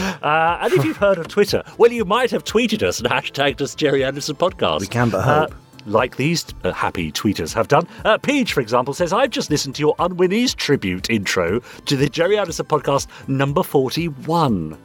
Uh, 0.21 0.59
and 0.61 0.73
if 0.73 0.85
you've 0.85 0.97
heard 0.97 1.19
of 1.19 1.27
Twitter, 1.29 1.63
well, 1.79 1.91
you 1.91 2.05
might 2.05 2.31
have 2.31 2.45
tweeted 2.45 2.83
us 2.83 3.01
and 3.01 3.09
hashtagged 3.09 3.61
us 3.61 3.75
Gerry 3.75 4.05
Anderson 4.05 4.37
Podcast. 4.37 4.81
We 4.81 4.87
can 4.87 5.09
but 5.11 5.19
Uh, 5.19 5.41
hope. 5.47 5.55
Like 5.87 6.17
these 6.17 6.45
uh, 6.65 6.73
happy 6.73 7.11
tweeters 7.13 7.53
have 7.55 7.69
done. 7.69 7.87
Uh, 8.05 8.19
Peach, 8.19 8.53
for 8.53 8.61
example, 8.61 8.93
says, 8.95 9.13
I've 9.13 9.31
just 9.31 9.51
listened 9.51 9.75
to 9.77 9.81
your 9.81 9.95
Unwinnie's 9.97 10.55
tribute 10.55 11.09
intro 11.11 11.61
to 11.61 11.97
the 11.97 12.09
Gerry 12.09 12.39
Anderson 12.39 12.67
podcast 12.67 13.07
number 13.29 13.63
41. 13.63 14.77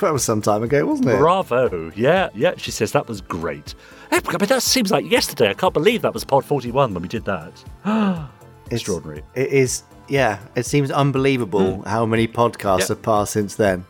that 0.00 0.10
was 0.12 0.24
some 0.24 0.40
time 0.42 0.62
ago, 0.62 0.86
wasn't 0.86 1.08
it? 1.10 1.18
Bravo. 1.18 1.92
Yeah, 1.94 2.28
yeah. 2.34 2.54
She 2.56 2.70
says 2.70 2.92
that 2.92 3.06
was 3.08 3.20
great. 3.20 3.74
Eh, 4.10 4.20
mean, 4.26 4.48
that 4.48 4.62
seems 4.62 4.90
like 4.90 5.10
yesterday. 5.10 5.50
I 5.50 5.54
can't 5.54 5.74
believe 5.74 6.02
that 6.02 6.14
was 6.14 6.24
pod 6.24 6.44
41 6.44 6.94
when 6.94 7.02
we 7.02 7.08
did 7.08 7.24
that. 7.26 7.64
Extraordinary. 8.70 9.22
It 9.34 9.48
is. 9.48 9.82
Yeah, 10.08 10.38
it 10.56 10.64
seems 10.64 10.90
unbelievable 10.90 11.82
how 11.86 12.06
many 12.06 12.26
podcasts 12.26 12.80
Yep. 12.80 12.88
have 12.88 13.02
passed 13.02 13.32
since 13.32 13.56
then. 13.56 13.84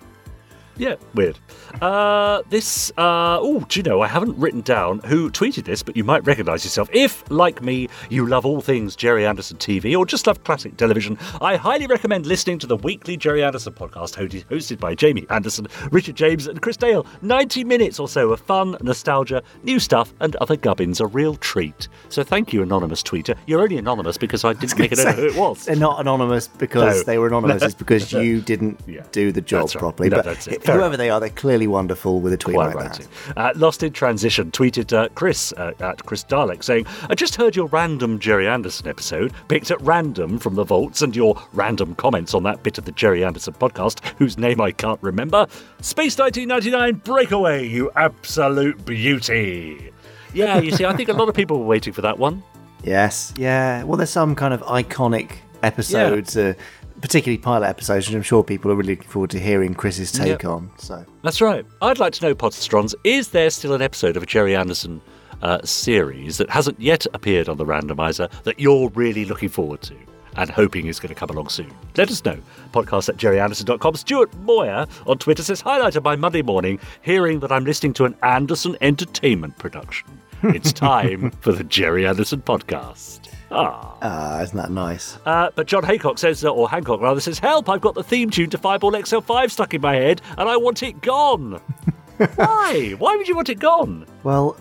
Yeah, 0.78 0.94
weird. 1.14 1.38
Uh, 1.82 2.42
this, 2.50 2.90
uh, 2.96 3.38
oh, 3.40 3.64
do 3.68 3.80
you 3.80 3.82
know, 3.82 4.00
I 4.00 4.06
haven't 4.06 4.36
written 4.38 4.60
down 4.60 5.00
who 5.00 5.30
tweeted 5.30 5.64
this, 5.64 5.82
but 5.82 5.96
you 5.96 6.04
might 6.04 6.24
recognise 6.24 6.64
yourself. 6.64 6.88
If, 6.92 7.28
like 7.30 7.62
me, 7.62 7.88
you 8.10 8.26
love 8.26 8.46
all 8.46 8.60
things 8.60 8.94
Gerry 8.96 9.26
Anderson 9.26 9.56
TV 9.58 9.96
or 9.98 10.06
just 10.06 10.26
love 10.26 10.44
classic 10.44 10.76
television, 10.76 11.18
I 11.40 11.56
highly 11.56 11.86
recommend 11.86 12.26
listening 12.26 12.58
to 12.60 12.66
the 12.66 12.76
weekly 12.76 13.16
Gerry 13.16 13.42
Anderson 13.42 13.72
podcast 13.72 14.14
hosted 14.14 14.46
hosted 14.46 14.78
by 14.78 14.94
Jamie 14.94 15.26
Anderson, 15.30 15.66
Richard 15.90 16.14
James, 16.16 16.46
and 16.46 16.62
Chris 16.62 16.76
Dale. 16.76 17.05
90 17.22 17.64
minutes 17.64 17.98
or 17.98 18.09
so 18.09 18.30
of 18.32 18.40
fun, 18.40 18.76
nostalgia, 18.80 19.42
new 19.64 19.80
stuff, 19.80 20.14
and 20.20 20.36
other 20.36 20.56
gubbins. 20.56 21.00
A 21.00 21.06
real 21.06 21.34
treat. 21.36 21.88
So 22.09 22.22
thank 22.22 22.52
you, 22.52 22.62
anonymous 22.62 23.02
tweeter. 23.02 23.36
You're 23.46 23.62
only 23.62 23.78
anonymous 23.78 24.16
because 24.16 24.44
I 24.44 24.52
didn't 24.52 24.78
make 24.78 24.92
it 24.92 24.98
know 24.98 25.12
who 25.12 25.26
it 25.26 25.34
was. 25.36 25.64
They're 25.64 25.76
not 25.76 26.00
anonymous 26.00 26.48
because 26.48 26.98
No. 26.98 27.02
they 27.02 27.18
were 27.18 27.26
anonymous. 27.26 27.62
It's 27.62 27.74
because 27.74 28.12
you 28.12 28.40
didn't 28.40 28.80
Yeah. 28.86 29.02
do 29.12 29.32
the 29.32 29.40
job 29.40 29.66
right. 29.68 29.76
properly. 29.76 30.09
No, 30.09 30.16
but 30.18 30.24
that's 30.24 30.46
it. 30.46 30.55
it- 30.55 30.68
Fair 30.69 30.77
whoever 30.77 30.95
enough. 30.95 30.99
they 30.99 31.11
are, 31.11 31.20
they're 31.20 31.28
clearly 31.31 31.66
wonderful 31.66 32.20
with 32.20 32.32
a 32.32 32.36
tweet 32.36 32.55
Quite 32.55 32.74
like 32.74 32.77
right. 32.77 33.09
that. 33.35 33.36
Uh, 33.36 33.53
Lost 33.57 33.82
in 33.82 33.93
Transition 33.93 34.51
tweeted 34.51 34.93
uh, 34.93 35.09
Chris 35.15 35.53
uh, 35.53 35.73
at 35.81 36.05
Chris 36.07 36.24
Dalek 36.24 36.62
saying, 36.62 36.86
I 37.09 37.15
just 37.15 37.36
heard 37.36 37.57
your 37.57 37.66
random 37.69 38.19
Gerry 38.19 38.47
Anderson 38.49 38.89
episode, 38.89 39.32
picked 39.49 39.70
at 39.70 39.81
random 39.82 40.39
from 40.39 40.55
the 40.55 40.65
vaults, 40.65 41.03
and 41.03 41.15
your 41.15 41.40
random 41.53 41.95
comments 41.97 42.35
on 42.35 42.43
that 42.45 42.62
bit 42.62 42.78
of 42.78 42.85
the 42.85 42.93
Gerry 42.93 43.24
Anderson 43.24 43.55
podcast, 43.55 44.05
whose 44.19 44.39
name 44.39 44.61
I 44.61 44.73
can't 44.73 45.03
remember. 45.03 45.47
Space 45.81 46.19
1999 46.19 47.03
Breakaway, 47.05 47.66
you 47.66 47.90
absolute 47.97 48.85
beauty. 48.85 49.93
Yeah, 50.35 50.59
you 50.59 50.70
see, 50.70 50.85
I 50.85 50.95
think 50.95 51.09
a 51.09 51.12
lot 51.15 51.28
of 51.28 51.35
people 51.35 51.59
were 51.59 51.66
waiting 51.66 51.93
for 51.93 52.03
that 52.03 52.19
one. 52.19 52.43
Yes. 52.85 53.35
Yeah. 53.36 53.82
Well, 53.82 53.97
there's 53.97 54.09
some 54.09 54.36
kind 54.36 54.55
of 54.55 54.62
iconic 54.62 55.32
episodes, 55.65 56.36
uh, 56.36 56.55
particularly 57.00 57.38
pilot 57.38 57.66
episodes, 57.68 58.06
which 58.08 58.14
I'm 58.16 58.22
sure 58.22 58.42
people 58.44 58.70
are 58.70 58.74
really 58.74 58.94
looking 58.96 59.08
forward 59.08 59.30
to 59.30 59.40
hearing 59.40 59.74
Chris's 59.74 60.10
take 60.12 60.42
Yep. 60.42 60.44
on. 60.44 60.70
So 60.78 61.04
That's 61.22 61.40
right. 61.40 61.64
I'd 61.82 61.98
like 61.98 62.12
to 62.14 62.26
know, 62.26 62.34
Podsterons, 62.34 62.94
is 63.04 63.28
there 63.28 63.50
still 63.50 63.72
an 63.74 63.82
episode 63.82 64.16
of 64.16 64.22
a 64.22 64.26
Gerry 64.26 64.54
Anderson 64.56 65.00
uh, 65.42 65.60
series 65.64 66.38
that 66.38 66.50
hasn't 66.50 66.80
yet 66.80 67.06
appeared 67.14 67.48
on 67.48 67.56
the 67.56 67.64
randomizer 67.64 68.28
that 68.42 68.58
you're 68.58 68.88
really 68.90 69.24
looking 69.24 69.48
forward 69.48 69.80
to 69.82 69.94
and 70.36 70.50
hoping 70.50 70.86
is 70.86 71.00
going 71.00 71.08
to 71.08 71.14
come 71.14 71.30
along 71.30 71.48
soon? 71.48 71.72
Let 71.96 72.10
us 72.10 72.24
know. 72.24 72.38
Podcast 72.72 73.08
at 73.08 73.16
gerryanderson.com. 73.16 73.94
Stuart 73.96 74.34
Moyer 74.38 74.86
on 75.06 75.18
Twitter 75.18 75.42
says, 75.42 75.62
highlighted 75.62 76.02
by 76.02 76.16
Monday 76.16 76.42
morning, 76.42 76.78
hearing 77.02 77.40
that 77.40 77.50
I'm 77.52 77.64
listening 77.64 77.92
to 77.94 78.04
an 78.04 78.14
Anderson 78.22 78.76
Entertainment 78.80 79.56
production. 79.58 80.06
it's 80.42 80.72
time 80.72 81.30
for 81.40 81.52
the 81.52 81.64
Gerry 81.64 82.06
Anderson 82.06 82.40
podcast. 82.42 83.27
Ah. 83.50 83.96
Ah, 84.02 84.40
isn't 84.42 84.56
that 84.56 84.70
nice? 84.70 85.18
Uh, 85.24 85.50
but 85.54 85.66
John 85.66 85.82
Haycock 85.84 86.18
says, 86.18 86.44
uh, 86.44 86.50
or 86.52 86.68
Hancock 86.68 87.00
rather, 87.00 87.20
says, 87.20 87.38
Help, 87.38 87.68
I've 87.68 87.80
got 87.80 87.94
the 87.94 88.04
theme 88.04 88.30
tune 88.30 88.50
to 88.50 88.58
Fireball 88.58 88.92
XL5 88.92 89.50
stuck 89.50 89.72
in 89.74 89.80
my 89.80 89.94
head 89.94 90.20
and 90.36 90.48
I 90.48 90.56
want 90.56 90.82
it 90.82 91.00
gone. 91.00 91.60
Why? 92.34 92.94
Why 92.98 93.16
would 93.16 93.28
you 93.28 93.36
want 93.36 93.48
it 93.48 93.60
gone? 93.60 94.04
Well, 94.24 94.56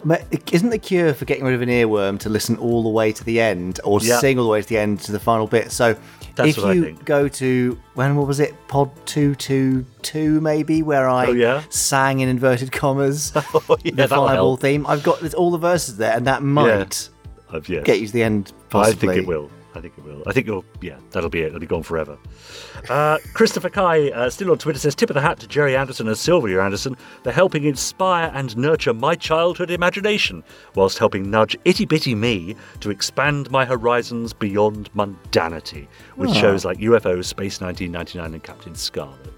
isn't 0.52 0.70
the 0.70 0.78
cure 0.78 1.14
for 1.16 1.26
getting 1.26 1.44
rid 1.44 1.56
of 1.56 1.62
an 1.64 1.70
earworm 1.70 2.20
to 2.20 2.30
listen 2.30 2.56
all 2.58 2.84
the 2.84 2.90
way 2.90 3.12
to 3.12 3.24
the 3.24 3.42
end 3.42 3.80
or 3.84 4.00
Yeah. 4.02 4.20
sing 4.20 4.38
all 4.38 4.46
the 4.46 4.52
way 4.52 4.62
to 4.62 4.68
the 4.68 4.78
end 4.78 5.00
to 5.02 5.12
the 5.12 5.20
final 5.20 5.48
bit? 5.48 5.72
So 5.72 5.96
That's 6.36 6.52
if 6.52 6.58
what 6.60 6.68
I 6.68 6.74
you 6.74 6.98
go 7.04 7.28
to, 7.28 7.80
when 7.96 8.16
what 8.16 8.28
was 8.28 8.40
it? 8.40 8.54
Pod 8.68 8.92
222 9.08 10.40
maybe, 10.42 10.84
where 10.84 11.10
I 11.10 11.28
Oh, 11.28 11.32
yeah? 11.32 11.64
sang 11.70 12.20
in 12.20 12.30
inverted 12.30 12.72
commas 12.72 13.32
yeah, 13.84 13.94
the 13.96 14.08
Fireball 14.08 14.58
theme. 14.58 14.86
I've 14.88 15.04
got 15.04 15.34
all 15.34 15.52
the 15.52 15.58
verses 15.58 15.98
there 15.98 16.14
and 16.16 16.28
that 16.28 16.44
might 16.44 17.10
Uh, 17.54 17.62
yes. 17.68 17.84
get 17.86 18.00
you 18.00 18.08
to 18.08 18.14
the 18.14 18.24
end 18.24 18.52
possibly. 18.70 19.10
I 19.10 19.14
think 19.14 19.24
it 19.24 19.28
will. 19.28 19.50
I 19.76 19.80
think 19.80 19.94
it 19.98 20.04
will. 20.04 20.24
I 20.26 20.34
think 20.34 20.48
it'll, 20.48 20.66
yeah, 20.82 20.98
that'll 21.12 21.30
be 21.30 21.42
it. 21.42 21.48
It'll 21.48 21.60
be 21.60 21.68
gone 21.68 21.84
forever. 21.84 22.18
Uh, 22.90 23.20
Christopher 23.36 23.70
Kai, 23.70 24.10
uh, 24.10 24.28
still 24.30 24.50
on 24.50 24.58
Twitter, 24.58 24.80
says 24.80 24.96
tip 24.96 25.10
of 25.12 25.14
the 25.14 25.22
hat 25.22 25.40
to 25.42 25.48
Gerry 25.48 25.76
Anderson 25.76 26.08
and 26.08 26.18
Sylvia 26.18 26.64
Anderson. 26.64 26.98
They're 27.22 27.32
helping 27.34 27.64
inspire 27.64 28.32
and 28.34 28.58
nurture 28.58 28.94
my 28.94 29.14
childhood 29.14 29.70
imagination, 29.70 30.44
whilst 30.74 30.98
helping 30.98 31.30
nudge 31.30 31.56
itty 31.64 31.86
bitty 31.86 32.16
me 32.16 32.56
to 32.80 32.90
expand 32.90 33.52
my 33.52 33.66
horizons 33.66 34.34
beyond 34.34 34.90
mundanity 34.96 35.86
with 36.16 36.32
Ah. 36.32 36.34
shows 36.34 36.66
like 36.66 36.80
UFO, 36.80 37.24
Space 37.24 37.62
1999, 37.62 38.34
and 38.34 38.44
Captain 38.44 38.74
Scarlet. 38.74 39.37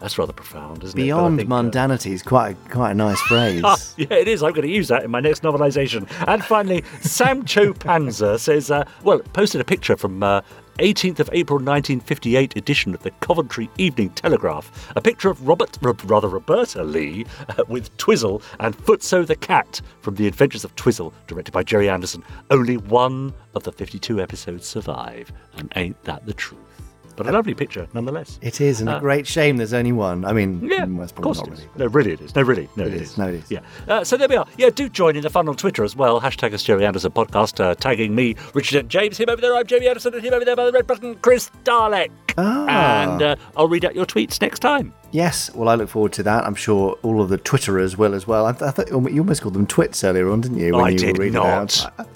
That's 0.00 0.16
rather 0.16 0.32
profound, 0.32 0.84
isn't 0.84 0.98
it? 0.98 1.02
Beyond 1.02 1.40
uh, 1.40 1.44
mundanity 1.44 2.12
is 2.12 2.22
quite 2.22 2.50
a, 2.52 2.68
quite 2.70 2.92
a 2.92 2.94
nice 2.94 3.20
phrase. 3.28 3.62
Ah, 3.64 3.76
yeah, 3.96 4.06
it 4.14 4.28
is. 4.28 4.42
I'm 4.42 4.52
going 4.52 4.66
to 4.66 4.72
use 4.72 4.88
that 4.88 5.02
in 5.04 5.10
my 5.10 5.20
next 5.20 5.42
novelisation. 5.42 6.08
And 6.28 6.44
finally, 6.44 6.84
Sam 7.00 7.44
Cho 7.44 7.72
Panzer 7.72 8.38
says, 8.38 8.70
uh, 8.70 8.84
well, 9.02 9.18
posted 9.32 9.60
a 9.60 9.64
picture 9.64 9.96
from 9.96 10.22
uh, 10.22 10.40
18th 10.78 11.18
of 11.18 11.28
April 11.32 11.56
1958 11.58 12.56
edition 12.56 12.94
of 12.94 13.02
the 13.02 13.10
Coventry 13.20 13.68
Evening 13.78 14.10
Telegraph. 14.10 14.92
A 14.94 15.00
picture 15.00 15.28
of 15.30 15.46
Robert, 15.48 15.76
r- 15.82 15.92
rather 16.04 16.28
Roberta 16.28 16.84
Lee, 16.84 17.26
uh, 17.48 17.64
with 17.66 17.94
Twizzle 17.96 18.40
and 18.60 18.76
Footso 18.76 19.26
the 19.26 19.34
Cat 19.34 19.80
from 20.02 20.14
The 20.14 20.28
Adventures 20.28 20.62
of 20.64 20.76
Twizzle, 20.76 21.12
directed 21.26 21.50
by 21.50 21.64
Gerry 21.64 21.88
Anderson. 21.88 22.22
Only 22.52 22.76
one 22.76 23.34
of 23.56 23.64
the 23.64 23.72
52 23.72 24.20
episodes 24.20 24.68
survive, 24.68 25.32
and 25.56 25.72
ain't 25.74 26.00
that 26.04 26.24
the 26.26 26.34
truth? 26.34 26.60
But 27.18 27.26
a 27.28 27.32
lovely 27.32 27.52
picture, 27.54 27.86
nonetheless. 27.92 28.38
It 28.40 28.60
is, 28.60 28.80
and 28.80 28.88
Uh, 28.88 28.96
a 28.96 29.00
great 29.00 29.26
shame 29.26 29.56
there's 29.58 29.74
only 29.74 29.92
one. 29.92 30.24
I 30.24 30.32
mean, 30.32 30.60
Yeah, 30.62 30.84
of 30.84 31.14
course 31.16 31.38
not 31.38 31.48
it 31.48 31.52
is. 31.54 31.58
really. 31.60 31.70
No, 31.76 31.86
really 31.86 32.12
it 32.12 32.20
is. 32.20 32.34
No, 32.34 32.42
really. 32.42 32.68
No, 32.76 32.84
It 32.84 32.94
it 32.94 33.02
is. 33.02 33.10
is. 33.10 33.18
No, 33.18 33.28
it 33.28 33.34
is. 33.34 33.50
Yeah. 33.50 33.60
Uh, 33.86 34.04
so 34.04 34.16
there 34.16 34.28
we 34.28 34.36
are. 34.36 34.46
Yeah, 34.56 34.70
do 34.70 34.88
join 34.88 35.16
in 35.16 35.22
the 35.22 35.30
fun 35.30 35.48
on 35.48 35.56
Twitter 35.56 35.84
as 35.84 35.94
well. 35.96 36.20
Hashtag 36.20 36.54
us 36.54 36.62
Gerry 36.62 36.86
Anderson 36.86 37.10
podcast, 37.12 37.58
uh, 37.62 37.74
tagging 37.74 38.14
me, 38.14 38.36
Richard 38.54 38.78
and 38.80 38.88
James. 38.88 39.18
Him 39.18 39.28
over 39.28 39.40
there, 39.40 39.54
I'm 39.54 39.66
Jamie 39.66 39.88
Anderson, 39.88 40.14
and 40.14 40.22
him 40.24 40.32
over 40.32 40.44
there 40.44 40.56
by 40.56 40.64
the 40.66 40.72
red 40.72 40.86
button, 40.86 41.16
Chris 41.16 41.50
Dalek. 41.64 42.10
Ah. 42.38 43.02
And 43.14 43.22
uh, 43.22 43.36
I'll 43.56 43.68
read 43.68 43.84
out 43.84 43.94
your 43.96 44.06
tweets 44.06 44.40
next 44.40 44.60
time. 44.60 44.94
Yes, 45.10 45.52
well, 45.54 45.68
I 45.68 45.74
look 45.74 45.88
forward 45.88 46.12
to 46.12 46.22
that. 46.22 46.44
I'm 46.44 46.54
sure 46.54 46.96
all 47.02 47.20
of 47.20 47.30
the 47.30 47.38
Twitterers 47.38 47.96
will 47.96 48.14
as 48.14 48.26
well. 48.28 48.46
I, 48.46 48.52
th- 48.52 48.62
I 48.62 48.70
thought 48.70 48.88
you 48.90 49.20
almost 49.20 49.42
called 49.42 49.54
them 49.54 49.66
twits 49.66 50.04
earlier 50.04 50.30
on, 50.30 50.42
didn't 50.42 50.58
you? 50.58 50.76
I 50.76 50.90
you 50.90 50.98
did 50.98 51.18
were 51.18 51.24
reading 51.24 51.40
not. 51.40 51.88
out? 51.98 52.06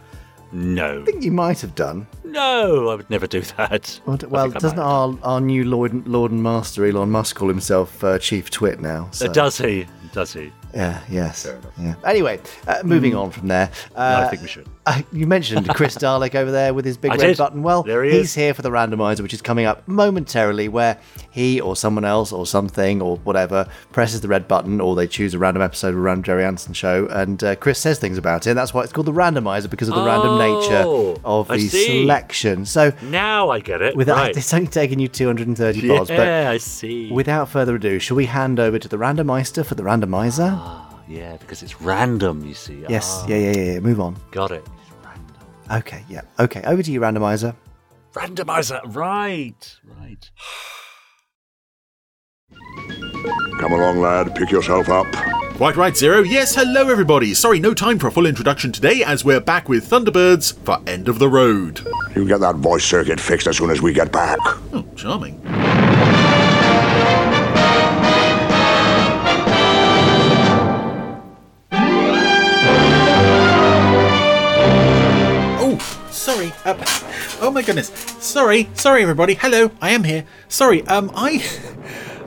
I 0.54 1.02
think 1.04 1.24
you 1.24 1.32
might 1.32 1.60
have 1.60 1.74
done. 1.74 2.06
No, 2.24 2.88
I 2.90 2.94
would 2.94 3.08
never 3.10 3.26
do 3.26 3.40
that. 3.56 4.00
Well, 4.06 4.16
d- 4.16 4.26
I 4.26 4.28
well 4.28 4.50
doesn't 4.50 4.78
our, 4.78 5.16
our 5.22 5.40
new 5.40 5.64
Lord, 5.64 6.06
Lord 6.06 6.30
and 6.30 6.42
Master 6.42 6.84
Elon 6.86 7.10
Musk 7.10 7.36
call 7.36 7.48
himself 7.48 8.02
uh, 8.04 8.18
Chief 8.18 8.50
Twit 8.50 8.80
now? 8.80 9.06
Uh, 9.06 9.12
So. 9.12 9.32
does 9.32 9.58
he? 9.58 9.86
Does 10.12 10.34
he? 10.34 10.52
Yeah, 10.74 11.00
yes. 11.10 11.50
Yeah. 11.78 11.94
Anyway, 12.04 12.40
uh, 12.66 12.82
moving 12.84 13.14
on 13.14 13.30
from 13.30 13.48
there. 13.48 13.70
Uh, 13.94 14.24
I 14.26 14.28
think 14.30 14.42
we 14.42 14.48
should. 14.48 14.68
Uh, 14.84 15.00
you 15.12 15.28
mentioned 15.28 15.68
Chris 15.68 15.94
Dalek 15.98 16.34
over 16.34 16.50
there 16.50 16.74
with 16.74 16.84
his 16.84 16.96
big 16.96 17.12
I 17.12 17.14
red 17.14 17.26
did. 17.28 17.36
button. 17.38 17.62
Well, 17.62 17.84
There 17.84 18.02
he 18.02 18.10
he's 18.10 18.20
is. 18.30 18.34
here 18.34 18.52
for 18.52 18.62
the 18.62 18.70
randomizer, 18.70 19.20
which 19.20 19.32
is 19.32 19.40
coming 19.40 19.64
up 19.64 19.86
momentarily, 19.86 20.68
where 20.68 20.98
he 21.30 21.60
or 21.60 21.76
someone 21.76 22.04
else 22.04 22.32
or 22.32 22.46
something 22.46 23.00
or 23.00 23.16
whatever 23.18 23.68
presses 23.92 24.22
the 24.22 24.28
red 24.28 24.48
button, 24.48 24.80
or 24.80 24.96
they 24.96 25.06
choose 25.06 25.34
a 25.34 25.38
random 25.38 25.62
episode 25.62 25.90
of 25.90 25.96
a 25.98 26.00
random 26.00 26.24
Gerry 26.24 26.44
Anderson 26.44 26.72
show, 26.74 27.06
and 27.12 27.44
uh, 27.44 27.54
Chris 27.54 27.78
says 27.78 28.00
things 28.00 28.18
about 28.18 28.44
it. 28.46 28.50
And 28.50 28.59
that's 28.59 28.74
why 28.74 28.82
it's 28.82 28.92
called 28.92 29.06
the 29.06 29.12
randomizer 29.12 29.70
because 29.70 29.88
of 29.88 29.94
the 29.94 30.02
random 30.04 30.36
nature 30.38 30.82
Oh, 30.84 31.16
of 31.24 31.48
I 31.48 31.59
the 31.59 31.68
see. 31.68 31.86
selection. 32.02 32.66
So, 32.66 32.92
Now 33.02 33.50
I 33.50 33.60
get 33.60 33.82
it. 33.82 33.94
without 33.94 34.16
right. 34.16 34.36
it's 34.36 34.52
only 34.52 34.66
taken 34.66 34.98
you 34.98 35.06
230 35.06 35.78
yeah, 35.78 35.96
pods, 35.96 36.10
but 36.10 36.20
I 36.28 36.56
see. 36.59 37.09
without 37.12 37.48
further 37.48 37.76
ado, 37.76 38.00
shall 38.00 38.16
we 38.16 38.26
hand 38.26 38.59
over 38.59 38.80
to 38.80 38.88
the 38.88 38.96
randomizer 38.96 39.64
for 39.64 39.76
the 39.76 39.84
randomizer? 39.84 40.81
Ah, 41.02 41.08
yeah, 41.08 41.36
because 41.38 41.62
it's 41.62 41.80
random, 41.80 42.44
you 42.44 42.54
see. 42.54 42.84
yes, 42.88 43.20
Ah, 43.22 43.26
yeah, 43.28 43.36
yeah, 43.36 43.52
yeah, 43.56 43.72
yeah. 43.74 43.80
Move 43.80 44.00
on. 44.00 44.16
Got 44.30 44.50
it. 44.52 44.66
Okay, 45.70 46.04
yeah. 46.08 46.22
Okay, 46.38 46.62
over 46.64 46.82
to 46.82 46.90
you, 46.92 47.00
randomizer. 47.00 47.54
Randomizer. 48.14 48.80
Right. 48.94 49.76
Right. 49.98 50.30
Come 53.58 53.72
along, 53.72 54.00
lad. 54.00 54.34
Pick 54.34 54.50
yourself 54.50 54.88
up. 54.88 55.06
Quite 55.56 55.76
right, 55.76 55.96
Zero. 55.96 56.20
Yes, 56.22 56.54
hello 56.54 56.88
everybody. 56.90 57.32
Sorry, 57.34 57.60
no 57.60 57.72
time 57.72 57.98
for 57.98 58.08
a 58.08 58.10
full 58.10 58.26
introduction 58.26 58.72
today 58.72 59.02
as 59.04 59.24
we're 59.24 59.40
back 59.40 59.68
with 59.68 59.88
Thunderbirds 59.88 60.54
for 60.64 60.78
End 60.86 61.08
of 61.08 61.18
the 61.20 61.28
Road. 61.28 61.80
You 62.16 62.26
get 62.26 62.40
that 62.40 62.56
voice 62.56 62.84
circuit 62.84 63.20
fixed 63.20 63.46
as 63.46 63.56
soon 63.58 63.70
as 63.70 63.80
we 63.80 63.92
get 63.92 64.10
back. 64.12 64.38
Oh, 64.72 64.84
charming. 64.96 65.40
Sorry. 76.22 76.52
Uh, 76.64 76.74
oh 77.40 77.50
my 77.52 77.62
goodness. 77.62 77.88
Sorry. 78.24 78.70
Sorry, 78.74 79.02
everybody. 79.02 79.34
Hello. 79.34 79.72
I 79.80 79.90
am 79.90 80.04
here. 80.04 80.24
Sorry. 80.48 80.86
Um, 80.86 81.10
I. 81.14 81.44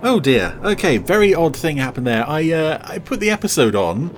Oh 0.03 0.19
dear. 0.19 0.59
Okay. 0.63 0.97
Very 0.99 1.33
odd 1.33 1.55
thing 1.55 1.77
happened 1.77 2.05
there. 2.05 2.29
I 2.29 2.51
uh, 2.51 2.79
I 2.83 2.99
put 2.99 3.19
the 3.19 3.31
episode 3.31 3.73
on, 3.73 4.11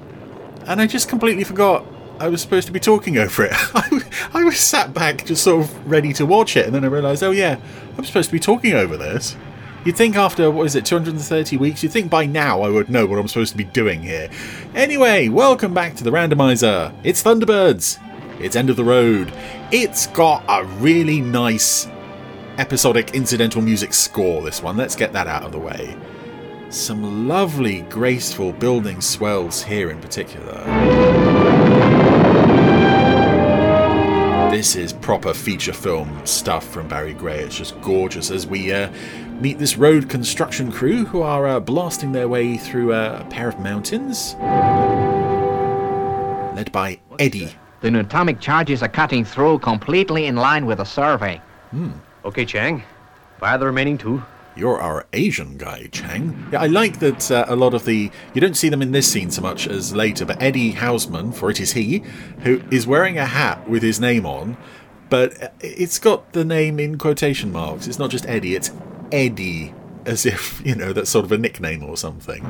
and 0.65 0.81
I 0.81 0.87
just 0.87 1.07
completely 1.07 1.45
forgot 1.45 1.85
I 2.19 2.27
was 2.27 2.41
supposed 2.41 2.67
to 2.67 2.73
be 2.73 2.79
talking 2.79 3.17
over 3.17 3.45
it. 3.45 3.51
I, 3.73 4.01
I 4.33 4.43
was 4.43 4.57
sat 4.59 4.93
back, 4.93 5.25
just 5.25 5.43
sort 5.45 5.63
of 5.63 5.89
ready 5.89 6.11
to 6.13 6.25
watch 6.25 6.57
it, 6.57 6.65
and 6.65 6.75
then 6.75 6.83
I 6.83 6.87
realised, 6.87 7.23
oh 7.23 7.31
yeah, 7.31 7.57
I'm 7.97 8.03
supposed 8.03 8.27
to 8.29 8.33
be 8.33 8.39
talking 8.39 8.73
over 8.73 8.97
this. 8.97 9.37
You'd 9.85 9.95
think 9.95 10.17
after, 10.17 10.51
what 10.51 10.65
is 10.65 10.75
it, 10.75 10.85
230 10.85 11.55
weeks, 11.55 11.83
you'd 11.83 11.93
think 11.93 12.09
by 12.09 12.25
now 12.25 12.63
I 12.63 12.69
would 12.69 12.89
know 12.89 13.05
what 13.05 13.17
I'm 13.17 13.27
supposed 13.29 13.51
to 13.53 13.57
be 13.57 13.63
doing 13.63 14.01
here. 14.01 14.29
Anyway, 14.75 15.29
welcome 15.29 15.73
back 15.73 15.95
to 15.97 16.03
the 16.03 16.11
randomizer. 16.11 16.93
It's 17.05 17.23
Thunderbirds. 17.23 17.97
It's 18.41 18.55
End 18.55 18.69
of 18.69 18.75
the 18.75 18.83
Road. 18.83 19.31
It's 19.69 20.07
got 20.07 20.45
a 20.47 20.63
really 20.77 21.19
nice 21.19 21.89
episodic 22.57 23.13
incidental 23.13 23.61
music 23.61 23.93
score, 23.93 24.41
this 24.41 24.63
one. 24.63 24.77
Let's 24.77 24.95
get 24.95 25.11
that 25.11 25.27
out 25.27 25.43
of 25.43 25.51
the 25.51 25.59
way. 25.59 25.97
Some 26.69 27.27
lovely, 27.27 27.81
graceful 27.81 28.53
building 28.53 29.01
swells 29.01 29.61
here 29.61 29.91
in 29.91 29.99
particular. 29.99 30.63
This 34.49 34.77
is 34.77 34.93
proper 34.93 35.33
feature 35.33 35.73
film 35.73 36.25
stuff 36.25 36.65
from 36.65 36.87
Barry 36.87 37.13
Gray. 37.13 37.39
It's 37.39 37.57
just 37.57 37.79
gorgeous 37.81 38.31
as 38.31 38.47
we 38.47 38.71
uh, 38.71 38.89
meet 39.41 39.59
this 39.59 39.75
road 39.75 40.07
construction 40.07 40.71
crew 40.71 41.03
who 41.03 41.21
are 41.23 41.45
uh, 41.45 41.59
blasting 41.59 42.13
their 42.13 42.29
way 42.29 42.55
through 42.55 42.93
uh, 42.93 43.21
a 43.21 43.29
pair 43.29 43.49
of 43.49 43.59
mountains. 43.59 44.35
Led 46.55 46.71
by 46.71 47.01
Eddie. 47.19 47.53
The 47.81 47.99
atomic 47.99 48.39
charges 48.39 48.81
are 48.81 48.87
cutting 48.87 49.23
through 49.23 49.59
completely 49.59 50.25
in 50.25 50.35
line 50.35 50.65
with 50.65 50.79
the 50.79 50.83
survey. 50.83 51.41
Hmm. 51.71 51.91
Okay, 52.25 52.45
Chang. 52.45 52.83
Fire 53.39 53.57
the 53.57 53.65
remaining 53.65 53.97
two. 53.97 54.23
You're 54.55 54.81
our 54.81 55.05
Asian 55.13 55.57
guy, 55.57 55.87
Chang. 55.91 56.49
Yeah, 56.51 56.61
I 56.61 56.65
like 56.65 56.97
that 56.99 57.29
uh, 57.29 57.45
a 57.47 57.55
lot 57.55 57.75
of 57.75 57.85
the. 57.85 58.09
You 58.33 58.41
don't 58.41 58.57
see 58.57 58.69
them 58.69 58.81
in 58.81 58.91
this 58.91 59.11
scene 59.11 59.29
so 59.29 59.43
much 59.43 59.67
as 59.67 59.93
later, 59.93 60.25
but 60.25 60.41
Eddie 60.41 60.71
Houseman, 60.71 61.31
for 61.31 61.51
it 61.51 61.59
is 61.59 61.73
he, 61.73 62.03
who 62.39 62.63
is 62.71 62.87
wearing 62.87 63.19
a 63.19 63.25
hat 63.25 63.69
with 63.69 63.83
his 63.83 63.99
name 63.99 64.25
on, 64.25 64.57
but 65.11 65.41
uh, 65.43 65.49
it's 65.59 65.99
got 65.99 66.33
the 66.33 66.43
name 66.43 66.79
in 66.79 66.97
quotation 66.97 67.51
marks. 67.51 67.85
It's 67.85 67.99
not 67.99 68.09
just 68.09 68.25
Eddie, 68.25 68.55
it's 68.55 68.71
Eddie, 69.11 69.75
as 70.07 70.25
if, 70.25 70.59
you 70.65 70.73
know, 70.73 70.91
that's 70.91 71.11
sort 71.11 71.25
of 71.25 71.31
a 71.31 71.37
nickname 71.37 71.83
or 71.83 71.95
something. 71.95 72.43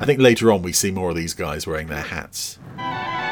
I 0.00 0.06
think 0.06 0.20
later 0.20 0.50
on 0.50 0.62
we 0.62 0.72
see 0.72 0.90
more 0.90 1.10
of 1.10 1.16
these 1.16 1.34
guys 1.34 1.66
wearing 1.66 1.88
their 1.88 2.00
hats. 2.00 2.58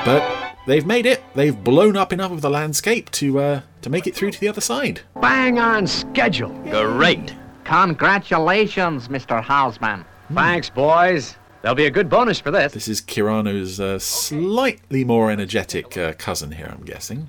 But 0.04 0.20
they've 0.66 0.86
made 0.86 1.06
it. 1.06 1.22
They've 1.34 1.56
blown 1.56 1.96
up 1.96 2.12
enough 2.12 2.32
of 2.32 2.40
the 2.40 2.50
landscape 2.50 3.10
to 3.12 3.38
uh, 3.38 3.60
to 3.82 3.90
make 3.90 4.06
it 4.06 4.14
through 4.14 4.32
to 4.32 4.40
the 4.40 4.48
other 4.48 4.60
side. 4.60 5.00
Bang 5.20 5.58
on 5.58 5.86
schedule. 5.86 6.50
Great. 6.70 7.34
Congratulations, 7.64 9.08
Mr. 9.08 9.42
Houseman. 9.42 10.04
Thanks, 10.32 10.70
boys. 10.70 11.36
There'll 11.62 11.74
be 11.74 11.86
a 11.86 11.90
good 11.90 12.08
bonus 12.08 12.38
for 12.38 12.50
this. 12.50 12.72
This 12.72 12.86
is 12.86 13.00
Kirano's 13.00 13.80
uh, 13.80 13.98
slightly 13.98 15.04
more 15.04 15.30
energetic 15.30 15.96
uh, 15.96 16.12
cousin 16.12 16.52
here, 16.52 16.68
I'm 16.70 16.84
guessing. 16.84 17.28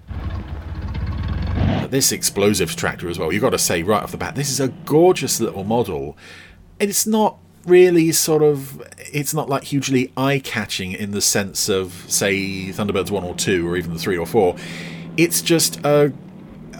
But 1.55 1.89
this 1.89 2.11
explosives 2.11 2.75
tractor 2.75 3.09
as 3.09 3.17
well, 3.17 3.31
you've 3.31 3.41
got 3.41 3.51
to 3.51 3.57
say 3.57 3.81
right 3.81 4.03
off 4.03 4.11
the 4.11 4.17
bat, 4.17 4.35
this 4.35 4.51
is 4.51 4.59
a 4.59 4.67
gorgeous 4.67 5.39
little 5.39 5.63
model. 5.63 6.17
It's 6.79 7.07
not 7.07 7.39
really 7.67 8.11
sort 8.11 8.41
of 8.41 8.81
it's 8.97 9.33
not 9.33 9.49
like 9.49 9.65
hugely 9.65 10.11
eye 10.15 10.39
catching 10.39 10.93
in 10.93 11.11
the 11.11 11.21
sense 11.21 11.69
of 11.69 12.05
say 12.07 12.69
Thunderbirds 12.69 13.11
one 13.11 13.23
or 13.23 13.35
two 13.35 13.67
or 13.67 13.77
even 13.77 13.93
the 13.93 13.99
three 13.99 14.17
or 14.17 14.25
four. 14.25 14.55
It's 15.17 15.41
just 15.41 15.83
a 15.85 16.13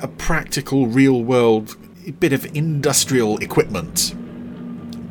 a 0.02 0.08
practical, 0.08 0.88
real 0.88 1.24
world 1.24 1.76
bit 2.20 2.32
of 2.32 2.46
industrial 2.56 3.38
equipment, 3.40 4.14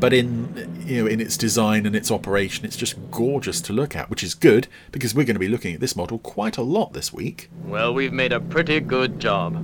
but 0.00 0.12
in 0.12 0.82
you 0.86 1.02
know 1.02 1.08
in 1.08 1.20
its 1.20 1.36
design 1.36 1.86
and 1.86 1.94
its 1.94 2.10
operation, 2.10 2.64
it's 2.64 2.76
just 2.76 2.96
gorgeous 3.10 3.60
to 3.62 3.72
look 3.72 3.94
at, 3.94 4.08
which 4.08 4.22
is 4.22 4.34
good 4.34 4.68
because 4.92 5.14
we're 5.14 5.24
going 5.24 5.34
to 5.34 5.40
be 5.40 5.48
looking 5.48 5.74
at 5.74 5.80
this 5.80 5.96
model 5.96 6.18
quite 6.18 6.56
a 6.56 6.62
lot 6.62 6.92
this 6.92 7.12
week. 7.12 7.50
Well, 7.64 7.92
we've 7.92 8.12
made 8.12 8.32
a 8.32 8.40
pretty 8.40 8.80
good 8.80 9.18
job. 9.18 9.62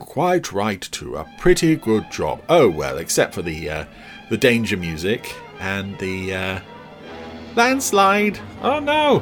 Quite 0.00 0.52
right, 0.52 0.80
too. 0.80 1.16
A 1.16 1.30
pretty 1.38 1.76
good 1.76 2.10
job. 2.10 2.42
Oh 2.48 2.68
well, 2.68 2.98
except 2.98 3.34
for 3.34 3.42
the 3.42 3.70
uh, 3.70 3.84
the 4.30 4.36
danger 4.36 4.76
music 4.76 5.34
and 5.62 5.96
the 5.98 6.34
uh, 6.34 6.60
landslide. 7.54 8.38
Oh 8.62 8.80
no! 8.80 9.20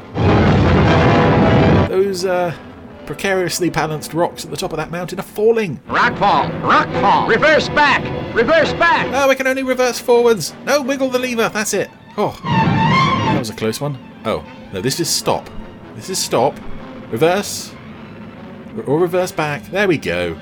Those 1.88 2.24
uh, 2.24 2.56
precariously 3.04 3.68
balanced 3.68 4.14
rocks 4.14 4.44
at 4.44 4.50
the 4.50 4.56
top 4.56 4.72
of 4.72 4.78
that 4.78 4.90
mountain 4.90 5.20
are 5.20 5.24
falling. 5.24 5.76
Rockfall! 5.86 6.50
Rockfall! 6.62 7.28
Reverse 7.28 7.68
back! 7.68 8.02
Reverse 8.34 8.72
back! 8.72 9.06
Oh, 9.12 9.28
we 9.28 9.36
can 9.36 9.46
only 9.46 9.62
reverse 9.62 10.00
forwards. 10.00 10.54
No, 10.64 10.80
wiggle 10.80 11.10
the 11.10 11.18
lever. 11.18 11.50
That's 11.50 11.74
it. 11.74 11.90
Oh, 12.16 12.40
that 12.42 13.38
was 13.38 13.50
a 13.50 13.54
close 13.54 13.80
one. 13.80 13.98
Oh, 14.24 14.44
no, 14.72 14.80
this 14.80 14.98
is 14.98 15.10
stop. 15.10 15.48
This 15.94 16.08
is 16.08 16.18
stop. 16.18 16.58
Reverse. 17.10 17.74
Or 18.86 18.98
reverse 18.98 19.32
back. 19.32 19.64
There 19.64 19.88
we 19.88 19.98
go. 19.98 20.38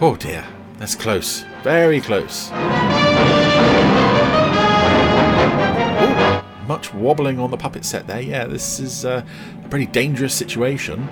Oh 0.00 0.14
dear. 0.14 0.44
That's 0.78 0.94
close. 0.94 1.44
Very 1.64 2.00
close. 2.00 2.50
Much 6.66 6.92
wobbling 6.94 7.38
on 7.38 7.50
the 7.50 7.56
puppet 7.56 7.84
set 7.84 8.06
there. 8.06 8.20
Yeah, 8.20 8.46
this 8.46 8.80
is 8.80 9.04
uh, 9.04 9.24
a 9.64 9.68
pretty 9.68 9.86
dangerous 9.86 10.34
situation. 10.34 11.08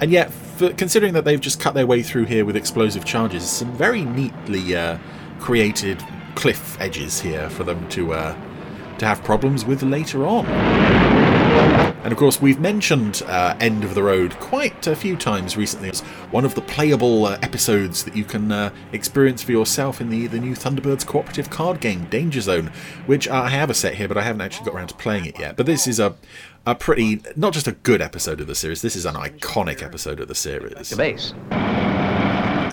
And 0.00 0.10
yet, 0.10 0.32
for, 0.32 0.72
considering 0.72 1.14
that 1.14 1.24
they've 1.24 1.40
just 1.40 1.60
cut 1.60 1.74
their 1.74 1.86
way 1.86 2.02
through 2.02 2.24
here 2.24 2.44
with 2.44 2.56
explosive 2.56 3.04
charges, 3.04 3.48
some 3.48 3.72
very 3.72 4.02
neatly 4.04 4.76
uh, 4.76 4.98
created 5.38 6.02
cliff 6.34 6.80
edges 6.80 7.20
here 7.20 7.50
for 7.50 7.64
them 7.64 7.88
to 7.88 8.12
uh, 8.12 8.36
to 8.98 9.06
have 9.06 9.22
problems 9.24 9.64
with 9.64 9.82
later 9.82 10.26
on. 10.26 11.27
And 12.02 12.12
of 12.12 12.18
course, 12.18 12.40
we've 12.40 12.60
mentioned 12.60 13.22
uh, 13.26 13.56
End 13.60 13.84
of 13.84 13.94
the 13.94 14.02
Road 14.02 14.34
quite 14.38 14.86
a 14.86 14.94
few 14.94 15.16
times 15.16 15.56
recently 15.56 15.90
as 15.90 16.00
one 16.30 16.44
of 16.44 16.54
the 16.54 16.60
playable 16.60 17.26
uh, 17.26 17.38
episodes 17.42 18.04
that 18.04 18.16
you 18.16 18.24
can 18.24 18.52
uh, 18.52 18.70
experience 18.92 19.42
for 19.42 19.52
yourself 19.52 20.00
in 20.00 20.08
the, 20.08 20.26
the 20.28 20.38
new 20.38 20.54
Thunderbirds 20.54 21.04
cooperative 21.04 21.50
card 21.50 21.80
game, 21.80 22.04
Danger 22.06 22.40
Zone, 22.40 22.70
which 23.06 23.28
I 23.28 23.48
have 23.48 23.68
a 23.68 23.74
set 23.74 23.94
here, 23.94 24.08
but 24.08 24.16
I 24.16 24.22
haven't 24.22 24.42
actually 24.42 24.66
got 24.66 24.74
around 24.74 24.88
to 24.88 24.94
playing 24.94 25.26
it 25.26 25.38
yet. 25.38 25.56
But 25.56 25.66
this 25.66 25.86
is 25.86 25.98
a, 25.98 26.14
a 26.64 26.74
pretty, 26.74 27.20
not 27.36 27.52
just 27.52 27.66
a 27.66 27.72
good 27.72 28.00
episode 28.00 28.40
of 28.40 28.46
the 28.46 28.54
series, 28.54 28.80
this 28.80 28.96
is 28.96 29.04
an 29.04 29.14
iconic 29.14 29.82
episode 29.82 30.20
of 30.20 30.28
the 30.28 30.34
series. 30.34 30.90
The 30.90 30.96
base. 30.96 31.34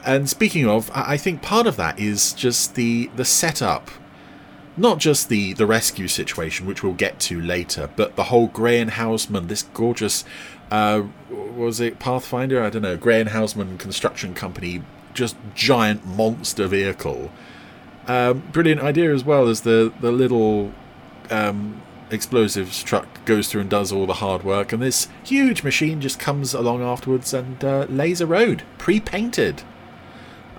And 0.05 0.29
speaking 0.29 0.67
of, 0.67 0.91
I 0.91 1.15
I 1.15 1.17
think 1.17 1.41
part 1.41 1.65
of 1.65 1.77
that 1.77 1.99
is 1.99 2.33
just 2.33 2.75
the 2.75 3.09
the 3.15 3.25
setup 3.25 3.89
not 4.77 4.99
just 4.99 5.29
the, 5.29 5.53
the 5.53 5.65
rescue 5.65 6.07
situation, 6.07 6.65
which 6.65 6.83
we'll 6.83 6.93
get 6.93 7.19
to 7.21 7.39
later, 7.39 7.89
but 7.95 8.15
the 8.15 8.25
whole 8.25 8.47
Gray 8.47 8.79
and 8.79 8.91
Houseman, 8.91 9.47
this 9.47 9.63
gorgeous, 9.63 10.25
uh, 10.71 11.03
was 11.29 11.79
it 11.79 11.99
Pathfinder? 11.99 12.61
I 12.61 12.69
don't 12.69 12.81
know, 12.81 12.97
Gray 12.97 13.21
and 13.21 13.29
Houseman 13.29 13.77
Construction 13.77 14.33
Company, 14.33 14.81
just 15.13 15.35
giant 15.53 16.05
monster 16.05 16.67
vehicle. 16.67 17.31
Um, 18.07 18.43
brilliant 18.51 18.81
idea 18.81 19.13
as 19.13 19.23
well 19.23 19.47
as 19.47 19.61
the, 19.61 19.93
the 20.01 20.11
little 20.11 20.73
um, 21.29 21.81
explosives 22.11 22.83
truck 22.83 23.23
goes 23.25 23.47
through 23.47 23.61
and 23.61 23.69
does 23.69 23.91
all 23.91 24.05
the 24.05 24.15
hard 24.15 24.43
work, 24.43 24.73
and 24.73 24.81
this 24.81 25.07
huge 25.23 25.63
machine 25.63 26.01
just 26.01 26.19
comes 26.19 26.53
along 26.53 26.83
afterwards 26.83 27.33
and 27.33 27.63
uh, 27.63 27.85
lays 27.89 28.21
a 28.21 28.27
road, 28.27 28.63
pre 28.77 28.99
painted. 28.99 29.63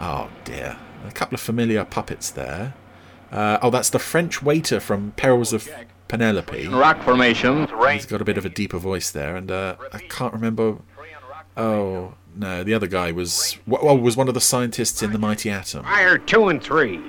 Oh 0.01 0.31
dear. 0.45 0.77
A 1.07 1.13
couple 1.13 1.37
of 1.37 1.41
familiar 1.41 1.85
puppets 1.85 2.31
there. 2.31 2.75
Uh, 3.31 3.59
oh, 3.63 3.71
that's 3.71 3.91
the 3.91 3.99
French 3.99 4.43
waiter 4.43 4.81
from 4.81 5.13
Perils 5.17 5.53
of 5.53 5.69
Penelope. 6.09 6.69
Rock 6.69 7.03
formations. 7.03 7.69
He's 7.91 8.07
got 8.07 8.21
a 8.21 8.25
bit 8.25 8.39
of 8.39 8.45
a 8.45 8.49
deeper 8.49 8.79
voice 8.79 9.11
there, 9.11 9.37
and 9.37 9.51
uh, 9.51 9.77
I 9.93 9.99
can't 9.99 10.33
remember. 10.33 10.77
Oh 11.57 12.15
no, 12.35 12.63
the 12.63 12.75
other 12.75 12.87
guy 12.87 13.13
was 13.13 13.59
well 13.67 13.99
was 13.99 14.17
one 14.17 14.29
of 14.29 14.35
the 14.35 14.41
scientists 14.41 15.03
in 15.03 15.13
the 15.13 15.19
Mighty 15.19 15.51
Atom. 15.51 15.85
Fire 15.85 16.19
two 16.19 16.49
and 16.49 16.63
three. 16.63 17.01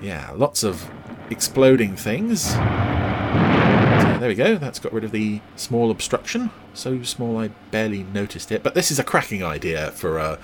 Yeah, 0.00 0.32
lots 0.34 0.64
of 0.64 0.90
exploding 1.30 1.96
things. 1.96 2.42
So 2.42 4.16
there 4.18 4.28
we 4.28 4.34
go. 4.34 4.56
That's 4.56 4.78
got 4.78 4.92
rid 4.92 5.04
of 5.04 5.12
the 5.12 5.40
small 5.56 5.90
obstruction. 5.90 6.50
So 6.74 7.02
small 7.02 7.38
I 7.38 7.48
barely 7.70 8.02
noticed 8.02 8.50
it. 8.50 8.62
But 8.62 8.74
this 8.74 8.90
is 8.90 8.98
a 8.98 9.04
cracking 9.04 9.44
idea 9.44 9.90
for 9.92 10.18
uh, 10.18 10.38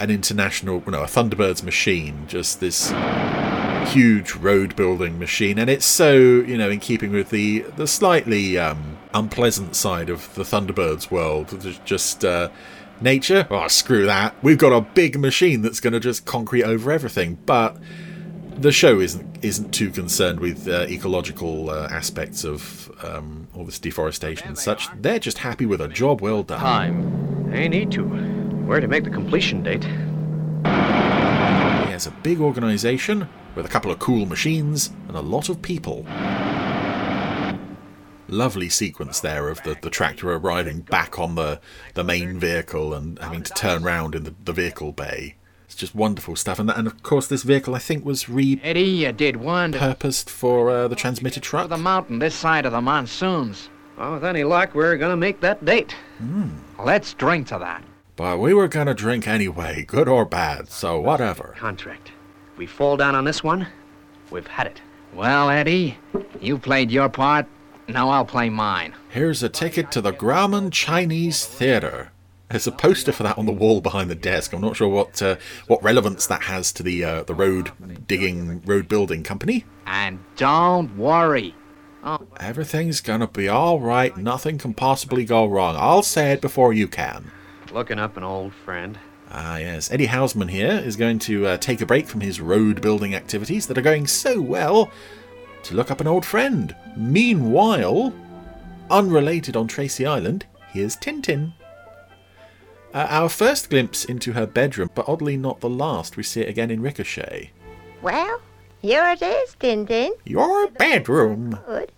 an 0.00 0.10
international, 0.10 0.82
no, 0.86 1.02
a 1.02 1.06
Thunderbirds 1.06 1.62
machine. 1.62 2.24
Just 2.26 2.60
this 2.60 2.90
huge 3.84 4.34
road 4.34 4.74
building 4.76 5.18
machine, 5.18 5.58
and 5.58 5.70
it's 5.70 5.86
so 5.86 6.14
you 6.14 6.56
know 6.56 6.70
in 6.70 6.80
keeping 6.80 7.12
with 7.12 7.30
the 7.30 7.60
the 7.76 7.86
slightly 7.86 8.58
um, 8.58 8.98
unpleasant 9.12 9.76
side 9.76 10.10
of 10.10 10.34
the 10.34 10.42
Thunderbirds 10.42 11.10
world. 11.10 11.48
There's 11.48 11.78
Just 11.80 12.24
uh, 12.24 12.50
nature. 13.00 13.46
Oh, 13.50 13.68
screw 13.68 14.06
that. 14.06 14.34
We've 14.42 14.58
got 14.58 14.72
a 14.72 14.80
big 14.80 15.18
machine 15.18 15.62
that's 15.62 15.80
going 15.80 15.92
to 15.92 16.00
just 16.00 16.24
concrete 16.24 16.64
over 16.64 16.90
everything, 16.90 17.38
but. 17.46 17.76
The 18.56 18.70
show 18.70 19.00
isn't 19.00 19.38
isn't 19.42 19.72
too 19.72 19.90
concerned 19.90 20.38
with 20.38 20.68
uh, 20.68 20.86
ecological 20.88 21.70
uh, 21.70 21.88
aspects 21.90 22.44
of 22.44 22.88
um, 23.02 23.48
all 23.52 23.64
this 23.64 23.80
deforestation 23.80 24.46
and 24.46 24.56
such. 24.56 24.86
They're 25.02 25.18
just 25.18 25.38
happy 25.38 25.66
with 25.66 25.80
a 25.80 25.88
job 25.88 26.20
well 26.20 26.44
done. 26.44 26.60
Time. 26.60 27.50
They 27.50 27.68
need 27.68 27.90
to. 27.90 28.04
Where 28.04 28.78
to 28.78 28.86
make 28.86 29.02
the 29.02 29.10
completion 29.10 29.64
date? 29.64 29.82
He 29.82 29.90
has 31.90 32.06
a 32.06 32.12
big 32.22 32.38
organization 32.40 33.28
with 33.54 33.66
a 33.66 33.68
couple 33.68 33.90
of 33.90 33.98
cool 33.98 34.26
machines 34.26 34.90
and 35.08 35.16
a 35.16 35.20
lot 35.20 35.48
of 35.48 35.62
people. 35.62 36.04
Lovely 38.28 38.68
sequence 38.68 39.20
there 39.20 39.48
of 39.48 39.62
the, 39.62 39.76
the 39.80 39.90
tractor 39.90 40.32
arriving 40.32 40.80
back 40.80 41.18
on 41.18 41.34
the, 41.34 41.60
the 41.94 42.02
main 42.04 42.38
vehicle 42.38 42.94
and 42.94 43.18
having 43.18 43.42
to 43.42 43.52
turn 43.54 43.82
round 43.82 44.14
in 44.14 44.24
the, 44.24 44.34
the 44.44 44.52
vehicle 44.52 44.92
bay. 44.92 45.36
It's 45.66 45.74
just 45.74 45.94
wonderful 45.94 46.36
stuff. 46.36 46.58
And, 46.58 46.70
and 46.70 46.86
of 46.86 47.02
course, 47.02 47.26
this 47.26 47.42
vehicle 47.42 47.74
I 47.74 47.80
think 47.80 48.04
was 48.04 48.28
re 48.28 48.60
Eddie, 48.62 48.82
you 48.82 49.12
did 49.12 49.36
wonderful. 49.36 49.88
purposed 49.88 50.30
for 50.30 50.70
uh, 50.70 50.88
the 50.88 50.96
transmitter 50.96 51.40
truck. 51.40 51.68
The 51.68 51.76
mountain 51.76 52.18
this 52.18 52.34
side 52.34 52.64
of 52.64 52.72
the 52.72 52.80
monsoons. 52.80 53.68
Well, 53.98 54.14
with 54.14 54.24
any 54.24 54.42
luck, 54.44 54.74
we're 54.74 54.96
gonna 54.96 55.16
make 55.16 55.40
that 55.40 55.64
date. 55.64 55.92
Hmm. 56.18 56.50
Let's 56.82 57.14
drink 57.14 57.48
to 57.48 57.58
that. 57.58 57.84
But 58.16 58.38
we 58.38 58.54
were 58.54 58.68
gonna 58.68 58.94
drink 58.94 59.26
anyway, 59.28 59.84
good 59.84 60.08
or 60.08 60.24
bad, 60.24 60.68
so 60.70 61.00
whatever. 61.00 61.54
Contract. 61.58 62.12
If 62.54 62.58
we 62.58 62.66
fall 62.66 62.96
down 62.96 63.16
on 63.16 63.24
this 63.24 63.42
one, 63.42 63.66
we've 64.30 64.46
had 64.46 64.68
it. 64.68 64.80
Well, 65.12 65.50
Eddie, 65.50 65.98
you 66.40 66.56
played 66.56 66.88
your 66.92 67.08
part. 67.08 67.46
Now 67.88 68.10
I'll 68.10 68.24
play 68.24 68.48
mine. 68.48 68.94
Here's 69.08 69.42
a 69.42 69.48
ticket 69.48 69.90
to 69.90 70.00
the 70.00 70.12
Grauman 70.12 70.70
Chinese 70.70 71.44
Theatre. 71.44 72.12
There's 72.48 72.68
a 72.68 72.72
poster 72.72 73.10
for 73.10 73.24
that 73.24 73.38
on 73.38 73.46
the 73.46 73.52
wall 73.52 73.80
behind 73.80 74.08
the 74.08 74.14
desk. 74.14 74.52
I'm 74.52 74.60
not 74.60 74.76
sure 74.76 74.86
what 74.88 75.20
uh, 75.20 75.34
what 75.66 75.82
relevance 75.82 76.28
that 76.28 76.42
has 76.42 76.70
to 76.74 76.84
the 76.84 77.02
uh, 77.04 77.22
the 77.24 77.34
road 77.34 77.72
digging, 78.06 78.62
road 78.64 78.86
building 78.86 79.24
company. 79.24 79.64
And 79.84 80.20
don't 80.36 80.96
worry. 80.96 81.56
Oh, 82.04 82.24
Everything's 82.38 83.00
gonna 83.00 83.26
be 83.26 83.48
all 83.48 83.80
right. 83.80 84.16
Nothing 84.16 84.58
can 84.58 84.74
possibly 84.74 85.24
go 85.24 85.44
wrong. 85.44 85.74
I'll 85.76 86.04
say 86.04 86.30
it 86.30 86.40
before 86.40 86.72
you 86.72 86.86
can. 86.86 87.32
looking 87.72 87.98
up 87.98 88.16
an 88.16 88.22
old 88.22 88.54
friend. 88.54 88.96
Ah, 89.36 89.56
yes. 89.56 89.90
Eddie 89.90 90.06
Hausman 90.06 90.48
here 90.48 90.80
is 90.84 90.94
going 90.94 91.18
to 91.20 91.44
uh, 91.44 91.56
take 91.56 91.80
a 91.80 91.86
break 91.86 92.06
from 92.06 92.20
his 92.20 92.40
road 92.40 92.80
building 92.80 93.16
activities 93.16 93.66
that 93.66 93.76
are 93.76 93.82
going 93.82 94.06
so 94.06 94.40
well 94.40 94.92
to 95.64 95.74
look 95.74 95.90
up 95.90 96.00
an 96.00 96.06
old 96.06 96.24
friend. 96.24 96.74
Meanwhile, 96.96 98.14
unrelated 98.88 99.56
on 99.56 99.66
Tracy 99.66 100.06
Island, 100.06 100.46
here's 100.68 100.96
Tintin. 100.96 101.52
Uh, 102.92 103.08
our 103.10 103.28
first 103.28 103.70
glimpse 103.70 104.04
into 104.04 104.34
her 104.34 104.46
bedroom, 104.46 104.90
but 104.94 105.08
oddly 105.08 105.36
not 105.36 105.58
the 105.58 105.68
last. 105.68 106.16
We 106.16 106.22
see 106.22 106.42
it 106.42 106.48
again 106.48 106.70
in 106.70 106.80
Ricochet. 106.80 107.50
Well, 108.02 108.40
here 108.80 109.04
it 109.08 109.20
is, 109.20 109.56
Tintin. 109.58 110.10
Your 110.24 110.68
bedroom. 110.68 111.58
Good. 111.66 111.90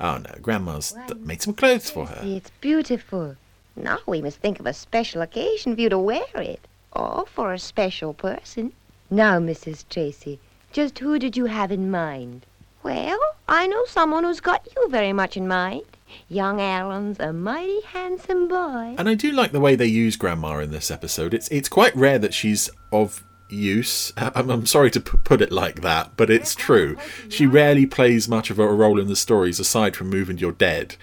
Oh 0.00 0.16
no, 0.16 0.30
Grandma's 0.40 0.92
th- 1.08 1.18
made 1.18 1.42
some 1.42 1.52
clothes 1.52 1.90
for 1.90 2.06
her. 2.06 2.22
It's 2.24 2.50
beautiful. 2.62 3.36
Now 3.76 3.98
we 4.06 4.20
must 4.22 4.38
think 4.38 4.60
of 4.60 4.66
a 4.66 4.72
special 4.72 5.22
occasion 5.22 5.74
for 5.74 5.80
you 5.80 5.88
to 5.88 5.98
wear 5.98 6.22
it. 6.34 6.66
Or 6.92 7.24
for 7.26 7.52
a 7.52 7.58
special 7.58 8.14
person. 8.14 8.72
Now, 9.10 9.38
Mrs. 9.38 9.84
Tracy, 9.88 10.38
just 10.72 10.98
who 10.98 11.18
did 11.18 11.36
you 11.36 11.46
have 11.46 11.72
in 11.72 11.90
mind? 11.90 12.46
Well, 12.82 13.18
I 13.48 13.66
know 13.66 13.84
someone 13.86 14.24
who's 14.24 14.40
got 14.40 14.66
you 14.74 14.88
very 14.88 15.12
much 15.12 15.36
in 15.36 15.48
mind. 15.48 15.84
Young 16.28 16.60
Alan's 16.60 17.18
a 17.18 17.32
mighty 17.32 17.80
handsome 17.80 18.46
boy. 18.46 18.94
And 18.98 19.08
I 19.08 19.14
do 19.14 19.32
like 19.32 19.52
the 19.52 19.60
way 19.60 19.74
they 19.74 19.86
use 19.86 20.16
Grandma 20.16 20.58
in 20.58 20.70
this 20.70 20.90
episode. 20.90 21.34
It's 21.34 21.48
it's 21.48 21.68
quite 21.68 21.96
rare 21.96 22.18
that 22.18 22.34
she's 22.34 22.70
of 22.92 23.24
use. 23.48 24.12
I'm, 24.16 24.50
I'm 24.50 24.66
sorry 24.66 24.90
to 24.92 25.00
p- 25.00 25.18
put 25.24 25.40
it 25.40 25.50
like 25.50 25.80
that, 25.80 26.16
but 26.16 26.30
it's 26.30 26.54
true. 26.54 26.96
She 27.28 27.46
rarely 27.46 27.86
plays 27.86 28.28
much 28.28 28.50
of 28.50 28.58
a 28.58 28.66
role 28.66 29.00
in 29.00 29.08
the 29.08 29.16
stories 29.16 29.58
aside 29.58 29.96
from 29.96 30.10
Move 30.10 30.30
and 30.30 30.40
You're 30.40 30.52
Dead. 30.52 30.96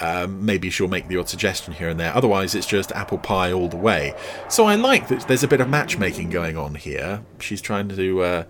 Um, 0.00 0.44
maybe 0.44 0.70
she'll 0.70 0.88
make 0.88 1.08
the 1.08 1.16
odd 1.16 1.28
suggestion 1.28 1.74
here 1.74 1.88
and 1.88 1.98
there. 1.98 2.14
Otherwise, 2.14 2.54
it's 2.54 2.66
just 2.66 2.92
apple 2.92 3.18
pie 3.18 3.52
all 3.52 3.68
the 3.68 3.76
way. 3.76 4.14
So 4.48 4.66
I 4.66 4.76
like 4.76 5.08
that 5.08 5.26
there's 5.26 5.42
a 5.42 5.48
bit 5.48 5.60
of 5.60 5.68
matchmaking 5.68 6.30
going 6.30 6.56
on 6.56 6.76
here. 6.76 7.22
She's 7.40 7.60
trying 7.60 7.88
to 7.88 8.22
uh, 8.22 8.44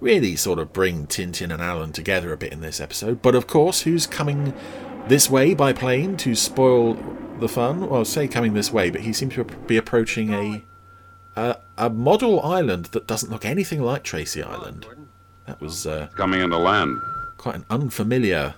really 0.00 0.36
sort 0.36 0.58
of 0.58 0.72
bring 0.72 1.06
Tintin 1.06 1.52
and 1.52 1.62
Alan 1.62 1.92
together 1.92 2.32
a 2.32 2.36
bit 2.36 2.52
in 2.52 2.60
this 2.60 2.80
episode. 2.80 3.22
But 3.22 3.34
of 3.34 3.46
course, 3.46 3.82
who's 3.82 4.06
coming 4.06 4.54
this 5.08 5.30
way 5.30 5.54
by 5.54 5.72
plane 5.72 6.16
to 6.18 6.34
spoil 6.34 6.94
the 7.40 7.48
fun? 7.48 7.88
Well, 7.88 8.04
say 8.04 8.28
coming 8.28 8.54
this 8.54 8.72
way, 8.72 8.90
but 8.90 9.02
he 9.02 9.12
seems 9.12 9.34
to 9.34 9.44
be 9.44 9.76
approaching 9.76 10.32
a 10.32 10.64
a, 11.36 11.58
a 11.76 11.90
model 11.90 12.42
island 12.42 12.86
that 12.86 13.06
doesn't 13.06 13.30
look 13.30 13.44
anything 13.44 13.82
like 13.82 14.02
Tracy 14.02 14.42
Island. 14.42 14.86
That 15.46 15.60
was 15.60 15.86
uh, 15.86 16.08
coming 16.16 16.40
into 16.40 16.56
land. 16.56 16.98
Quite 17.36 17.56
an 17.56 17.66
unfamiliar 17.68 18.54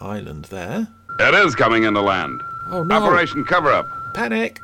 island 0.00 0.46
there. 0.46 0.88
It 1.18 1.34
is 1.34 1.54
coming 1.54 1.84
into 1.84 2.00
land. 2.00 2.40
Oh 2.70 2.82
no! 2.82 3.02
Operation 3.02 3.44
Cover 3.44 3.70
Up. 3.70 3.86
Panic. 4.14 4.60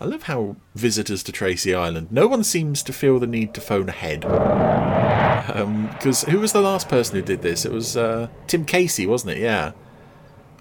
I 0.00 0.06
love 0.06 0.24
how 0.24 0.56
visitors 0.74 1.22
to 1.22 1.30
Tracy 1.30 1.72
Island, 1.72 2.10
no 2.10 2.26
one 2.26 2.42
seems 2.42 2.82
to 2.82 2.92
feel 2.92 3.20
the 3.20 3.26
need 3.26 3.54
to 3.54 3.60
phone 3.60 3.88
ahead. 3.88 4.22
Because 4.22 6.24
um, 6.24 6.30
who 6.30 6.40
was 6.40 6.52
the 6.52 6.60
last 6.60 6.88
person 6.88 7.14
who 7.14 7.22
did 7.22 7.42
this? 7.42 7.64
It 7.64 7.70
was 7.70 7.96
uh, 7.96 8.26
Tim 8.48 8.64
Casey, 8.64 9.06
wasn't 9.06 9.36
it? 9.36 9.38
Yeah. 9.38 9.72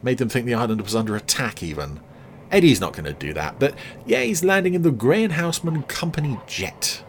Made 0.03 0.19
them 0.19 0.29
think 0.29 0.45
the 0.45 0.53
island 0.53 0.81
was 0.81 0.95
under 0.95 1.15
attack, 1.15 1.63
even. 1.63 1.99
Eddie's 2.51 2.79
not 2.79 2.93
going 2.93 3.05
to 3.05 3.13
do 3.13 3.33
that, 3.33 3.59
but 3.59 3.73
yeah, 4.05 4.21
he's 4.21 4.43
landing 4.43 4.75
in 4.75 4.83
the 4.83 4.91
Gray 4.91 5.23
and 5.23 5.33
Houseman 5.33 5.83
Company 5.83 6.39
jet. 6.45 7.03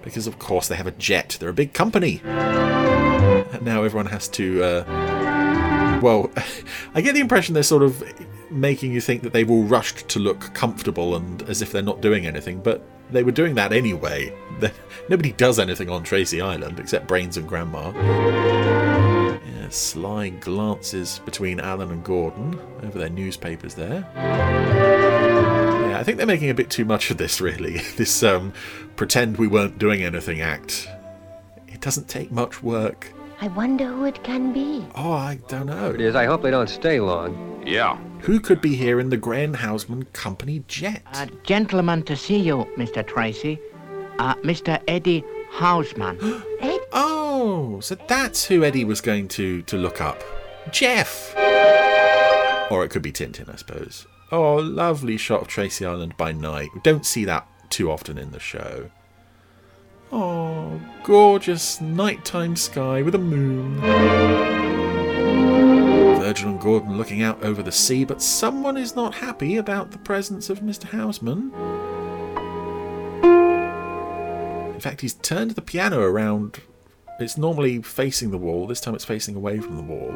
Because, 0.00 0.26
of 0.26 0.38
course, 0.38 0.68
they 0.68 0.76
have 0.76 0.86
a 0.86 0.92
jet. 0.92 1.36
They're 1.40 1.48
a 1.48 1.54
big 1.54 1.74
company. 1.74 2.22
And 2.24 3.62
now 3.62 3.84
everyone 3.84 4.06
has 4.06 4.28
to. 4.28 4.62
Uh, 4.62 5.43
well, 6.04 6.30
I 6.94 7.00
get 7.00 7.14
the 7.14 7.20
impression 7.20 7.54
they're 7.54 7.62
sort 7.62 7.82
of 7.82 8.04
making 8.50 8.92
you 8.92 9.00
think 9.00 9.22
that 9.22 9.32
they've 9.32 9.50
all 9.50 9.64
rushed 9.64 10.06
to 10.10 10.18
look 10.18 10.52
comfortable 10.54 11.16
and 11.16 11.42
as 11.44 11.62
if 11.62 11.72
they're 11.72 11.82
not 11.82 12.02
doing 12.02 12.26
anything, 12.26 12.60
but 12.60 12.82
they 13.10 13.22
were 13.24 13.32
doing 13.32 13.54
that 13.54 13.72
anyway. 13.72 14.36
Nobody 15.08 15.32
does 15.32 15.58
anything 15.58 15.88
on 15.88 16.02
Tracy 16.02 16.40
Island 16.42 16.78
except 16.78 17.08
Brains 17.08 17.38
and 17.38 17.48
Grandma. 17.48 17.90
Yeah, 17.94 19.68
sly 19.70 20.28
glances 20.28 21.20
between 21.24 21.58
Alan 21.58 21.90
and 21.90 22.04
Gordon 22.04 22.60
over 22.82 22.98
their 22.98 23.08
newspapers 23.08 23.74
there. 23.74 24.06
Yeah, 24.14 25.98
I 25.98 26.04
think 26.04 26.18
they're 26.18 26.26
making 26.26 26.50
a 26.50 26.54
bit 26.54 26.68
too 26.68 26.84
much 26.84 27.10
of 27.10 27.16
this, 27.16 27.40
really. 27.40 27.80
This 27.96 28.22
um, 28.22 28.52
pretend 28.96 29.38
we 29.38 29.48
weren't 29.48 29.78
doing 29.78 30.02
anything 30.02 30.42
act. 30.42 30.86
It 31.66 31.80
doesn't 31.80 32.08
take 32.08 32.30
much 32.30 32.62
work. 32.62 33.10
I 33.44 33.48
wonder 33.48 33.84
who 33.84 34.06
it 34.06 34.24
can 34.24 34.54
be. 34.54 34.86
Oh, 34.94 35.12
I 35.12 35.38
don't 35.48 35.66
know. 35.66 35.90
It 35.90 36.00
is. 36.00 36.16
I 36.16 36.24
hope 36.24 36.40
they 36.40 36.50
don't 36.50 36.66
stay 36.66 36.98
long. 36.98 37.62
Yeah. 37.66 37.98
Who 38.20 38.40
could 38.40 38.62
be 38.62 38.74
here 38.74 38.98
in 38.98 39.10
the 39.10 39.18
Grand 39.18 39.56
Houseman 39.56 40.04
Company 40.14 40.64
jet? 40.66 41.02
Uh, 41.12 41.26
gentleman 41.42 42.04
to 42.04 42.16
see 42.16 42.38
you, 42.38 42.66
Mr. 42.78 43.06
Tracy. 43.06 43.60
Uh, 44.18 44.34
Mr. 44.36 44.82
Eddie 44.88 45.22
Houseman. 45.50 46.16
Ed? 46.60 46.80
Oh, 46.94 47.80
so 47.80 47.96
that's 48.08 48.46
who 48.46 48.64
Eddie 48.64 48.86
was 48.86 49.02
going 49.02 49.28
to, 49.28 49.60
to 49.60 49.76
look 49.76 50.00
up. 50.00 50.24
Jeff! 50.72 51.34
Or 52.70 52.82
it 52.82 52.88
could 52.88 53.02
be 53.02 53.12
Tintin, 53.12 53.52
I 53.52 53.56
suppose. 53.56 54.06
Oh, 54.32 54.54
lovely 54.54 55.18
shot 55.18 55.42
of 55.42 55.48
Tracy 55.48 55.84
Island 55.84 56.16
by 56.16 56.32
night. 56.32 56.70
We 56.74 56.80
don't 56.80 57.04
see 57.04 57.26
that 57.26 57.46
too 57.68 57.90
often 57.90 58.16
in 58.16 58.30
the 58.30 58.40
show. 58.40 58.90
Oh, 60.12 60.80
gorgeous 61.02 61.80
nighttime 61.80 62.56
sky 62.56 63.02
with 63.02 63.14
a 63.14 63.18
moon. 63.18 63.80
Virgil 66.20 66.50
and 66.50 66.60
Gordon 66.60 66.96
looking 66.96 67.22
out 67.22 67.42
over 67.42 67.62
the 67.62 67.72
sea, 67.72 68.04
but 68.04 68.22
someone 68.22 68.76
is 68.76 68.96
not 68.96 69.14
happy 69.14 69.56
about 69.56 69.90
the 69.90 69.98
presence 69.98 70.50
of 70.50 70.60
Mr. 70.60 70.84
Houseman. 70.84 71.52
In 74.74 74.80
fact, 74.80 75.00
he's 75.00 75.14
turned 75.14 75.52
the 75.52 75.62
piano 75.62 76.00
around. 76.00 76.60
It's 77.20 77.36
normally 77.38 77.82
facing 77.82 78.30
the 78.30 78.38
wall, 78.38 78.66
this 78.66 78.80
time 78.80 78.94
it's 78.94 79.04
facing 79.04 79.36
away 79.36 79.58
from 79.60 79.76
the 79.76 79.82
wall. 79.82 80.12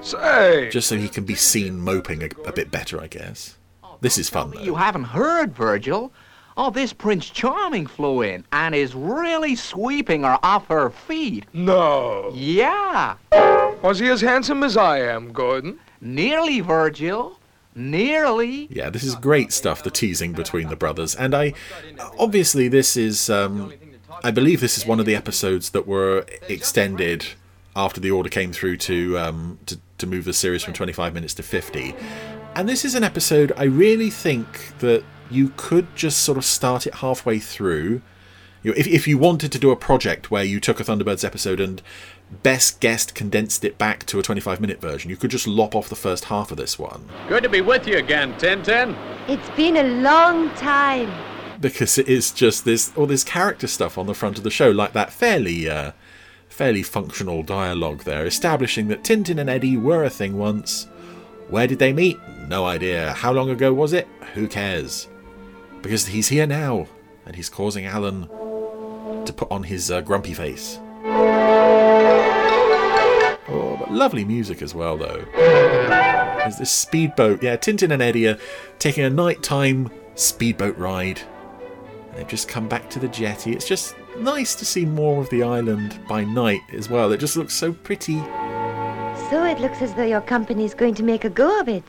Say! 0.00 0.70
Just 0.70 0.88
so 0.88 0.96
he 0.96 1.08
can 1.08 1.24
be 1.24 1.34
seen 1.34 1.80
moping 1.80 2.22
a, 2.22 2.28
a 2.46 2.52
bit 2.52 2.70
better, 2.70 3.00
I 3.00 3.08
guess. 3.08 3.56
This 4.00 4.16
is 4.16 4.28
fun, 4.28 4.50
though. 4.52 4.60
You 4.60 4.76
haven't 4.76 5.04
heard, 5.04 5.54
Virgil. 5.54 6.12
Oh, 6.60 6.70
this 6.70 6.92
Prince 6.92 7.30
Charming 7.30 7.86
flew 7.86 8.22
in 8.22 8.44
and 8.50 8.74
is 8.74 8.92
really 8.92 9.54
sweeping 9.54 10.24
her 10.24 10.40
off 10.42 10.66
her 10.66 10.90
feet. 10.90 11.46
No. 11.52 12.32
Yeah. 12.34 13.14
Was 13.80 14.00
he 14.00 14.08
as 14.08 14.20
handsome 14.20 14.64
as 14.64 14.76
I 14.76 14.98
am, 14.98 15.32
Gordon? 15.32 15.78
Nearly, 16.00 16.58
Virgil. 16.58 17.38
Nearly. 17.76 18.66
Yeah, 18.72 18.90
this 18.90 19.04
is 19.04 19.14
great 19.14 19.52
stuff, 19.52 19.84
the 19.84 19.90
teasing 19.92 20.32
between 20.32 20.68
the 20.68 20.74
brothers. 20.74 21.14
And 21.14 21.32
I. 21.32 21.54
Obviously, 22.18 22.66
this 22.66 22.96
is. 22.96 23.30
Um, 23.30 23.72
I 24.24 24.32
believe 24.32 24.60
this 24.60 24.76
is 24.76 24.84
one 24.84 24.98
of 24.98 25.06
the 25.06 25.14
episodes 25.14 25.70
that 25.70 25.86
were 25.86 26.26
extended 26.48 27.24
after 27.76 28.00
the 28.00 28.10
order 28.10 28.28
came 28.28 28.52
through 28.52 28.78
to, 28.78 29.16
um, 29.16 29.60
to, 29.66 29.78
to 29.98 30.08
move 30.08 30.24
the 30.24 30.32
series 30.32 30.64
from 30.64 30.74
25 30.74 31.14
minutes 31.14 31.34
to 31.34 31.44
50. 31.44 31.94
And 32.56 32.68
this 32.68 32.84
is 32.84 32.96
an 32.96 33.04
episode 33.04 33.52
I 33.56 33.64
really 33.64 34.10
think 34.10 34.76
that 34.80 35.04
you 35.30 35.52
could 35.56 35.94
just 35.94 36.20
sort 36.20 36.38
of 36.38 36.44
start 36.44 36.86
it 36.86 36.96
halfway 36.96 37.38
through. 37.38 38.02
You 38.62 38.72
know, 38.72 38.74
if, 38.76 38.86
if 38.86 39.06
you 39.06 39.18
wanted 39.18 39.52
to 39.52 39.58
do 39.58 39.70
a 39.70 39.76
project 39.76 40.30
where 40.30 40.44
you 40.44 40.58
took 40.60 40.80
a 40.80 40.84
Thunderbirds 40.84 41.24
episode 41.24 41.60
and 41.60 41.80
best 42.42 42.80
guest 42.80 43.14
condensed 43.14 43.64
it 43.64 43.78
back 43.78 44.04
to 44.06 44.18
a 44.18 44.22
25 44.22 44.60
minute 44.60 44.80
version, 44.80 45.10
you 45.10 45.16
could 45.16 45.30
just 45.30 45.46
lop 45.46 45.74
off 45.74 45.88
the 45.88 45.96
first 45.96 46.26
half 46.26 46.50
of 46.50 46.56
this 46.56 46.78
one. 46.78 47.08
Good 47.28 47.44
to 47.44 47.48
be 47.48 47.60
with 47.60 47.86
you 47.86 47.98
again, 47.98 48.34
Tintin. 48.34 48.96
It's 49.28 49.48
been 49.50 49.76
a 49.76 49.84
long 50.02 50.50
time. 50.50 51.12
Because 51.60 51.98
it 51.98 52.08
is 52.08 52.30
just 52.32 52.64
this 52.64 52.92
all 52.96 53.06
this 53.06 53.24
character 53.24 53.66
stuff 53.66 53.98
on 53.98 54.06
the 54.06 54.14
front 54.14 54.38
of 54.38 54.44
the 54.44 54.50
show, 54.50 54.70
like 54.70 54.92
that 54.92 55.12
fairly 55.12 55.68
uh, 55.68 55.92
fairly 56.48 56.82
functional 56.82 57.42
dialogue 57.42 58.04
there, 58.04 58.26
establishing 58.26 58.88
that 58.88 59.02
Tintin 59.02 59.40
and 59.40 59.50
Eddie 59.50 59.76
were 59.76 60.04
a 60.04 60.10
thing 60.10 60.38
once. 60.38 60.84
Where 61.48 61.66
did 61.66 61.78
they 61.78 61.92
meet? 61.92 62.18
No 62.46 62.64
idea. 62.66 63.12
How 63.12 63.32
long 63.32 63.50
ago 63.50 63.72
was 63.72 63.92
it? 63.92 64.06
Who 64.34 64.46
cares? 64.46 65.08
Because 65.82 66.06
he's 66.06 66.28
here 66.28 66.46
now, 66.46 66.86
and 67.24 67.36
he's 67.36 67.48
causing 67.48 67.86
Alan 67.86 68.28
to 69.24 69.32
put 69.34 69.50
on 69.50 69.62
his 69.64 69.90
uh, 69.90 70.00
grumpy 70.00 70.34
face. 70.34 70.78
Oh, 73.50 73.76
but 73.78 73.90
lovely 73.90 74.24
music 74.24 74.60
as 74.62 74.74
well, 74.74 74.96
though. 74.96 75.24
There's 75.34 76.58
this 76.58 76.70
speedboat. 76.70 77.42
Yeah, 77.42 77.56
Tintin 77.56 77.90
and 77.92 78.02
Eddie 78.02 78.28
are 78.28 78.38
taking 78.78 79.04
a 79.04 79.10
nighttime 79.10 79.90
speedboat 80.14 80.76
ride. 80.76 81.20
They've 82.14 82.26
just 82.26 82.48
come 82.48 82.68
back 82.68 82.90
to 82.90 82.98
the 82.98 83.08
jetty. 83.08 83.52
It's 83.52 83.68
just 83.68 83.94
nice 84.18 84.54
to 84.56 84.64
see 84.64 84.84
more 84.84 85.20
of 85.20 85.30
the 85.30 85.42
island 85.44 86.00
by 86.08 86.24
night 86.24 86.62
as 86.72 86.90
well. 86.90 87.12
It 87.12 87.18
just 87.18 87.36
looks 87.36 87.54
so 87.54 87.72
pretty. 87.72 88.18
So 89.30 89.44
it 89.44 89.60
looks 89.60 89.82
as 89.82 89.94
though 89.94 90.04
your 90.04 90.22
company's 90.22 90.74
going 90.74 90.94
to 90.94 91.02
make 91.02 91.24
a 91.24 91.30
go 91.30 91.60
of 91.60 91.68
it. 91.68 91.84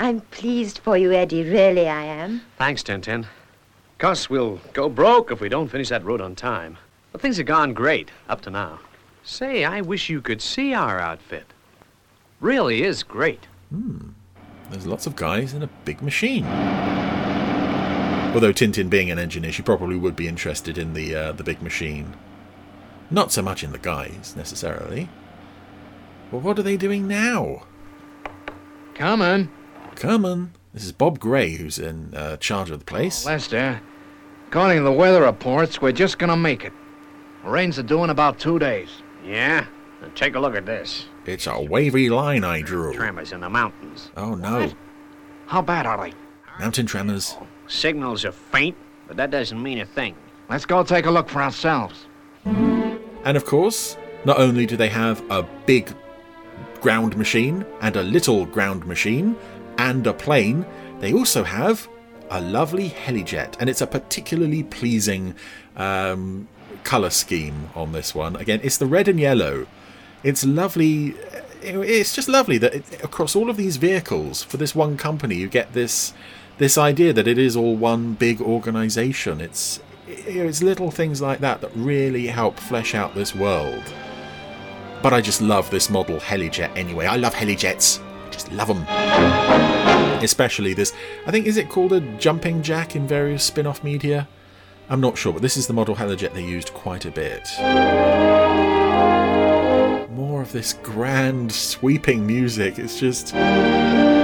I'm 0.00 0.22
pleased 0.22 0.78
for 0.78 0.96
you, 0.96 1.12
Eddie. 1.12 1.44
Really, 1.44 1.86
I 1.86 2.04
am. 2.04 2.40
Thanks, 2.56 2.82
Tintin. 2.82 3.26
Course 3.98 4.30
we'll 4.30 4.58
go 4.72 4.88
broke 4.88 5.30
if 5.30 5.42
we 5.42 5.50
don't 5.50 5.68
finish 5.68 5.90
that 5.90 6.02
road 6.06 6.22
on 6.22 6.34
time. 6.34 6.78
But 7.12 7.20
things 7.20 7.36
have 7.36 7.44
gone 7.44 7.74
great 7.74 8.10
up 8.26 8.40
to 8.42 8.50
now. 8.50 8.80
Say, 9.22 9.62
I 9.62 9.82
wish 9.82 10.08
you 10.08 10.22
could 10.22 10.40
see 10.40 10.72
our 10.72 10.98
outfit. 10.98 11.52
Really 12.40 12.82
is 12.82 13.02
great. 13.02 13.46
Hmm. 13.68 14.12
There's 14.70 14.86
lots 14.86 15.06
of 15.06 15.16
guys 15.16 15.52
in 15.52 15.62
a 15.62 15.68
big 15.84 16.00
machine. 16.00 16.46
Although 18.32 18.54
Tintin 18.54 18.88
being 18.88 19.10
an 19.10 19.18
engineer, 19.18 19.52
she 19.52 19.60
probably 19.60 19.96
would 19.96 20.16
be 20.16 20.28
interested 20.28 20.78
in 20.78 20.94
the 20.94 21.14
uh, 21.14 21.32
the 21.32 21.44
big 21.44 21.60
machine. 21.60 22.16
Not 23.10 23.32
so 23.32 23.42
much 23.42 23.62
in 23.62 23.72
the 23.72 23.78
guys, 23.78 24.34
necessarily. 24.34 25.10
But 26.30 26.38
what 26.38 26.58
are 26.58 26.62
they 26.62 26.78
doing 26.78 27.06
now? 27.06 27.64
Coming. 28.94 29.50
Coming. 30.00 30.52
This 30.72 30.86
is 30.86 30.92
Bob 30.92 31.18
Gray, 31.18 31.56
who's 31.56 31.78
in 31.78 32.14
uh, 32.14 32.38
charge 32.38 32.70
of 32.70 32.78
the 32.78 32.84
place. 32.86 33.26
Oh, 33.26 33.32
Lester, 33.32 33.82
according 34.48 34.78
to 34.78 34.84
the 34.84 34.90
weather 34.90 35.20
reports, 35.20 35.82
we're 35.82 35.92
just 35.92 36.18
gonna 36.18 36.38
make 36.38 36.64
it. 36.64 36.72
Rains 37.44 37.78
are 37.78 37.82
due 37.82 38.02
in 38.04 38.08
about 38.08 38.38
two 38.38 38.58
days. 38.58 38.88
Yeah? 39.22 39.66
And 40.02 40.16
take 40.16 40.36
a 40.36 40.40
look 40.40 40.56
at 40.56 40.64
this. 40.64 41.04
It's 41.26 41.46
a 41.46 41.60
wavy 41.60 42.08
line 42.08 42.44
I 42.44 42.62
drew. 42.62 42.94
Tremors 42.94 43.32
in 43.32 43.40
the 43.40 43.50
mountains. 43.50 44.10
Oh, 44.16 44.34
no. 44.34 44.72
How 45.44 45.60
bad 45.60 45.84
are 45.84 46.02
they? 46.02 46.14
Mountain 46.58 46.86
tremors. 46.86 47.36
Signals 47.66 48.24
are 48.24 48.32
faint, 48.32 48.78
but 49.06 49.18
that 49.18 49.30
doesn't 49.30 49.62
mean 49.62 49.80
a 49.80 49.84
thing. 49.84 50.16
Let's 50.48 50.64
go 50.64 50.82
take 50.82 51.04
a 51.04 51.10
look 51.10 51.28
for 51.28 51.42
ourselves. 51.42 52.06
And 52.46 53.36
of 53.36 53.44
course, 53.44 53.98
not 54.24 54.38
only 54.38 54.64
do 54.64 54.78
they 54.78 54.88
have 54.88 55.22
a 55.30 55.42
big 55.66 55.94
ground 56.80 57.16
machine 57.18 57.66
and 57.82 57.96
a 57.96 58.02
little 58.02 58.46
ground 58.46 58.86
machine 58.86 59.36
and 59.80 60.06
a 60.06 60.12
plane, 60.12 60.66
they 61.00 61.12
also 61.12 61.42
have 61.42 61.88
a 62.30 62.40
lovely 62.40 62.90
helijet, 62.90 63.56
and 63.58 63.68
it's 63.70 63.80
a 63.80 63.86
particularly 63.86 64.62
pleasing 64.62 65.34
um, 65.76 66.46
color 66.84 67.10
scheme 67.10 67.70
on 67.74 67.92
this 67.92 68.14
one. 68.14 68.36
Again, 68.36 68.60
it's 68.62 68.76
the 68.76 68.86
red 68.86 69.08
and 69.08 69.18
yellow. 69.18 69.66
It's 70.22 70.44
lovely. 70.44 71.14
It's 71.62 72.14
just 72.14 72.28
lovely 72.28 72.58
that 72.58 72.74
it, 72.74 73.04
across 73.04 73.34
all 73.34 73.48
of 73.50 73.56
these 73.56 73.76
vehicles 73.78 74.42
for 74.42 74.58
this 74.58 74.74
one 74.74 74.96
company, 74.96 75.34
you 75.36 75.48
get 75.48 75.72
this 75.72 76.12
this 76.58 76.76
idea 76.76 77.12
that 77.14 77.26
it 77.26 77.38
is 77.38 77.56
all 77.56 77.74
one 77.74 78.14
big 78.14 78.40
organization. 78.40 79.40
It's 79.40 79.80
it's 80.06 80.62
little 80.62 80.90
things 80.90 81.22
like 81.22 81.40
that 81.40 81.60
that 81.62 81.70
really 81.74 82.26
help 82.26 82.58
flesh 82.58 82.94
out 82.94 83.14
this 83.14 83.34
world. 83.34 83.84
But 85.02 85.14
I 85.14 85.20
just 85.22 85.40
love 85.40 85.70
this 85.70 85.88
model 85.88 86.18
helijet 86.18 86.76
anyway. 86.76 87.06
I 87.06 87.16
love 87.16 87.34
helijets. 87.34 88.00
Love 88.52 88.68
them. 88.68 88.84
Especially 90.22 90.74
this. 90.74 90.92
I 91.26 91.30
think 91.30 91.46
is 91.46 91.56
it 91.56 91.68
called 91.68 91.92
a 91.92 92.00
jumping 92.18 92.62
jack 92.62 92.96
in 92.96 93.06
various 93.06 93.44
spin-off 93.44 93.82
media? 93.82 94.28
I'm 94.88 95.00
not 95.00 95.16
sure, 95.16 95.32
but 95.32 95.42
this 95.42 95.56
is 95.56 95.66
the 95.66 95.72
model 95.72 95.94
helijet 95.94 96.34
they 96.34 96.44
used 96.44 96.74
quite 96.74 97.04
a 97.04 97.10
bit. 97.10 97.48
More 100.10 100.42
of 100.42 100.52
this 100.52 100.72
grand 100.74 101.52
sweeping 101.52 102.26
music. 102.26 102.78
It's 102.78 102.98
just 102.98 103.32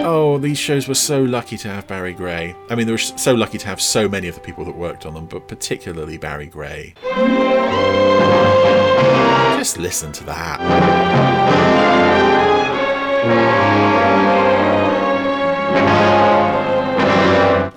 Oh, 0.09 0.39
these 0.39 0.59
shows 0.59 0.87
were 0.87 0.95
so 0.95 1.23
lucky 1.23 1.57
to 1.59 1.69
have 1.69 1.87
Barry 1.89 2.13
Gray. 2.13 2.55
I 2.71 2.75
mean, 2.77 2.87
they 2.87 2.93
were 2.93 2.99
so 2.99 3.35
lucky 3.35 3.59
to 3.59 3.67
have 3.67 3.81
so 3.81 4.09
many 4.09 4.29
of 4.29 4.35
the 4.37 4.41
people 4.41 4.65
that 4.65 4.77
worked 4.77 5.05
on 5.05 5.15
them, 5.15 5.27
but 5.27 5.49
particularly 5.49 6.17
Barry 6.17 6.47
Gray. 6.47 6.95
Just 9.59 9.79
listen 9.79 10.13
to 10.13 10.25
that. 10.25 10.61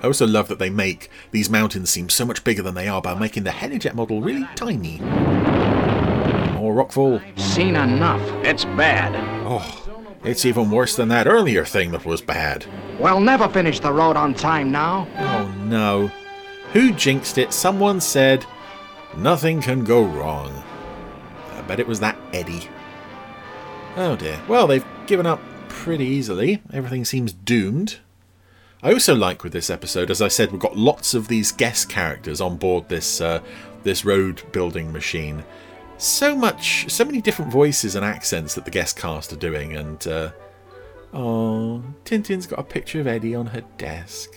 I 0.02 0.06
also 0.06 0.26
love 0.26 0.48
that 0.48 0.58
they 0.58 0.70
make 0.70 1.10
these 1.30 1.50
mountains 1.50 1.90
seem 1.90 2.08
so 2.08 2.24
much 2.24 2.42
bigger 2.42 2.62
than 2.62 2.74
they 2.74 2.88
are 2.88 3.02
by 3.02 3.14
making 3.14 3.44
the 3.44 3.50
helijet 3.50 3.94
model 3.94 4.20
really 4.22 4.48
tiny. 4.56 4.98
More 6.58 6.74
rockfall. 6.74 7.20
Seen 7.38 7.76
enough. 7.76 8.22
It's 8.44 8.64
bad. 8.64 9.14
Oh, 9.46 10.16
it's 10.24 10.44
even 10.44 10.70
worse 10.70 10.96
than 10.96 11.08
that 11.08 11.26
earlier 11.26 11.64
thing 11.64 11.90
that 11.92 12.04
was 12.06 12.22
bad. 12.22 12.64
We'll 12.98 13.20
never 13.20 13.48
finish 13.48 13.80
the 13.80 13.92
road 13.92 14.16
on 14.16 14.34
time 14.34 14.70
now. 14.70 15.06
Oh 15.18 15.52
no. 15.64 16.10
Who 16.72 16.92
jinxed 16.92 17.36
it? 17.38 17.52
Someone 17.52 18.00
said, 18.00 18.46
nothing 19.16 19.60
can 19.60 19.84
go 19.84 20.02
wrong. 20.02 20.52
I 21.56 21.62
bet 21.62 21.80
it 21.80 21.86
was 21.86 22.00
that 22.00 22.16
Eddie. 22.32 22.68
Oh 23.96 24.16
dear. 24.16 24.40
Well, 24.48 24.66
they've 24.66 24.86
given 25.06 25.26
up 25.26 25.40
pretty 25.68 26.04
easily. 26.06 26.62
Everything 26.72 27.04
seems 27.04 27.32
doomed. 27.32 27.98
I 28.82 28.92
also 28.92 29.14
like 29.14 29.44
with 29.44 29.52
this 29.52 29.68
episode, 29.68 30.10
as 30.10 30.22
I 30.22 30.28
said, 30.28 30.52
we've 30.52 30.60
got 30.60 30.76
lots 30.76 31.12
of 31.12 31.28
these 31.28 31.52
guest 31.52 31.88
characters 31.90 32.40
on 32.40 32.56
board 32.56 32.88
this 32.88 33.20
uh, 33.20 33.40
this 33.82 34.04
road 34.04 34.42
building 34.52 34.92
machine. 34.92 35.44
So 35.98 36.34
much, 36.34 36.90
so 36.90 37.04
many 37.04 37.20
different 37.20 37.52
voices 37.52 37.94
and 37.94 38.04
accents 38.04 38.54
that 38.54 38.64
the 38.64 38.70
guest 38.70 38.96
cast 38.96 39.34
are 39.34 39.36
doing, 39.36 39.76
and 39.76 40.06
uh, 40.06 40.30
oh, 41.12 41.82
Tintin's 42.06 42.46
got 42.46 42.58
a 42.58 42.64
picture 42.64 43.00
of 43.00 43.06
Eddie 43.06 43.34
on 43.34 43.48
her 43.48 43.62
desk. 43.76 44.30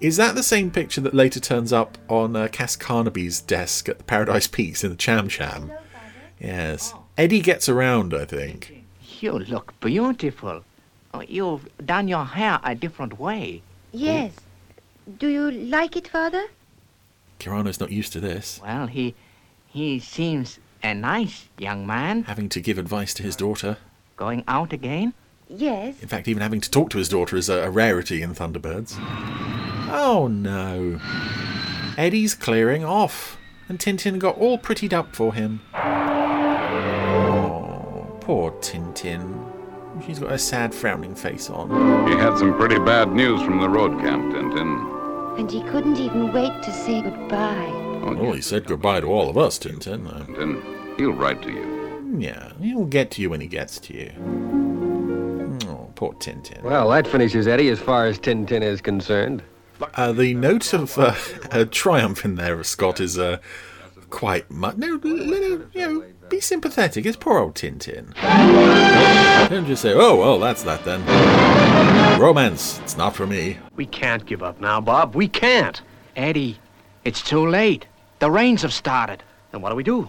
Is 0.00 0.16
that 0.16 0.34
the 0.34 0.42
same 0.42 0.70
picture 0.72 1.00
that 1.02 1.14
later 1.14 1.38
turns 1.38 1.72
up 1.72 1.98
on 2.08 2.34
uh, 2.34 2.48
Cass 2.48 2.74
Carnaby's 2.74 3.40
desk 3.40 3.88
at 3.88 3.98
the 3.98 4.04
Paradise 4.04 4.48
Peaks 4.48 4.82
in 4.82 4.90
the 4.90 4.96
Cham 4.96 5.28
Cham? 5.28 5.70
Yes, 6.40 6.94
Eddie 7.16 7.40
gets 7.40 7.68
around, 7.68 8.12
I 8.12 8.24
think. 8.24 8.84
You 9.20 9.38
look 9.38 9.78
beautiful. 9.80 10.64
Oh, 11.16 11.22
You've 11.26 11.68
done 11.84 12.08
your 12.08 12.24
hair 12.26 12.60
a 12.62 12.74
different 12.74 13.18
way. 13.18 13.62
Yes. 13.92 14.32
Do 15.18 15.28
you 15.28 15.50
like 15.50 15.96
it, 15.96 16.08
Father? 16.08 16.44
Kirano's 17.38 17.80
not 17.80 17.90
used 17.90 18.12
to 18.12 18.20
this. 18.20 18.60
Well, 18.62 18.86
he 18.86 19.14
he 19.66 19.98
seems 19.98 20.58
a 20.82 20.94
nice 20.94 21.48
young 21.58 21.86
man. 21.86 22.24
Having 22.24 22.50
to 22.50 22.60
give 22.60 22.76
advice 22.78 23.14
to 23.14 23.22
his 23.22 23.36
daughter. 23.36 23.78
Going 24.16 24.44
out 24.48 24.72
again? 24.72 25.14
Yes. 25.48 26.02
In 26.02 26.08
fact, 26.08 26.28
even 26.28 26.42
having 26.42 26.60
to 26.60 26.70
talk 26.70 26.90
to 26.90 26.98
his 26.98 27.08
daughter 27.08 27.36
is 27.36 27.48
a, 27.48 27.64
a 27.64 27.70
rarity 27.70 28.20
in 28.20 28.34
Thunderbirds. 28.34 28.96
Oh 29.90 30.28
no. 30.30 31.00
Eddie's 31.96 32.34
clearing 32.34 32.84
off, 32.84 33.38
and 33.68 33.78
Tintin 33.78 34.18
got 34.18 34.36
all 34.36 34.58
prettied 34.58 34.92
up 34.92 35.16
for 35.16 35.32
him. 35.32 35.60
Oh, 36.98 38.18
poor 38.20 38.50
Tintin. 38.60 39.45
She's 40.04 40.18
got 40.18 40.32
a 40.32 40.38
sad, 40.38 40.74
frowning 40.74 41.14
face 41.14 41.48
on. 41.50 41.68
He 42.08 42.14
had 42.16 42.36
some 42.38 42.56
pretty 42.56 42.78
bad 42.78 43.12
news 43.12 43.42
from 43.42 43.60
the 43.60 43.68
road 43.68 43.98
camp, 44.00 44.32
Tintin. 44.34 45.38
And 45.38 45.50
he 45.50 45.62
couldn't 45.62 45.98
even 45.98 46.32
wait 46.32 46.62
to 46.62 46.72
say 46.72 47.02
goodbye. 47.02 47.72
Oh, 48.02 48.32
he 48.32 48.40
said 48.40 48.66
goodbye 48.66 49.00
to 49.00 49.06
all 49.06 49.28
of 49.28 49.36
us, 49.36 49.58
Tintin. 49.58 50.06
Uh, 50.06 50.24
Tintin, 50.24 50.96
he'll 50.98 51.12
write 51.12 51.42
to 51.42 51.50
you. 51.50 52.16
Yeah, 52.18 52.52
he'll 52.60 52.84
get 52.84 53.10
to 53.12 53.22
you 53.22 53.30
when 53.30 53.40
he 53.40 53.46
gets 53.46 53.78
to 53.80 53.94
you. 53.94 54.12
Oh, 55.68 55.90
poor 55.94 56.12
Tintin. 56.14 56.62
Well, 56.62 56.90
that 56.90 57.06
finishes 57.06 57.46
Eddie 57.46 57.68
as 57.70 57.80
far 57.80 58.06
as 58.06 58.18
Tintin 58.18 58.62
is 58.62 58.80
concerned. 58.80 59.42
Uh, 59.94 60.12
the 60.12 60.34
note 60.34 60.72
of 60.72 60.96
uh, 60.98 61.14
uh, 61.50 61.64
triumph 61.70 62.24
in 62.24 62.36
there, 62.36 62.62
Scott, 62.64 63.00
is 63.00 63.18
uh, 63.18 63.38
quite 64.10 64.50
much. 64.50 64.76
No, 64.76 64.96
no, 65.02 65.14
no, 65.14 65.66
you 65.72 65.80
know, 65.80 66.04
be 66.28 66.40
sympathetic. 66.40 67.06
It's 67.06 67.16
poor 67.16 67.38
old 67.38 67.54
Tintin. 67.54 68.14
Don't 69.48 69.66
just 69.66 69.82
say, 69.82 69.92
oh, 69.94 70.16
well, 70.16 70.38
that's 70.38 70.62
that 70.64 70.84
then. 70.84 71.00
Romance, 72.20 72.80
it's 72.80 72.96
not 72.96 73.14
for 73.14 73.26
me. 73.26 73.58
We 73.76 73.86
can't 73.86 74.24
give 74.26 74.42
up 74.42 74.60
now, 74.60 74.80
Bob. 74.80 75.14
We 75.14 75.28
can't. 75.28 75.80
Eddie, 76.16 76.58
it's 77.04 77.22
too 77.22 77.46
late. 77.46 77.86
The 78.18 78.30
rains 78.30 78.62
have 78.62 78.72
started. 78.72 79.22
Then 79.52 79.60
what 79.60 79.70
do 79.70 79.76
we 79.76 79.82
do? 79.82 80.08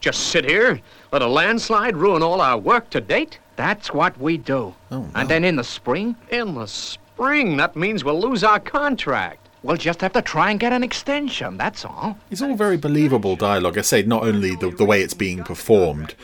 Just 0.00 0.28
sit 0.28 0.44
here, 0.44 0.80
let 1.12 1.22
a 1.22 1.26
landslide 1.26 1.96
ruin 1.96 2.22
all 2.22 2.40
our 2.40 2.58
work 2.58 2.90
to 2.90 3.00
date? 3.00 3.38
That's 3.54 3.92
what 3.92 4.18
we 4.18 4.36
do. 4.38 4.74
Oh, 4.90 5.02
no. 5.02 5.10
And 5.14 5.28
then 5.28 5.44
in 5.44 5.56
the 5.56 5.64
spring, 5.64 6.16
In 6.30 6.54
the 6.54 6.66
spring, 6.66 7.56
that 7.58 7.76
means 7.76 8.02
we'll 8.02 8.20
lose 8.20 8.42
our 8.42 8.58
contract. 8.58 9.41
We'll 9.62 9.76
just 9.76 10.00
have 10.00 10.12
to 10.12 10.22
try 10.22 10.50
and 10.50 10.60
get 10.60 10.72
an 10.72 10.82
extension, 10.82 11.56
that's 11.56 11.84
all. 11.84 12.18
It's 12.30 12.42
all 12.42 12.54
very 12.54 12.76
believable 12.76 13.36
dialogue. 13.36 13.78
I 13.78 13.82
say 13.82 14.02
not 14.02 14.24
only 14.24 14.54
the, 14.56 14.70
the 14.70 14.84
way 14.84 15.02
it's 15.02 15.14
being 15.14 15.44
performed, 15.44 16.14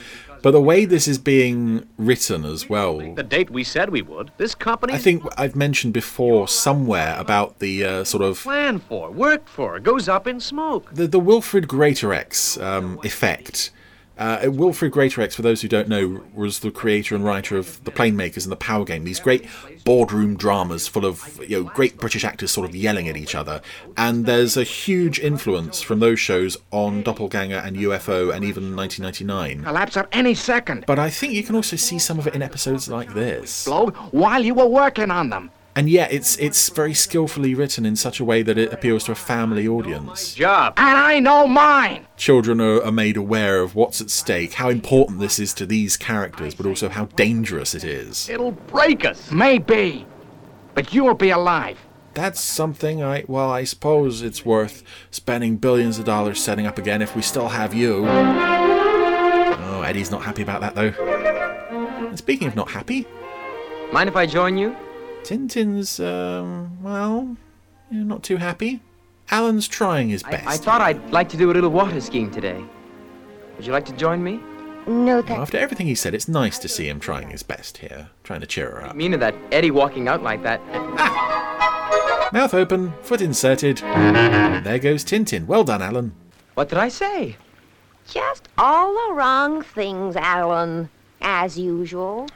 but 0.42 0.52
the 0.52 0.60
way 0.60 0.84
this 0.84 1.08
is 1.08 1.18
being 1.18 1.86
written 1.96 2.44
as 2.44 2.68
well. 2.68 2.98
The 3.14 3.22
date 3.22 3.50
we 3.50 3.64
said 3.64 3.90
we 3.90 4.02
would. 4.02 4.30
This 4.36 4.54
company 4.54 4.94
I 4.94 4.98
think 4.98 5.24
I've 5.36 5.56
mentioned 5.56 5.92
before 5.92 6.48
somewhere 6.48 7.16
about 7.18 7.58
the 7.58 7.84
uh, 7.84 8.04
sort 8.04 8.22
of 8.22 8.38
planned 8.38 8.82
for, 8.84 9.10
worked 9.10 9.48
for, 9.48 9.78
goes 9.80 10.08
up 10.08 10.26
in 10.26 10.40
smoke. 10.40 10.94
the, 10.94 11.06
the 11.06 11.18
Wilfred 11.18 11.68
Greatorex 11.68 12.62
um, 12.62 13.00
effect. 13.02 13.70
Uh, 14.18 14.50
Wilfred 14.50 14.92
Greatorex, 14.92 15.34
for 15.34 15.42
those 15.42 15.62
who 15.62 15.68
don't 15.68 15.88
know, 15.88 16.22
was 16.34 16.58
the 16.58 16.70
creator 16.70 17.14
and 17.14 17.24
writer 17.24 17.56
of 17.56 17.82
The 17.84 17.92
Planemakers 17.92 18.42
and 18.42 18.50
The 18.50 18.56
Power 18.56 18.84
Game. 18.84 19.04
These 19.04 19.20
great 19.20 19.46
boardroom 19.84 20.36
dramas 20.36 20.88
full 20.88 21.06
of 21.06 21.40
you 21.48 21.62
know 21.62 21.70
great 21.70 21.96
British 21.98 22.24
actors 22.24 22.50
sort 22.50 22.68
of 22.68 22.74
yelling 22.74 23.08
at 23.08 23.16
each 23.16 23.34
other. 23.34 23.62
And 23.96 24.26
there's 24.26 24.56
a 24.56 24.64
huge 24.64 25.20
influence 25.20 25.80
from 25.80 26.00
those 26.00 26.18
shows 26.18 26.56
on 26.72 27.02
Doppelganger 27.02 27.58
and 27.58 27.76
UFO 27.76 28.34
and 28.34 28.44
even 28.44 28.74
1999. 28.74 29.64
Collapse 29.64 29.96
at 29.96 30.08
any 30.12 30.34
second. 30.34 30.84
But 30.86 30.98
I 30.98 31.10
think 31.10 31.32
you 31.32 31.44
can 31.44 31.54
also 31.54 31.76
see 31.76 31.98
some 31.98 32.18
of 32.18 32.26
it 32.26 32.34
in 32.34 32.42
episodes 32.42 32.88
like 32.88 33.14
this. 33.14 33.64
Blow 33.64 33.88
while 34.10 34.44
you 34.44 34.54
were 34.54 34.66
working 34.66 35.10
on 35.10 35.30
them. 35.30 35.50
And 35.78 35.88
yet, 35.88 36.12
it's 36.12 36.36
it's 36.38 36.70
very 36.70 36.92
skillfully 36.92 37.54
written 37.54 37.86
in 37.86 37.94
such 37.94 38.18
a 38.18 38.24
way 38.24 38.42
that 38.42 38.58
it 38.58 38.72
appeals 38.72 39.04
to 39.04 39.12
a 39.12 39.14
family 39.14 39.68
audience. 39.68 40.34
Job. 40.34 40.74
And 40.76 40.98
I 40.98 41.20
know 41.20 41.46
mine. 41.46 42.04
Children 42.16 42.60
are, 42.60 42.82
are 42.82 42.90
made 42.90 43.16
aware 43.16 43.60
of 43.60 43.76
what's 43.76 44.00
at 44.00 44.10
stake, 44.10 44.54
how 44.54 44.70
important 44.70 45.20
this 45.20 45.38
is 45.38 45.54
to 45.54 45.66
these 45.66 45.96
characters, 45.96 46.52
but 46.52 46.66
also 46.66 46.88
how 46.88 47.04
dangerous 47.04 47.76
it 47.76 47.84
is. 47.84 48.28
It'll 48.28 48.50
break 48.50 49.04
us. 49.04 49.30
Maybe. 49.30 50.04
But 50.74 50.92
you'll 50.92 51.14
be 51.14 51.30
alive. 51.30 51.78
That's 52.12 52.40
something 52.40 53.00
I, 53.00 53.22
well, 53.28 53.48
I 53.48 53.62
suppose 53.62 54.20
it's 54.20 54.44
worth 54.44 54.82
spending 55.12 55.58
billions 55.58 55.96
of 56.00 56.04
dollars 56.04 56.42
setting 56.42 56.66
up 56.66 56.78
again 56.78 57.02
if 57.02 57.14
we 57.14 57.22
still 57.22 57.50
have 57.50 57.72
you. 57.72 58.04
Oh, 58.08 59.82
Eddie's 59.86 60.10
not 60.10 60.24
happy 60.24 60.42
about 60.42 60.60
that, 60.62 60.74
though. 60.74 60.92
And 62.08 62.18
speaking 62.18 62.48
of 62.48 62.56
not 62.56 62.68
happy, 62.68 63.06
Mind 63.92 64.08
if 64.08 64.16
I 64.16 64.26
join 64.26 64.58
you? 64.58 64.76
Tintin's, 65.28 66.00
um, 66.00 66.82
well, 66.82 67.36
you 67.90 67.98
know, 67.98 68.04
not 68.04 68.22
too 68.22 68.38
happy. 68.38 68.80
Alan's 69.30 69.68
trying 69.68 70.08
his 70.08 70.22
best. 70.22 70.46
I, 70.46 70.54
I 70.54 70.56
thought 70.56 70.80
I'd 70.80 71.10
like 71.10 71.28
to 71.28 71.36
do 71.36 71.50
a 71.50 71.52
little 71.52 71.68
water 71.70 72.00
skiing 72.00 72.30
today. 72.30 72.64
Would 73.56 73.66
you 73.66 73.72
like 73.72 73.84
to 73.86 73.92
join 73.92 74.24
me? 74.24 74.40
No, 74.86 75.16
Well, 75.16 75.22
thank 75.22 75.38
after 75.40 75.58
everything 75.58 75.86
he 75.86 75.94
said, 75.94 76.14
it's 76.14 76.28
nice 76.28 76.58
to 76.60 76.68
see 76.68 76.88
him 76.88 76.98
trying 76.98 77.28
his 77.28 77.42
best 77.42 77.76
here, 77.78 78.08
trying 78.24 78.40
to 78.40 78.46
cheer 78.46 78.70
her 78.70 78.84
up. 78.86 78.96
Meaning 78.96 79.20
that 79.20 79.34
Eddie 79.52 79.70
walking 79.70 80.08
out 80.08 80.22
like 80.22 80.42
that. 80.44 80.62
Mouth 82.32 82.54
open, 82.54 82.94
foot 83.02 83.20
inserted. 83.20 83.78
There 83.78 84.78
goes 84.78 85.04
Tintin. 85.04 85.46
Well 85.46 85.64
done, 85.64 85.82
Alan. 85.82 86.14
What 86.54 86.70
did 86.70 86.78
I 86.78 86.88
say? 86.88 87.36
Just 88.08 88.48
all 88.56 88.94
the 89.08 89.12
wrong 89.14 89.62
things, 89.62 90.16
Alan. 90.16 90.88
As 91.20 91.58
usual. 91.58 92.28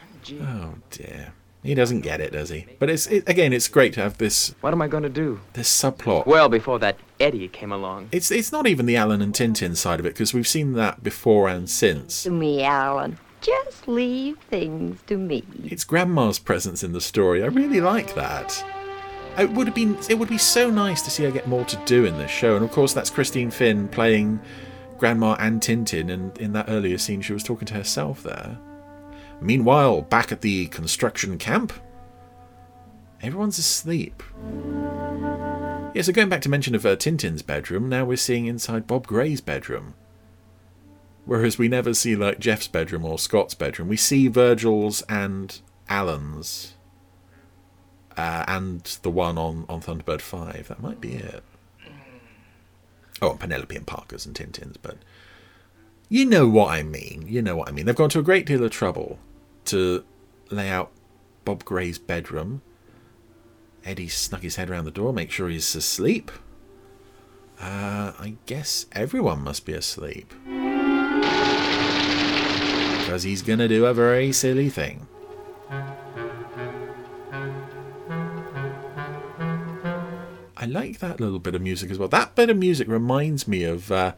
Oh 0.43 0.74
dear. 0.90 1.32
He 1.62 1.74
doesn't 1.74 2.01
get 2.01 2.20
it, 2.20 2.32
does 2.32 2.48
he? 2.48 2.66
But 2.80 2.90
it's 2.90 3.06
it, 3.06 3.28
again, 3.28 3.52
it's 3.52 3.68
great 3.68 3.93
to 3.94 4.02
have 4.02 4.18
this. 4.18 4.55
What 4.60 4.72
am 4.72 4.82
I 4.82 4.89
going 4.89 5.05
to 5.05 5.09
do? 5.09 5.40
This 5.52 5.70
subplot. 5.70 6.26
Well, 6.26 6.48
before 6.48 6.80
that 6.80 6.97
Eddie 7.20 7.48
came 7.48 7.70
along. 7.70 8.09
It's 8.10 8.30
it's 8.30 8.51
not 8.51 8.66
even 8.66 8.86
the 8.86 8.97
Alan 8.97 9.22
and 9.22 9.32
Tintin 9.32 9.76
side 9.76 10.01
of 10.01 10.06
it 10.06 10.14
because 10.14 10.34
we've 10.34 10.48
seen 10.48 10.72
that 10.72 11.05
before 11.05 11.48
and 11.48 11.70
since. 11.70 12.24
To 12.24 12.30
me, 12.30 12.64
Alan. 12.64 13.18
Just 13.40 13.89
leave 13.89 14.39
things 14.51 15.01
to 15.09 15.16
me. 15.16 15.44
It's 15.64 15.82
Grandma's 15.82 16.39
presence 16.39 16.84
in 16.84 16.93
the 16.93 17.01
story. 17.01 17.43
I 17.43 17.47
really 17.47 17.80
like 17.80 18.14
that. 18.14 18.64
It 19.36 19.51
would 19.51 19.66
have 19.66 19.74
been 19.74 19.98
it 20.09 20.18
would 20.18 20.28
be 20.28 20.39
so 20.39 20.68
nice 20.68 21.01
to 21.02 21.10
see 21.10 21.24
her 21.24 21.30
get 21.30 21.48
more 21.48 21.64
to 21.64 21.76
do 21.84 22.05
in 22.05 22.18
this 22.18 22.30
show, 22.30 22.56
and 22.56 22.64
of 22.64 22.72
course 22.72 22.93
that's 22.93 23.10
Christine 23.10 23.51
Finn 23.51 23.89
playing 23.89 24.40
Grandma 24.98 25.36
and 25.39 25.60
Tintin, 25.60 26.12
and 26.12 26.36
in 26.39 26.52
that 26.52 26.66
earlier 26.68 26.98
scene 26.98 27.20
she 27.20 27.32
was 27.32 27.43
talking 27.43 27.66
to 27.66 27.74
herself 27.74 28.22
there. 28.22 28.59
Meanwhile, 29.43 30.02
back 30.02 30.31
at 30.31 30.40
the 30.40 30.66
construction 30.69 31.36
camp, 31.36 31.73
everyone's 33.20 33.59
asleep. 33.59 34.23
Yeah, 35.94 36.02
so 36.02 36.12
going 36.12 36.28
back 36.28 36.43
to 36.43 36.48
mention 36.48 36.74
of 36.74 36.86
uh, 36.86 36.97
Tintin's 36.97 37.43
bedroom, 37.43 37.89
now 37.89 38.05
we're 38.05 38.16
seeing 38.16 38.47
inside 38.47 38.86
Bob 38.86 39.06
Gray's 39.06 39.40
bedroom. 39.40 39.94
Whereas 41.24 41.59
we 41.59 41.69
never 41.69 41.93
see 41.93 42.16
like 42.16 42.39
Jeff's 42.39 42.69
bedroom 42.69 43.05
or 43.05 43.19
Scott's 43.19 43.55
bedroom, 43.55 43.89
we 43.89 43.97
see 43.97 44.28
Virgil's 44.28 45.02
and 45.02 45.60
Alan's, 45.89 46.74
uh, 48.16 48.44
and 48.48 48.81
the 49.02 49.10
one 49.10 49.39
on 49.39 49.66
on 49.69 49.81
Thunderbird 49.81 50.20
Five. 50.20 50.69
That 50.69 50.82
might 50.82 51.01
be 51.01 51.14
it. 51.14 51.44
Oh, 53.20 53.31
and 53.31 53.40
Penelope 53.40 53.77
and 53.77 53.86
Parker's 53.86 54.27
and 54.27 54.35
Tintin's, 54.35 54.77
but 54.77 54.98
you 56.09 56.24
know 56.27 56.48
what 56.48 56.70
I 56.70 56.82
mean. 56.82 57.27
You 57.28 57.43
know 57.43 57.56
what 57.56 57.69
I 57.69 57.73
mean. 57.73 57.86
They've 57.86 57.94
gone 57.94 58.10
to 58.10 58.19
a 58.19 58.24
great 58.24 58.47
deal 58.47 58.64
of 58.64 58.70
trouble 58.70 59.19
to 59.66 60.05
lay 60.51 60.68
out 60.68 60.93
Bob 61.44 61.64
Gray's 61.64 61.98
bedroom. 61.98 62.62
Eddie 63.84 64.09
snuck 64.09 64.43
his 64.43 64.56
head 64.56 64.70
around 64.70 64.84
the 64.84 64.90
door, 64.90 65.12
make 65.12 65.30
sure 65.30 65.48
he's 65.48 65.74
asleep. 65.74 66.30
Uh, 67.60 68.12
I 68.18 68.36
guess 68.47 68.86
everyone 68.93 69.43
must 69.43 69.64
be 69.64 69.72
asleep. 69.72 70.32
Because 72.98 73.22
he's 73.24 73.43
going 73.43 73.59
to 73.59 73.68
do 73.68 73.86
a 73.86 73.94
very 73.94 74.32
silly 74.32 74.68
thing. 74.68 75.06
I 80.56 80.66
like 80.66 81.01
that 81.01 81.20
little 81.20 81.40
bit 81.40 81.56
of 81.56 81.62
music 81.62 81.90
as 81.90 81.98
well. 81.98 82.09
That 82.09 82.36
bit 82.36 82.48
of 82.48 82.56
music 82.56 82.86
reminds 82.86 83.48
me 83.48 83.64
of 83.64 83.90
uh, 83.90 84.14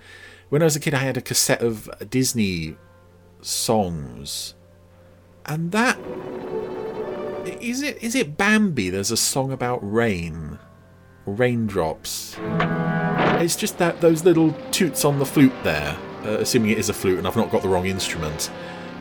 when 0.51 0.61
I 0.61 0.67
was 0.67 0.77
a 0.77 0.81
kid, 0.81 0.93
I 0.93 0.99
had 0.99 1.17
a 1.17 1.23
cassette 1.23 1.63
of 1.63 1.89
Disney 2.11 2.77
songs. 3.41 4.55
And 5.47 5.73
that 5.73 5.99
is 7.61 7.83
it 7.83 8.03
is 8.03 8.15
it 8.15 8.37
Bambi? 8.37 8.91
There's 8.91 9.11
a 9.11 9.17
song 9.17 9.53
about 9.53 9.79
rain. 9.81 10.59
Raindrops. 11.27 12.37
It's 13.41 13.57
just 13.57 13.79
that 13.79 14.01
those 14.01 14.25
little 14.25 14.53
toots 14.71 15.05
on 15.05 15.19
the 15.19 15.27
flute 15.27 15.53
there, 15.63 15.97
uh, 16.25 16.39
assuming 16.39 16.71
it 16.71 16.79
is 16.79 16.89
a 16.89 16.95
flute 16.95 17.19
and 17.19 17.27
I've 17.27 17.37
not 17.37 17.51
got 17.51 17.63
the 17.63 17.69
wrong 17.69 17.87
instrument. 17.87 18.51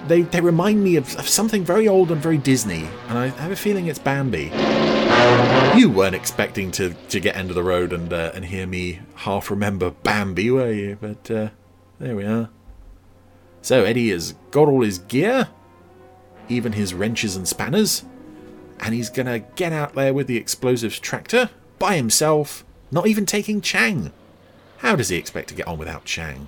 They 0.08 0.24
they 0.24 0.42
remind 0.42 0.84
me 0.84 0.98
of, 0.98 1.16
of 1.18 1.28
something 1.28 1.64
very 1.64 1.88
old 1.88 2.12
and 2.12 2.22
very 2.22 2.38
Disney, 2.38 2.88
and 3.08 3.18
I 3.18 3.28
have 3.28 3.52
a 3.52 3.56
feeling 3.56 3.88
it's 3.88 4.00
Bambi. 4.00 4.52
You 5.78 5.90
weren't 5.90 6.16
expecting 6.16 6.72
to, 6.72 6.94
to 6.94 7.20
get 7.20 7.38
end 7.38 7.50
of 7.50 7.56
the 7.56 7.64
road 7.64 7.94
and 7.94 8.12
uh, 8.12 8.32
and 8.34 8.46
hear 8.46 8.68
me 8.68 9.00
half 9.16 9.50
remember 9.50 9.92
Bambi, 9.92 10.52
were 10.52 10.72
you? 10.72 10.98
But 11.00 11.32
uh, 11.32 11.50
there 12.00 12.16
we 12.16 12.26
are. 12.26 12.50
So 13.62 13.86
Eddie 13.86 14.10
has 14.10 14.34
got 14.52 14.68
all 14.68 14.82
his 14.82 15.00
gear, 15.00 15.48
even 16.50 16.74
his 16.74 16.94
wrenches 16.94 17.36
and 17.36 17.48
spanners, 17.48 18.04
and 18.80 18.94
he's 18.94 19.10
gonna 19.10 19.40
get 19.40 19.74
out 19.74 19.94
there 19.94 20.14
with 20.14 20.28
the 20.28 20.38
explosives 20.38 21.00
tractor 21.00 21.50
by 21.80 21.96
himself, 21.96 22.66
not 22.92 23.08
even 23.08 23.26
taking 23.26 23.62
Chang. 23.62 24.12
How 24.78 24.96
does 24.96 25.10
he 25.10 25.18
expect 25.18 25.50
to 25.50 25.56
get 25.56 25.68
on 25.68 25.78
without 25.78 26.06
Chang? 26.06 26.48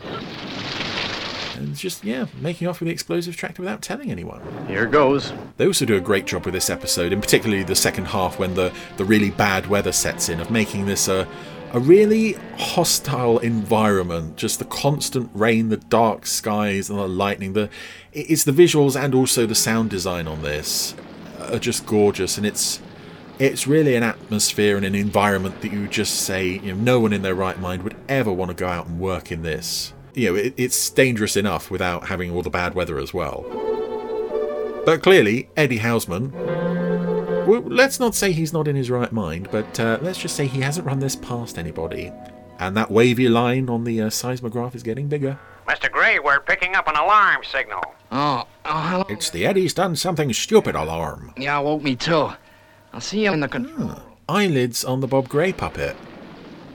And 1.55 1.73
just, 1.73 2.03
yeah, 2.03 2.26
making 2.41 2.67
off 2.67 2.81
with 2.81 2.88
the 2.88 2.93
explosive 2.93 3.38
tractor 3.38 3.61
without 3.61 3.81
telling 3.81 4.11
anyone. 4.11 4.41
Here 4.67 4.85
goes. 4.85 5.31
They 5.55 5.65
also 5.65 5.85
do 5.85 5.95
a 5.95 6.01
great 6.01 6.26
job 6.26 6.43
with 6.43 6.53
this 6.53 6.69
episode, 6.69 7.13
and 7.13 7.22
particularly 7.22 7.63
the 7.63 7.76
second 7.76 8.05
half 8.05 8.38
when 8.38 8.55
the, 8.55 8.73
the 8.97 9.05
really 9.05 9.30
bad 9.30 9.67
weather 9.67 9.93
sets 9.93 10.27
in, 10.27 10.41
of 10.41 10.51
making 10.51 10.85
this 10.85 11.07
a, 11.07 11.26
a 11.74 11.80
really 11.80 12.34
hostile 12.58 13.40
environment. 13.40 14.38
Just 14.38 14.60
the 14.60 14.66
constant 14.66 15.30
rain, 15.34 15.70
the 15.70 15.78
dark 15.78 16.26
skies, 16.26 16.90
and 16.90 17.00
the 17.00 17.08
lightning. 17.08 17.54
The 17.54 17.70
It's 18.14 18.44
the 18.44 18.52
visuals 18.52 19.02
and 19.02 19.14
also 19.14 19.46
the 19.46 19.56
sound 19.56 19.90
design 19.90 20.28
on 20.28 20.42
this 20.42 20.96
are 21.40 21.60
just 21.60 21.86
gorgeous, 21.86 22.38
and 22.38 22.46
it's 22.46 22.82
it's 23.38 23.68
really 23.68 23.96
an 23.96 24.04
atmosphere 24.04 24.78
and 24.78 24.86
an 24.86 24.96
environment 24.96 25.62
that 25.62 25.72
you 25.74 25.88
just 25.88 26.22
say 26.22 26.48
you 26.48 26.74
know 26.74 26.82
no 26.82 27.00
one 27.02 27.12
in 27.12 27.22
their 27.22 27.36
right 27.36 27.60
mind 27.60 27.84
would 27.84 27.96
ever 28.08 28.32
want 28.32 28.50
to 28.50 28.56
go 28.56 28.68
out 28.68 28.88
and 28.88 29.00
work 29.00 29.32
in 29.32 29.42
this 29.42 29.94
you 30.16 30.30
know, 30.30 30.36
it, 30.36 30.54
it's 30.58 30.90
dangerous 30.90 31.36
enough 31.36 31.70
without 31.70 32.08
having 32.08 32.32
all 32.32 32.42
the 32.42 32.50
bad 32.50 32.74
weather 32.74 32.98
as 32.98 33.14
well. 33.14 33.44
But 34.86 35.04
clearly, 35.04 35.50
Eddie 35.58 35.80
Houseman, 35.80 36.32
well, 37.47 37.61
let's 37.61 37.99
not 37.99 38.15
say 38.15 38.31
he's 38.31 38.53
not 38.53 38.67
in 38.67 38.76
his 38.76 38.89
right 38.89 39.11
mind, 39.11 39.49
but 39.51 39.80
uh, 39.80 39.99
let's 40.01 40.19
just 40.19 40.35
say 40.35 40.47
he 40.47 40.61
hasn't 40.61 40.85
run 40.85 40.99
this 40.99 41.15
past 41.15 41.57
anybody. 41.57 42.11
And 42.59 42.76
that 42.77 42.91
wavy 42.91 43.27
line 43.27 43.69
on 43.69 43.84
the 43.84 44.01
uh, 44.01 44.09
seismograph 44.09 44.76
is 44.76 44.84
getting 44.84 45.07
bigger. 45.07 45.39
Mr. 45.67 45.91
Gray, 45.91 46.19
we're 46.19 46.39
picking 46.39 46.76
up 46.76 46.88
an 46.88 46.95
alarm 46.95 47.43
signal. 47.43 47.84
Oh, 48.11 48.47
oh, 48.65 48.81
hello. 48.81 49.05
It's 49.09 49.30
the 49.30 49.45
Eddie's 49.45 49.73
done 49.73 49.95
something 49.95 50.31
stupid 50.34 50.76
alarm. 50.76 51.34
Yeah, 51.38 51.59
woke 51.59 51.84
me 51.84 51.95
too. 51.95 52.31
I'll 52.93 53.01
see 53.01 53.26
you 53.26 53.34
in 53.34 53.39
the 53.39 53.47
control. 53.47 53.99
Eyelids 54.30 54.85
on 54.85 55.01
the 55.01 55.07
Bob 55.07 55.27
Gray 55.27 55.51
puppet 55.51 55.95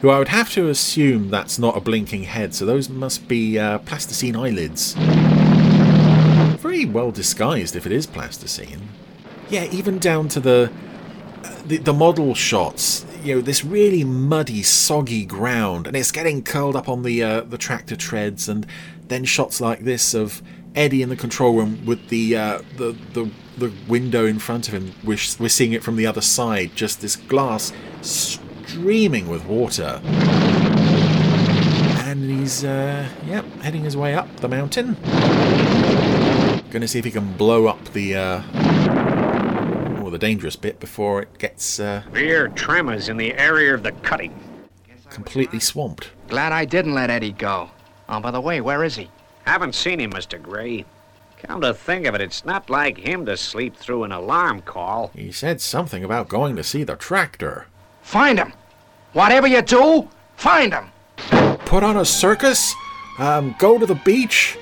who 0.00 0.08
I 0.08 0.18
would 0.18 0.28
have 0.28 0.50
to 0.52 0.68
assume 0.68 1.28
that's 1.28 1.58
not 1.58 1.76
a 1.76 1.80
blinking 1.80 2.22
head, 2.22 2.54
so 2.54 2.64
those 2.64 2.88
must 2.88 3.28
be 3.28 3.58
uh, 3.58 3.78
plasticine 3.80 4.34
eyelids. 4.34 4.94
Very 6.58 6.86
well 6.86 7.10
disguised 7.10 7.76
if 7.76 7.84
it 7.84 7.92
is 7.92 8.06
plasticine. 8.06 8.88
Yeah, 9.50 9.64
even 9.72 9.98
down 9.98 10.28
to 10.28 10.40
the, 10.40 10.70
the 11.66 11.78
the 11.78 11.92
model 11.92 12.34
shots. 12.34 13.04
You 13.22 13.34
know, 13.34 13.40
this 13.42 13.64
really 13.64 14.04
muddy, 14.04 14.62
soggy 14.62 15.26
ground, 15.26 15.86
and 15.86 15.94
it's 15.96 16.12
getting 16.12 16.42
curled 16.42 16.76
up 16.76 16.88
on 16.88 17.02
the 17.02 17.22
uh, 17.22 17.40
the 17.42 17.58
tractor 17.58 17.96
treads, 17.96 18.48
and 18.48 18.66
then 19.08 19.24
shots 19.24 19.60
like 19.60 19.80
this 19.80 20.14
of 20.14 20.40
Eddie 20.74 21.02
in 21.02 21.08
the 21.08 21.16
control 21.16 21.54
room 21.56 21.84
with 21.84 22.08
the 22.08 22.36
uh, 22.36 22.62
the 22.76 22.96
the 23.12 23.30
the 23.58 23.72
window 23.88 24.24
in 24.24 24.38
front 24.38 24.68
of 24.68 24.74
him. 24.74 24.92
We're, 25.04 25.18
we're 25.38 25.48
seeing 25.48 25.72
it 25.72 25.82
from 25.82 25.96
the 25.96 26.06
other 26.06 26.22
side, 26.22 26.72
just 26.74 27.00
this 27.00 27.14
glass 27.14 27.72
streaming 28.00 29.28
with 29.28 29.44
water. 29.44 30.00
And 32.06 32.24
he's, 32.24 32.64
uh, 32.64 33.08
yep, 33.26 33.44
heading 33.60 33.84
his 33.84 33.96
way 33.96 34.14
up 34.14 34.34
the 34.40 34.48
mountain. 34.48 34.96
Gonna 36.70 36.88
see 36.88 36.98
if 36.98 37.04
he 37.04 37.10
can 37.10 37.36
blow 37.36 37.66
up 37.66 37.92
the, 37.92 38.16
uh, 38.16 38.42
or 40.10 40.18
the 40.18 40.18
dangerous 40.18 40.56
bit 40.56 40.80
before 40.80 41.22
it 41.22 41.38
gets, 41.38 41.78
uh, 41.78 42.02
Severe 42.04 42.48
tremors 42.48 43.08
in 43.08 43.16
the 43.16 43.32
area 43.34 43.72
of 43.72 43.82
the 43.84 43.92
cutting. 43.92 44.38
completely 45.10 45.58
swamped. 45.60 46.10
Glad 46.28 46.52
I 46.52 46.64
didn't 46.64 46.94
let 46.94 47.10
Eddie 47.10 47.32
go. 47.32 47.70
Oh, 48.08 48.20
by 48.20 48.30
the 48.30 48.40
way, 48.40 48.60
where 48.60 48.84
is 48.84 48.96
he? 48.96 49.08
Haven't 49.44 49.74
seen 49.74 49.98
him, 50.00 50.12
Mr. 50.12 50.40
Gray. 50.40 50.84
Come 51.42 51.60
to 51.62 51.72
think 51.72 52.06
of 52.06 52.14
it, 52.14 52.20
it's 52.20 52.44
not 52.44 52.68
like 52.68 52.98
him 52.98 53.24
to 53.26 53.36
sleep 53.36 53.74
through 53.76 54.04
an 54.04 54.12
alarm 54.12 54.62
call. 54.62 55.10
He 55.14 55.32
said 55.32 55.60
something 55.60 56.04
about 56.04 56.28
going 56.28 56.54
to 56.56 56.62
see 56.64 56.84
the 56.84 56.96
tractor. 56.96 57.66
Find 58.02 58.38
him. 58.38 58.52
Whatever 59.12 59.46
you 59.46 59.62
do, 59.62 60.08
find 60.36 60.72
him. 60.72 60.90
Put 61.66 61.82
on 61.82 61.96
a 61.96 62.04
circus? 62.04 62.74
Um, 63.18 63.54
go 63.58 63.78
to 63.78 63.86
the 63.86 63.94
beach? 63.94 64.58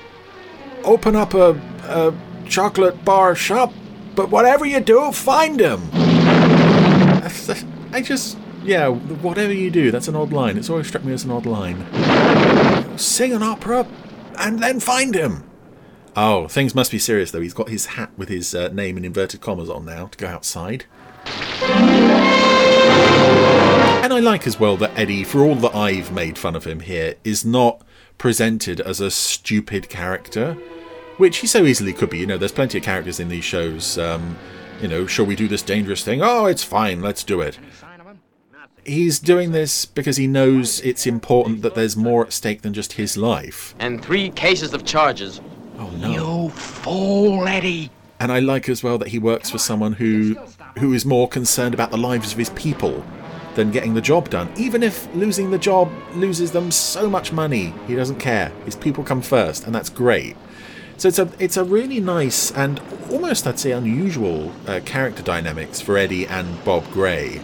Open 0.83 1.15
up 1.15 1.33
a, 1.33 1.59
a 1.83 2.13
chocolate 2.47 3.03
bar 3.03 3.35
shop? 3.35 3.73
But 4.19 4.31
whatever 4.31 4.65
you 4.65 4.81
do, 4.81 5.13
find 5.13 5.61
him! 5.61 5.81
I 5.93 8.01
just, 8.03 8.37
yeah, 8.65 8.89
whatever 8.89 9.53
you 9.53 9.71
do, 9.71 9.91
that's 9.91 10.09
an 10.09 10.15
odd 10.17 10.33
line. 10.33 10.57
It's 10.57 10.69
always 10.69 10.87
struck 10.87 11.05
me 11.05 11.13
as 11.13 11.23
an 11.23 11.31
odd 11.31 11.45
line. 11.45 12.97
Sing 12.97 13.31
an 13.31 13.41
opera 13.41 13.87
and 14.37 14.61
then 14.61 14.81
find 14.81 15.15
him! 15.15 15.49
Oh, 16.17 16.49
things 16.49 16.75
must 16.75 16.91
be 16.91 16.99
serious 16.99 17.31
though. 17.31 17.39
He's 17.39 17.53
got 17.53 17.69
his 17.69 17.85
hat 17.85 18.11
with 18.17 18.27
his 18.27 18.53
uh, 18.53 18.67
name 18.67 18.97
in 18.97 19.05
inverted 19.05 19.39
commas 19.39 19.69
on 19.69 19.85
now 19.85 20.07
to 20.07 20.17
go 20.17 20.27
outside. 20.27 20.83
And 24.03 24.11
I 24.11 24.19
like 24.19 24.45
as 24.45 24.59
well 24.59 24.75
that 24.75 24.99
Eddie, 24.99 25.23
for 25.23 25.45
all 25.45 25.55
that 25.55 25.73
I've 25.73 26.11
made 26.11 26.37
fun 26.37 26.57
of 26.57 26.65
him 26.65 26.81
here, 26.81 27.15
is 27.23 27.45
not 27.45 27.85
presented 28.17 28.81
as 28.81 28.99
a 28.99 29.11
stupid 29.11 29.87
character, 29.87 30.57
which 31.19 31.37
he 31.37 31.47
so 31.47 31.65
easily 31.65 31.93
could 31.93 32.09
be. 32.09 32.17
You 32.17 32.25
know, 32.25 32.37
there's 32.37 32.51
plenty 32.51 32.77
of 32.77 32.83
characters 32.83 33.19
in 33.19 33.27
these 33.27 33.43
shows. 33.43 33.97
Um, 33.97 34.37
you 34.81 34.87
know, 34.87 35.05
shall 35.05 35.25
we 35.25 35.35
do 35.35 35.47
this 35.47 35.61
dangerous 35.61 36.03
thing? 36.03 36.21
Oh, 36.23 36.45
it's 36.45 36.63
fine, 36.63 37.01
let's 37.01 37.23
do 37.23 37.41
it. 37.41 37.59
He's 38.85 39.19
doing 39.19 39.51
this 39.51 39.85
because 39.85 40.17
he 40.17 40.25
knows 40.25 40.79
it's 40.79 41.05
important 41.05 41.61
that 41.61 41.75
there's 41.75 41.97
more 41.97 42.25
at 42.25 42.33
stake 42.33 42.61
than 42.61 42.73
just 42.73 42.93
his 42.93 43.17
life. 43.17 43.75
And 43.77 44.03
three 44.03 44.29
cases 44.31 44.73
of 44.73 44.85
charges. 44.85 45.41
Oh 45.77 45.89
no. 45.91 46.11
You 46.45 46.49
fool, 46.51 47.47
Eddie. 47.47 47.91
And 48.21 48.31
I 48.31 48.39
like 48.39 48.69
as 48.69 48.81
well 48.81 48.97
that 48.97 49.09
he 49.09 49.19
works 49.19 49.49
for 49.49 49.57
someone 49.57 49.93
who 49.93 50.35
who 50.79 50.93
is 50.93 51.05
more 51.05 51.27
concerned 51.27 51.73
about 51.73 51.91
the 51.91 51.97
lives 51.97 52.31
of 52.31 52.37
his 52.37 52.49
people 52.51 53.05
than 53.55 53.71
getting 53.71 53.93
the 53.93 54.01
job 54.01 54.29
done. 54.29 54.49
Even 54.55 54.81
if 54.81 55.13
losing 55.13 55.51
the 55.51 55.57
job 55.57 55.91
loses 56.13 56.51
them 56.51 56.71
so 56.71 57.09
much 57.09 57.33
money, 57.33 57.73
he 57.87 57.95
doesn't 57.95 58.19
care. 58.19 58.49
His 58.63 58.75
people 58.75 59.03
come 59.03 59.21
first, 59.21 59.65
and 59.65 59.75
that's 59.75 59.89
great. 59.89 60.37
So 60.99 61.07
it's 61.07 61.17
a 61.17 61.31
it's 61.39 61.55
a 61.55 61.63
really 61.63 62.01
nice 62.01 62.51
and 62.51 62.81
almost 63.09 63.47
I'd 63.47 63.57
say 63.57 63.71
unusual 63.71 64.51
uh, 64.67 64.81
character 64.83 65.23
dynamics 65.23 65.79
for 65.79 65.97
Eddie 65.97 66.27
and 66.27 66.61
Bob 66.65 66.91
Gray. 66.91 67.39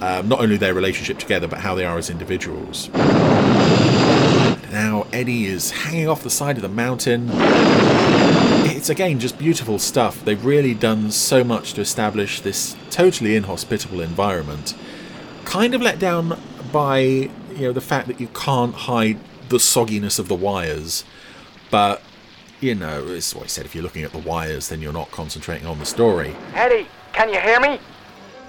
Um, 0.00 0.28
not 0.28 0.40
only 0.40 0.56
their 0.56 0.72
relationship 0.72 1.18
together, 1.18 1.46
but 1.46 1.58
how 1.58 1.74
they 1.74 1.84
are 1.84 1.98
as 1.98 2.08
individuals. 2.08 2.88
Now 4.72 5.06
Eddie 5.12 5.44
is 5.44 5.72
hanging 5.72 6.08
off 6.08 6.22
the 6.22 6.30
side 6.30 6.56
of 6.56 6.62
the 6.62 6.70
mountain. 6.70 7.28
It's 8.64 8.88
again 8.88 9.20
just 9.20 9.36
beautiful 9.36 9.78
stuff. 9.78 10.24
They've 10.24 10.42
really 10.42 10.72
done 10.72 11.10
so 11.10 11.44
much 11.44 11.74
to 11.74 11.82
establish 11.82 12.40
this 12.40 12.76
totally 12.90 13.36
inhospitable 13.36 14.00
environment. 14.00 14.74
Kind 15.44 15.74
of 15.74 15.82
let 15.82 15.98
down 15.98 16.40
by 16.72 17.00
you 17.00 17.30
know 17.58 17.72
the 17.72 17.82
fact 17.82 18.08
that 18.08 18.22
you 18.22 18.28
can't 18.28 18.74
hide 18.74 19.18
the 19.50 19.58
sogginess 19.58 20.18
of 20.18 20.28
the 20.28 20.34
wires, 20.34 21.04
but 21.70 22.00
you 22.60 22.74
know, 22.74 23.06
it's 23.08 23.34
what 23.34 23.44
I 23.44 23.48
said. 23.48 23.66
If 23.66 23.74
you're 23.74 23.84
looking 23.84 24.04
at 24.04 24.12
the 24.12 24.18
wires, 24.18 24.68
then 24.68 24.80
you're 24.80 24.92
not 24.92 25.10
concentrating 25.10 25.66
on 25.66 25.78
the 25.78 25.86
story. 25.86 26.34
Eddie, 26.54 26.86
can 27.12 27.28
you 27.28 27.40
hear 27.40 27.60
me? 27.60 27.78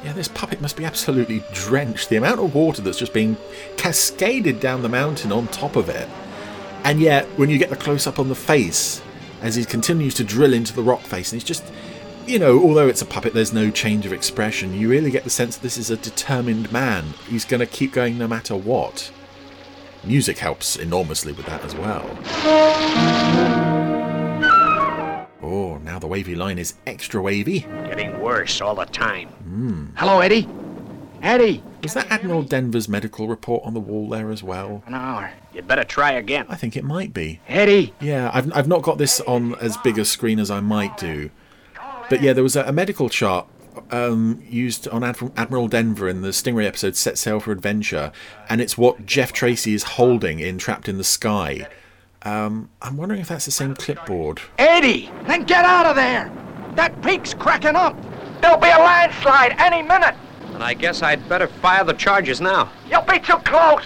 Yeah, 0.04 0.14
this 0.14 0.28
puppet 0.28 0.62
must 0.62 0.78
be 0.78 0.86
absolutely 0.86 1.44
drenched. 1.54 2.10
The 2.10 2.18
amount 2.18 2.40
of 2.40 2.54
water 2.54 2.82
that's 2.82 3.00
just 3.00 3.14
being 3.14 3.38
cascaded 3.78 4.60
down 4.60 4.82
the 4.82 4.90
mountain 4.90 5.32
on 5.32 5.48
top 5.48 5.76
of 5.76 5.90
it. 5.90 6.08
And 6.84 7.02
yet, 7.02 7.26
when 7.38 7.50
you 7.50 7.58
get 7.58 7.70
the 7.70 7.76
close 7.76 8.08
up 8.08 8.20
on 8.20 8.30
the 8.30 8.36
face, 8.36 9.02
as 9.42 9.56
he 9.56 9.66
continues 9.66 10.14
to 10.16 10.24
drill 10.24 10.54
into 10.54 10.74
the 10.74 10.84
rock 10.84 11.02
face, 11.02 11.32
and 11.32 11.42
he's 11.42 11.48
just, 11.48 11.64
you 12.26 12.40
know, 12.40 12.62
although 12.62 12.88
it's 12.88 13.02
a 13.02 13.06
puppet, 13.06 13.34
there's 13.34 13.54
no 13.54 13.72
change 13.72 14.06
of 14.06 14.14
expression, 14.14 14.74
you 14.74 14.90
really 14.90 15.12
get 15.12 15.24
the 15.24 15.30
sense 15.30 15.58
that 15.58 15.64
this 15.64 15.78
is 15.78 15.90
a 15.90 15.98
determined 15.98 16.72
man. 16.72 17.06
He's 17.28 17.46
going 17.46 17.60
to 17.60 17.66
keep 17.66 17.92
going 17.92 18.18
no 18.18 18.28
matter 18.28 18.56
what. 18.56 19.12
Music 20.04 20.38
helps 20.38 20.76
enormously 20.76 21.34
with 21.34 21.48
that 21.48 21.66
as 21.66 21.76
well. 21.76 23.77
Oh, 25.48 25.78
now 25.78 25.98
the 25.98 26.08
wavy 26.08 26.36
line 26.36 26.60
is 26.60 26.74
extra 26.86 27.22
wavy. 27.22 27.62
Getting 27.62 28.20
worse 28.20 28.60
all 28.60 28.76
the 28.76 28.84
time. 28.84 29.30
Hmm. 29.30 29.86
Hello, 29.96 30.20
Eddie. 30.20 30.46
Eddie. 31.22 31.64
Is 31.84 31.94
that 31.94 32.12
Admiral 32.12 32.44
Denver's 32.44 32.90
medical 32.90 33.30
report 33.30 33.64
on 33.64 33.74
the 33.74 33.80
wall 33.80 34.10
there 34.10 34.30
as 34.30 34.44
well? 34.44 34.84
An 34.86 34.94
hour. 34.94 35.32
You'd 35.54 35.66
better 35.66 35.86
try 35.86 36.12
again. 36.12 36.48
I 36.50 36.56
think 36.56 36.76
it 36.76 36.84
might 36.84 37.14
be. 37.14 37.40
Eddie. 37.48 37.94
Yeah, 38.02 38.30
I've, 38.34 38.54
I've 38.54 38.68
not 38.68 38.82
got 38.82 38.98
this 38.98 39.22
on 39.22 39.56
as 39.56 39.78
big 39.78 39.98
a 39.98 40.04
screen 40.04 40.38
as 40.38 40.52
I 40.52 40.60
might 40.60 40.98
do. 40.98 41.30
But 42.10 42.22
yeah, 42.22 42.34
there 42.34 42.44
was 42.44 42.58
a, 42.58 42.64
a 42.64 42.74
medical 42.74 43.08
chart 43.08 43.48
um, 43.90 44.44
used 44.50 44.86
on 44.90 45.06
Admiral, 45.06 45.32
Admiral 45.38 45.68
Denver 45.70 46.10
in 46.10 46.24
the 46.24 46.30
Stingray 46.30 46.66
episode 46.66 46.98
Set 46.98 47.18
Sail 47.18 47.40
for 47.40 47.54
Adventure, 47.54 48.12
and 48.50 48.60
it's 48.60 48.78
what 48.78 49.06
Jeff 49.06 49.32
Tracy 49.32 49.74
is 49.74 49.84
holding 49.84 50.42
in 50.42 50.58
Trapped 50.58 50.90
in 50.90 50.98
the 50.98 51.06
Sky. 51.06 51.68
Um, 52.24 52.70
I'm 52.82 52.98
wondering 52.98 53.22
if 53.22 53.28
that's 53.28 53.46
the 53.46 53.52
same 53.52 53.76
clipboard. 53.76 54.42
Eddie, 54.58 55.12
then 55.28 55.44
get 55.44 55.66
out 55.66 55.86
of 55.86 55.96
there. 55.96 56.32
That 56.76 57.02
peak's 57.02 57.34
cracking 57.34 57.76
up. 57.76 57.96
There'll 58.42 58.58
be 58.60 58.68
a 58.70 58.78
landslide 58.78 59.56
any 59.58 59.82
minute. 59.82 60.16
And 60.54 60.64
I 60.64 60.74
guess 60.74 61.02
I'd 61.02 61.28
better 61.30 61.48
fire 61.48 61.84
the 61.84 61.94
charges 61.94 62.42
now. 62.42 62.72
You'll 62.90 63.02
be 63.02 63.20
too 63.20 63.38
close. 63.46 63.86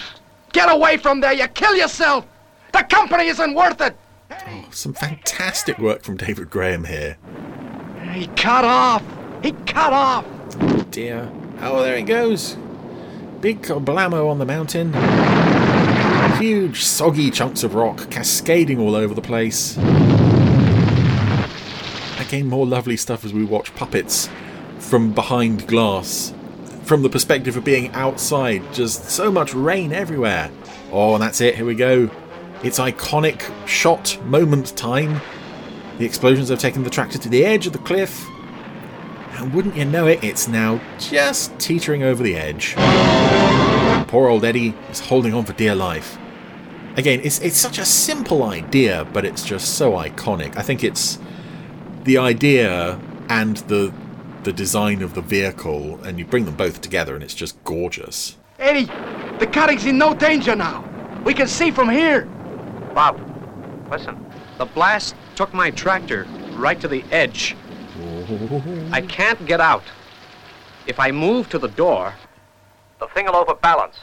Get 0.52 0.70
away 0.70 0.96
from 0.96 1.20
there. 1.20 1.32
You 1.32 1.48
kill 1.48 1.74
yourself. 1.76 2.26
The 2.72 2.82
company 2.82 3.26
isn't 3.28 3.54
worth 3.54 3.80
it. 3.80 3.96
Oh, 4.30 4.68
some 4.70 4.94
fantastic 4.94 5.78
work 5.78 6.02
from 6.02 6.16
David 6.16 6.50
Graham 6.50 6.84
here. 6.84 7.18
He 8.12 8.26
cut 8.28 8.64
off. 8.64 9.02
He 9.42 9.52
cut 9.52 9.92
off. 9.92 10.26
Dear. 10.90 11.30
Oh, 11.60 11.82
there 11.82 11.96
it 11.96 12.02
goes. 12.02 12.56
Big 13.40 13.62
blammo 13.62 14.30
on 14.30 14.38
the 14.38 14.46
mountain. 14.46 14.92
Huge, 16.42 16.82
soggy 16.82 17.30
chunks 17.30 17.62
of 17.62 17.76
rock 17.76 18.10
cascading 18.10 18.80
all 18.80 18.96
over 18.96 19.14
the 19.14 19.22
place. 19.22 19.76
Again, 22.18 22.48
more 22.48 22.66
lovely 22.66 22.96
stuff 22.96 23.24
as 23.24 23.32
we 23.32 23.44
watch 23.44 23.72
puppets 23.76 24.28
from 24.80 25.12
behind 25.12 25.68
glass. 25.68 26.34
From 26.82 27.02
the 27.02 27.08
perspective 27.08 27.56
of 27.56 27.62
being 27.62 27.92
outside, 27.92 28.74
just 28.74 29.08
so 29.08 29.30
much 29.30 29.54
rain 29.54 29.92
everywhere. 29.92 30.50
Oh, 30.90 31.14
and 31.14 31.22
that's 31.22 31.40
it, 31.40 31.54
here 31.54 31.64
we 31.64 31.76
go. 31.76 32.10
It's 32.64 32.80
iconic 32.80 33.48
shot 33.68 34.18
moment 34.24 34.76
time. 34.76 35.20
The 35.98 36.04
explosions 36.04 36.48
have 36.48 36.58
taken 36.58 36.82
the 36.82 36.90
tractor 36.90 37.18
to 37.18 37.28
the 37.28 37.44
edge 37.44 37.68
of 37.68 37.72
the 37.72 37.78
cliff. 37.78 38.28
And 39.34 39.54
wouldn't 39.54 39.76
you 39.76 39.84
know 39.84 40.08
it, 40.08 40.24
it's 40.24 40.48
now 40.48 40.80
just 40.98 41.56
teetering 41.60 42.02
over 42.02 42.20
the 42.20 42.34
edge. 42.34 42.74
Poor 44.08 44.28
old 44.28 44.44
Eddie 44.44 44.74
is 44.90 44.98
holding 44.98 45.34
on 45.34 45.44
for 45.44 45.52
dear 45.52 45.76
life. 45.76 46.18
Again, 46.96 47.20
it's 47.24 47.38
it's 47.40 47.56
such 47.56 47.78
a 47.78 47.84
simple 47.84 48.42
idea, 48.42 49.06
but 49.12 49.24
it's 49.24 49.44
just 49.44 49.76
so 49.76 49.92
iconic. 49.92 50.56
I 50.56 50.62
think 50.62 50.84
it's 50.84 51.18
the 52.04 52.18
idea 52.18 53.00
and 53.28 53.56
the 53.68 53.92
the 54.42 54.52
design 54.52 55.02
of 55.02 55.14
the 55.14 55.22
vehicle, 55.22 56.02
and 56.04 56.18
you 56.18 56.26
bring 56.26 56.44
them 56.44 56.56
both 56.56 56.80
together, 56.80 57.14
and 57.14 57.24
it's 57.24 57.34
just 57.34 57.62
gorgeous. 57.64 58.36
Eddie, 58.58 58.86
the 59.38 59.46
cutting's 59.46 59.86
in 59.86 59.96
no 59.96 60.12
danger 60.14 60.54
now. 60.54 60.84
We 61.24 61.32
can 61.32 61.46
see 61.46 61.70
from 61.70 61.88
here. 61.88 62.26
Bob, 62.94 63.20
listen. 63.90 64.26
The 64.58 64.66
blast 64.66 65.14
took 65.34 65.54
my 65.54 65.70
tractor 65.70 66.26
right 66.54 66.78
to 66.80 66.88
the 66.88 67.04
edge. 67.10 67.56
Oh. 68.00 68.88
I 68.92 69.00
can't 69.00 69.44
get 69.46 69.60
out. 69.60 69.84
If 70.86 71.00
I 71.00 71.10
move 71.10 71.48
to 71.50 71.58
the 71.58 71.68
door, 71.68 72.12
the 72.98 73.06
thing 73.08 73.26
will 73.26 73.36
overbalance. 73.36 73.96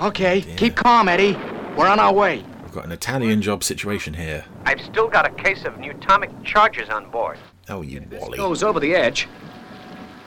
Okay, 0.00 0.42
keep 0.56 0.74
calm, 0.74 1.08
Eddie. 1.08 1.38
We're 1.76 1.88
on 1.88 1.98
our 1.98 2.12
way. 2.12 2.44
We've 2.62 2.72
got 2.72 2.84
an 2.84 2.92
Italian 2.92 3.42
job 3.42 3.64
situation 3.64 4.14
here. 4.14 4.44
I've 4.64 4.80
still 4.80 5.08
got 5.08 5.26
a 5.26 5.30
case 5.30 5.64
of 5.64 5.74
Newtomic 5.74 6.44
charges 6.44 6.88
on 6.88 7.10
board. 7.10 7.38
Oh, 7.68 7.82
you 7.82 8.04
wally. 8.10 8.38
Goes 8.38 8.62
over 8.62 8.78
the 8.78 8.94
edge. 8.94 9.28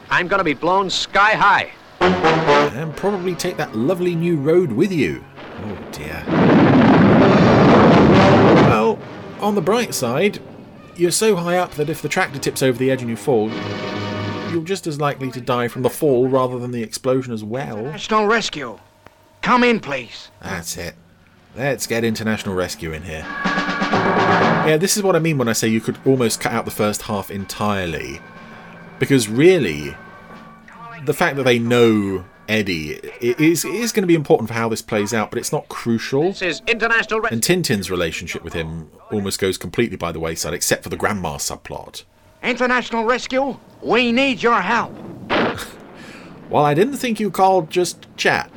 I'm 0.09 0.27
gonna 0.27 0.43
be 0.43 0.53
blown 0.53 0.89
sky 0.89 1.31
high. 1.35 1.71
And 1.99 2.95
probably 2.95 3.33
take 3.35 3.57
that 3.57 3.75
lovely 3.75 4.15
new 4.15 4.37
road 4.37 4.71
with 4.71 4.91
you. 4.91 5.23
Oh 5.63 5.77
dear. 5.91 6.23
Well, 8.67 8.99
on 9.39 9.55
the 9.55 9.61
bright 9.61 9.93
side, 9.93 10.39
you're 10.95 11.11
so 11.11 11.35
high 11.35 11.57
up 11.57 11.71
that 11.71 11.89
if 11.89 12.01
the 12.01 12.09
tractor 12.09 12.39
tips 12.39 12.61
over 12.61 12.77
the 12.77 12.91
edge 12.91 13.01
and 13.01 13.09
you 13.09 13.15
fall, 13.15 13.49
you're 14.51 14.63
just 14.63 14.87
as 14.87 14.99
likely 14.99 15.31
to 15.31 15.41
die 15.41 15.67
from 15.67 15.81
the 15.81 15.89
fall 15.89 16.27
rather 16.27 16.59
than 16.59 16.71
the 16.71 16.83
explosion 16.83 17.33
as 17.33 17.43
well. 17.43 17.77
National 17.83 18.25
Rescue. 18.25 18.79
Come 19.41 19.63
in, 19.63 19.79
please. 19.79 20.29
That's 20.41 20.77
it. 20.77 20.95
Let's 21.57 21.87
get 21.87 22.03
International 22.03 22.53
Rescue 22.53 22.93
in 22.93 23.01
here. 23.01 23.25
Yeah, 23.25 24.77
this 24.77 24.95
is 24.95 25.01
what 25.01 25.15
I 25.15 25.19
mean 25.19 25.39
when 25.39 25.47
I 25.47 25.53
say 25.53 25.67
you 25.67 25.81
could 25.81 25.97
almost 26.05 26.39
cut 26.39 26.51
out 26.51 26.65
the 26.65 26.71
first 26.71 27.01
half 27.03 27.31
entirely. 27.31 28.21
Because 28.99 29.27
really, 29.27 29.95
the 31.05 31.15
fact 31.15 31.35
that 31.37 31.43
they 31.43 31.57
know 31.57 32.25
Eddie 32.47 32.99
is, 33.21 33.65
is 33.65 33.91
going 33.91 34.03
to 34.03 34.07
be 34.07 34.13
important 34.13 34.49
for 34.49 34.53
how 34.53 34.69
this 34.69 34.83
plays 34.83 35.15
out, 35.15 35.31
but 35.31 35.39
it's 35.39 35.51
not 35.51 35.67
crucial. 35.67 36.25
This 36.25 36.43
is 36.43 36.61
International 36.67 37.21
Rescue. 37.21 37.35
And 37.35 37.43
Tintin's 37.43 37.89
relationship 37.89 38.43
with 38.43 38.53
him 38.53 38.91
almost 39.11 39.39
goes 39.39 39.57
completely 39.57 39.97
by 39.97 40.11
the 40.11 40.19
wayside, 40.19 40.53
except 40.53 40.83
for 40.83 40.89
the 40.89 40.95
grandma 40.95 41.37
subplot. 41.37 42.03
International 42.43 43.03
Rescue, 43.03 43.57
we 43.81 44.11
need 44.11 44.43
your 44.43 44.61
help. 44.61 44.93
Well, 46.49 46.63
I 46.63 46.73
didn't 46.73 46.95
think 46.95 47.19
you 47.19 47.29
called 47.29 47.69
just 47.69 48.07
chat. 48.15 48.49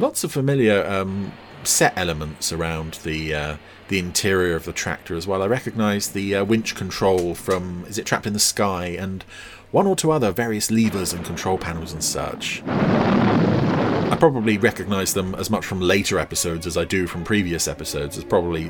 Lots 0.00 0.24
of 0.24 0.32
familiar 0.32 0.84
um, 0.84 1.32
set 1.64 1.92
elements 1.96 2.52
around 2.52 2.94
the 3.04 3.34
uh, 3.34 3.56
the 3.88 3.98
interior 3.98 4.54
of 4.54 4.64
the 4.64 4.72
tractor 4.72 5.16
as 5.16 5.26
well. 5.26 5.42
I 5.42 5.46
recognise 5.46 6.10
the 6.10 6.36
uh, 6.36 6.44
winch 6.44 6.76
control 6.76 7.34
from 7.34 7.84
Is 7.88 7.98
It 7.98 8.06
Trapped 8.06 8.26
in 8.26 8.32
the 8.32 8.38
Sky 8.38 8.86
and 8.86 9.24
one 9.72 9.86
or 9.86 9.96
two 9.96 10.10
other 10.10 10.32
various 10.32 10.70
levers 10.70 11.12
and 11.12 11.24
control 11.24 11.58
panels 11.58 11.92
and 11.92 12.02
such. 12.02 12.62
I 12.66 14.16
probably 14.18 14.58
recognise 14.58 15.14
them 15.14 15.34
as 15.36 15.50
much 15.50 15.64
from 15.64 15.80
later 15.80 16.18
episodes 16.18 16.66
as 16.66 16.76
I 16.76 16.84
do 16.84 17.06
from 17.06 17.22
previous 17.24 17.68
episodes, 17.68 18.18
as 18.18 18.24
probably 18.24 18.64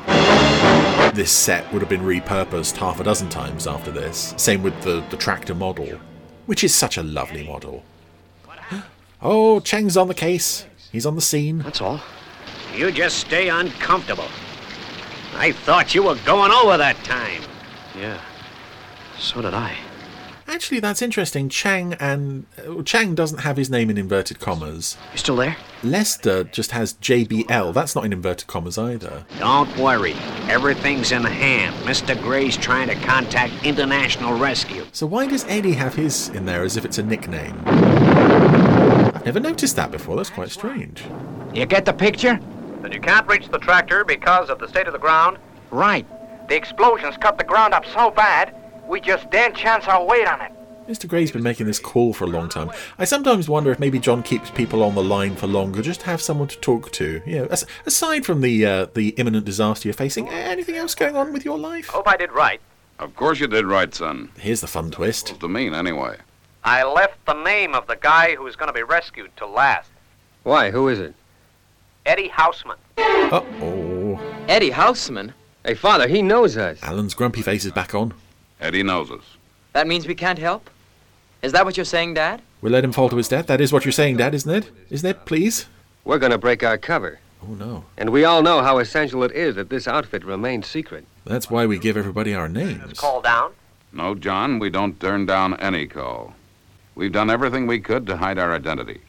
this 1.15 1.33
set 1.33 1.71
would 1.73 1.81
have 1.81 1.89
been 1.89 2.03
repurposed 2.03 2.77
half 2.77 3.01
a 3.01 3.05
dozen 3.05 3.31
times 3.31 3.67
after 3.67 3.91
this. 3.91 4.35
Same 4.37 4.63
with 4.63 4.81
the, 4.83 5.05
the 5.11 5.17
tractor 5.17 5.55
model, 5.55 5.99
which 6.47 6.63
is 6.63 6.75
such 6.75 6.97
a 6.97 7.03
lovely 7.03 7.47
model. 7.47 7.85
Oh, 9.23 9.61
Chang's 9.61 9.99
on 9.99 10.09
the 10.09 10.15
case. 10.15 10.65
He's 10.91 11.05
on 11.05 11.15
the 11.15 11.21
scene. 11.21 11.59
That's 11.59 11.83
all. 11.83 12.01
You 12.75 12.91
just 12.91 13.19
stay 13.19 13.49
uncomfortable. 13.49 14.29
I 15.35 15.53
thought 15.53 15.95
you 15.95 16.03
were 16.03 16.17
going 16.25 16.53
over 16.53 16.77
that 16.77 16.97
time. 17.05 17.43
Yeah, 17.99 18.21
so 19.19 19.43
did 19.43 19.55
I. 19.55 19.77
Actually, 20.51 20.81
that's 20.81 21.01
interesting. 21.01 21.49
Chang 21.49 21.95
and 21.95 22.45
uh, 22.59 22.83
Chang 22.83 23.15
doesn't 23.15 23.39
have 23.39 23.57
his 23.57 23.71
name 23.71 23.89
in 23.89 23.97
inverted 23.97 24.41
commas. 24.41 24.97
You 25.13 25.19
still 25.19 25.37
there? 25.37 25.57
Lester 25.85 26.43
just 26.43 26.73
has 26.73 26.95
JBL. 26.95 27.73
That's 27.73 27.95
not 27.95 28.05
in 28.05 28.13
inverted 28.13 28.49
commas 28.49 28.77
either. 28.77 29.25
Don't 29.39 29.75
worry. 29.77 30.15
Everything's 30.49 31.13
in 31.13 31.23
hand. 31.23 31.77
Mr. 31.87 32.21
Gray's 32.21 32.57
trying 32.57 32.89
to 32.89 32.97
contact 32.97 33.53
International 33.65 34.37
Rescue. 34.37 34.85
So 34.91 35.07
why 35.07 35.29
does 35.29 35.45
Eddie 35.45 35.75
have 35.75 35.95
his 35.95 36.31
in 36.31 36.47
there 36.47 36.65
as 36.65 36.77
if 36.77 36.85
it's 36.85 36.99
a 36.99 37.03
nickname? 37.05 37.55
I've 37.67 39.25
never 39.25 39.39
noticed 39.41 39.77
that 39.77 39.93
before. 39.93 40.17
That's 40.17 40.31
quite 40.31 40.51
strange. 40.51 41.05
You 41.55 41.65
get 41.65 41.85
the 41.85 41.93
picture? 41.93 42.41
Then 42.81 42.93
you 42.93 43.01
can't 43.01 43.27
reach 43.27 43.49
the 43.49 43.59
tractor 43.59 44.05
because 44.05 44.49
of 44.49 44.59
the 44.59 44.69
state 44.69 44.87
of 44.87 44.93
the 44.93 44.99
ground? 44.99 45.39
Right. 45.71 46.07
The 46.49 46.57
explosions 46.57 47.17
cut 47.19 47.39
the 47.39 47.45
ground 47.45 47.75
up 47.75 47.85
so 47.87 48.11
bad, 48.11 48.55
we 48.89 49.01
just 49.01 49.31
daren't 49.31 49.55
chance 49.55 49.87
our 49.87 50.05
weight 50.05 50.27
on 50.27 50.41
it. 50.41 50.53
Mr. 50.89 51.07
Gray's 51.07 51.31
been 51.31 51.43
making 51.43 51.67
this 51.67 51.79
call 51.79 52.13
for 52.13 52.25
a 52.25 52.27
long 52.27 52.49
time. 52.49 52.71
I 52.99 53.05
sometimes 53.05 53.49
wonder 53.49 53.71
if 53.71 53.79
maybe 53.79 54.01
John 54.01 54.25
keeps 54.25 54.51
people 54.51 54.83
on 54.83 54.97
the 54.97 55.05
line 55.05 55.37
for 55.37 55.47
longer, 55.47 55.83
just 55.83 56.01
to 56.01 56.07
have 56.07 56.21
someone 56.21 56.49
to 56.49 56.59
talk 56.59 56.91
to. 56.93 57.23
You 57.25 57.39
know, 57.41 57.45
as, 57.47 57.65
aside 57.87 58.27
from 58.27 58.41
the 58.41 58.67
uh, 58.67 58.87
the 58.87 59.11
imminent 59.11 59.45
disaster 59.45 59.87
you're 59.87 59.95
facing, 59.95 60.29
anything 60.29 60.75
else 60.75 60.97
going 60.97 61.17
on 61.17 61.33
with 61.33 61.45
your 61.45 61.59
life? 61.59 61.87
Hope 61.87 62.09
I 62.09 62.17
did 62.17 62.33
right. 62.33 62.61
Of 62.99 63.15
course 63.15 63.39
you 63.39 63.47
did 63.47 63.67
right, 63.67 63.95
son. 63.95 64.31
Here's 64.37 64.63
the 64.63 64.67
fun 64.67 64.91
twist. 64.91 65.29
Supposed 65.29 65.43
to 65.43 65.49
mean, 65.49 65.75
anyway. 65.75 66.17
I 66.65 66.83
left 66.83 67.25
the 67.25 67.41
name 67.41 67.75
of 67.75 67.87
the 67.87 67.97
guy 67.97 68.35
who's 68.35 68.57
going 68.57 68.69
to 68.69 68.75
be 68.75 68.83
rescued 68.83 69.31
to 69.37 69.47
last. 69.47 69.91
Why? 70.43 70.73
Who 70.73 70.89
is 70.89 70.99
it? 70.99 71.15
Eddie 72.07 72.29
Houseman. 72.29 72.77
Uh-oh. 72.99 74.19
Eddie 74.49 74.71
Houseman? 74.71 75.33
Hey, 75.65 75.75
Father, 75.75 76.09
he 76.09 76.23
knows 76.23 76.57
us. 76.57 76.83
Alan's 76.83 77.15
grumpy 77.15 77.43
face 77.43 77.65
is 77.65 77.73
back 77.73 77.95
on. 77.95 78.15
Eddie 78.61 78.83
knows 78.83 79.11
us. 79.11 79.23
That 79.73 79.87
means 79.87 80.07
we 80.07 80.15
can't 80.15 80.39
help? 80.39 80.71
Is 81.43 81.53
that 81.53 81.65
what 81.65 81.77
you're 81.77 81.85
saying, 81.85 82.15
Dad? 82.15 82.43
We'll 82.61 82.73
let 82.73 82.85
him 82.85 82.93
fall 82.93 83.09
to 83.09 83.17
his 83.17 83.29
death. 83.29 83.47
That 83.47 83.61
is 83.61 83.73
what 83.73 83.85
you're 83.85 83.93
saying, 83.93 84.17
Dad, 84.17 84.35
isn't 84.35 84.51
it? 84.53 84.71
Isn't 84.91 85.09
it, 85.09 85.25
please? 85.27 85.67
We're 86.05 86.19
going 86.19 86.33
to 86.33 86.39
break 86.39 86.63
our 86.63 86.77
cover. 86.79 87.19
Oh, 87.43 87.55
no. 87.55 87.85
And 87.97 88.11
we 88.11 88.25
all 88.25 88.43
know 88.43 88.63
how 88.63 88.79
essential 88.79 89.23
it 89.23 89.33
is 89.33 89.55
that 89.55 89.71
this 89.71 89.89
outfit 89.89 90.25
remains 90.25 90.67
secret. 90.67 91.07
That's 91.25 91.51
why 91.51 91.67
we 91.67 91.79
give 91.79 91.97
everybody 91.97 92.35
our 92.35 92.49
names. 92.49 92.99
Call 92.99 93.23
down? 93.23 93.53
No, 93.93 94.15
John, 94.15 94.59
we 94.59 94.71
don't 94.71 95.01
turn 95.01 95.27
down 95.27 95.59
any 95.61 95.87
call. 95.87 96.35
We've 96.95 97.13
done 97.13 97.31
everything 97.31 97.67
we 97.67 97.81
could 97.81 98.07
to 98.09 98.17
hide 98.17 98.39
our 98.39 98.53
identity, 98.55 99.01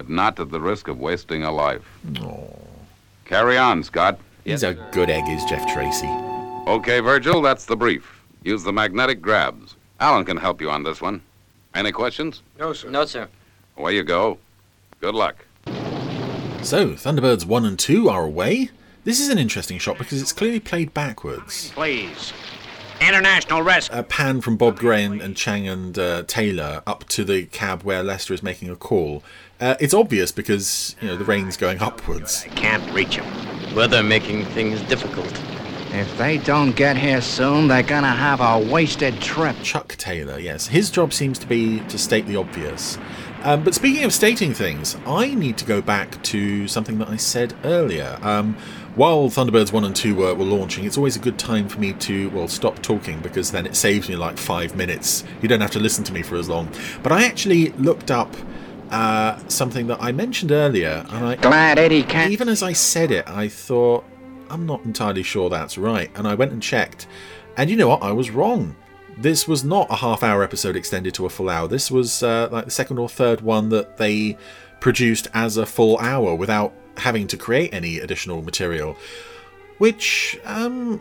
but 0.00 0.08
not 0.08 0.40
at 0.40 0.50
the 0.50 0.58
risk 0.58 0.88
of 0.88 0.98
wasting 0.98 1.42
a 1.42 1.52
life. 1.52 1.86
Oh. 2.22 2.56
Carry 3.26 3.58
on, 3.58 3.82
Scott. 3.82 4.18
He's 4.44 4.62
a 4.62 4.72
good 4.92 5.10
egg, 5.10 5.28
is 5.28 5.44
Jeff 5.44 5.70
Tracy. 5.70 6.08
Okay, 6.66 7.00
Virgil, 7.00 7.42
that's 7.42 7.66
the 7.66 7.76
brief. 7.76 8.22
Use 8.42 8.62
the 8.62 8.72
magnetic 8.72 9.20
grabs. 9.20 9.76
Alan 10.00 10.24
can 10.24 10.38
help 10.38 10.62
you 10.62 10.70
on 10.70 10.84
this 10.84 11.02
one. 11.02 11.20
Any 11.74 11.92
questions? 11.92 12.40
No, 12.58 12.72
sir. 12.72 12.88
No, 12.88 13.04
sir. 13.04 13.28
Away 13.76 13.94
you 13.96 14.02
go. 14.02 14.38
Good 15.02 15.14
luck. 15.14 15.44
So, 16.62 16.92
Thunderbirds 16.94 17.44
1 17.44 17.66
and 17.66 17.78
2 17.78 18.08
are 18.08 18.24
away. 18.24 18.70
This 19.04 19.20
is 19.20 19.28
an 19.28 19.36
interesting 19.36 19.76
shot 19.76 19.98
because 19.98 20.22
it's 20.22 20.32
clearly 20.32 20.60
played 20.60 20.94
backwards. 20.94 21.72
Please. 21.72 22.32
International 23.00 23.62
Rescue. 23.62 23.98
A 23.98 24.02
pan 24.02 24.40
from 24.40 24.56
Bob 24.56 24.78
Gray 24.78 25.04
and, 25.04 25.20
and 25.22 25.36
Chang 25.36 25.66
and 25.68 25.98
uh, 25.98 26.22
Taylor 26.26 26.82
up 26.86 27.06
to 27.08 27.24
the 27.24 27.44
cab 27.46 27.82
where 27.82 28.02
Lester 28.02 28.34
is 28.34 28.42
making 28.42 28.70
a 28.70 28.76
call. 28.76 29.22
Uh, 29.60 29.76
it's 29.78 29.92
obvious 29.92 30.32
because, 30.32 30.96
you 31.02 31.08
know, 31.08 31.16
the 31.16 31.24
rain's 31.24 31.56
going 31.56 31.78
upwards. 31.80 32.44
I 32.46 32.48
can't 32.54 32.94
reach 32.94 33.16
him. 33.16 33.74
Weather 33.74 34.02
making 34.02 34.46
things 34.46 34.80
difficult. 34.82 35.30
If 35.92 36.16
they 36.16 36.38
don't 36.38 36.74
get 36.74 36.96
here 36.96 37.20
soon, 37.20 37.68
they're 37.68 37.82
gonna 37.82 38.14
have 38.14 38.40
a 38.40 38.58
wasted 38.72 39.20
trip. 39.20 39.56
Chuck 39.62 39.96
Taylor, 39.96 40.38
yes. 40.38 40.68
His 40.68 40.88
job 40.88 41.12
seems 41.12 41.38
to 41.40 41.46
be 41.46 41.80
to 41.80 41.98
state 41.98 42.26
the 42.26 42.36
obvious. 42.36 42.96
Um, 43.42 43.62
but 43.62 43.74
speaking 43.74 44.04
of 44.04 44.14
stating 44.14 44.54
things, 44.54 44.96
I 45.06 45.34
need 45.34 45.58
to 45.58 45.64
go 45.66 45.82
back 45.82 46.22
to 46.24 46.66
something 46.66 46.98
that 46.98 47.08
I 47.08 47.16
said 47.16 47.54
earlier. 47.64 48.18
Um, 48.22 48.54
while 48.94 49.28
Thunderbirds 49.28 49.72
1 49.72 49.84
and 49.84 49.96
2 49.96 50.14
were, 50.14 50.34
were 50.34 50.44
launching, 50.44 50.84
it's 50.84 50.96
always 50.96 51.16
a 51.16 51.20
good 51.20 51.38
time 51.38 51.68
for 51.68 51.78
me 51.78 51.92
to, 51.94 52.30
well, 52.30 52.48
stop 52.48 52.80
talking 52.82 53.20
because 53.20 53.50
then 53.50 53.66
it 53.66 53.76
saves 53.76 54.08
me 54.08 54.16
like 54.16 54.38
five 54.38 54.74
minutes. 54.76 55.24
You 55.42 55.48
don't 55.48 55.60
have 55.60 55.70
to 55.72 55.80
listen 55.80 56.04
to 56.04 56.12
me 56.12 56.22
for 56.22 56.36
as 56.36 56.48
long. 56.48 56.70
But 57.02 57.12
I 57.12 57.24
actually 57.24 57.70
looked 57.72 58.10
up 58.10 58.34
uh, 58.90 59.38
something 59.48 59.86
that 59.86 60.02
I 60.02 60.12
mentioned 60.12 60.52
earlier, 60.52 61.04
and 61.10 61.26
I. 61.26 61.36
Glad 61.36 61.78
Eddie 61.78 62.02
can. 62.02 62.32
Even 62.32 62.48
as 62.48 62.62
I 62.62 62.72
said 62.72 63.10
it, 63.10 63.28
I 63.28 63.48
thought, 63.48 64.04
I'm 64.50 64.66
not 64.66 64.84
entirely 64.84 65.22
sure 65.22 65.48
that's 65.48 65.78
right. 65.78 66.10
And 66.16 66.26
I 66.26 66.34
went 66.34 66.52
and 66.52 66.62
checked. 66.62 67.06
And 67.56 67.70
you 67.70 67.76
know 67.76 67.88
what? 67.88 68.02
I 68.02 68.12
was 68.12 68.30
wrong. 68.30 68.76
This 69.16 69.46
was 69.46 69.64
not 69.64 69.90
a 69.90 69.96
half 69.96 70.22
hour 70.22 70.42
episode 70.42 70.76
extended 70.76 71.14
to 71.14 71.26
a 71.26 71.30
full 71.30 71.50
hour. 71.50 71.68
This 71.68 71.90
was 71.90 72.22
uh, 72.22 72.48
like 72.50 72.64
the 72.64 72.70
second 72.70 72.98
or 72.98 73.08
third 73.08 73.42
one 73.42 73.68
that 73.68 73.96
they 73.96 74.36
produced 74.80 75.28
as 75.34 75.56
a 75.56 75.66
full 75.66 75.98
hour 75.98 76.34
without 76.34 76.72
having 76.96 77.26
to 77.28 77.36
create 77.36 77.72
any 77.72 77.98
additional 77.98 78.42
material. 78.42 78.96
Which, 79.78 80.38
um, 80.44 81.00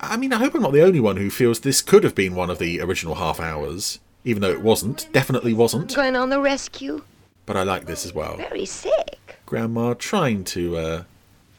I 0.00 0.16
mean, 0.16 0.32
I 0.32 0.38
hope 0.38 0.54
I'm 0.54 0.62
not 0.62 0.72
the 0.72 0.82
only 0.82 1.00
one 1.00 1.16
who 1.16 1.30
feels 1.30 1.60
this 1.60 1.82
could 1.82 2.04
have 2.04 2.14
been 2.14 2.34
one 2.34 2.50
of 2.50 2.58
the 2.58 2.80
original 2.80 3.14
half 3.16 3.40
hours, 3.40 4.00
even 4.24 4.42
though 4.42 4.50
it 4.50 4.62
wasn't. 4.62 5.08
Definitely 5.12 5.54
wasn't. 5.54 5.94
Going 5.94 6.16
on 6.16 6.30
the 6.30 6.40
rescue? 6.40 7.02
But 7.46 7.56
I 7.56 7.62
like 7.62 7.86
this 7.86 8.04
as 8.04 8.12
well. 8.12 8.36
Very 8.36 8.66
sick. 8.66 9.38
Grandma 9.46 9.94
trying 9.94 10.44
to 10.44 10.76
uh, 10.76 11.02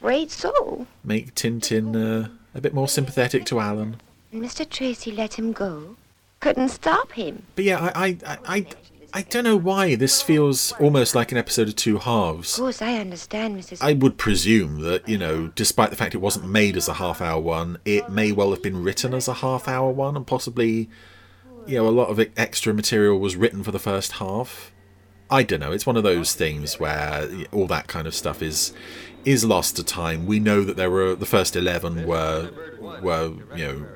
Afraid 0.00 0.30
so. 0.30 0.86
make 1.04 1.34
Tintin 1.34 1.94
uh, 1.94 2.28
a 2.54 2.60
bit 2.60 2.74
more 2.74 2.88
sympathetic 2.88 3.44
to 3.46 3.60
Alan. 3.60 3.96
Mr. 4.34 4.68
Tracy 4.68 5.12
let 5.12 5.34
him 5.34 5.52
go. 5.52 5.96
Couldn't 6.40 6.70
stop 6.70 7.12
him. 7.12 7.44
But 7.54 7.64
yeah, 7.64 7.90
I, 7.94 8.06
I, 8.06 8.18
I, 8.26 8.38
I, 8.56 8.66
I 9.14 9.22
don't 9.22 9.44
know 9.44 9.56
why 9.56 9.94
this 9.94 10.22
feels 10.22 10.72
almost 10.80 11.14
like 11.14 11.30
an 11.30 11.38
episode 11.38 11.68
of 11.68 11.76
two 11.76 11.98
halves. 11.98 12.54
Of 12.54 12.62
course, 12.62 12.82
I 12.82 12.94
understand, 12.94 13.58
Mrs. 13.58 13.78
I 13.82 13.92
would 13.92 14.16
presume 14.16 14.80
that, 14.80 15.06
you 15.08 15.18
know, 15.18 15.52
despite 15.54 15.90
the 15.90 15.96
fact 15.96 16.14
it 16.14 16.18
wasn't 16.18 16.48
made 16.48 16.76
as 16.76 16.88
a 16.88 16.94
half 16.94 17.20
hour 17.20 17.38
one, 17.40 17.78
it 17.84 18.08
may 18.10 18.32
well 18.32 18.50
have 18.50 18.62
been 18.62 18.82
written 18.82 19.12
as 19.12 19.28
a 19.28 19.34
half 19.34 19.68
hour 19.68 19.92
one 19.92 20.16
and 20.16 20.26
possibly, 20.26 20.88
you 21.66 21.76
know, 21.76 21.88
a 21.88 21.90
lot 21.90 22.08
of 22.08 22.20
extra 22.36 22.74
material 22.74 23.18
was 23.18 23.36
written 23.36 23.62
for 23.62 23.70
the 23.70 23.78
first 23.78 24.12
half. 24.12 24.72
I 25.30 25.42
don't 25.42 25.60
know. 25.60 25.72
It's 25.72 25.86
one 25.86 25.96
of 25.96 26.02
those 26.02 26.34
things 26.34 26.78
where 26.78 27.28
all 27.52 27.66
that 27.68 27.86
kind 27.86 28.06
of 28.06 28.14
stuff 28.14 28.42
is 28.42 28.72
is 29.24 29.44
lost 29.44 29.76
to 29.76 29.84
time. 29.84 30.26
We 30.26 30.40
know 30.40 30.62
that 30.64 30.76
there 30.76 30.90
were 30.90 31.14
the 31.14 31.26
first 31.26 31.56
11 31.56 32.06
were 32.06 32.50
were, 33.00 33.32
you 33.54 33.64
know, 33.64 33.86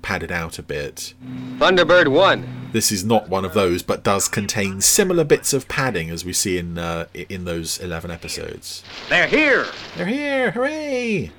padded 0.00 0.32
out 0.32 0.58
a 0.58 0.62
bit. 0.62 1.14
Thunderbird 1.58 2.08
1. 2.08 2.70
This 2.72 2.92
is 2.92 3.04
not 3.04 3.28
one 3.28 3.44
of 3.44 3.54
those, 3.54 3.82
but 3.82 4.04
does 4.04 4.28
contain 4.28 4.80
similar 4.80 5.24
bits 5.24 5.52
of 5.52 5.68
padding 5.68 6.10
as 6.10 6.24
we 6.24 6.32
see 6.32 6.58
in 6.58 6.78
uh, 6.78 7.06
in 7.12 7.44
those 7.44 7.78
11 7.78 8.10
episodes. 8.10 8.82
They're 9.08 9.26
here. 9.26 9.66
They're 9.96 10.06
here! 10.06 10.50
Hooray! 10.52 11.32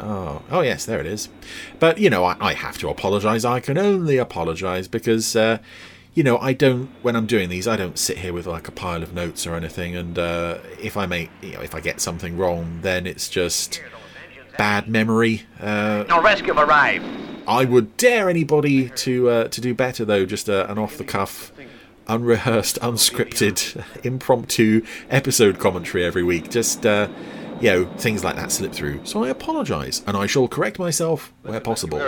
Oh, 0.00 0.42
oh 0.50 0.60
yes, 0.62 0.84
there 0.84 1.00
it 1.00 1.06
is. 1.06 1.28
But 1.78 1.98
you 1.98 2.10
know, 2.10 2.24
I, 2.24 2.36
I 2.40 2.54
have 2.54 2.78
to 2.78 2.88
apologise. 2.88 3.44
I 3.44 3.60
can 3.60 3.78
only 3.78 4.16
apologise 4.18 4.88
because, 4.88 5.36
uh, 5.36 5.58
you 6.14 6.22
know, 6.22 6.38
I 6.38 6.52
don't. 6.52 6.88
When 7.02 7.14
I'm 7.16 7.26
doing 7.26 7.48
these, 7.48 7.68
I 7.68 7.76
don't 7.76 7.98
sit 7.98 8.18
here 8.18 8.32
with 8.32 8.46
like 8.46 8.68
a 8.68 8.72
pile 8.72 9.02
of 9.02 9.14
notes 9.14 9.46
or 9.46 9.54
anything. 9.54 9.96
And 9.96 10.18
uh, 10.18 10.58
if 10.80 10.96
I 10.96 11.06
make, 11.06 11.30
you 11.42 11.52
know, 11.52 11.60
if 11.60 11.74
I 11.74 11.80
get 11.80 12.00
something 12.00 12.36
wrong, 12.36 12.80
then 12.82 13.06
it's 13.06 13.28
just 13.28 13.82
bad 14.58 14.88
memory. 14.88 15.42
Uh, 15.60 16.04
No 16.08 16.20
rescue 16.22 16.52
arrived. 16.52 17.04
I 17.46 17.64
would 17.64 17.96
dare 17.96 18.28
anybody 18.30 18.88
to 18.90 19.28
uh, 19.28 19.48
to 19.48 19.60
do 19.60 19.74
better 19.74 20.04
though. 20.04 20.24
Just 20.24 20.48
uh, 20.48 20.66
an 20.68 20.78
off 20.78 20.96
the 20.96 21.04
cuff, 21.04 21.52
unrehearsed, 22.06 22.78
unscripted, 22.80 23.84
impromptu 24.04 24.82
episode 25.10 25.58
commentary 25.58 26.04
every 26.04 26.22
week. 26.22 26.50
Just 26.50 26.86
uh, 26.86 27.08
you 27.62 27.70
know 27.70 27.84
things 27.96 28.24
like 28.24 28.36
that 28.36 28.52
slip 28.52 28.72
through. 28.72 29.00
So 29.04 29.24
I 29.24 29.28
apologise, 29.28 30.02
and 30.06 30.16
I 30.16 30.26
shall 30.26 30.48
correct 30.48 30.78
myself 30.78 31.32
where 31.42 31.60
possible. 31.60 31.98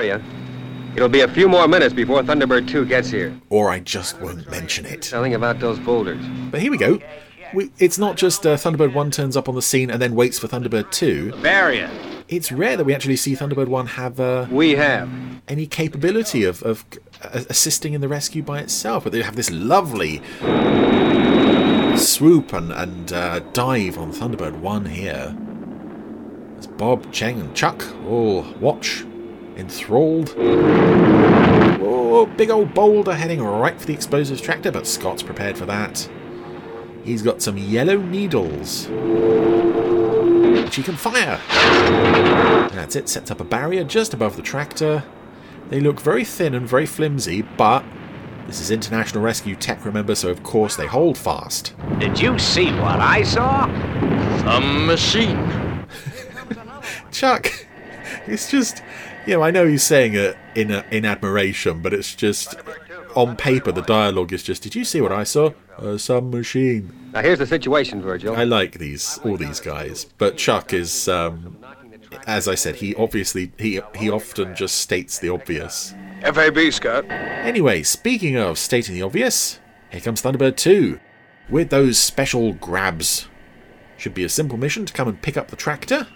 It'll 0.96 1.08
be 1.08 1.22
a 1.22 1.28
few 1.28 1.48
more 1.48 1.66
minutes 1.66 1.92
before 1.92 2.22
Thunderbird 2.22 2.68
2 2.68 2.84
gets 2.86 3.10
here. 3.10 3.36
Or 3.50 3.68
I 3.68 3.80
just 3.80 4.20
won't 4.20 4.48
mention 4.48 4.86
it. 4.86 5.02
Telling 5.02 5.34
about 5.34 5.58
those 5.58 5.76
boulders. 5.80 6.24
But 6.52 6.60
here 6.60 6.70
we 6.70 6.78
go. 6.78 7.00
We, 7.52 7.72
it's 7.80 7.98
not 7.98 8.16
just 8.16 8.46
uh, 8.46 8.54
Thunderbird 8.56 8.94
1 8.94 9.10
turns 9.10 9.36
up 9.36 9.48
on 9.48 9.56
the 9.56 9.62
scene 9.62 9.90
and 9.90 10.00
then 10.00 10.14
waits 10.14 10.38
for 10.38 10.46
Thunderbird 10.46 10.92
2. 10.92 11.32
Barrier. 11.42 11.90
It's 12.28 12.52
rare 12.52 12.76
that 12.76 12.84
we 12.84 12.94
actually 12.94 13.16
see 13.16 13.34
Thunderbird 13.34 13.66
1 13.66 13.86
have 13.88 14.20
uh, 14.20 14.46
We 14.52 14.72
have. 14.76 15.10
any 15.48 15.66
capability 15.66 16.44
of, 16.44 16.62
of 16.62 16.84
uh, 17.22 17.42
assisting 17.50 17.92
in 17.92 18.00
the 18.00 18.08
rescue 18.08 18.44
by 18.44 18.60
itself. 18.60 19.02
But 19.02 19.12
they 19.12 19.22
have 19.22 19.34
this 19.34 19.50
lovely 19.50 20.22
swoop 21.96 22.52
and, 22.52 22.72
and 22.72 23.12
uh, 23.12 23.40
dive 23.52 23.98
on 23.98 24.12
Thunderbird 24.12 24.58
1 24.60 24.86
here. 24.86 25.36
As 26.58 26.66
Bob, 26.66 27.12
Chang, 27.12 27.40
and 27.40 27.54
Chuck 27.54 27.84
all 28.06 28.42
watch, 28.60 29.04
enthralled. 29.56 30.34
Oh, 30.36 32.26
big 32.36 32.50
old 32.50 32.74
boulder 32.74 33.14
heading 33.14 33.42
right 33.42 33.78
for 33.78 33.86
the 33.86 33.92
explosives 33.92 34.40
tractor, 34.40 34.72
but 34.72 34.86
Scott's 34.86 35.22
prepared 35.22 35.58
for 35.58 35.66
that. 35.66 36.08
He's 37.04 37.22
got 37.22 37.42
some 37.42 37.58
yellow 37.58 37.98
needles. 37.98 38.86
Which 40.64 40.76
he 40.76 40.82
can 40.82 40.96
fire. 40.96 41.40
That's 42.72 42.96
it, 42.96 43.08
sets 43.08 43.30
up 43.30 43.40
a 43.40 43.44
barrier 43.44 43.84
just 43.84 44.14
above 44.14 44.36
the 44.36 44.42
tractor. 44.42 45.04
They 45.68 45.80
look 45.80 46.00
very 46.00 46.24
thin 46.24 46.54
and 46.54 46.68
very 46.68 46.86
flimsy, 46.86 47.42
but 47.42 47.84
This 48.46 48.60
is 48.60 48.70
International 48.70 49.22
Rescue 49.22 49.56
Tech, 49.56 49.84
remember, 49.84 50.14
so 50.14 50.28
of 50.28 50.42
course 50.42 50.76
they 50.76 50.86
hold 50.86 51.16
fast. 51.16 51.74
Did 51.98 52.20
you 52.20 52.38
see 52.38 52.66
what 52.66 53.00
I 53.00 53.22
saw? 53.22 53.64
A 54.46 54.60
machine. 54.60 55.86
Chuck, 57.10 57.50
it's 58.26 58.50
just, 58.50 58.82
you 59.26 59.34
know, 59.34 59.42
I 59.42 59.50
know 59.50 59.66
he's 59.66 59.82
saying 59.82 60.14
it 60.14 60.36
in 60.54 60.70
a, 60.70 60.84
in 60.90 61.04
admiration, 61.04 61.80
but 61.80 61.94
it's 61.94 62.14
just 62.14 62.54
on 63.16 63.36
paper 63.36 63.72
the 63.72 63.82
dialogue 63.82 64.32
is 64.32 64.42
just. 64.42 64.62
Did 64.62 64.74
you 64.74 64.84
see 64.84 65.00
what 65.00 65.12
I 65.12 65.24
saw? 65.24 65.52
Some 65.96 66.30
machine. 66.30 67.10
Now 67.12 67.22
here's 67.22 67.38
the 67.38 67.46
situation, 67.46 68.00
Virgil. 68.02 68.36
I 68.36 68.44
like 68.44 68.78
these 68.78 69.18
all 69.24 69.36
these 69.36 69.58
guys, 69.58 70.04
but 70.18 70.36
Chuck 70.36 70.72
is, 70.72 71.08
um, 71.08 71.58
as 72.26 72.46
I 72.46 72.54
said, 72.54 72.76
he 72.76 72.94
obviously 72.94 73.52
he 73.58 73.80
he 73.96 74.10
often 74.10 74.54
just 74.54 74.76
states 74.76 75.18
the 75.18 75.30
obvious. 75.30 75.94
FAB, 76.24 76.72
Scott. 76.72 77.04
Anyway, 77.10 77.82
speaking 77.82 78.36
of 78.36 78.58
stating 78.58 78.94
the 78.94 79.02
obvious, 79.02 79.60
here 79.90 80.00
comes 80.00 80.22
Thunderbird 80.22 80.56
2 80.56 80.98
with 81.50 81.68
those 81.68 81.98
special 81.98 82.54
grabs. 82.54 83.28
Should 83.98 84.14
be 84.14 84.24
a 84.24 84.30
simple 84.30 84.56
mission 84.56 84.86
to 84.86 84.92
come 84.92 85.06
and 85.06 85.20
pick 85.20 85.36
up 85.36 85.48
the 85.48 85.56
tractor. 85.56 86.06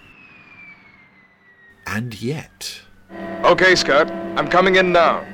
And 1.85 2.19
yet. 2.19 2.81
Okay, 3.43 3.75
Scott. 3.75 4.09
I'm 4.35 4.47
coming 4.47 4.77
in 4.77 4.91
now. 4.91 5.25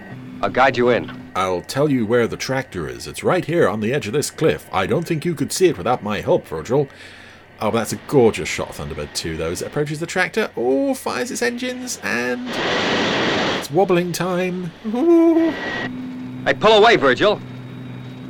I'll 0.41 0.49
guide 0.49 0.75
you 0.75 0.89
in. 0.89 1.31
I'll 1.35 1.61
tell 1.61 1.89
you 1.89 2.05
where 2.05 2.27
the 2.27 2.37
tractor 2.37 2.87
is. 2.87 3.07
It's 3.07 3.23
right 3.23 3.45
here 3.45 3.69
on 3.69 3.79
the 3.79 3.93
edge 3.93 4.07
of 4.07 4.13
this 4.13 4.29
cliff. 4.29 4.69
I 4.73 4.87
don't 4.87 5.07
think 5.07 5.23
you 5.23 5.35
could 5.35 5.53
see 5.53 5.67
it 5.67 5.77
without 5.77 6.03
my 6.03 6.19
help, 6.19 6.47
Virgil. 6.47 6.89
Oh, 7.61 7.71
that's 7.71 7.93
a 7.93 7.99
gorgeous 8.07 8.49
shot, 8.49 8.69
Thunderbird 8.69 9.13
2, 9.13 9.37
though, 9.37 9.51
as 9.51 9.61
it 9.61 9.67
approaches 9.67 10.01
the 10.01 10.05
tractor. 10.05 10.51
Oh, 10.57 10.93
fires 10.93 11.31
its 11.31 11.41
engines, 11.41 11.99
and 12.03 12.49
it's 13.65 13.73
wobbling 13.73 14.11
time. 14.11 14.71
Ooh. 14.85 15.49
Hey, 16.45 16.53
pull 16.53 16.73
away, 16.73 16.97
Virgil. 16.97 17.41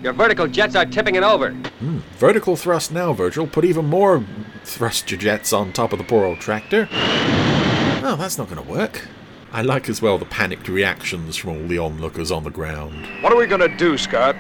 Your 0.02 0.14
vertical 0.14 0.48
jets 0.48 0.78
are 0.78 0.86
tipping 0.86 1.16
it 1.16 1.24
over. 1.24 1.52
Mm, 1.82 2.00
vertical 2.18 2.56
thrust 2.56 2.94
now, 2.94 3.12
Virgil. 3.12 3.46
Put 3.46 3.66
even 3.66 3.86
more 3.86 4.24
thrust 4.64 5.08
jets 5.08 5.52
on 5.52 5.74
top 5.74 5.92
of 5.92 6.00
the 6.00 6.06
poor 6.06 6.24
old 6.24 6.40
tractor. 6.40 6.88
Oh, 6.92 8.16
that's 8.18 8.38
not 8.38 8.50
going 8.50 8.64
to 8.64 8.72
work. 8.72 9.06
I 9.52 9.62
like 9.62 9.90
as 9.90 10.02
well 10.02 10.18
the 10.18 10.26
panicked 10.26 10.70
reactions 10.70 11.36
from 11.36 11.50
all 11.50 11.68
the 11.68 11.80
onlookers 11.80 12.32
on 12.32 12.46
the 12.46 12.50
ground. 12.50 13.06
What 13.22 13.34
are 13.34 13.38
we 13.38 13.46
going 13.46 13.60
to 13.60 13.76
do, 13.76 13.98
Scott? 13.98 14.38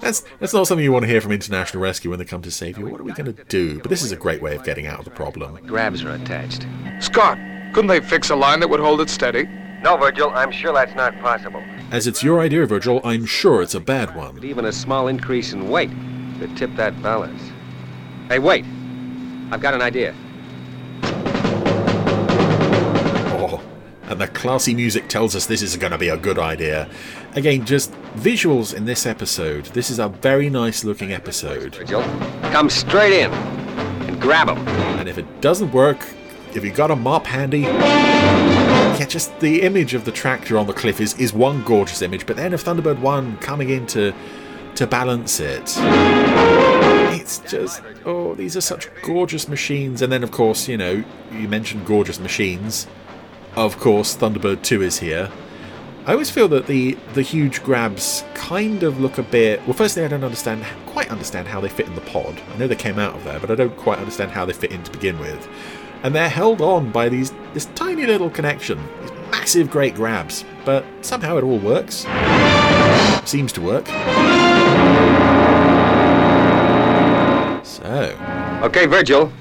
that's 0.00 0.20
that's 0.38 0.54
not 0.54 0.68
something 0.68 0.84
you 0.84 0.92
want 0.92 1.02
to 1.02 1.08
hear 1.08 1.20
from 1.20 1.32
International 1.32 1.82
Rescue 1.82 2.10
when 2.10 2.20
they 2.20 2.24
come 2.24 2.42
to 2.42 2.50
save 2.52 2.78
you. 2.78 2.86
What 2.86 3.00
are 3.00 3.04
we 3.04 3.12
going 3.12 3.34
to 3.34 3.44
do? 3.44 3.80
But 3.80 3.88
this 3.88 4.04
is 4.04 4.12
a 4.12 4.16
great 4.16 4.40
way 4.40 4.54
of 4.54 4.62
getting 4.62 4.86
out 4.86 5.00
of 5.00 5.04
the 5.04 5.10
problem. 5.10 5.56
Grabs 5.66 6.04
are 6.04 6.12
attached. 6.12 6.64
Scott, 7.00 7.38
couldn't 7.72 7.88
they 7.88 8.00
fix 8.00 8.30
a 8.30 8.36
line 8.36 8.60
that 8.60 8.70
would 8.70 8.80
hold 8.80 9.00
it 9.00 9.10
steady? 9.10 9.48
No, 9.82 9.96
Virgil, 9.96 10.30
I'm 10.30 10.50
sure 10.50 10.74
that's 10.74 10.94
not 10.94 11.18
possible. 11.20 11.62
As 11.90 12.06
it's 12.06 12.22
your 12.22 12.40
idea, 12.40 12.66
Virgil, 12.66 13.00
I'm 13.02 13.24
sure 13.24 13.62
it's 13.62 13.74
a 13.74 13.80
bad 13.80 14.14
one. 14.14 14.34
But 14.34 14.44
even 14.44 14.66
a 14.66 14.72
small 14.72 15.08
increase 15.08 15.54
in 15.54 15.70
weight 15.70 15.90
could 16.38 16.54
tip 16.56 16.74
that 16.76 17.02
balance. 17.02 17.40
Hey, 18.28 18.38
wait. 18.38 18.66
I've 19.50 19.60
got 19.60 19.72
an 19.72 19.80
idea. 19.80 20.14
Oh, 23.32 23.62
and 24.04 24.20
the 24.20 24.28
classy 24.28 24.74
music 24.74 25.08
tells 25.08 25.34
us 25.34 25.46
this 25.46 25.62
is 25.62 25.76
going 25.78 25.92
to 25.92 25.98
be 25.98 26.10
a 26.10 26.16
good 26.16 26.38
idea. 26.38 26.88
Again, 27.34 27.64
just 27.64 27.92
visuals 28.16 28.74
in 28.74 28.84
this 28.84 29.06
episode. 29.06 29.64
This 29.66 29.88
is 29.88 29.98
a 29.98 30.08
very 30.08 30.50
nice 30.50 30.84
looking 30.84 31.12
episode. 31.12 31.74
Virgil, 31.74 32.02
come 32.52 32.68
straight 32.68 33.14
in 33.14 33.32
and 33.32 34.20
grab 34.20 34.48
him. 34.48 34.58
And 34.98 35.08
if 35.08 35.16
it 35.16 35.40
doesn't 35.40 35.72
work, 35.72 36.06
if 36.54 36.64
you 36.64 36.70
got 36.70 36.90
a 36.90 36.96
mop 36.96 37.26
handy, 37.26 37.60
yeah, 37.60 39.06
just 39.06 39.38
the 39.40 39.62
image 39.62 39.94
of 39.94 40.04
the 40.04 40.12
tractor 40.12 40.58
on 40.58 40.66
the 40.66 40.72
cliff 40.72 41.00
is, 41.00 41.18
is 41.18 41.32
one 41.32 41.62
gorgeous 41.64 42.02
image, 42.02 42.26
but 42.26 42.36
then 42.36 42.52
of 42.52 42.62
Thunderbird 42.62 42.98
1 42.98 43.38
coming 43.38 43.70
in 43.70 43.86
to, 43.88 44.12
to 44.74 44.86
balance 44.86 45.40
it, 45.40 45.74
it's 47.20 47.38
just, 47.40 47.82
oh, 48.04 48.34
these 48.34 48.56
are 48.56 48.60
such 48.60 48.88
gorgeous 49.02 49.48
machines. 49.48 50.02
And 50.02 50.12
then, 50.12 50.22
of 50.22 50.30
course, 50.30 50.68
you 50.68 50.76
know, 50.76 51.04
you 51.32 51.48
mentioned 51.48 51.86
gorgeous 51.86 52.18
machines. 52.18 52.86
Of 53.56 53.78
course, 53.78 54.16
Thunderbird 54.16 54.62
2 54.62 54.82
is 54.82 54.98
here. 54.98 55.30
I 56.06 56.12
always 56.12 56.30
feel 56.30 56.48
that 56.48 56.66
the 56.66 56.96
the 57.12 57.20
huge 57.20 57.62
grabs 57.62 58.24
kind 58.32 58.82
of 58.82 59.00
look 59.00 59.18
a 59.18 59.22
bit. 59.22 59.60
Well, 59.64 59.74
firstly, 59.74 60.02
I 60.02 60.08
don't 60.08 60.24
understand 60.24 60.64
quite 60.86 61.10
understand 61.10 61.46
how 61.46 61.60
they 61.60 61.68
fit 61.68 61.86
in 61.86 61.94
the 61.94 62.00
pod. 62.00 62.40
I 62.52 62.56
know 62.56 62.66
they 62.66 62.74
came 62.74 62.98
out 62.98 63.14
of 63.14 63.22
there, 63.24 63.38
but 63.38 63.50
I 63.50 63.54
don't 63.54 63.76
quite 63.76 63.98
understand 63.98 64.30
how 64.30 64.46
they 64.46 64.54
fit 64.54 64.72
in 64.72 64.82
to 64.82 64.90
begin 64.90 65.18
with. 65.18 65.46
And 66.02 66.14
they're 66.14 66.28
held 66.28 66.60
on 66.60 66.90
by 66.90 67.08
these 67.08 67.32
this 67.52 67.66
tiny 67.74 68.06
little 68.06 68.30
connection, 68.30 68.78
these 69.02 69.10
massive 69.30 69.70
great 69.70 69.94
grabs. 69.94 70.44
But 70.64 70.84
somehow 71.02 71.36
it 71.36 71.44
all 71.44 71.58
works. 71.58 72.06
Seems 73.28 73.52
to 73.52 73.60
work. 73.60 73.86
So. 77.64 78.16
Okay, 78.62 78.86
Virgil, 78.86 79.32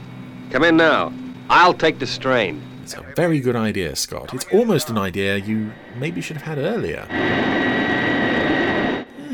come 0.52 0.64
in 0.64 0.78
now. 0.78 1.14
I'll 1.50 1.74
take 1.74 2.00
the 2.00 2.08
strain. 2.08 2.62
It's 2.84 2.94
a 2.94 3.06
very 3.16 3.40
good 3.40 3.56
idea, 3.56 3.96
Scott. 3.96 4.34
It's 4.34 4.46
almost 4.52 4.90
an 4.90 4.98
idea 4.98 5.38
you 5.38 5.72
maybe 5.98 6.22
should 6.22 6.38
have 6.38 6.46
had 6.46 6.58
earlier. 6.58 7.08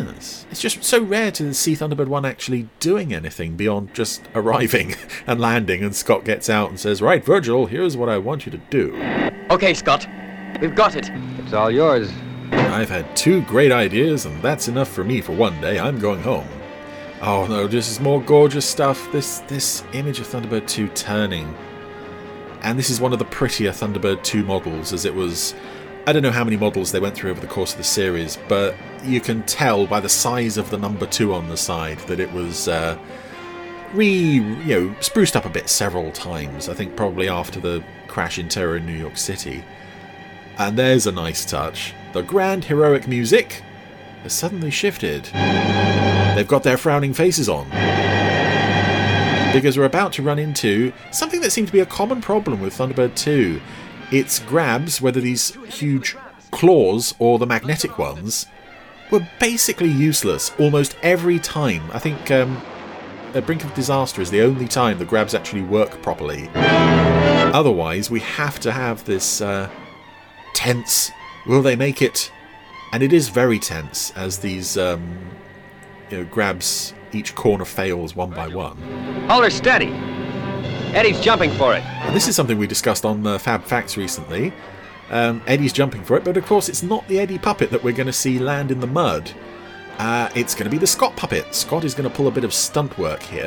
Yes. 0.06 0.46
It's 0.52 0.62
just 0.62 0.84
so 0.84 1.02
rare 1.02 1.32
to 1.32 1.54
see 1.54 1.74
Thunderbird 1.74 2.08
1 2.08 2.26
actually 2.26 2.70
doing 2.80 3.14
anything 3.14 3.56
beyond 3.56 3.94
just 3.94 4.24
arriving 4.36 4.96
and 5.28 5.40
landing, 5.40 5.84
and 5.84 5.96
Scott 5.96 6.26
gets 6.26 6.50
out 6.50 6.70
and 6.70 6.80
says, 6.80 7.02
Right, 7.02 7.24
Virgil, 7.24 7.66
here's 7.66 7.98
what 7.98 8.10
I 8.10 8.18
want 8.18 8.46
you 8.46 8.52
to 8.52 8.58
do. 8.70 8.96
Okay, 9.52 9.74
Scott. 9.74 10.08
We've 10.62 10.76
got 10.76 10.96
it. 10.96 11.10
It's 11.40 11.54
all 11.54 11.70
yours. 11.70 12.10
I've 12.52 12.90
had 12.90 13.16
two 13.16 13.42
great 13.44 13.72
ideas, 13.72 14.26
and 14.26 14.42
that's 14.42 14.68
enough 14.68 14.90
for 14.90 15.04
me 15.04 15.22
for 15.22 15.34
one 15.34 15.60
day. 15.60 15.80
I'm 15.80 16.00
going 16.00 16.22
home. 16.22 16.48
Oh 17.22 17.46
no, 17.48 17.68
this 17.68 17.90
is 17.90 18.00
more 18.00 18.22
gorgeous 18.22 18.66
stuff. 18.66 19.12
This 19.12 19.40
this 19.48 19.84
image 19.94 20.20
of 20.20 20.28
Thunderbird 20.28 20.68
2 20.68 20.90
turning 20.90 21.54
and 22.66 22.80
this 22.80 22.90
is 22.90 23.00
one 23.00 23.14
of 23.14 23.20
the 23.20 23.26
prettier 23.26 23.70
Thunderbird 23.72 24.24
2 24.24 24.44
models, 24.44 24.92
as 24.92 25.06
it 25.06 25.14
was. 25.14 25.54
I 26.08 26.14
don't 26.14 26.22
know 26.22 26.32
how 26.32 26.44
many 26.44 26.56
models 26.56 26.92
they 26.92 27.00
went 27.00 27.16
through 27.16 27.32
over 27.32 27.42
the 27.42 27.48
course 27.48 27.72
of 27.72 27.80
the 27.80 27.84
series, 27.84 28.38
but 28.48 28.76
you 29.04 29.20
can 29.20 29.42
tell 29.44 29.88
by 29.88 30.00
the 30.00 30.10
size 30.10 30.56
of 30.56 30.70
the 30.70 30.78
number 30.78 31.08
2 31.08 31.34
on 31.34 31.50
the 31.50 31.58
side 31.58 31.98
that 32.00 32.20
it 32.20 32.32
was 32.32 32.68
uh, 32.68 32.96
re, 33.92 34.08
you 34.08 34.66
know, 34.66 34.96
spruced 35.00 35.36
up 35.36 35.46
a 35.46 35.50
bit 35.50 35.68
several 35.68 36.12
times. 36.12 36.70
I 36.70 36.76
think 36.76 36.96
probably 36.96 37.28
after 37.28 37.60
the 37.60 37.84
crash 38.08 38.38
in 38.38 38.50
terror 38.50 38.78
in 38.78 38.86
New 38.86 38.94
York 38.94 39.18
City. 39.18 39.64
And 40.60 40.78
there's 40.78 41.08
a 41.08 41.12
nice 41.12 41.44
touch. 41.44 41.96
The 42.14 42.22
grand 42.22 42.66
heroic 42.66 43.08
music 43.08 43.64
has 44.22 44.32
suddenly 44.32 44.70
shifted. 44.70 45.26
They've 46.36 46.48
got 46.48 46.62
their 46.62 46.78
frowning 46.78 47.16
faces 47.16 47.50
on 47.50 47.68
because 49.54 49.78
we're 49.78 49.86
about 49.86 50.12
to 50.12 50.22
run 50.22 50.38
into 50.38 50.92
something 51.12 51.40
that 51.40 51.50
seemed 51.50 51.68
to 51.68 51.74
be 51.74 51.80
a 51.80 51.86
common 51.86 52.22
problem 52.22 52.60
with 52.60 52.78
Thunderbird 52.78 53.16
2. 53.16 53.60
Its 54.12 54.40
grabs, 54.40 55.02
whether 55.02 55.20
these 55.20 55.56
huge 55.66 56.16
claws 56.52 57.14
or 57.20 57.40
the 57.40 57.46
magnetic 57.46 57.98
ones, 57.98 58.46
were 59.12 59.28
basically 59.40 59.90
useless 59.90 60.52
almost 60.60 60.96
every 61.04 61.40
time. 61.40 61.84
I 61.94 62.00
think 62.00 62.32
um, 62.32 62.62
a 63.34 63.42
Brink 63.42 63.64
of 63.64 63.74
Disaster 63.74 64.22
is 64.22 64.32
the 64.32 64.42
only 64.42 64.68
time 64.68 64.98
the 64.98 65.06
grabs 65.06 65.34
actually 65.34 65.62
work 65.62 66.02
properly. 66.02 66.50
Otherwise, 66.56 68.10
we 68.10 68.20
have 68.22 68.60
to 68.62 68.72
have 68.72 69.06
this 69.06 69.42
uh, 69.42 69.70
tense. 70.54 71.12
Will 71.46 71.62
they 71.62 71.76
make 71.76 72.02
it? 72.02 72.32
And 72.94 73.04
it 73.04 73.14
is 73.14 73.30
very 73.30 73.60
tense 73.60 74.12
as 74.12 74.40
these 74.40 74.78
um, 74.78 75.18
you 76.10 76.20
know, 76.20 76.26
grabs 76.26 76.94
each 77.12 77.36
corner 77.36 77.66
fails 77.66 78.16
one 78.16 78.32
by 78.32 78.48
one. 78.48 78.78
Hold 79.30 79.44
her 79.44 79.50
steady. 79.50 79.90
Eddie's 80.96 81.20
jumping 81.20 81.52
for 81.52 81.76
it. 81.76 81.84
And 81.84 82.16
this 82.16 82.30
is 82.30 82.38
something 82.38 82.58
we 82.58 82.68
discussed 82.68 83.04
on 83.04 83.28
uh, 83.28 83.38
Fab 83.38 83.66
Facts 83.66 83.98
recently. 83.98 84.54
Um, 85.10 85.42
Eddie's 85.46 85.74
jumping 85.74 86.02
for 86.06 86.16
it, 86.16 86.24
but 86.24 86.38
of 86.38 86.46
course, 86.46 86.70
it's 86.70 86.84
not 86.84 87.06
the 87.10 87.20
Eddie 87.20 87.38
puppet 87.38 87.70
that 87.72 87.84
we're 87.84 87.94
going 87.94 88.08
to 88.08 88.14
see 88.14 88.40
land 88.40 88.72
in 88.72 88.80
the 88.80 88.88
mud. 88.88 89.30
Uh, 89.98 90.30
it's 90.36 90.56
going 90.56 90.64
to 90.64 90.70
be 90.70 90.78
the 90.78 90.88
Scott 90.88 91.14
puppet. 91.18 91.54
Scott 91.54 91.84
is 91.84 91.94
going 91.94 92.10
to 92.10 92.16
pull 92.16 92.30
a 92.30 92.32
bit 92.32 92.46
of 92.46 92.54
stunt 92.54 92.98
work 92.98 93.22
here. 93.22 93.44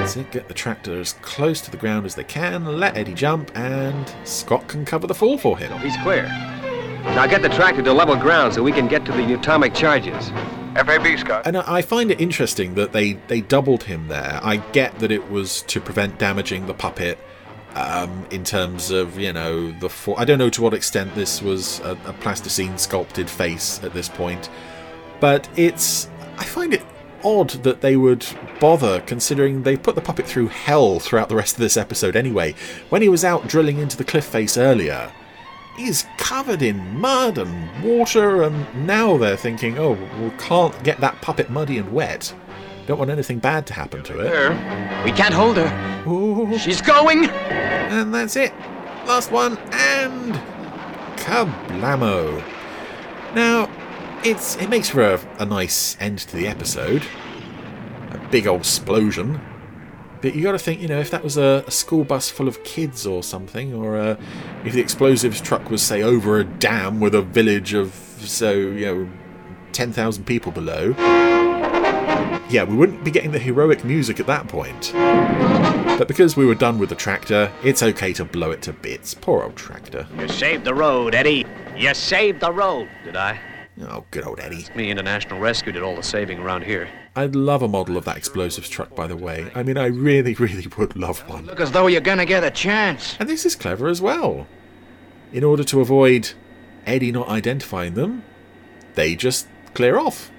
That's 0.00 0.16
it. 0.16 0.32
Get 0.32 0.48
the 0.48 0.54
tractor 0.54 0.98
as 0.98 1.12
close 1.14 1.60
to 1.60 1.70
the 1.70 1.76
ground 1.76 2.06
as 2.06 2.16
they 2.16 2.24
can. 2.24 2.64
Let 2.64 2.96
Eddie 2.96 3.14
jump, 3.14 3.56
and 3.56 4.12
Scott 4.24 4.66
can 4.66 4.84
cover 4.84 5.06
the 5.06 5.14
fall 5.14 5.38
for 5.38 5.56
him. 5.56 5.70
He's 5.78 5.96
clear. 5.98 6.24
Now 6.24 7.28
get 7.28 7.42
the 7.42 7.48
tractor 7.48 7.82
to 7.82 7.92
level 7.92 8.16
ground 8.16 8.54
so 8.54 8.64
we 8.64 8.72
can 8.72 8.88
get 8.88 9.04
to 9.04 9.12
the 9.12 9.34
atomic 9.34 9.74
charges. 9.74 10.32
FAB, 10.74 11.18
Scott. 11.18 11.46
And 11.46 11.56
I 11.56 11.82
find 11.82 12.10
it 12.10 12.20
interesting 12.20 12.74
that 12.74 12.92
they, 12.92 13.14
they 13.28 13.40
doubled 13.40 13.84
him 13.84 14.08
there. 14.08 14.40
I 14.42 14.58
get 14.58 14.98
that 15.00 15.10
it 15.10 15.30
was 15.30 15.62
to 15.62 15.80
prevent 15.80 16.18
damaging 16.18 16.66
the 16.66 16.74
puppet 16.74 17.18
um, 17.74 18.26
in 18.30 18.44
terms 18.44 18.90
of, 18.90 19.18
you 19.18 19.32
know, 19.32 19.72
the. 19.72 19.88
For- 19.88 20.18
I 20.18 20.24
don't 20.24 20.38
know 20.38 20.50
to 20.50 20.62
what 20.62 20.74
extent 20.74 21.14
this 21.14 21.42
was 21.42 21.80
a, 21.80 21.92
a 22.06 22.12
plasticine 22.14 22.78
sculpted 22.78 23.28
face 23.28 23.82
at 23.82 23.92
this 23.92 24.08
point, 24.08 24.48
but 25.20 25.48
it's. 25.56 26.08
I 26.36 26.44
find 26.44 26.72
it 26.72 26.82
odd 27.22 27.50
that 27.50 27.80
they 27.80 27.96
would 27.96 28.26
bother 28.60 29.00
considering 29.02 29.62
they 29.62 29.76
put 29.76 29.94
the 29.94 30.00
puppet 30.00 30.26
through 30.26 30.48
hell 30.48 30.98
throughout 30.98 31.28
the 31.28 31.36
rest 31.36 31.54
of 31.54 31.60
this 31.60 31.76
episode 31.76 32.16
anyway. 32.16 32.54
When 32.88 33.02
he 33.02 33.08
was 33.08 33.24
out 33.24 33.46
drilling 33.46 33.78
into 33.78 33.96
the 33.96 34.04
cliff 34.04 34.24
face 34.24 34.56
earlier, 34.56 35.12
is 35.78 36.04
covered 36.18 36.62
in 36.62 36.98
mud 36.98 37.38
and 37.38 37.84
water, 37.84 38.42
and 38.42 38.86
now 38.86 39.16
they're 39.16 39.36
thinking, 39.36 39.78
oh, 39.78 39.92
we 40.20 40.30
can't 40.38 40.82
get 40.82 41.00
that 41.00 41.20
puppet 41.22 41.50
muddy 41.50 41.78
and 41.78 41.92
wet. 41.92 42.34
Don't 42.86 42.98
want 42.98 43.10
anything 43.10 43.38
bad 43.38 43.66
to 43.68 43.74
happen 43.74 44.02
to 44.04 44.20
it. 44.20 45.04
We 45.04 45.12
can't 45.12 45.34
hold 45.34 45.56
her. 45.56 46.58
She's 46.58 46.82
going. 46.82 47.26
And 47.26 48.12
that's 48.12 48.36
it. 48.36 48.52
Last 49.06 49.30
one, 49.30 49.58
and 49.72 50.34
kablamo. 51.16 52.42
Now, 53.34 53.70
it's 54.24 54.56
it 54.56 54.68
makes 54.68 54.88
for 54.88 55.02
a, 55.02 55.20
a 55.38 55.46
nice 55.46 55.96
end 56.00 56.18
to 56.20 56.36
the 56.36 56.46
episode. 56.46 57.02
A 58.10 58.18
big 58.30 58.46
old 58.46 58.60
explosion. 58.60 59.40
But 60.20 60.34
you 60.34 60.42
got 60.42 60.52
to 60.52 60.58
think, 60.58 60.80
you 60.80 60.88
know, 60.88 61.00
if 61.00 61.10
that 61.10 61.24
was 61.24 61.36
a, 61.38 61.64
a, 61.66 61.70
school 61.70 62.04
bus 62.04 62.28
full 62.28 62.46
of 62.46 62.62
kids 62.62 63.06
or 63.06 63.22
something, 63.22 63.72
or 63.72 63.96
uh, 63.96 64.16
if 64.64 64.74
the 64.74 64.80
explosives 64.80 65.40
truck 65.40 65.70
was, 65.70 65.82
say, 65.82 66.02
over 66.02 66.38
a 66.38 66.44
dam 66.44 67.00
with 67.00 67.14
a 67.14 67.22
village 67.22 67.72
of, 67.72 67.94
so, 68.20 68.52
you 68.52 68.86
know, 68.86 69.08
10,000 69.72 70.24
people 70.24 70.52
below, 70.52 70.94
yeah, 72.50 72.64
we 72.64 72.76
wouldn't 72.76 73.02
be 73.02 73.10
getting 73.10 73.30
the 73.30 73.38
heroic 73.38 73.84
music 73.84 74.20
at 74.20 74.26
that 74.26 74.48
point. 74.48 74.92
But 74.92 76.08
because 76.08 76.36
we 76.36 76.44
were 76.44 76.54
done 76.54 76.78
with 76.78 76.88
the 76.88 76.94
tractor, 76.94 77.52
it's 77.62 77.82
okay 77.82 78.12
to 78.14 78.24
blow 78.24 78.50
it 78.50 78.62
to 78.62 78.72
bits. 78.72 79.14
Poor 79.14 79.42
old 79.42 79.56
tractor. 79.56 80.06
You 80.18 80.28
saved 80.28 80.64
the 80.64 80.74
road, 80.74 81.14
Eddie. 81.14 81.46
You 81.76 81.94
saved 81.94 82.40
the 82.40 82.52
road. 82.52 82.88
Did 83.04 83.16
I? 83.16 83.38
Oh, 83.88 84.04
good 84.10 84.26
old 84.26 84.40
Eddie. 84.40 84.66
Me, 84.74 84.90
International 84.90 85.38
Rescue, 85.38 85.72
did 85.72 85.82
all 85.82 85.96
the 85.96 86.02
saving 86.02 86.38
around 86.38 86.64
here. 86.64 86.88
I'd 87.16 87.34
love 87.34 87.62
a 87.62 87.68
model 87.68 87.96
of 87.96 88.04
that 88.04 88.16
explosives 88.16 88.68
truck, 88.68 88.94
by 88.94 89.06
the 89.06 89.16
way. 89.16 89.50
I 89.54 89.62
mean, 89.62 89.76
I 89.76 89.86
really, 89.86 90.34
really 90.34 90.66
would 90.76 90.96
love 90.96 91.20
one. 91.28 91.46
Look 91.46 91.60
as 91.60 91.72
though 91.72 91.86
you're 91.86 92.00
gonna 92.00 92.26
get 92.26 92.44
a 92.44 92.50
chance. 92.50 93.16
And 93.18 93.28
this 93.28 93.46
is 93.46 93.56
clever 93.56 93.88
as 93.88 94.00
well. 94.00 94.46
In 95.32 95.44
order 95.44 95.64
to 95.64 95.80
avoid 95.80 96.32
Eddie 96.86 97.12
not 97.12 97.28
identifying 97.28 97.94
them, 97.94 98.22
they 98.94 99.14
just 99.14 99.48
clear 99.74 99.98
off. 99.98 100.30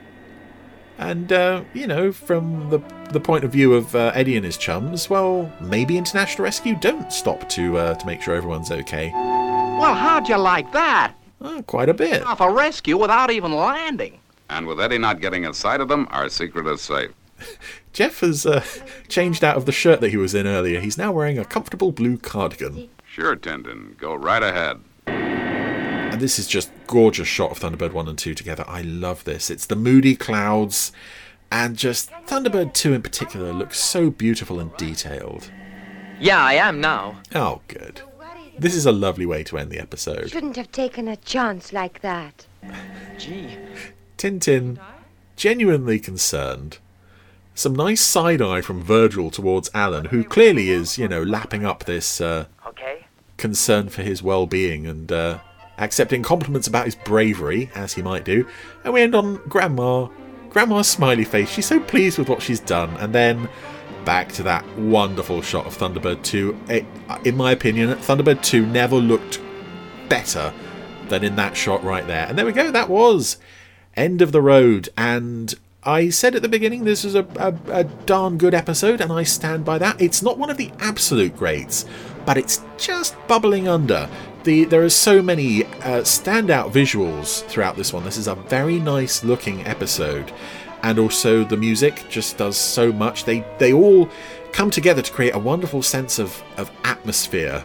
And, 0.97 1.31
uh, 1.31 1.63
you 1.73 1.87
know, 1.87 2.11
from 2.11 2.69
the, 2.69 2.79
the 3.11 3.19
point 3.19 3.43
of 3.43 3.51
view 3.51 3.73
of 3.73 3.95
uh, 3.95 4.11
Eddie 4.13 4.35
and 4.35 4.45
his 4.45 4.57
chums, 4.57 5.09
well, 5.09 5.51
maybe 5.59 5.97
International 5.97 6.43
Rescue 6.43 6.75
don't 6.75 7.11
stop 7.11 7.49
to, 7.49 7.77
uh, 7.77 7.95
to 7.95 8.05
make 8.05 8.21
sure 8.21 8.35
everyone's 8.35 8.71
okay. 8.71 9.09
Well, 9.11 9.95
how'd 9.95 10.29
you 10.29 10.37
like 10.37 10.71
that? 10.73 11.15
Oh, 11.41 11.63
quite 11.63 11.89
a 11.89 11.93
bit. 11.93 12.23
Off 12.23 12.39
a 12.39 12.49
rescue 12.51 12.97
without 12.97 13.31
even 13.31 13.51
landing. 13.53 14.19
And 14.49 14.67
with 14.67 14.79
Eddie 14.79 14.97
not 14.97 15.21
getting 15.21 15.45
a 15.45 15.53
sight 15.53 15.81
of 15.81 15.87
them, 15.87 16.07
our 16.11 16.29
secret 16.29 16.67
is 16.67 16.81
safe. 16.81 17.11
Jeff 17.93 18.19
has 18.19 18.45
uh, 18.45 18.63
changed 19.07 19.43
out 19.43 19.57
of 19.57 19.65
the 19.65 19.71
shirt 19.71 20.01
that 20.01 20.09
he 20.09 20.17
was 20.17 20.35
in 20.35 20.45
earlier. 20.45 20.79
He's 20.79 20.97
now 20.97 21.11
wearing 21.11 21.39
a 21.39 21.45
comfortable 21.45 21.91
blue 21.91 22.17
cardigan. 22.17 22.89
Sure, 23.05 23.35
Tintin. 23.35 23.97
Go 23.97 24.13
right 24.13 24.43
ahead. 24.43 24.79
And 25.07 26.19
this 26.21 26.37
is 26.37 26.47
just 26.47 26.71
gorgeous 26.87 27.27
shot 27.27 27.51
of 27.51 27.59
Thunderbird 27.59 27.93
1 27.93 28.07
and 28.07 28.17
2 28.17 28.33
together. 28.33 28.65
I 28.67 28.81
love 28.81 29.23
this. 29.23 29.49
It's 29.49 29.65
the 29.65 29.75
moody 29.75 30.15
clouds 30.15 30.91
and 31.51 31.75
just 31.75 32.11
Thunderbird 32.27 32.73
2 32.73 32.93
in 32.93 33.01
particular 33.01 33.51
looks 33.51 33.79
so 33.79 34.09
beautiful 34.09 34.59
and 34.59 34.75
detailed. 34.77 35.51
Yeah, 36.19 36.43
I 36.43 36.53
am 36.53 36.79
now. 36.79 37.21
Oh, 37.33 37.61
good. 37.67 38.01
This 38.57 38.75
is 38.75 38.85
a 38.85 38.91
lovely 38.91 39.25
way 39.25 39.43
to 39.45 39.57
end 39.57 39.71
the 39.71 39.79
episode. 39.79 40.29
Shouldn't 40.29 40.55
have 40.55 40.71
taken 40.71 41.07
a 41.07 41.15
chance 41.15 41.73
like 41.73 42.01
that. 42.01 42.45
Gee. 43.17 43.57
Tintin, 44.17 44.79
genuinely 45.35 45.99
concerned. 45.99 46.77
Some 47.55 47.75
nice 47.75 48.01
side 48.01 48.41
eye 48.41 48.61
from 48.61 48.81
Virgil 48.81 49.29
towards 49.29 49.69
Alan, 49.73 50.05
who 50.05 50.23
clearly 50.23 50.69
is, 50.69 50.97
you 50.97 51.07
know, 51.07 51.23
lapping 51.23 51.65
up 51.65 51.83
this 51.83 52.21
uh, 52.21 52.45
okay. 52.65 53.05
concern 53.37 53.89
for 53.89 54.03
his 54.03 54.23
well 54.23 54.45
being 54.45 54.87
and 54.87 55.11
uh, 55.11 55.39
accepting 55.77 56.23
compliments 56.23 56.67
about 56.67 56.85
his 56.85 56.95
bravery, 56.95 57.69
as 57.75 57.93
he 57.93 58.01
might 58.01 58.23
do. 58.23 58.47
And 58.83 58.93
we 58.93 59.01
end 59.01 59.15
on 59.15 59.37
Grandma. 59.47 60.07
Grandma's 60.49 60.87
smiley 60.87 61.23
face. 61.23 61.49
She's 61.49 61.65
so 61.65 61.79
pleased 61.79 62.19
with 62.19 62.29
what 62.29 62.41
she's 62.41 62.59
done. 62.59 62.95
And 62.97 63.13
then 63.15 63.49
back 64.05 64.31
to 64.33 64.43
that 64.43 64.65
wonderful 64.77 65.41
shot 65.41 65.65
of 65.65 65.77
Thunderbird 65.77 66.23
2. 66.23 66.57
It, 66.69 66.85
in 67.23 67.37
my 67.37 67.51
opinion, 67.51 67.89
Thunderbird 67.89 68.41
2 68.43 68.65
never 68.65 68.95
looked 68.95 69.41
better 70.09 70.53
than 71.07 71.23
in 71.23 71.35
that 71.35 71.55
shot 71.55 71.83
right 71.83 72.05
there. 72.07 72.27
And 72.27 72.37
there 72.37 72.45
we 72.45 72.51
go, 72.51 72.71
that 72.71 72.89
was 72.89 73.37
End 73.95 74.21
of 74.21 74.31
the 74.31 74.41
Road. 74.41 74.89
And 74.97 75.53
I 75.83 76.09
said 76.09 76.35
at 76.35 76.41
the 76.41 76.49
beginning 76.49 76.83
this 76.83 77.03
is 77.03 77.15
a, 77.15 77.25
a, 77.37 77.79
a 77.79 77.83
darn 77.83 78.37
good 78.37 78.53
episode, 78.53 79.01
and 79.01 79.11
I 79.11 79.23
stand 79.23 79.65
by 79.65 79.77
that. 79.79 79.99
It's 79.99 80.21
not 80.21 80.37
one 80.37 80.49
of 80.49 80.57
the 80.57 80.71
absolute 80.79 81.35
greats, 81.35 81.85
but 82.25 82.37
it's 82.37 82.61
just 82.77 83.15
bubbling 83.27 83.67
under. 83.67 84.09
The, 84.43 84.65
there 84.65 84.83
are 84.83 84.89
so 84.89 85.21
many 85.21 85.65
uh, 85.65 86.01
standout 86.01 86.71
visuals 86.71 87.43
throughout 87.45 87.77
this 87.77 87.93
one. 87.93 88.03
This 88.03 88.17
is 88.17 88.27
a 88.27 88.35
very 88.35 88.79
nice 88.79 89.23
looking 89.23 89.65
episode 89.65 90.31
and 90.83 90.99
also 90.99 91.43
the 91.43 91.57
music 91.57 92.03
just 92.09 92.37
does 92.37 92.57
so 92.57 92.91
much. 92.91 93.25
They 93.25 93.45
they 93.57 93.73
all 93.73 94.09
come 94.51 94.69
together 94.69 95.01
to 95.01 95.11
create 95.11 95.33
a 95.33 95.39
wonderful 95.39 95.81
sense 95.81 96.19
of, 96.19 96.43
of 96.57 96.69
atmosphere 96.83 97.63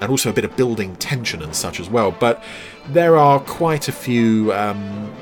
and 0.00 0.10
also 0.10 0.30
a 0.30 0.32
bit 0.32 0.44
of 0.44 0.56
building 0.56 0.96
tension 0.96 1.42
and 1.42 1.54
such 1.54 1.80
as 1.80 1.90
well. 1.90 2.12
But 2.12 2.42
there 2.88 3.16
are 3.16 3.40
quite 3.40 3.88
a 3.88 3.92
few 3.92 4.52
um, 4.52 5.12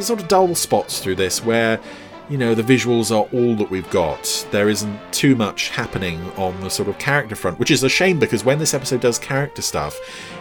sort 0.00 0.20
of 0.20 0.28
dull 0.28 0.54
spots 0.54 1.00
through 1.00 1.16
this 1.16 1.44
where 1.44 1.80
you 2.28 2.38
know 2.38 2.54
the 2.54 2.62
visuals 2.62 3.10
are 3.10 3.28
all 3.32 3.54
that 3.56 3.70
we've 3.70 3.88
got. 3.90 4.46
There 4.50 4.68
isn't 4.68 4.98
too 5.12 5.36
much 5.36 5.68
happening 5.70 6.20
on 6.32 6.58
the 6.60 6.70
sort 6.70 6.88
of 6.88 6.98
character 6.98 7.36
front, 7.36 7.58
which 7.58 7.70
is 7.70 7.82
a 7.82 7.88
shame 7.88 8.18
because 8.18 8.44
when 8.44 8.58
this 8.58 8.74
episode 8.74 9.00
does 9.00 9.18
character 9.18 9.62
stuff, 9.62 9.98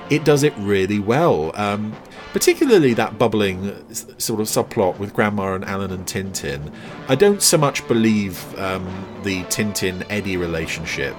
it 0.10 0.24
does 0.24 0.44
it 0.44 0.54
really 0.58 1.00
well. 1.00 1.52
Um, 1.56 1.94
particularly 2.34 2.94
that 2.96 3.18
bubbling 3.18 3.74
sort 3.94 4.42
of 4.42 4.48
subplot 4.48 4.98
with 4.98 5.14
Grandma 5.14 5.54
and 5.54 5.64
Alan 5.64 5.92
and 5.92 6.06
Tintin. 6.06 6.74
I 7.08 7.16
don't 7.16 7.42
so 7.42 7.58
much 7.58 7.88
believe 7.88 8.60
um, 8.60 8.86
the 9.24 9.44
Tintin 9.44 10.06
Eddie 10.10 10.36
relationship 10.36 11.16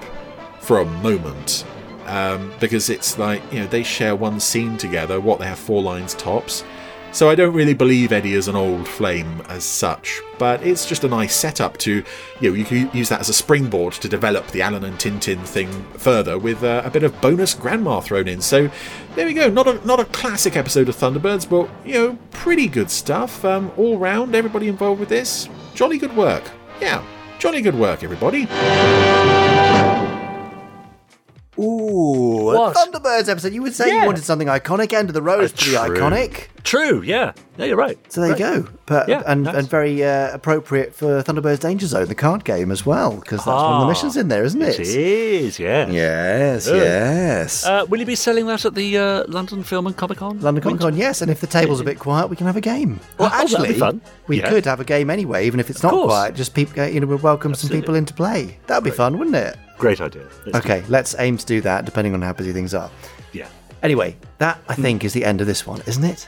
for 0.59 0.79
a 0.79 0.85
moment. 0.85 1.65
Um, 2.05 2.53
because 2.59 2.91
it's 2.91 3.17
like, 3.17 3.41
you 3.51 3.61
know, 3.61 3.65
they 3.65 3.81
share 3.81 4.15
one 4.15 4.39
scene 4.39 4.77
together, 4.77 5.19
what, 5.19 5.39
they 5.39 5.47
have 5.47 5.57
four 5.57 5.81
lines 5.81 6.13
tops. 6.13 6.63
So 7.15 7.29
I 7.29 7.35
don't 7.35 7.53
really 7.53 7.73
believe 7.73 8.11
Eddie 8.11 8.33
is 8.33 8.49
an 8.49 8.57
old 8.57 8.85
flame 8.89 9.41
as 9.47 9.63
such, 9.63 10.19
but 10.37 10.61
it's 10.67 10.85
just 10.85 11.05
a 11.05 11.07
nice 11.07 11.33
setup 11.33 11.77
to, 11.77 12.03
you 12.41 12.49
know, 12.49 12.53
you 12.53 12.65
can 12.65 12.89
use 12.93 13.07
that 13.07 13.21
as 13.21 13.29
a 13.29 13.33
springboard 13.33 13.93
to 13.93 14.09
develop 14.09 14.45
the 14.47 14.61
Alan 14.61 14.83
and 14.83 14.97
Tintin 14.99 15.41
thing 15.45 15.69
further 15.93 16.37
with 16.37 16.61
uh, 16.61 16.81
a 16.83 16.89
bit 16.89 17.03
of 17.03 17.21
bonus 17.21 17.53
grandma 17.53 18.01
thrown 18.01 18.27
in. 18.27 18.41
So 18.41 18.69
there 19.15 19.25
we 19.25 19.33
go. 19.33 19.49
Not 19.49 19.65
a 19.65 19.75
not 19.87 20.01
a 20.01 20.05
classic 20.05 20.57
episode 20.57 20.89
of 20.89 20.97
Thunderbirds, 20.97 21.49
but 21.49 21.69
you 21.87 21.93
know, 21.93 22.17
pretty 22.31 22.67
good 22.67 22.91
stuff 22.91 23.45
um, 23.45 23.71
all 23.77 23.97
round. 23.97 24.35
Everybody 24.35 24.67
involved 24.67 24.99
with 24.99 25.07
this, 25.07 25.47
jolly 25.73 25.97
good 25.97 26.13
work. 26.17 26.43
Yeah, 26.81 27.01
jolly 27.39 27.61
good 27.61 27.75
work, 27.75 28.03
everybody. 28.03 28.41
Ooh, 31.57 32.51
What? 32.53 32.75
a 32.75 32.77
Thunderbirds 32.77 33.29
episode. 33.29 33.53
You 33.53 33.61
would 33.61 33.73
say 33.73 33.87
Yeah. 33.87 34.01
you 34.01 34.05
wanted 34.05 34.25
something 34.25 34.49
iconic. 34.49 34.91
End 34.91 35.09
of 35.09 35.13
the 35.13 35.21
road 35.21 35.45
is 35.45 35.53
pretty 35.53 35.71
true. 35.77 35.95
iconic. 35.95 36.47
True, 36.65 37.03
yeah. 37.03 37.31
Yeah, 37.57 37.65
you're 37.65 37.77
right. 37.77 37.97
So 38.11 38.21
there 38.21 38.31
Right. 38.31 38.39
you 38.39 38.45
go. 38.63 38.67
But, 38.87 39.07
Yeah, 39.07 39.21
and, 39.27 39.43
nice. 39.43 39.55
and 39.55 39.69
very 39.69 40.03
uh, 40.03 40.33
appropriate 40.33 40.95
for 40.95 41.21
Thunderbirds 41.21 41.59
Danger 41.59 41.85
Zone, 41.85 42.07
the 42.07 42.15
card 42.15 42.43
game 42.43 42.71
as 42.71 42.85
well, 42.85 43.11
because 43.17 43.37
that's 43.37 43.47
one 43.47 43.55
of 43.73 43.79
the 43.81 43.85
Ah, 43.85 43.87
missions 43.87 44.17
in 44.17 44.27
there, 44.29 44.43
isn't 44.43 44.61
it? 44.61 44.79
It 44.79 44.87
is. 44.87 45.59
Yes, 45.59 46.65
Good. 46.67 46.75
yes. 46.81 47.65
Uh, 47.65 47.85
will 47.87 47.99
you 47.99 48.05
be 48.05 48.15
selling 48.15 48.47
that 48.47 48.65
at 48.65 48.73
the 48.73 48.97
uh, 48.97 49.23
London 49.27 49.63
Film 49.63 49.85
and 49.85 49.95
Comic 49.95 50.17
Con? 50.17 50.39
London 50.41 50.63
Comic 50.63 50.81
Con, 50.81 50.97
yes. 50.97 51.21
And 51.21 51.29
if 51.29 51.39
the 51.39 51.47
table's 51.47 51.79
a 51.81 51.83
bit 51.83 51.99
quiet, 51.99 52.29
we 52.31 52.35
can 52.35 52.47
have 52.47 52.57
a 52.57 52.61
game. 52.61 52.99
Well, 53.19 53.29
Oh, 53.31 53.41
actually, 53.43 53.73
fun. 53.75 54.01
we 54.27 54.39
Yeah. 54.39 54.49
could 54.49 54.65
have 54.65 54.79
a 54.79 54.83
game 54.85 55.11
anyway, 55.11 55.45
even 55.45 55.59
if 55.59 55.69
it's 55.69 55.83
not 55.83 55.93
quiet. 55.93 56.33
Just 56.35 56.55
people, 56.55 56.83
you 56.87 56.99
know, 56.99 57.05
we'll 57.07 57.19
welcome 57.19 57.53
some 57.53 57.69
people 57.69 57.93
into 57.93 58.13
play. 58.15 58.57
That'd 58.65 58.83
be 58.83 58.89
fun, 58.91 59.19
wouldn't 59.19 59.35
it? 59.35 59.55
Great 59.77 60.01
idea. 60.01 60.23
Let's 60.47 60.57
okay, 60.65 60.83
let's 60.89 61.15
aim 61.19 61.37
to 61.37 61.45
do 61.45 61.61
that, 61.61 61.85
depending 61.85 62.15
on 62.15 62.23
how 62.23 62.33
busy 62.33 62.51
things 62.53 62.73
are. 62.73 62.89
Yeah. 63.33 63.45
Anyway, 63.83 64.15
that 64.39 64.59
I 64.67 64.73
think 64.73 65.03
is 65.03 65.13
the 65.13 65.23
end 65.25 65.41
of 65.41 65.47
this 65.47 65.67
one, 65.67 65.81
isn't 65.85 66.03
it? 66.03 66.27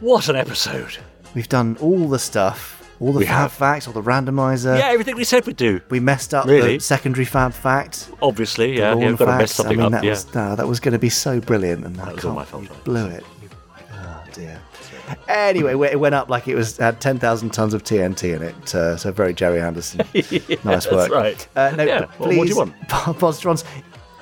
What 0.00 0.28
an 0.28 0.36
episode! 0.36 0.98
We've 1.34 1.48
done 1.48 1.76
all 1.80 2.08
the 2.08 2.18
stuff, 2.18 2.88
all 3.00 3.12
the 3.12 3.20
We 3.20 3.26
fab 3.26 3.34
have. 3.34 3.52
facts, 3.52 3.86
all 3.86 3.92
the 3.92 4.02
randomizer. 4.02 4.78
yeah, 4.78 4.88
everything 4.88 5.16
we 5.16 5.24
said 5.24 5.46
we'd 5.46 5.56
do. 5.56 5.80
We 5.90 6.00
messed 6.00 6.34
up 6.34 6.46
Really? 6.46 6.76
the 6.76 6.82
secondary 6.82 7.24
fab 7.24 7.52
fact. 7.52 8.10
Obviously, 8.22 8.76
yeah. 8.78 8.90
Lorne 8.90 9.00
yeah 9.02 9.08
we've 9.10 9.18
got 9.18 9.24
to 9.26 9.30
mess 9.32 9.40
facts. 9.40 9.54
something 9.54 9.80
I 9.80 9.84
mean, 9.84 9.94
up. 9.94 10.00
that 10.00 10.04
yeah. 10.04 10.10
was 10.10 10.34
no, 10.34 10.56
that 10.56 10.66
was 10.68 10.80
going 10.80 10.92
to 10.92 10.98
be 10.98 11.08
so 11.10 11.40
brilliant, 11.40 11.84
and 11.84 12.00
I 12.00 12.12
was 12.12 12.24
all 12.24 12.32
can't- 12.32 12.34
my 12.36 12.44
fault, 12.44 12.62
you 12.64 12.68
right? 12.70 12.84
blew 12.84 13.06
it. 13.06 13.24
Oh 13.92 14.24
dear. 14.32 14.60
Anyway, 15.28 15.74
we- 15.74 15.88
it 15.88 16.00
went 16.00 16.14
up 16.14 16.28
like 16.28 16.48
it 16.48 16.54
was 16.56 16.76
had 16.76 17.00
ten 17.00 17.18
thousand 17.18 17.50
tons 17.50 17.72
of 17.74 17.82
TNT 17.84 18.34
in 18.34 18.42
it. 18.42 18.74
Uh, 18.74 18.96
so 18.96 19.12
very 19.12 19.32
Gerry 19.34 19.60
Anderson. 19.60 20.00
nice 20.14 20.90
work. 20.90 21.10
that's 21.10 21.10
right. 21.10 21.48
Uh, 21.56 21.70
no, 21.76 21.84
Yeah, 21.84 22.00
well, 22.18 22.28
what 22.28 22.30
do 22.30 22.34
you 22.36 22.54
please, 22.54 22.72
Podsterons. 22.88 23.64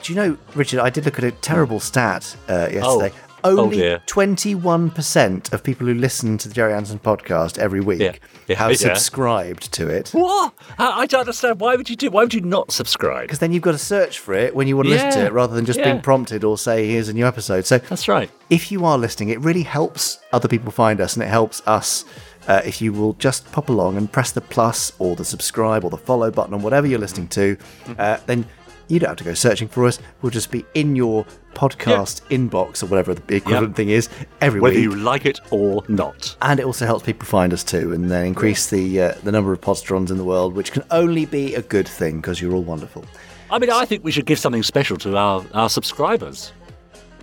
Do 0.03 0.13
you 0.13 0.21
know, 0.21 0.37
Richard? 0.55 0.81
I 0.81 0.91
did 0.91 1.07
look 1.07 1.17
at 1.17 1.25
a 1.25 1.31
terrible 1.31 1.81
stat 1.81 2.37
uh, 2.47 2.69
yesterday. 2.71 3.11
Only 3.45 3.77
dear. 3.77 4.03
21% 4.07 5.53
of 5.53 5.63
people 5.63 5.87
who 5.87 5.95
listen 5.95 6.39
to 6.39 6.49
the 6.49 6.55
Gerry 6.55 6.73
Anderson 6.73 6.99
podcast 6.99 7.59
every 7.59 7.81
week 7.81 8.01
Yeah. 8.01 8.13
Yeah, 8.47 8.57
have 8.57 8.71
yeah. 8.73 8.77
subscribed 8.77 9.73
to 9.73 9.89
it. 9.89 10.11
What? 10.11 10.55
I, 10.79 11.07
don't 11.07 11.21
understand. 11.21 11.61
Why 11.61 11.77
would 11.77 11.89
you 11.89 11.97
do? 11.97 12.11
Why 12.11 12.23
would 12.23 12.35
you 12.35 12.41
not 12.41 12.73
subscribe? 12.73 13.23
Because 13.23 13.39
then 13.39 13.53
you've 13.53 13.63
got 13.63 13.73
to 13.73 13.79
search 13.79 14.19
for 14.19 14.35
it 14.35 14.55
when 14.55 14.67
you 14.69 14.77
want 14.77 14.89
to 14.89 14.95
listen 14.95 15.13
to 15.13 15.27
it 15.27 15.33
rather 15.33 15.55
than 15.55 15.65
just 15.65 15.83
being 15.83 16.01
prompted 16.01 16.45
or 16.45 16.59
say, 16.59 16.87
here's 16.87 17.09
a 17.09 17.13
new 17.13 17.27
episode. 17.27 17.67
So 17.67 17.79
that's 17.79 18.09
right. 18.09 18.31
If 18.51 18.73
you 18.73 18.85
are 18.85 18.99
listening, 18.99 19.29
it 19.31 19.41
really 19.41 19.63
helps 19.63 20.19
other 20.33 20.49
people 20.49 20.71
find 20.73 21.01
us 21.01 21.15
and 21.15 21.23
it 21.23 21.29
helps 21.29 21.63
us 21.67 22.05
uh, 22.49 22.61
if 22.65 22.83
you 22.83 22.93
will 22.93 23.15
just 23.15 23.51
pop 23.53 23.69
along 23.69 23.97
and 23.97 24.11
press 24.11 24.31
the 24.33 24.41
plus 24.41 24.93
or 24.99 25.17
the 25.17 25.25
subscribe 25.25 25.85
or 25.85 25.91
the 25.91 25.97
follow 25.97 26.31
button 26.31 26.55
on 26.55 26.63
whatever 26.63 26.87
you're 26.87 26.99
listening 26.99 27.29
to. 27.29 27.57
Uh, 27.99 28.19
then 28.27 28.47
you 28.89 28.99
don't 28.99 29.09
have 29.09 29.17
to 29.19 29.25
go 29.25 29.33
searching 29.35 29.69
for 29.69 29.87
us. 29.87 29.99
We'll 30.21 30.31
just 30.31 30.51
be 30.51 30.65
in 30.75 30.95
your 30.95 31.25
podcast 31.55 32.23
inbox 32.29 32.83
or 32.83 32.87
whatever 32.87 33.15
the 33.15 33.37
equivalent 33.37 33.77
thing 33.77 33.89
is 33.89 34.09
every 34.41 34.61
Whether 34.61 34.75
week. 34.77 34.83
you 34.85 34.95
like 34.97 35.25
it 35.27 35.41
or 35.51 35.83
not. 35.89 36.37
And 36.43 36.61
it 36.61 36.67
also 36.67 36.87
helps 36.87 37.05
people 37.05 37.27
find 37.27 37.53
us 37.53 37.65
too, 37.65 37.93
and 37.93 38.11
then 38.11 38.27
increase 38.27 38.69
the 38.71 39.01
uh, 39.01 39.15
the 39.23 39.33
number 39.33 39.53
of 39.53 39.61
Podsterons 39.61 40.11
in 40.11 40.17
the 40.19 40.25
world, 40.25 40.55
which 40.55 40.73
can 40.73 40.83
only 40.91 41.25
be 41.27 41.55
a 41.55 41.63
good 41.63 41.89
thing 41.89 42.17
because 42.21 42.41
you're 42.41 42.55
all 42.55 42.63
wonderful. 42.63 43.05
I 43.51 43.59
mean, 43.59 43.71
I 43.71 43.85
think 43.85 44.03
we 44.05 44.11
should 44.11 44.27
give 44.27 44.39
something 44.39 44.63
special 44.63 44.97
to 44.99 45.17
our, 45.17 45.45
our 45.55 45.69
subscribers. 45.69 46.53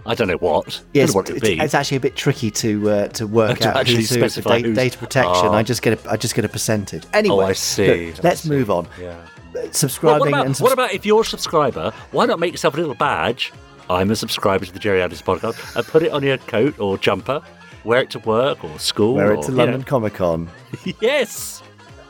I 0.05 0.15
don't 0.15 0.27
know 0.27 0.37
what. 0.37 0.79
I 0.79 0.87
Yes, 0.93 1.13
what 1.13 1.29
it 1.29 1.37
it's, 1.37 1.47
be. 1.47 1.59
it's 1.59 1.73
actually 1.75 1.97
a 1.97 1.99
bit 1.99 2.15
tricky 2.15 2.49
to 2.51 2.89
uh, 2.89 3.07
to 3.09 3.27
work 3.27 3.59
To 3.61 3.69
out 3.69 3.77
actually 3.77 3.97
who's 3.97 4.09
who 4.09 4.15
for 4.15 4.29
specify 4.29 4.57
da- 4.61 4.67
who's- 4.67 4.75
data 4.77 4.97
protection. 4.97 5.47
Oh. 5.47 5.53
I 5.53 5.61
just 5.63 5.81
get 5.81 6.03
a 6.05 6.09
I 6.11 6.17
just 6.17 6.33
get 6.35 6.43
a 6.45 6.49
percentage. 6.49 7.03
Anyway, 7.13 7.35
Oh, 7.45 7.47
I 7.47 7.53
see. 7.53 8.07
look, 8.11 8.23
let's 8.23 8.45
move 8.45 8.71
on. 8.71 8.87
Yeah. 8.99 9.15
Well, 9.53 9.67
Subscribing 9.73 10.19
what, 10.21 10.27
about, 10.29 10.45
and 10.45 10.55
subs- 10.55 10.61
what 10.63 10.71
about 10.73 10.93
if 10.93 11.05
you're 11.05 11.21
a 11.21 11.25
subscriber? 11.25 11.91
Why 12.11 12.25
not 12.25 12.39
make 12.39 12.51
yourself 12.53 12.73
a 12.73 12.77
little 12.77 12.95
badge? 12.95 13.51
I'm 13.91 14.09
a 14.09 14.15
subscriber 14.15 14.65
to 14.65 14.71
the 14.71 14.79
Gerry 14.79 15.01
Anderson 15.01 15.25
podcast, 15.25 15.75
and 15.75 15.85
put 15.85 16.03
it 16.03 16.11
on 16.11 16.23
your 16.23 16.37
coat 16.37 16.79
or 16.79 16.97
jumper. 16.97 17.41
Wear 17.83 18.01
it 18.01 18.09
to 18.11 18.19
work 18.19 18.63
or 18.63 18.79
school. 18.79 19.15
wear 19.15 19.31
or, 19.31 19.33
it 19.33 19.41
to 19.43 19.51
you 19.51 19.57
London 19.57 19.81
know. 19.81 19.85
Comic 19.85 20.13
Con, 20.13 20.49
yes. 21.01 21.61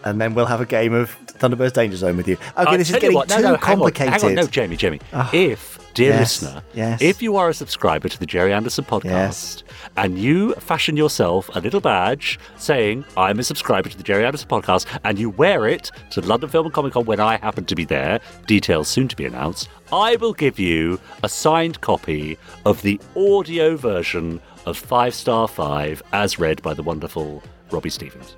and 0.04 0.20
then 0.20 0.34
we'll 0.34 0.46
have 0.46 0.62
a 0.62 0.66
game 0.66 0.94
of 0.94 1.12
Thunderbird's 1.28 1.74
Danger 1.74 1.98
Zone 1.98 2.18
with 2.18 2.28
you. 2.28 2.38
Okay, 2.58 2.78
this 2.78 2.90
is 2.90 2.96
getting 2.96 3.14
what, 3.14 3.30
no, 3.30 3.38
too 3.38 3.42
no, 3.42 3.48
hang 3.50 3.56
on, 3.56 3.62
complicated. 3.62 4.14
Hang 4.14 4.26
on, 4.26 4.36
no, 4.36 4.48
Jamie, 4.48 4.76
Jamie. 4.76 5.00
Ah, 5.14 5.30
if, 5.34 5.80
dear 5.94 6.12
yes, 6.12 6.42
listener, 6.42 6.64
yes. 6.74 7.02
if 7.02 7.22
you 7.22 7.36
are 7.36 7.50
a 7.50 7.54
subscriber 7.54 8.10
to 8.10 8.20
the 8.20 8.26
Gerry 8.26 8.54
Anderson 8.54 8.86
podcast 8.86 9.64
and 9.98 10.18
you 10.18 10.54
fashion 10.56 10.98
yourself 10.98 11.50
a 11.56 11.60
little 11.60 11.82
badge 11.82 12.40
saying, 12.58 13.06
I'm 13.18 13.40
a 13.40 13.44
subscriber 13.44 13.90
to 13.90 13.98
the 13.98 14.04
Gerry 14.04 14.26
Anderson 14.26 14.48
podcast, 14.48 14.86
and 15.04 15.20
you 15.20 15.30
wear 15.30 15.68
it 15.68 15.92
to 16.12 16.22
London 16.22 16.50
Film 16.50 16.66
and 16.66 16.74
Comic 16.74 16.94
Con 16.94 17.06
when 17.06 17.20
I 17.20 17.38
happen 17.38 17.66
to 17.66 17.76
be 17.76 17.86
there, 17.86 18.20
details 18.48 18.88
soon 18.88 19.08
to 19.08 19.16
be 19.16 19.26
announced, 19.26 19.70
I 19.92 20.16
will 20.18 20.34
give 20.34 20.60
you 20.60 21.00
a 21.24 21.30
signed 21.30 21.82
copy 21.82 22.38
of 22.66 22.82
the 22.82 23.00
audio 23.16 23.76
version 23.76 24.42
of 24.66 24.78
Five 24.78 25.14
Star 25.14 25.48
Five 25.48 26.02
as 26.14 26.40
read 26.40 26.62
by 26.62 26.74
the 26.74 26.84
wonderful 26.84 27.44
Robbie 27.72 27.90
Stevens. 27.90 28.36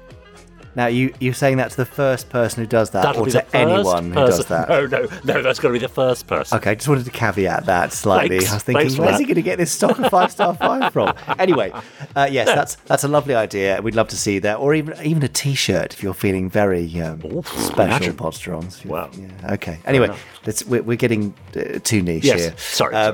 Now 0.75 0.87
you 0.87 1.13
you're 1.19 1.33
saying 1.33 1.57
that 1.57 1.71
to 1.71 1.77
the 1.77 1.85
first 1.85 2.29
person 2.29 2.63
who 2.63 2.67
does 2.67 2.89
that, 2.91 3.03
That'll 3.03 3.23
or 3.23 3.27
to 3.29 3.55
anyone 3.55 4.05
who 4.11 4.15
does 4.15 4.45
that. 4.47 4.69
No, 4.73 4.85
no, 4.87 5.07
no, 5.23 5.41
that's 5.41 5.59
going 5.59 5.73
to 5.73 5.79
be 5.79 5.85
the 5.85 5.91
first 5.93 6.25
person. 6.27 6.57
Okay, 6.57 6.71
I 6.71 6.75
just 6.75 6.87
wanted 6.87 7.05
to 7.05 7.11
caveat 7.11 7.65
that 7.67 7.93
slightly. 7.93 8.39
Thanks. 8.39 8.51
I 8.51 8.55
was 8.55 8.63
thinking, 8.63 8.97
where's 8.97 9.11
that. 9.13 9.19
he 9.19 9.25
going 9.25 9.35
to 9.35 9.41
get 9.41 9.57
this 9.57 9.71
stock 9.71 9.99
of 9.99 10.09
five 10.09 10.31
star 10.31 10.55
five 10.67 10.91
from? 10.91 11.13
Anyway, 11.37 11.71
uh, 12.15 12.27
yes, 12.31 12.47
that's 12.47 12.75
that's 12.85 13.03
a 13.03 13.07
lovely 13.07 13.35
idea. 13.35 13.81
We'd 13.81 13.95
love 13.95 14.07
to 14.09 14.17
see 14.17 14.39
that, 14.39 14.57
or 14.57 14.73
even 14.73 14.95
even 15.05 15.21
a 15.23 15.27
T-shirt 15.27 15.93
if 15.93 16.01
you're 16.01 16.13
feeling 16.13 16.49
very 16.49 16.85
um, 17.01 17.19
special, 17.43 18.13
Podsterons. 18.13 18.83
Wow. 18.85 19.09
Yeah, 19.17 19.53
okay. 19.53 19.79
Anyway, 19.85 20.15
let's 20.45 20.65
we're, 20.65 20.81
we're 20.83 20.97
getting 20.97 21.33
uh, 21.55 21.79
too 21.83 22.01
niche 22.01 22.23
Yes, 22.25 22.39
here. 22.41 22.53
sorry, 22.57 22.95
Uh, 22.95 23.13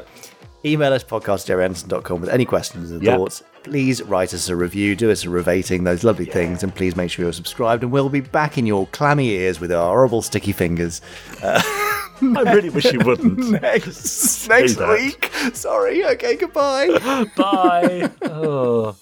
email 0.66 0.94
us 0.94 1.04
podcast@gerryanderson.com 1.04 2.22
with 2.22 2.30
any 2.30 2.46
questions 2.46 2.92
and 2.92 3.02
Yep. 3.04 3.18
thoughts. 3.18 3.44
Please 3.70 4.02
write 4.02 4.34
us 4.34 4.50
a 4.50 4.56
review, 4.56 4.96
do 4.96 5.12
us 5.12 5.26
a 5.26 5.30
revating, 5.30 5.84
those 5.84 6.04
lovely 6.04 6.26
things, 6.26 6.64
and 6.64 6.74
please 6.74 6.96
make 6.96 7.12
sure 7.12 7.26
you're 7.26 7.32
subscribed. 7.32 7.84
And 7.84 7.92
we'll 7.92 8.10
be 8.10 8.20
back 8.20 8.58
in 8.58 8.66
your 8.66 8.88
clammy 8.88 9.30
ears 9.30 9.60
with 9.60 9.72
our 9.72 9.90
horrible 9.90 10.24
sticky 10.24 10.54
fingers. 10.54 11.02
Uh, 11.44 11.62
I 12.36 12.52
really 12.52 12.72
wish 12.72 12.92
you 12.92 13.00
wouldn't. 13.00 13.38
next 13.62 14.50
next 14.50 14.74
that. 14.78 14.90
week. 14.90 15.32
Sorry. 15.54 16.04
Okay. 16.04 16.36
Goodbye. 16.36 16.88
Bye. 17.38 18.10
Oh. 18.24 18.96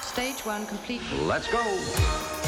Stage 0.00 0.46
one 0.46 0.64
complete. 0.66 1.02
Let's 1.26 1.48
go. 1.50 2.47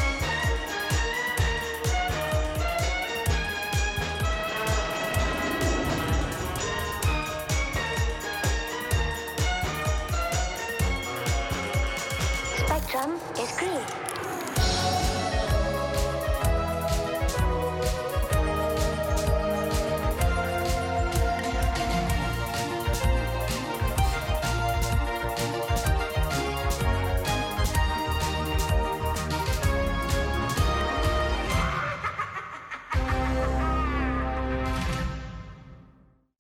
Spectrum 12.91 13.21
is 13.39 13.57
green. 13.57 14.10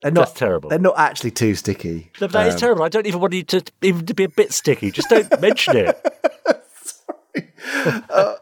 They're 0.02 0.10
not 0.10 0.28
That's 0.28 0.38
terrible. 0.38 0.70
They're 0.70 0.78
not 0.78 0.98
actually 0.98 1.30
too 1.32 1.54
sticky. 1.54 2.10
No, 2.20 2.26
That 2.28 2.46
is 2.46 2.54
Um, 2.54 2.60
terrible. 2.60 2.82
I 2.84 2.88
don't 2.88 3.06
even 3.06 3.20
want 3.20 3.34
you 3.34 3.42
to 3.44 3.62
even 3.82 4.06
to 4.06 4.14
be 4.14 4.24
a 4.24 4.28
bit 4.30 4.52
sticky. 4.52 4.90
Just 4.90 5.08
don't 5.10 5.40
mention 5.42 5.76
it. 5.76 5.98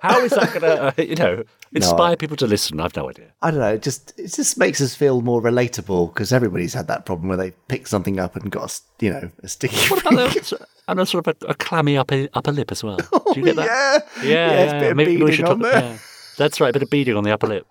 How 0.00 0.20
is 0.24 0.32
that 0.32 0.48
going 0.52 0.60
to, 0.62 0.82
uh, 0.82 0.92
you 1.02 1.14
know, 1.16 1.42
inspire 1.72 2.16
people 2.16 2.36
to 2.38 2.46
listen? 2.46 2.80
I've 2.80 2.94
no 2.96 3.08
idea. 3.10 3.32
I 3.42 3.50
don't 3.50 3.60
know. 3.60 3.74
It 3.74 3.82
just 3.82 4.18
it 4.18 4.28
just 4.32 4.56
makes 4.58 4.80
us 4.80 4.94
feel 4.94 5.20
more 5.20 5.42
relatable 5.42 6.12
because 6.14 6.32
everybody's 6.32 6.74
had 6.74 6.86
that 6.88 7.04
problem 7.04 7.28
where 7.28 7.36
they 7.36 7.50
pick 7.68 7.86
something 7.86 8.18
up 8.18 8.36
and 8.36 8.50
got 8.50 8.70
a, 9.00 9.04
you 9.04 9.10
know 9.10 9.30
a 9.42 9.48
sticky. 9.48 9.76
What 9.88 10.00
about 10.00 10.12
the, 10.32 10.66
and 10.88 11.00
a 11.00 11.06
sort 11.06 11.26
of 11.26 11.36
a, 11.42 11.46
a 11.48 11.54
clammy 11.54 11.96
upper, 11.96 12.28
upper 12.34 12.52
lip 12.52 12.70
as 12.72 12.82
well? 12.84 12.96
Do 12.96 13.32
you 13.36 13.44
get 13.44 13.56
that? 13.56 13.68
Oh, 14.16 14.22
yeah. 14.22 14.24
yeah, 14.24 14.50
Yeah, 14.50 14.60
it's 14.62 14.72
a 14.72 14.78
bit 14.80 14.90
of 14.92 14.96
Maybe 14.96 15.16
we 15.22 15.32
should 15.32 15.46
there. 15.60 15.72
yeah. 15.72 15.98
That's 16.36 16.60
right, 16.60 16.70
a 16.70 16.72
bit 16.72 16.82
of 16.84 16.90
beading 16.90 17.16
on 17.16 17.24
the 17.24 17.32
upper 17.32 17.48
lip. 17.48 17.66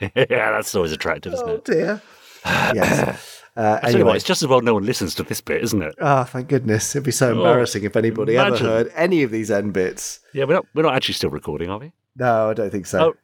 yeah, 0.00 0.12
that's 0.52 0.72
always 0.76 0.92
attractive, 0.92 1.34
isn't 1.34 1.48
Oh 1.48 1.54
it? 1.56 1.64
dear. 1.64 2.00
yes. 2.74 3.40
Uh, 3.54 3.78
I 3.78 3.80
tell 3.80 3.90
you 3.90 3.96
anyway. 3.96 4.06
what, 4.08 4.16
it's 4.16 4.24
just 4.24 4.42
as 4.42 4.48
well 4.48 4.62
no 4.62 4.74
one 4.74 4.84
listens 4.86 5.14
to 5.16 5.22
this 5.22 5.40
bit, 5.42 5.62
isn't 5.62 5.82
it? 5.82 5.94
Oh, 6.00 6.24
thank 6.24 6.48
goodness! 6.48 6.94
It'd 6.96 7.04
be 7.04 7.10
so 7.12 7.28
Oh, 7.28 7.36
embarrassing 7.38 7.84
if 7.84 7.96
anybody 7.96 8.36
ever 8.38 8.56
heard 8.56 8.90
any 8.94 9.22
of 9.22 9.30
these 9.30 9.50
end 9.50 9.74
bits. 9.74 10.20
Yeah, 10.32 10.44
we're 10.44 10.54
not 10.54 10.66
we're 10.74 10.82
not 10.82 10.94
actually 10.94 11.14
still 11.14 11.28
recording, 11.30 11.68
are 11.68 11.78
we? 11.78 11.92
No, 12.16 12.48
I 12.50 12.54
don't 12.54 12.70
think 12.70 12.86
so. 12.86 12.98
Oh, 13.00 13.14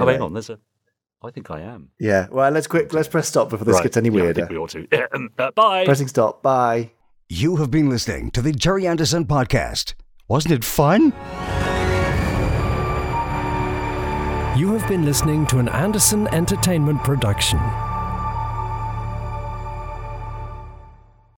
oh, 0.00 0.06
hang 0.06 0.20
on. 0.20 0.32
There's 0.32 0.50
a. 0.50 0.58
I 1.24 1.30
think 1.30 1.52
I 1.52 1.60
am. 1.60 1.90
Yeah. 2.00 2.26
Well, 2.32 2.50
let's 2.50 2.66
quick. 2.66 2.92
Let's 2.92 3.06
press 3.06 3.28
stop 3.28 3.50
before 3.50 3.64
this 3.64 3.74
Right. 3.76 3.84
gets 3.84 3.96
any 3.96 4.08
Yeah, 4.08 4.14
I 4.18 4.22
weirder. 4.22 4.40
think 4.40 4.50
we 4.50 4.56
ought 4.58 4.70
to. 4.70 4.88
Yeah, 4.90 5.06
uh, 5.38 5.50
bye. 5.52 5.84
Pressing 5.84 6.08
stop. 6.08 6.42
Bye. 6.42 6.90
You 7.28 7.54
have 7.56 7.70
been 7.70 7.88
listening 7.88 8.32
to 8.32 8.42
the 8.42 8.50
Gerry 8.52 8.88
Anderson 8.88 9.26
Podcast. 9.26 9.94
Wasn't 10.26 10.52
it 10.52 10.64
fun? 10.64 11.12
You 14.58 14.72
have 14.74 14.86
been 14.88 15.04
listening 15.04 15.46
to 15.46 15.58
an 15.60 15.68
Anderson 15.68 16.26
Entertainment 16.34 17.02
production. 17.04 17.58